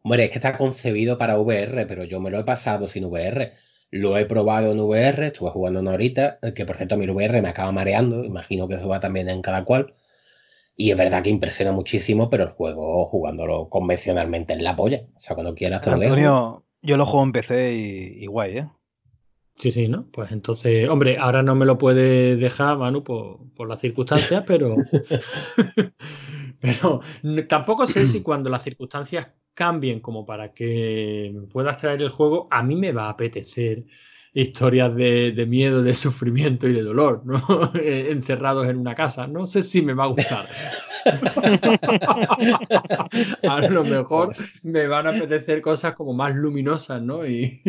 Hombre, 0.04 0.24
es 0.24 0.30
que 0.30 0.38
está 0.38 0.56
concebido 0.56 1.18
para 1.18 1.38
VR, 1.38 1.84
pero 1.86 2.04
yo 2.04 2.20
me 2.20 2.30
lo 2.30 2.38
he 2.38 2.44
pasado 2.44 2.88
sin 2.88 3.06
VR. 3.06 3.54
Lo 3.90 4.16
he 4.16 4.24
probado 4.26 4.70
en 4.70 4.78
VR, 4.78 5.26
estuve 5.26 5.50
jugando 5.50 5.80
una 5.80 5.92
horita, 5.92 6.38
que 6.54 6.64
por 6.64 6.76
cierto 6.76 6.96
mi 6.96 7.08
VR 7.08 7.42
me 7.42 7.48
acaba 7.48 7.72
mareando, 7.72 8.22
imagino 8.22 8.68
que 8.68 8.74
eso 8.74 8.86
va 8.86 9.00
también 9.00 9.28
en 9.28 9.42
cada 9.42 9.64
cual. 9.64 9.94
Y 10.76 10.90
es 10.90 10.98
verdad 10.98 11.22
que 11.22 11.30
impresiona 11.30 11.72
muchísimo, 11.72 12.30
pero 12.30 12.44
el 12.44 12.50
juego 12.50 13.06
jugándolo 13.06 13.68
convencionalmente 13.68 14.52
en 14.52 14.62
la 14.62 14.76
polla. 14.76 15.02
O 15.16 15.20
sea, 15.20 15.34
cuando 15.34 15.54
quieras 15.54 15.80
te 15.80 15.90
lo 15.90 15.96
Antonio, 15.96 16.64
yo 16.82 16.96
lo 16.96 17.06
juego 17.06 17.24
en 17.24 17.32
PC 17.32 17.72
y, 17.72 18.26
guay, 18.26 18.58
¿eh? 18.58 18.68
Sí, 19.56 19.70
sí, 19.70 19.88
¿no? 19.88 20.06
Pues 20.10 20.32
entonces, 20.32 20.88
hombre, 20.88 21.16
ahora 21.18 21.42
no 21.42 21.54
me 21.54 21.64
lo 21.64 21.78
puede 21.78 22.36
dejar, 22.36 22.76
Manu, 22.76 23.04
por, 23.04 23.38
por 23.54 23.68
las 23.68 23.80
circunstancias, 23.80 24.44
pero. 24.46 24.74
pero 26.60 27.00
tampoco 27.48 27.86
sé 27.86 28.04
si 28.06 28.22
cuando 28.22 28.50
las 28.50 28.64
circunstancias 28.64 29.28
cambien 29.54 30.00
como 30.00 30.26
para 30.26 30.52
que 30.52 31.34
puedas 31.52 31.76
traer 31.76 32.02
el 32.02 32.08
juego, 32.08 32.48
a 32.50 32.62
mí 32.62 32.74
me 32.74 32.92
va 32.92 33.06
a 33.06 33.10
apetecer 33.10 33.84
historias 34.32 34.94
de, 34.96 35.46
miedo, 35.48 35.82
de 35.82 35.94
sufrimiento 35.94 36.66
y 36.66 36.72
de 36.72 36.82
dolor, 36.82 37.22
¿no? 37.24 37.40
Encerrados 37.80 38.66
en 38.66 38.78
una 38.78 38.94
casa. 38.94 39.28
No 39.28 39.46
sé 39.46 39.62
si 39.62 39.80
me 39.82 39.94
va 39.94 40.04
a 40.04 40.08
gustar. 40.08 40.46
a 43.48 43.60
lo 43.68 43.84
mejor 43.84 44.34
me 44.64 44.88
van 44.88 45.06
a 45.06 45.10
apetecer 45.10 45.62
cosas 45.62 45.94
como 45.94 46.12
más 46.12 46.34
luminosas, 46.34 47.00
¿no? 47.00 47.24
Y, 47.24 47.60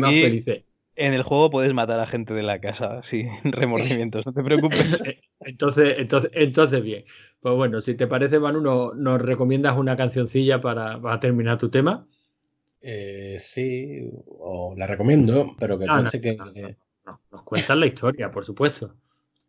más 0.00 0.10
felices 0.10 0.62
en 0.96 1.12
el 1.12 1.22
juego 1.22 1.50
puedes 1.50 1.72
matar 1.74 2.00
a 2.00 2.06
gente 2.06 2.34
de 2.34 2.42
la 2.42 2.58
casa 2.60 3.02
sin 3.10 3.28
remordimientos, 3.44 4.24
no 4.26 4.32
te 4.32 4.42
preocupes. 4.42 4.98
Entonces, 5.40 5.94
entonces, 5.98 6.30
entonces 6.34 6.82
bien. 6.82 7.04
Pues 7.40 7.54
bueno, 7.54 7.80
si 7.80 7.94
te 7.94 8.08
parece, 8.08 8.40
Manu, 8.40 8.60
¿nos, 8.60 9.22
recomiendas 9.22 9.76
una 9.76 9.96
cancioncilla 9.96 10.60
para, 10.60 10.98
terminar 11.20 11.58
tu 11.58 11.70
tema? 11.70 12.08
Eh, 12.80 13.36
sí, 13.38 14.10
o 14.26 14.74
la 14.76 14.88
recomiendo, 14.88 15.54
pero 15.58 15.78
que 15.78 15.84
no, 15.84 16.02
no, 16.02 16.10
que. 16.10 16.36
nos 17.30 17.42
cuentas 17.44 17.76
la 17.76 17.86
historia, 17.86 18.32
por 18.32 18.44
supuesto. 18.44 18.96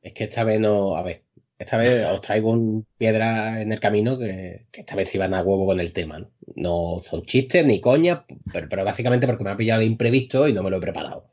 Es 0.01 0.13
que 0.13 0.25
esta 0.25 0.43
vez 0.43 0.59
no. 0.59 0.95
A 0.95 1.01
ver, 1.01 1.23
esta 1.57 1.77
vez 1.77 2.05
os 2.05 2.21
traigo 2.21 2.51
un 2.51 2.85
piedra 2.97 3.61
en 3.61 3.71
el 3.71 3.79
camino 3.79 4.19
que, 4.19 4.67
esta 4.71 4.95
vez 4.95 5.15
iban 5.15 5.33
a 5.33 5.41
huevo 5.41 5.65
con 5.65 5.79
el 5.79 5.93
tema. 5.93 6.19
No, 6.19 6.29
no 6.55 7.01
son 7.09 7.25
chistes 7.25 7.65
ni 7.65 7.81
coñas, 7.81 8.21
pero, 8.53 8.67
pero, 8.69 8.85
básicamente 8.85 9.25
porque 9.25 9.43
me 9.43 9.51
ha 9.51 9.57
pillado 9.57 9.79
de 9.79 9.87
imprevisto 9.87 10.47
y 10.47 10.53
no 10.53 10.61
me 10.61 10.69
lo 10.69 10.77
he 10.77 10.81
preparado. 10.81 11.29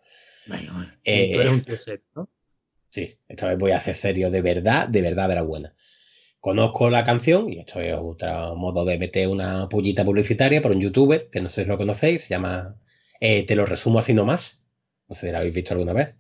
Eh, 1.05 1.49
un 1.49 1.65
¿no? 2.15 2.29
Sí, 2.91 3.19
esta 3.29 3.49
vez 3.49 3.59
voy 3.59 3.73
a 3.73 3.77
hacer 3.77 3.97
serio 3.97 4.31
de 4.31 4.43
verdad, 4.43 4.89
de 4.89 5.03
verdad 5.03 5.29
de 5.29 5.35
la 5.35 5.43
buena. 5.43 5.75
Conozco 6.41 6.91
la 6.91 7.05
canción, 7.05 7.51
y 7.51 7.61
esto 7.61 7.81
es 7.81 7.97
otro 7.99 8.55
modo 8.55 8.85
de 8.85 8.99
meter 8.99 9.29
una 9.29 9.69
pullita 9.69 10.05
publicitaria 10.05 10.61
por 10.61 10.73
un 10.73 10.81
youtuber, 10.81 11.29
que 11.31 11.41
no 11.41 11.49
sé 11.49 11.65
si 11.65 11.69
lo 11.71 11.79
conocéis, 11.79 12.25
se 12.25 12.31
llama 12.31 12.77
eh, 13.21 13.47
Te 13.47 13.57
lo 13.57 13.65
resumo 13.65 13.99
así 13.99 14.13
nomás. 14.13 14.63
No 15.09 15.15
sé 15.15 15.27
si 15.27 15.33
lo 15.33 15.39
habéis 15.39 15.55
visto 15.55 15.75
alguna 15.75 15.93
vez. 15.93 16.19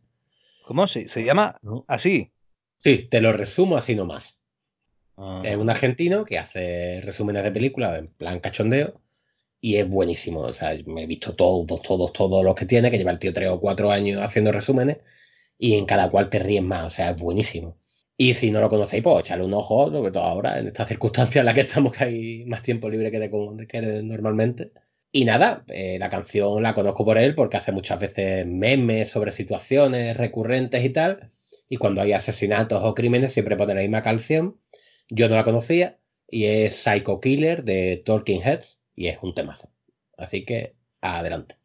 ¿Cómo? 0.67 0.89
¿Se, 0.89 1.09
se 1.11 1.21
llama 1.21 1.61
así? 1.87 2.33
Sí, 2.79 3.07
te 3.11 3.21
lo 3.21 3.33
resumo 3.33 3.77
así 3.77 3.95
nomás. 3.95 4.41
Ah. 5.17 5.43
Es 5.45 5.57
un 5.57 5.71
argentino 5.71 6.25
que 6.25 6.39
hace 6.39 7.01
resúmenes 7.03 7.45
de 7.45 7.53
películas 7.53 7.99
en 7.99 8.09
plan 8.09 8.41
cachondeo 8.41 9.04
y 9.65 9.79
es 9.79 9.89
buenísimo. 9.89 10.41
O 10.41 10.53
sea, 10.53 10.77
me 10.87 11.05
he 11.05 11.07
visto 11.07 11.35
todos, 11.35 11.81
todos, 11.83 12.13
todos 12.13 12.45
los 12.45 12.55
que 12.55 12.67
tiene, 12.67 12.91
que 12.91 12.99
lleva 12.99 13.13
el 13.13 13.19
tío 13.19 13.33
tres 13.33 13.49
o 13.49 13.61
cuatro 13.61 13.91
años 13.91 14.21
haciendo 14.23 14.53
resúmenes 14.53 14.99
y 15.59 15.77
en 15.77 15.87
cada 15.87 16.11
cual 16.11 16.29
te 16.31 16.39
ríes 16.39 16.63
más. 16.63 16.87
O 16.87 16.91
sea, 16.91 17.11
es 17.11 17.17
buenísimo. 17.17 17.79
Y 18.17 18.35
si 18.35 18.51
no 18.51 18.61
lo 18.61 18.69
conocéis, 18.69 19.03
pues 19.03 19.21
echarle 19.21 19.45
un 19.47 19.55
ojo, 19.55 19.91
sobre 19.91 20.13
todo 20.13 20.25
ahora, 20.25 20.59
en 20.59 20.69
estas 20.69 20.89
circunstancias 20.91 21.37
en 21.41 21.47
las 21.47 21.55
que 21.55 21.63
estamos, 21.63 21.97
que 21.97 22.05
hay 22.05 22.45
más 22.47 22.63
tiempo 22.63 22.91
libre 22.91 23.11
que, 23.11 23.19
de, 23.19 23.67
que 23.67 23.81
normalmente. 24.03 24.73
Y 25.13 25.25
nada, 25.25 25.65
eh, 25.69 25.99
la 25.99 26.11
canción 26.11 26.63
la 26.63 26.75
conozco 26.75 27.05
por 27.07 27.17
él 27.19 27.35
porque 27.35 27.57
hace 27.57 27.73
muchas 27.73 27.99
veces 28.01 28.47
memes 28.47 29.09
sobre 29.11 29.33
situaciones 29.33 30.17
recurrentes 30.17 30.85
y 30.85 30.91
tal. 30.91 31.31
Y 31.71 31.79
cuando 31.79 32.03
hay 32.03 32.13
asesinatos 32.13 32.83
o 32.85 32.95
crímenes 32.95 33.33
siempre 33.33 33.57
pone 33.57 33.75
la 33.75 33.81
misma 33.81 34.03
canción. 34.03 34.61
Yo 35.09 35.29
no 35.31 35.37
la 35.37 35.45
conocía 35.45 35.99
y 36.29 36.47
es 36.47 36.77
Psycho 36.77 37.21
Killer 37.21 37.65
de 37.65 38.03
Talking 38.05 38.43
Heads 38.43 38.84
y 38.95 39.09
es 39.09 39.19
un 39.23 39.35
temazo. 39.35 39.71
Así 40.17 40.45
que 40.45 40.77
adelante. 41.01 41.57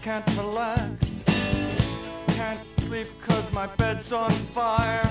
can't 0.00 0.26
relax. 0.38 1.22
Can't 2.28 2.60
sleep 2.80 3.06
cause 3.20 3.52
my 3.52 3.66
bed's 3.66 4.12
on 4.12 4.30
fire. 4.30 5.02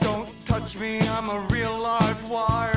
Don't 0.00 0.28
touch 0.44 0.76
me, 0.78 1.00
I'm 1.00 1.30
a 1.30 1.40
real 1.48 1.76
live 1.78 2.28
wire. 2.28 2.71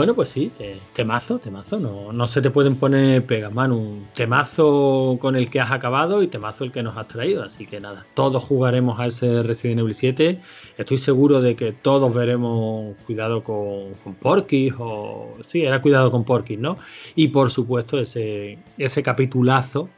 Bueno, 0.00 0.14
pues 0.14 0.30
sí, 0.30 0.50
temazo, 0.94 1.40
temazo. 1.40 1.78
No, 1.78 2.10
no 2.10 2.26
se 2.26 2.40
te 2.40 2.50
pueden 2.50 2.76
poner 2.76 3.26
pegas, 3.26 3.52
Manu. 3.52 4.06
Temazo 4.14 5.18
con 5.20 5.36
el 5.36 5.50
que 5.50 5.60
has 5.60 5.72
acabado 5.72 6.22
y 6.22 6.26
temazo 6.26 6.64
el 6.64 6.72
que 6.72 6.82
nos 6.82 6.96
has 6.96 7.06
traído. 7.06 7.42
Así 7.42 7.66
que 7.66 7.80
nada, 7.80 8.06
todos 8.14 8.42
jugaremos 8.42 8.98
a 8.98 9.04
ese 9.04 9.42
Resident 9.42 9.80
Evil 9.80 9.92
7. 9.92 10.40
Estoy 10.78 10.96
seguro 10.96 11.42
de 11.42 11.54
que 11.54 11.72
todos 11.72 12.14
veremos 12.14 12.96
cuidado 13.04 13.44
con, 13.44 13.92
con 14.02 14.14
Porky 14.14 14.72
o. 14.78 15.36
Sí, 15.46 15.64
era 15.64 15.82
cuidado 15.82 16.10
con 16.10 16.24
Porky, 16.24 16.56
¿no? 16.56 16.78
Y 17.14 17.28
por 17.28 17.50
supuesto, 17.50 18.00
ese, 18.00 18.58
ese 18.78 19.02
capitulazo 19.02 19.90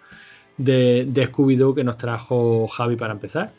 de, 0.57 1.05
de 1.07 1.31
Scooby-Doo 1.31 1.77
que 1.77 1.85
nos 1.85 1.97
trajo 1.97 2.67
Javi 2.67 2.97
para 2.97 3.13
empezar. 3.13 3.53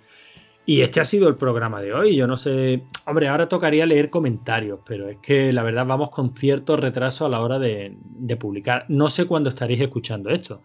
Y 0.66 0.82
este 0.82 1.02
ha 1.02 1.06
sido 1.06 1.28
el 1.28 1.36
programa 1.36 1.82
de 1.82 1.94
hoy. 1.94 2.16
Yo 2.16 2.26
no 2.26 2.38
sé. 2.38 2.84
Hombre, 3.06 3.28
ahora 3.28 3.50
tocaría 3.50 3.86
leer 3.86 4.10
comentarios, 4.10 4.80
pero 4.86 5.10
es 5.10 5.18
que 5.18 5.52
la 5.52 5.64
verdad 5.64 5.86
vamos 5.86 6.10
con 6.10 6.36
cierto 6.36 6.78
retraso 6.78 7.26
a 7.26 7.30
la 7.30 7.42
hora 7.42 7.60
de, 7.60 7.96
publicar. 8.40 8.86
No 8.88 9.10
sé 9.10 9.26
cuándo 9.26 9.50
estaréis 9.50 9.82
escuchando 9.82 10.30
esto. 10.30 10.64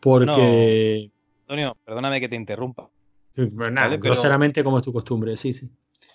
Porque. 0.00 1.10
Antonio, 1.42 1.76
perdóname 1.84 2.20
que 2.20 2.28
te 2.28 2.36
interrumpa. 2.36 2.88
Pues 3.34 3.50
nada, 3.52 3.96
groseramente 3.96 4.64
como 4.64 4.78
es 4.78 4.84
tu 4.84 4.92
costumbre, 4.92 5.36
sí, 5.36 5.52
sí. 5.52 5.68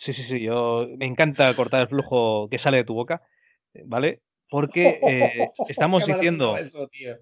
Sí, 0.05 0.13
sí, 0.13 0.23
sí. 0.27 0.41
Yo 0.41 0.87
me 0.97 1.05
encanta 1.05 1.53
cortar 1.53 1.81
el 1.81 1.87
flujo 1.87 2.47
que 2.49 2.57
sale 2.57 2.77
de 2.77 2.83
tu 2.85 2.93
boca, 2.93 3.21
¿vale? 3.85 4.21
Porque 4.49 4.99
eh, 5.07 5.49
estamos 5.67 6.05
diciendo. 6.05 6.57
Eso, 6.57 6.87
tío 6.87 7.15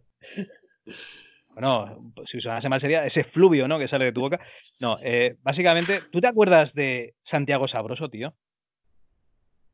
bueno, 1.59 2.13
si 2.29 2.37
usase 2.37 2.69
mal 2.69 2.79
sería 2.79 3.07
ese 3.07 3.23
fluvio, 3.23 3.67
¿no? 3.67 3.79
Que 3.79 3.87
sale 3.87 4.05
de 4.05 4.11
tu 4.11 4.21
boca. 4.21 4.39
No, 4.79 4.99
eh, 5.01 5.37
básicamente, 5.41 6.01
¿tú 6.11 6.21
te 6.21 6.27
acuerdas 6.27 6.71
de 6.75 7.15
Santiago 7.31 7.67
Sabroso, 7.67 8.09
tío? 8.09 8.35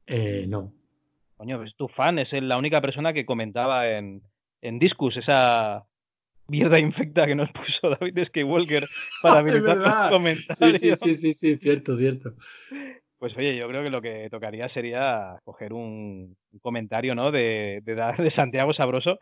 Eh, 0.08 0.46
no. 0.48 0.72
Coño, 1.36 1.62
es 1.62 1.76
tu 1.76 1.90
fan, 1.90 2.20
es 2.20 2.32
la 2.32 2.58
única 2.58 2.80
persona 2.80 3.12
que 3.12 3.26
comentaba 3.26 3.90
en, 3.90 4.22
en 4.62 4.80
Discus 4.80 5.18
esa 5.18 5.84
mierda 6.48 6.80
infecta 6.80 7.26
que 7.26 7.36
nos 7.36 7.52
puso 7.52 7.90
David 7.90 8.28
Skywalker 8.28 8.88
para 9.22 9.40
habilitar 9.40 9.76
los 9.76 10.10
comentarios. 10.10 10.80
Sí, 10.80 10.96
sí, 10.96 11.16
sí, 11.16 11.34
sí, 11.34 11.58
cierto, 11.58 11.98
cierto. 11.98 12.34
Pues 13.18 13.36
oye, 13.36 13.58
yo 13.58 13.68
creo 13.68 13.84
que 13.84 13.90
lo 13.90 14.02
que 14.02 14.30
tocaría 14.30 14.70
sería 14.70 15.38
coger 15.44 15.74
un, 15.74 16.38
comentario, 16.62 17.14
¿no? 17.14 17.30
De, 17.30 17.82
de 17.84 18.32
Santiago 18.34 18.74
Sabroso 18.74 19.20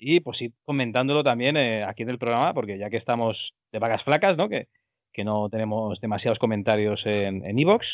y 0.00 0.20
pues 0.20 0.40
ir 0.40 0.52
comentándolo 0.64 1.22
también 1.22 1.56
eh, 1.56 1.84
aquí 1.84 2.02
en 2.02 2.10
el 2.10 2.18
programa, 2.18 2.54
porque 2.54 2.78
ya 2.78 2.88
que 2.88 2.96
estamos 2.96 3.36
de 3.70 3.78
vacas 3.78 4.02
flacas, 4.02 4.36
¿no? 4.36 4.48
Que, 4.48 4.66
que 5.12 5.24
no 5.24 5.48
tenemos 5.50 6.00
demasiados 6.00 6.38
comentarios 6.38 7.02
en 7.04 7.58
Evox, 7.58 7.86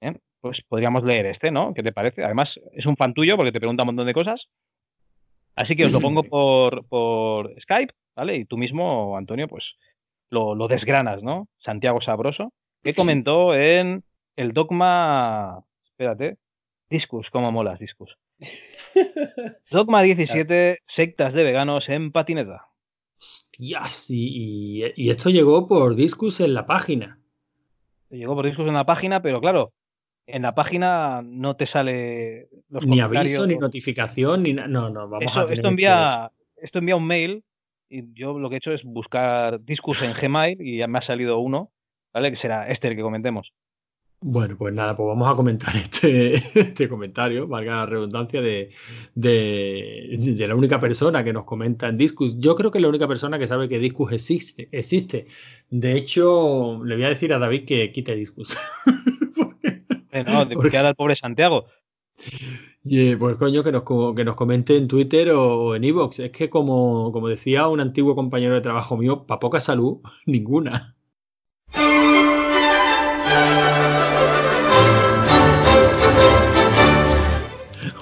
en 0.00 0.14
¿eh? 0.14 0.18
pues 0.40 0.62
podríamos 0.68 1.02
leer 1.04 1.26
este, 1.26 1.50
¿no? 1.50 1.74
¿Qué 1.74 1.82
te 1.82 1.92
parece? 1.92 2.24
Además, 2.24 2.48
es 2.72 2.86
un 2.86 2.96
fan 2.96 3.12
tuyo 3.12 3.36
porque 3.36 3.52
te 3.52 3.58
pregunta 3.58 3.82
un 3.82 3.88
montón 3.88 4.06
de 4.06 4.14
cosas. 4.14 4.46
Así 5.56 5.74
que 5.74 5.86
os 5.86 5.92
lo 5.92 6.00
pongo 6.00 6.22
por, 6.22 6.86
por 6.86 7.60
Skype, 7.60 7.92
¿vale? 8.14 8.36
Y 8.36 8.44
tú 8.44 8.56
mismo, 8.56 9.16
Antonio, 9.16 9.48
pues 9.48 9.64
lo, 10.30 10.54
lo 10.54 10.68
desgranas, 10.68 11.22
¿no? 11.22 11.48
Santiago 11.58 12.00
Sabroso, 12.00 12.52
que 12.82 12.94
comentó 12.94 13.54
en 13.54 14.04
el 14.36 14.52
dogma. 14.52 15.64
Espérate. 15.84 16.36
Discus, 16.88 17.28
cómo 17.30 17.52
molas, 17.52 17.78
Discus. 17.78 18.16
Dogma 19.70 20.02
17, 20.02 20.80
sectas 20.94 21.32
de 21.32 21.42
veganos 21.42 21.88
en 21.88 22.12
patineta. 22.12 22.66
Hostias, 23.18 24.10
y, 24.10 24.84
y, 24.96 25.10
esto 25.10 25.30
llegó 25.30 25.68
por 25.68 25.94
Discus 25.94 26.40
en 26.40 26.54
la 26.54 26.66
página. 26.66 27.18
Llegó 28.08 28.34
por 28.34 28.46
Discus 28.46 28.66
en 28.66 28.74
la 28.74 28.86
página, 28.86 29.22
pero 29.22 29.40
claro, 29.40 29.72
en 30.26 30.42
la 30.42 30.54
página 30.54 31.22
no 31.22 31.56
te 31.56 31.66
sale 31.66 32.48
los 32.68 32.84
Ni 32.86 33.00
aviso, 33.00 33.46
ni 33.46 33.56
notificación, 33.56 34.42
ni 34.42 34.52
No, 34.52 34.66
no, 34.66 35.08
vamos 35.08 35.36
a 35.36 35.44
esto 35.44 35.68
envía, 35.68 36.30
esto 36.56 36.78
envía 36.78 36.96
un 36.96 37.06
mail 37.06 37.44
y 37.88 38.12
yo 38.14 38.38
lo 38.38 38.48
que 38.48 38.56
he 38.56 38.58
hecho 38.58 38.72
es 38.72 38.82
buscar 38.84 39.60
Discus 39.64 40.02
en 40.02 40.12
Gmail 40.12 40.60
y 40.60 40.78
ya 40.78 40.86
me 40.86 40.98
ha 40.98 41.02
salido 41.02 41.40
uno, 41.40 41.72
¿vale? 42.12 42.30
Que 42.30 42.38
será 42.38 42.70
este 42.70 42.88
el 42.88 42.96
que 42.96 43.02
comentemos. 43.02 43.52
Bueno, 44.22 44.54
pues 44.58 44.74
nada, 44.74 44.94
pues 44.94 45.06
vamos 45.06 45.28
a 45.28 45.34
comentar 45.34 45.74
este, 45.76 46.34
este 46.34 46.88
comentario, 46.88 47.48
valga 47.48 47.76
la 47.76 47.86
redundancia, 47.86 48.42
de, 48.42 48.70
de, 49.14 50.46
la 50.46 50.54
única 50.54 50.78
persona 50.78 51.24
que 51.24 51.32
nos 51.32 51.44
comenta 51.44 51.88
en 51.88 51.96
Discus. 51.96 52.38
Yo 52.38 52.54
creo 52.54 52.70
que 52.70 52.78
es 52.78 52.82
la 52.82 52.88
única 52.88 53.08
persona 53.08 53.38
que 53.38 53.46
sabe 53.46 53.68
que 53.68 53.78
Discus 53.78 54.12
existe. 54.12 54.68
existe. 54.72 55.26
De 55.70 55.96
hecho, 55.96 56.84
le 56.84 56.96
voy 56.96 57.04
a 57.04 57.08
decir 57.08 57.32
a 57.32 57.38
David 57.38 57.64
que 57.64 57.92
quite 57.92 58.14
Discus. 58.14 58.56
Eh, 60.12 60.24
no, 60.24 60.44
de 60.44 60.56
porque... 60.56 60.76
al 60.76 60.96
pobre 60.96 61.14
Santiago. 61.14 61.66
Y, 62.82 63.14
pues 63.14 63.36
coño, 63.36 63.62
que 63.62 63.70
nos, 63.70 63.84
que 64.16 64.24
nos 64.24 64.34
comente 64.34 64.76
en 64.76 64.88
Twitter 64.88 65.30
o 65.30 65.76
en 65.76 65.84
Evox. 65.84 66.18
Es 66.18 66.32
que 66.32 66.50
como, 66.50 67.12
como 67.12 67.28
decía 67.28 67.68
un 67.68 67.78
antiguo 67.78 68.16
compañero 68.16 68.54
de 68.54 68.60
trabajo 68.60 68.96
mío, 68.96 69.24
para 69.24 69.38
poca 69.38 69.60
salud, 69.60 69.98
ninguna. 70.26 70.96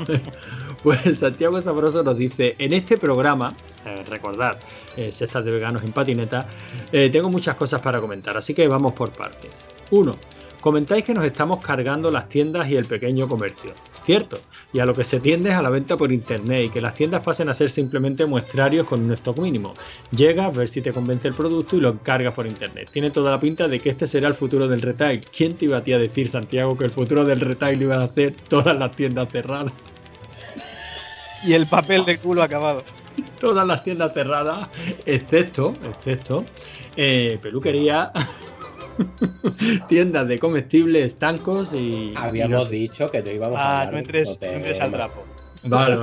Pues 0.83 1.19
Santiago 1.19 1.61
Sabroso 1.61 2.05
nos 2.05 2.17
dice, 2.17 2.55
en 2.57 2.73
este 2.73 2.97
programa, 2.97 3.53
eh, 3.85 4.05
recordad, 4.09 4.59
eh, 4.97 5.11
de 5.11 5.51
Veganos 5.51 5.83
en 5.83 5.91
Patineta, 5.91 6.47
eh, 6.93 7.11
tengo 7.11 7.29
muchas 7.29 7.57
cosas 7.57 7.83
para 7.83 8.01
comentar, 8.01 8.37
así 8.37 8.55
que 8.55 8.69
vamos 8.69 8.93
por 8.93 9.11
partes. 9.11 9.65
Uno, 9.91 10.15
Comentáis 10.61 11.05
que 11.05 11.15
nos 11.15 11.25
estamos 11.25 11.65
cargando 11.65 12.11
las 12.11 12.29
tiendas 12.29 12.69
y 12.69 12.77
el 12.77 12.85
pequeño 12.85 13.29
comercio. 13.29 13.73
Cierto, 14.09 14.39
y 14.73 14.79
a 14.79 14.87
lo 14.87 14.95
que 14.95 15.05
se 15.05 15.21
tiende 15.21 15.51
es 15.51 15.55
a 15.55 15.61
la 15.61 15.69
venta 15.69 15.99
por 15.99 16.11
internet 16.11 16.65
y 16.65 16.69
que 16.71 16.81
las 16.81 16.95
tiendas 16.95 17.23
pasen 17.23 17.51
a 17.51 17.53
ser 17.53 17.69
simplemente 17.69 18.25
muestrarios 18.25 18.87
con 18.87 19.03
un 19.03 19.13
stock 19.13 19.39
mínimo. 19.39 19.75
Llegas, 20.17 20.57
ver 20.57 20.67
si 20.67 20.81
te 20.81 20.95
convence 20.95 21.29
el 21.29 21.35
producto 21.35 21.77
y 21.77 21.81
lo 21.81 21.91
encargas 21.91 22.33
por 22.33 22.47
internet. 22.47 22.89
Tiene 22.91 23.11
toda 23.11 23.33
la 23.33 23.39
pinta 23.39 23.69
de 23.69 23.79
que 23.79 23.91
este 23.91 24.07
será 24.07 24.29
el 24.29 24.35
futuro 24.35 24.67
del 24.67 24.81
retail. 24.81 25.27
¿Quién 25.31 25.57
te 25.57 25.67
iba 25.67 25.77
a, 25.77 25.85
ti 25.85 25.93
a 25.93 25.99
decir, 25.99 26.31
Santiago, 26.31 26.75
que 26.79 26.87
el 26.87 26.91
futuro 26.91 27.23
del 27.27 27.41
retail 27.41 27.83
iba 27.83 27.97
a 27.97 28.05
hacer 28.05 28.35
todas 28.35 28.79
las 28.79 28.97
tiendas 28.97 29.29
cerradas? 29.29 29.75
Y 31.45 31.53
el 31.53 31.67
papel 31.67 32.07
de 32.07 32.17
culo 32.17 32.43
acabado. 32.43 32.83
Todas 33.39 33.67
las 33.67 33.85
tiendas 33.85 34.15
cerradas, 34.15 34.71
excepto, 35.05 35.75
excepto, 35.85 36.47
eh, 36.97 37.39
peluquería, 37.43 38.11
tiendas 39.89 40.29
de 40.29 40.39
comestibles, 40.39 41.07
estancos 41.07 41.73
y. 41.73 42.15
Habíamos 42.17 42.71
dicho 42.71 43.09
que 43.09 43.23
te 43.23 43.35
íbamos 43.35 43.59
a 43.59 43.81
ah, 43.81 43.91
no 43.91 43.99
entres, 43.99 44.29
al 44.81 44.91
trapo. 44.91 45.25
Vale, 45.65 45.99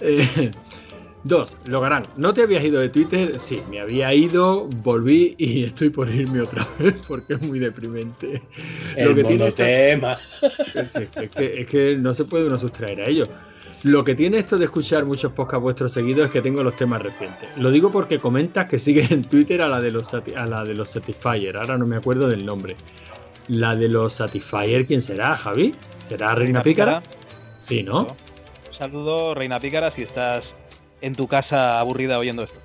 eh, 0.00 0.50
dos, 1.24 1.56
Logarán, 1.66 2.04
¿no 2.16 2.32
te 2.32 2.42
habías 2.42 2.64
ido 2.64 2.80
de 2.80 2.88
Twitter? 2.88 3.38
Sí, 3.38 3.62
me 3.70 3.80
había 3.80 4.12
ido, 4.14 4.66
volví 4.82 5.34
y 5.38 5.64
estoy 5.64 5.90
por 5.90 6.10
irme 6.10 6.40
otra 6.40 6.66
vez 6.78 6.94
porque 7.06 7.34
es 7.34 7.42
muy 7.42 7.58
deprimente. 7.58 8.42
Lo 8.96 9.14
que 9.14 9.24
tiene 9.24 9.52
tema. 9.52 10.16
Es, 10.74 10.92
que, 11.30 11.60
es 11.60 11.66
que 11.66 11.96
no 11.96 12.14
se 12.14 12.24
puede 12.24 12.46
uno 12.46 12.58
sustraer 12.58 13.00
a 13.00 13.04
ello. 13.08 13.24
Lo 13.82 14.04
que 14.04 14.14
tiene 14.14 14.38
esto 14.38 14.58
de 14.58 14.66
escuchar 14.66 15.06
muchos 15.06 15.32
podcasts 15.32 15.62
vuestros 15.62 15.92
seguidos 15.92 16.26
es 16.26 16.30
que 16.30 16.42
tengo 16.42 16.62
los 16.62 16.76
temas 16.76 17.00
recientes. 17.00 17.48
Lo 17.56 17.70
digo 17.70 17.90
porque 17.90 18.18
comentas 18.18 18.66
que 18.66 18.78
sigues 18.78 19.10
en 19.10 19.22
Twitter 19.22 19.62
a 19.62 19.68
la 19.68 19.80
de 19.80 19.90
los, 19.90 20.12
a 20.12 20.46
la 20.46 20.64
de 20.64 20.74
los 20.74 20.90
Satisfyer. 20.90 21.56
Ahora 21.56 21.78
no 21.78 21.86
me 21.86 21.96
acuerdo 21.96 22.28
del 22.28 22.44
nombre. 22.44 22.76
La 23.48 23.74
de 23.74 23.88
los 23.88 24.12
Satisfyer, 24.12 24.86
¿quién 24.86 25.00
será, 25.00 25.34
Javi? 25.34 25.74
¿Será 26.06 26.34
Reina, 26.34 26.62
Pícara? 26.62 27.02
Sí, 27.62 27.82
¿no? 27.82 28.02
Un 28.02 28.74
saludo, 28.76 29.34
Reina 29.34 29.58
Pícara, 29.58 29.90
si 29.90 30.02
estás 30.02 30.44
en 31.00 31.14
tu 31.14 31.26
casa 31.26 31.78
aburrida 31.78 32.18
oyendo 32.18 32.44
esto. 32.44 32.60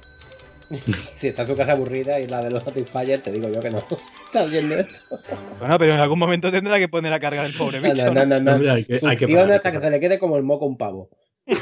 si 1.17 1.27
estás 1.27 1.47
en 1.47 1.55
tu 1.55 1.57
casa 1.57 1.73
aburrida 1.73 2.19
y 2.19 2.27
la 2.27 2.43
de 2.43 2.51
los 2.51 2.63
Satisfyer, 2.63 3.21
te 3.21 3.31
digo 3.31 3.49
yo 3.49 3.59
que 3.59 3.69
no. 3.69 3.79
¿Estás 4.25 4.47
oyendo 4.47 4.75
esto? 4.75 5.19
Bueno, 5.59 5.77
pero 5.77 5.93
en 5.93 5.99
algún 5.99 6.19
momento 6.19 6.51
tendrá 6.51 6.77
que 6.79 6.87
poner 6.87 7.13
a 7.13 7.19
cargar 7.19 7.45
el 7.45 7.53
pobre 7.53 7.79
bicho. 7.79 7.95
No, 7.95 8.25
no, 8.25 8.39
no, 8.39 8.57
no. 8.57 8.71
hay 8.71 8.85
que, 8.85 8.99
hay 9.03 9.17
que 9.17 9.39
hasta 9.39 9.71
que 9.71 9.79
se 9.79 9.89
le 9.89 9.99
quede 9.99 10.19
como 10.19 10.37
el 10.37 10.43
moco 10.43 10.65
un 10.65 10.77
pavo. 10.77 11.09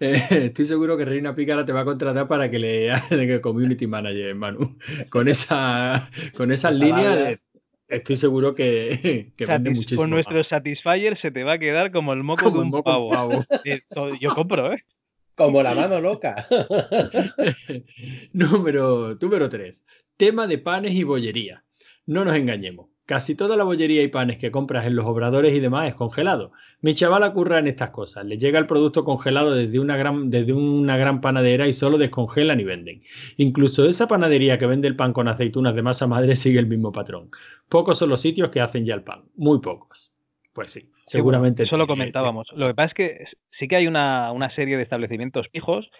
Eh, 0.00 0.20
estoy 0.30 0.64
seguro 0.64 0.96
que 0.96 1.04
Reina 1.04 1.32
Pícara 1.32 1.64
te 1.64 1.72
va 1.72 1.82
a 1.82 1.84
contratar 1.84 2.26
para 2.26 2.50
que 2.50 2.58
le 2.58 2.90
haga 2.90 3.16
de 3.16 3.40
community 3.40 3.86
manager, 3.86 4.34
Manu. 4.34 4.76
Con 5.10 5.28
esa 5.28 6.08
con 6.36 6.50
esas 6.50 6.74
líneas 6.74 7.38
estoy 7.92 8.16
seguro 8.16 8.54
que, 8.54 9.32
que 9.36 9.46
vende 9.46 9.70
muchísimo. 9.70 10.02
Con 10.02 10.10
nuestro 10.10 10.42
Satisfyer 10.44 11.20
se 11.20 11.30
te 11.30 11.44
va 11.44 11.54
a 11.54 11.58
quedar 11.58 11.92
como 11.92 12.12
el 12.12 12.22
moco 12.22 12.50
de 12.50 12.58
un 12.58 12.82
pavo. 12.82 13.10
Eh, 13.64 13.82
yo 14.20 14.34
compro, 14.34 14.72
¿eh? 14.72 14.84
Como 15.34 15.62
la 15.62 15.74
mano 15.74 16.00
loca. 16.00 16.46
número, 18.32 19.16
número 19.20 19.48
3. 19.48 19.84
Tema 20.16 20.46
de 20.46 20.58
panes 20.58 20.92
y 20.94 21.04
bollería. 21.04 21.64
No 22.06 22.24
nos 22.24 22.36
engañemos. 22.36 22.91
Casi 23.12 23.34
toda 23.34 23.58
la 23.58 23.64
bollería 23.64 24.02
y 24.02 24.08
panes 24.08 24.38
que 24.38 24.50
compras 24.50 24.86
en 24.86 24.96
los 24.96 25.04
obradores 25.04 25.52
y 25.52 25.60
demás 25.60 25.86
es 25.86 25.94
congelado. 25.94 26.52
Mi 26.80 26.94
chavala 26.94 27.30
curra 27.34 27.58
en 27.58 27.66
estas 27.66 27.90
cosas. 27.90 28.24
Le 28.24 28.38
llega 28.38 28.58
el 28.58 28.66
producto 28.66 29.04
congelado 29.04 29.54
desde 29.54 29.78
una, 29.78 29.98
gran, 29.98 30.30
desde 30.30 30.54
una 30.54 30.96
gran 30.96 31.20
panadera 31.20 31.66
y 31.66 31.74
solo 31.74 31.98
descongelan 31.98 32.58
y 32.60 32.64
venden. 32.64 33.02
Incluso 33.36 33.86
esa 33.86 34.08
panadería 34.08 34.56
que 34.56 34.64
vende 34.64 34.88
el 34.88 34.96
pan 34.96 35.12
con 35.12 35.28
aceitunas 35.28 35.74
de 35.74 35.82
masa 35.82 36.06
madre 36.06 36.36
sigue 36.36 36.58
el 36.58 36.66
mismo 36.66 36.90
patrón. 36.90 37.28
Pocos 37.68 37.98
son 37.98 38.08
los 38.08 38.22
sitios 38.22 38.48
que 38.48 38.62
hacen 38.62 38.86
ya 38.86 38.94
el 38.94 39.02
pan. 39.02 39.24
Muy 39.36 39.60
pocos. 39.60 40.10
Pues 40.54 40.70
sí, 40.70 40.90
seguramente. 41.04 41.64
eso 41.64 41.76
lo 41.76 41.86
comentábamos. 41.86 42.48
Lo 42.54 42.66
que 42.68 42.74
pasa 42.74 42.86
es 42.86 42.94
que 42.94 43.24
sí 43.58 43.68
que 43.68 43.76
hay 43.76 43.86
una, 43.86 44.32
una 44.32 44.48
serie 44.54 44.78
de 44.78 44.84
establecimientos 44.84 45.48
fijos 45.52 45.90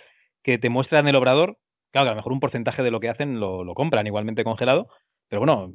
que 0.42 0.56
te 0.56 0.70
muestran 0.70 1.06
el 1.08 1.16
obrador. 1.16 1.58
Claro, 1.90 2.06
que 2.06 2.08
a 2.08 2.12
lo 2.12 2.16
mejor 2.16 2.32
un 2.32 2.40
porcentaje 2.40 2.82
de 2.82 2.90
lo 2.90 3.00
que 3.00 3.10
hacen 3.10 3.38
lo, 3.38 3.64
lo 3.64 3.74
compran 3.74 4.06
igualmente 4.06 4.44
congelado. 4.44 4.88
Pero 5.28 5.40
bueno, 5.40 5.74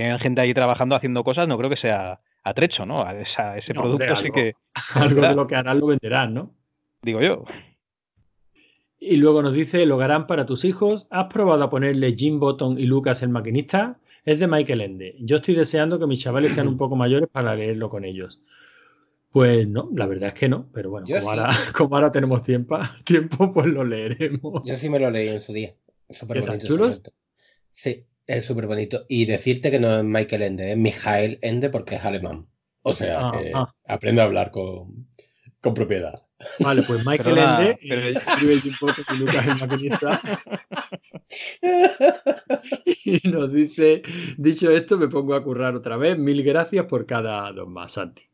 tienen 0.00 0.18
gente 0.18 0.42
ahí 0.42 0.52
trabajando 0.52 0.94
haciendo 0.94 1.24
cosas, 1.24 1.48
no 1.48 1.56
creo 1.56 1.70
que 1.70 1.78
sea 1.78 2.20
atrecho, 2.44 2.84
¿no? 2.84 3.02
A 3.02 3.18
ese 3.18 3.72
producto 3.72 4.14
sí 4.22 4.30
que. 4.30 4.52
Algo 4.94 5.22
de 5.22 5.34
lo 5.34 5.46
que 5.46 5.56
harán 5.56 5.80
lo 5.80 5.86
venderán, 5.86 6.34
¿no? 6.34 6.54
Digo 7.00 7.22
yo. 7.22 7.44
Y 8.98 9.16
luego 9.16 9.40
nos 9.40 9.54
dice, 9.54 9.86
lo 9.86 9.98
harán 10.02 10.26
para 10.26 10.44
tus 10.44 10.66
hijos. 10.66 11.06
¿Has 11.10 11.32
probado 11.32 11.64
a 11.64 11.70
ponerle 11.70 12.14
Jim 12.14 12.38
Button 12.38 12.78
y 12.78 12.84
Lucas 12.84 13.22
el 13.22 13.30
maquinista? 13.30 13.98
Es 14.26 14.38
de 14.38 14.46
Michael 14.46 14.82
Ende. 14.82 15.16
Yo 15.20 15.36
estoy 15.36 15.54
deseando 15.54 15.98
que 15.98 16.06
mis 16.06 16.20
chavales 16.20 16.52
sean 16.52 16.68
un 16.68 16.76
poco 16.76 16.94
mayores 16.94 17.30
para 17.32 17.54
leerlo 17.54 17.88
con 17.88 18.04
ellos. 18.04 18.42
Pues 19.30 19.66
no, 19.66 19.88
la 19.94 20.06
verdad 20.06 20.28
es 20.28 20.34
que 20.34 20.50
no, 20.50 20.68
pero 20.74 20.90
bueno, 20.90 21.06
como, 21.06 21.30
ahora, 21.30 21.48
como 21.74 21.96
ahora, 21.96 22.12
tenemos 22.12 22.42
tiempo, 22.42 22.78
tiempo, 23.04 23.50
pues 23.50 23.66
lo 23.68 23.82
leeremos. 23.82 24.62
Yo 24.62 24.76
sí 24.76 24.90
me 24.90 24.98
lo 24.98 25.10
leí 25.10 25.28
en 25.28 25.40
su 25.40 25.54
día. 25.54 25.74
Súper 26.10 26.42
bonito. 26.42 27.12
Sí, 27.70 28.04
es 28.26 28.44
súper 28.46 28.66
bonito. 28.66 29.04
Y 29.08 29.24
decirte 29.26 29.70
que 29.70 29.80
no 29.80 29.98
es 29.98 30.04
Michael 30.04 30.42
Ende, 30.42 30.72
es 30.72 30.78
Michael 30.78 31.38
Ende 31.42 31.70
porque 31.70 31.96
es 31.96 32.04
alemán. 32.04 32.46
O 32.82 32.92
sea, 32.92 33.32
que 33.32 33.52
aprende 33.86 34.22
a 34.22 34.24
hablar 34.24 34.50
con, 34.50 35.08
con 35.60 35.74
propiedad. 35.74 36.22
Vale, 36.60 36.82
pues 36.82 37.04
Michael 37.06 37.38
Ende 37.38 37.78
pero... 37.80 38.00
escribe 38.02 38.52
el 38.54 38.62
y 38.64 39.18
Lucas 39.18 39.46
el 39.46 39.56
maquinista. 39.58 40.20
y 43.04 43.28
nos 43.28 43.52
dice, 43.52 44.02
dicho 44.36 44.70
esto, 44.70 44.98
me 44.98 45.08
pongo 45.08 45.34
a 45.34 45.42
currar 45.42 45.74
otra 45.74 45.96
vez. 45.96 46.18
Mil 46.18 46.42
gracias 46.42 46.86
por 46.86 47.06
cada 47.06 47.50
dos 47.52 47.68
más, 47.68 47.92
Santi. 47.92 48.25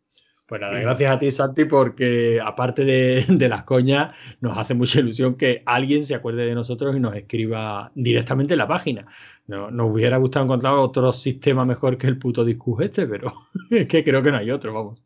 Pues 0.53 0.61
nada, 0.61 0.79
gracias 0.81 1.11
a 1.11 1.19
ti, 1.19 1.31
Santi, 1.31 1.65
porque 1.65 2.39
aparte 2.39 2.85
de, 3.27 3.49
las 3.49 3.65
coñas, 3.65 4.15
nos 4.43 4.59
hace 4.59 4.75
mucha 4.75 5.01
ilusión 5.01 5.37
que 5.37 5.63
alguien 5.65 6.05
se 6.05 6.15
acuerde 6.15 6.45
de 6.45 6.55
nosotros 6.55 6.95
y 6.95 7.01
nos 7.01 7.17
escriba 7.17 7.91
directamente 7.95 8.53
en 8.53 8.59
la 8.59 8.69
página. 8.69 9.07
No, 9.47 9.71
nos 9.71 9.91
hubiera 9.91 10.19
gustado 10.19 10.45
encontrar 10.45 10.75
otro 10.75 11.11
sistema 11.15 11.65
mejor 11.65 11.97
que 11.97 12.07
el 12.07 12.19
puto 12.19 12.45
discus 12.45 12.83
este, 12.83 13.07
pero 13.07 13.33
es 13.71 13.87
que 13.87 14.05
creo 14.05 14.23
que 14.23 14.31
no 14.31 14.37
hay 14.37 14.51
otro, 14.51 14.75
vamos. 14.75 15.03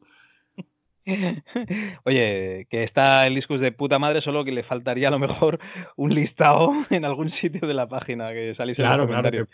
Oye, 2.04 2.66
que 2.68 2.82
está 2.82 3.26
el 3.26 3.36
discus 3.36 3.60
de 3.60 3.70
puta 3.70 3.98
madre, 3.98 4.22
solo 4.22 4.44
que 4.44 4.50
le 4.50 4.64
faltaría 4.64 5.08
a 5.08 5.12
lo 5.12 5.18
mejor 5.18 5.58
un 5.96 6.14
listado 6.14 6.70
en 6.90 7.04
algún 7.04 7.30
sitio 7.40 7.66
de 7.66 7.74
la 7.74 7.88
página 7.88 8.32
que 8.32 8.54
saliese 8.56 8.82
claro, 8.82 9.04
en 9.04 9.08
Claro, 9.08 9.46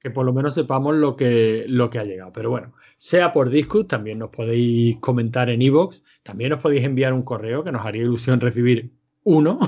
que 0.00 0.10
por, 0.10 0.26
lo 0.26 0.32
menos 0.32 0.54
sepamos 0.54 0.96
lo 0.96 1.16
que, 1.16 1.64
lo 1.68 1.90
que 1.90 1.98
ha 1.98 2.04
llegado. 2.04 2.32
Pero 2.32 2.50
bueno, 2.50 2.72
sea 2.96 3.32
por 3.32 3.50
discus, 3.50 3.86
también 3.86 4.18
nos 4.18 4.30
podéis 4.30 4.98
comentar 4.98 5.48
en 5.48 5.62
iVoox, 5.62 6.02
también 6.22 6.50
nos 6.50 6.60
podéis 6.60 6.84
enviar 6.84 7.12
un 7.12 7.22
correo 7.22 7.62
que 7.62 7.72
nos 7.72 7.86
haría 7.86 8.02
ilusión 8.02 8.40
recibir 8.40 8.90
uno. 9.22 9.60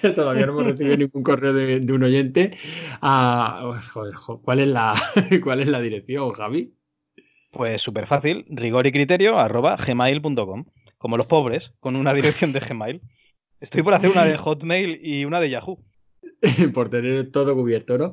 que 0.00 0.10
todavía 0.10 0.46
no 0.46 0.52
hemos 0.52 0.66
recibido 0.66 0.96
ningún 0.96 1.22
correo 1.22 1.52
de, 1.52 1.92
un 1.92 2.02
oyente. 2.02 2.52
Ah, 3.00 3.72
¿cuál, 4.42 4.60
es 4.60 4.68
la, 4.68 4.94
¿Cuál 5.42 5.60
es 5.60 5.66
la 5.66 5.80
dirección, 5.80 6.30
Javi? 6.30 6.72
Pues 7.56 7.80
súper 7.80 8.06
fácil, 8.06 8.44
rigor 8.50 8.86
y 8.86 8.92
criterio 8.92 9.38
arroba 9.38 9.76
gmail.com. 9.76 10.64
Como 10.98 11.16
los 11.16 11.26
pobres, 11.26 11.72
con 11.80 11.96
una 11.96 12.12
dirección 12.12 12.52
de 12.52 12.60
Gmail. 12.60 13.00
Estoy 13.60 13.82
por 13.82 13.94
hacer 13.94 14.10
una 14.10 14.24
de 14.24 14.36
Hotmail 14.36 15.00
y 15.02 15.24
una 15.24 15.40
de 15.40 15.50
Yahoo. 15.50 15.78
por 16.74 16.90
tener 16.90 17.30
todo 17.30 17.54
cubierto, 17.54 17.96
¿no? 17.96 18.12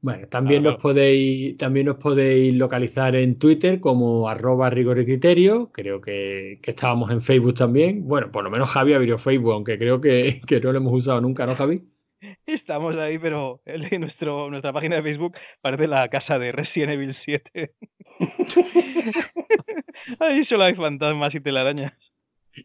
Bueno, 0.00 0.26
también, 0.28 0.62
nos 0.62 0.76
podéis, 0.76 1.56
también 1.58 1.86
nos 1.86 1.98
podéis 1.98 2.54
localizar 2.54 3.14
en 3.14 3.38
Twitter 3.38 3.80
como 3.80 4.28
arroba 4.28 4.70
rigor 4.70 4.98
y 4.98 5.04
criterio. 5.04 5.70
Creo 5.72 6.00
que, 6.00 6.58
estábamos 6.62 7.10
en 7.10 7.20
Facebook 7.20 7.54
también. 7.54 8.08
Bueno, 8.08 8.32
por 8.32 8.42
lo 8.42 8.50
menos 8.50 8.70
Javi 8.70 8.94
abrió 8.94 9.18
Facebook, 9.18 9.52
aunque 9.52 9.78
creo 9.78 10.00
que, 10.00 10.40
que 10.46 10.60
no 10.60 10.72
lo 10.72 10.78
hemos 10.78 10.94
usado 10.94 11.20
nunca, 11.20 11.46
¿no, 11.46 11.54
Javi? 11.54 11.82
Estamos 12.46 12.96
ahí, 12.96 13.18
pero 13.18 13.60
en 13.64 13.80
nuestro, 14.00 14.50
nuestra 14.50 14.72
página 14.72 14.96
de 14.96 15.02
Facebook 15.02 15.36
parece 15.60 15.86
la 15.86 16.08
casa 16.08 16.38
de 16.38 16.52
Resident 16.52 16.92
Evil 16.92 17.16
7. 17.24 17.72
ahí 20.20 20.44
solo 20.46 20.64
hay 20.64 20.74
fantasmas 20.74 21.34
y 21.34 21.40
telarañas. 21.40 22.09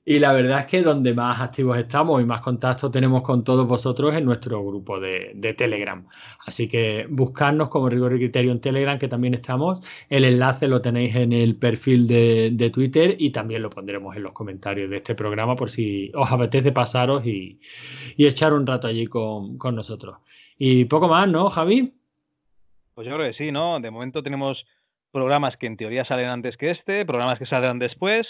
Y 0.04 0.20
la 0.20 0.34
verdad 0.34 0.62
es 0.62 0.66
que 0.66 0.82
donde 0.82 1.14
más 1.14 1.40
activos 1.40 1.78
estamos 1.78 2.22
y 2.22 2.26
más 2.26 2.42
contacto 2.42 2.90
tenemos 2.90 3.22
con 3.22 3.44
todos 3.44 3.68
vosotros 3.68 4.16
es 4.16 4.24
nuestro 4.24 4.64
grupo 4.66 5.00
de, 5.00 5.56
Telegram. 5.58 6.06
Así 6.46 6.68
que 6.68 7.06
buscarnos 7.10 7.70
como 7.70 7.88
Rigor 7.90 8.16
y 8.16 8.18
Criterio 8.18 8.52
en 8.52 8.60
Telegram, 8.60 8.98
que 8.98 9.08
también 9.08 9.36
estamos. 9.36 9.86
El 10.10 10.26
enlace 10.26 10.68
lo 10.68 10.82
tenéis 10.82 11.16
en 11.16 11.34
el 11.34 11.56
perfil 11.56 12.08
de, 12.08 12.72
Twitter 12.74 13.16
y 13.20 13.30
también 13.30 13.62
lo 13.62 13.70
pondremos 13.70 14.16
en 14.16 14.24
los 14.24 14.34
comentarios 14.34 14.90
de 14.90 14.98
este 14.98 15.14
programa 15.14 15.56
por 15.56 15.70
si 15.70 16.12
os 16.16 16.32
apetece 16.32 16.72
pasaros 16.72 17.26
y, 17.26 17.60
echar 18.18 18.54
un 18.54 18.66
rato 18.66 18.88
allí 18.88 19.06
con, 19.06 19.58
con 19.58 19.76
nosotros. 19.76 20.18
Y 20.58 20.86
poco 20.86 21.08
más, 21.08 21.28
¿no, 21.28 21.50
Javi? 21.50 21.94
Pues 22.96 23.08
yo 23.08 23.16
creo 23.16 23.32
que 23.32 23.38
sí, 23.38 23.52
¿no? 23.52 23.80
De 23.80 23.92
momento 23.92 24.24
tenemos 24.24 24.66
programas 25.12 25.58
que 25.58 25.68
en 25.68 25.78
teoría 25.78 26.06
salen 26.06 26.28
antes 26.28 26.58
que 26.58 26.72
este, 26.72 27.06
programas 27.06 27.38
que 27.40 27.46
saldrán 27.46 27.78
después 27.78 28.26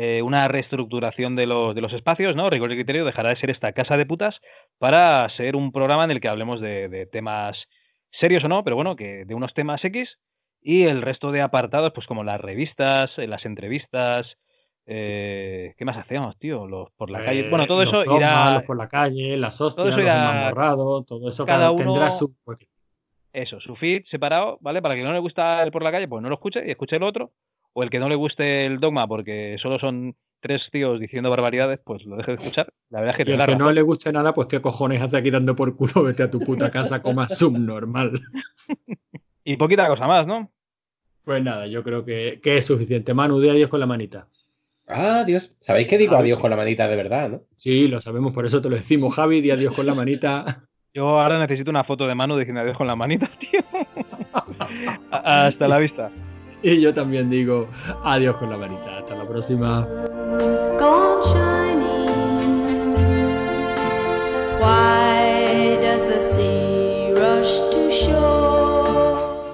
eh, 0.00 0.22
una 0.22 0.46
reestructuración 0.46 1.34
de 1.34 1.44
los, 1.46 1.74
de 1.74 1.80
los 1.80 1.92
espacios, 1.92 2.36
¿no? 2.36 2.48
Rigor 2.48 2.70
y 2.70 2.76
criterio 2.76 3.04
dejará 3.04 3.30
de 3.30 3.40
ser 3.40 3.50
esta 3.50 3.72
casa 3.72 3.96
de 3.96 4.06
putas 4.06 4.36
para 4.78 5.28
ser 5.30 5.56
un 5.56 5.72
programa 5.72 6.04
en 6.04 6.12
el 6.12 6.20
que 6.20 6.28
hablemos 6.28 6.60
de, 6.60 7.08
temas 7.10 7.56
serios 8.20 8.44
o 8.44 8.48
no, 8.48 8.62
pero 8.62 8.76
bueno, 8.76 8.94
que 8.94 9.24
de 9.24 9.34
unos 9.34 9.52
temas 9.54 9.84
X 9.84 10.08
y 10.62 10.84
el 10.84 11.02
resto 11.02 11.32
de 11.32 11.40
apartados, 11.40 11.90
pues 11.92 12.06
como 12.06 12.22
las 12.22 12.40
revistas, 12.40 13.10
eh, 13.16 13.26
las 13.26 13.44
entrevistas, 13.44 14.28
eh, 14.86 15.74
¿Qué 15.76 15.84
más 15.84 15.96
hacemos, 15.96 16.38
tío? 16.38 16.68
Los 16.68 16.92
por 16.92 17.10
la 17.10 17.24
calle. 17.24 17.50
Bueno, 17.50 17.66
todo 17.66 17.82
eso 17.82 18.04
irá. 18.04 18.54
Los 18.54 18.62
por 18.62 18.78
la 18.78 18.88
calle, 18.88 19.36
las 19.36 19.60
hostias, 19.60 19.84
todo 19.84 19.88
eso 19.88 20.00
irá... 20.00 20.52
los 20.52 21.06
todo 21.06 21.28
eso 21.28 21.44
cada 21.44 21.72
uno 21.72 21.82
tendrá 21.82 22.10
su. 22.10 22.36
Eso, 23.32 23.58
su 23.58 23.74
feed 23.74 24.04
separado, 24.08 24.58
¿vale? 24.60 24.80
Para 24.80 24.94
que 24.94 25.02
no 25.02 25.12
le 25.12 25.18
gusta 25.18 25.60
el 25.64 25.72
por 25.72 25.82
la 25.82 25.90
calle, 25.90 26.06
pues 26.06 26.22
no 26.22 26.28
lo 26.28 26.36
escuche 26.36 26.64
y 26.64 26.70
escuche 26.70 26.96
el 26.96 27.02
otro 27.02 27.32
o 27.78 27.82
el 27.84 27.90
que 27.90 28.00
no 28.00 28.08
le 28.08 28.16
guste 28.16 28.66
el 28.66 28.80
dogma 28.80 29.06
porque 29.06 29.56
solo 29.62 29.78
son 29.78 30.16
tres 30.40 30.68
tíos 30.72 30.98
diciendo 30.98 31.30
barbaridades, 31.30 31.78
pues 31.84 32.04
lo 32.06 32.16
deje 32.16 32.32
de 32.32 32.38
escuchar. 32.38 32.72
La 32.90 32.98
verdad 32.98 33.14
es 33.16 33.24
que, 33.24 33.30
y 33.30 33.34
el 33.34 33.44
que 33.44 33.54
no 33.54 33.70
le 33.70 33.82
guste 33.82 34.12
nada, 34.12 34.34
pues 34.34 34.48
qué 34.48 34.60
cojones 34.60 35.00
hace 35.00 35.16
aquí 35.16 35.30
dando 35.30 35.54
por 35.54 35.76
culo, 35.76 36.02
vete 36.02 36.24
a 36.24 36.30
tu 36.30 36.40
puta 36.40 36.72
casa, 36.72 37.00
coma 37.00 37.28
subnormal. 37.28 38.18
y 39.44 39.56
poquita 39.56 39.86
cosa 39.86 40.08
más, 40.08 40.26
¿no? 40.26 40.50
Pues 41.22 41.40
nada, 41.40 41.68
yo 41.68 41.84
creo 41.84 42.04
que, 42.04 42.40
es 42.42 42.66
suficiente. 42.66 43.14
Manu, 43.14 43.38
di 43.38 43.48
adiós 43.48 43.70
con 43.70 43.78
la 43.78 43.86
manita. 43.86 44.26
Adiós. 44.88 45.52
¿Sabéis 45.60 45.86
que 45.86 45.98
digo 45.98 46.16
adiós 46.16 46.40
con 46.40 46.50
la 46.50 46.56
manita 46.56 46.88
de 46.88 46.96
verdad, 46.96 47.30
no? 47.30 47.42
Sí, 47.54 47.86
lo 47.86 48.00
sabemos, 48.00 48.32
por 48.32 48.44
eso 48.44 48.60
te 48.60 48.70
lo 48.70 48.74
decimos, 48.74 49.14
Javi, 49.14 49.40
di 49.40 49.52
adiós 49.52 49.72
con 49.72 49.86
la 49.86 49.94
manita. 49.94 50.44
Yo 50.94 51.20
ahora 51.20 51.38
necesito 51.38 51.70
una 51.70 51.84
foto 51.84 52.08
de 52.08 52.16
Manu 52.16 52.36
diciendo 52.36 52.60
adiós 52.62 52.76
con 52.76 52.88
la 52.88 52.96
manita, 52.96 53.30
tío. 53.38 53.60
Hasta 55.12 55.68
la 55.68 55.78
vista. 55.78 56.10
Y 56.62 56.80
yo 56.80 56.92
también 56.92 57.30
digo 57.30 57.68
adiós 58.04 58.36
con 58.36 58.50
la 58.50 58.56
manita. 58.56 58.98
Hasta 58.98 59.14
la 59.14 59.26
próxima. 59.26 59.86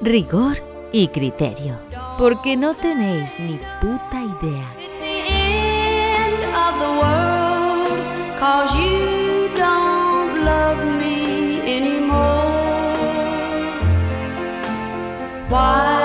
Rigor 0.03 0.57
y 0.93 1.09
criterio. 1.09 1.79
Porque 2.19 2.57
no 2.57 2.75
tenéis 2.75 3.39
ni 3.41 3.59
puta 3.81 4.23
idea. 4.41 4.85
I 15.57 16.04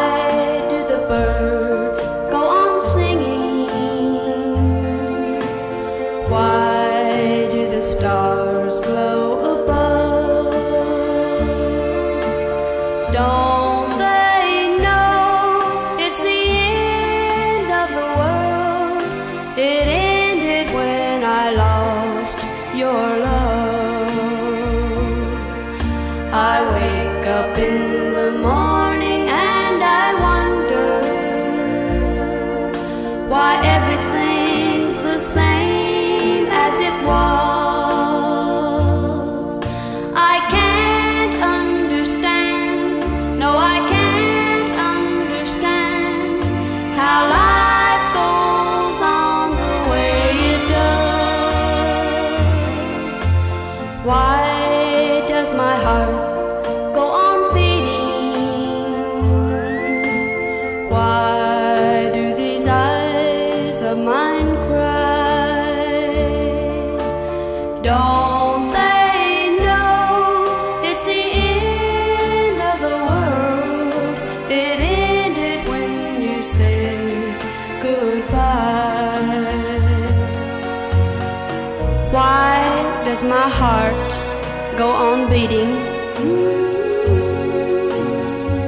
does 83.20 83.30
my 83.30 83.50
heart 83.50 84.78
go 84.78 84.90
on 84.90 85.30
beating? 85.30 85.76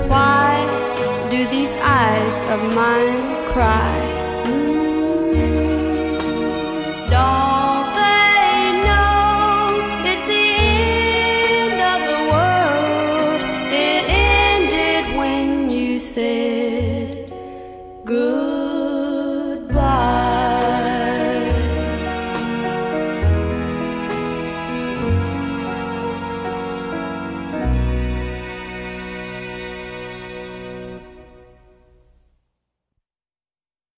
Why 0.09 0.59
do 1.29 1.45
these 1.47 1.77
eyes 1.77 2.35
of 2.53 2.59
mine 2.75 3.47
cry? 3.53 3.90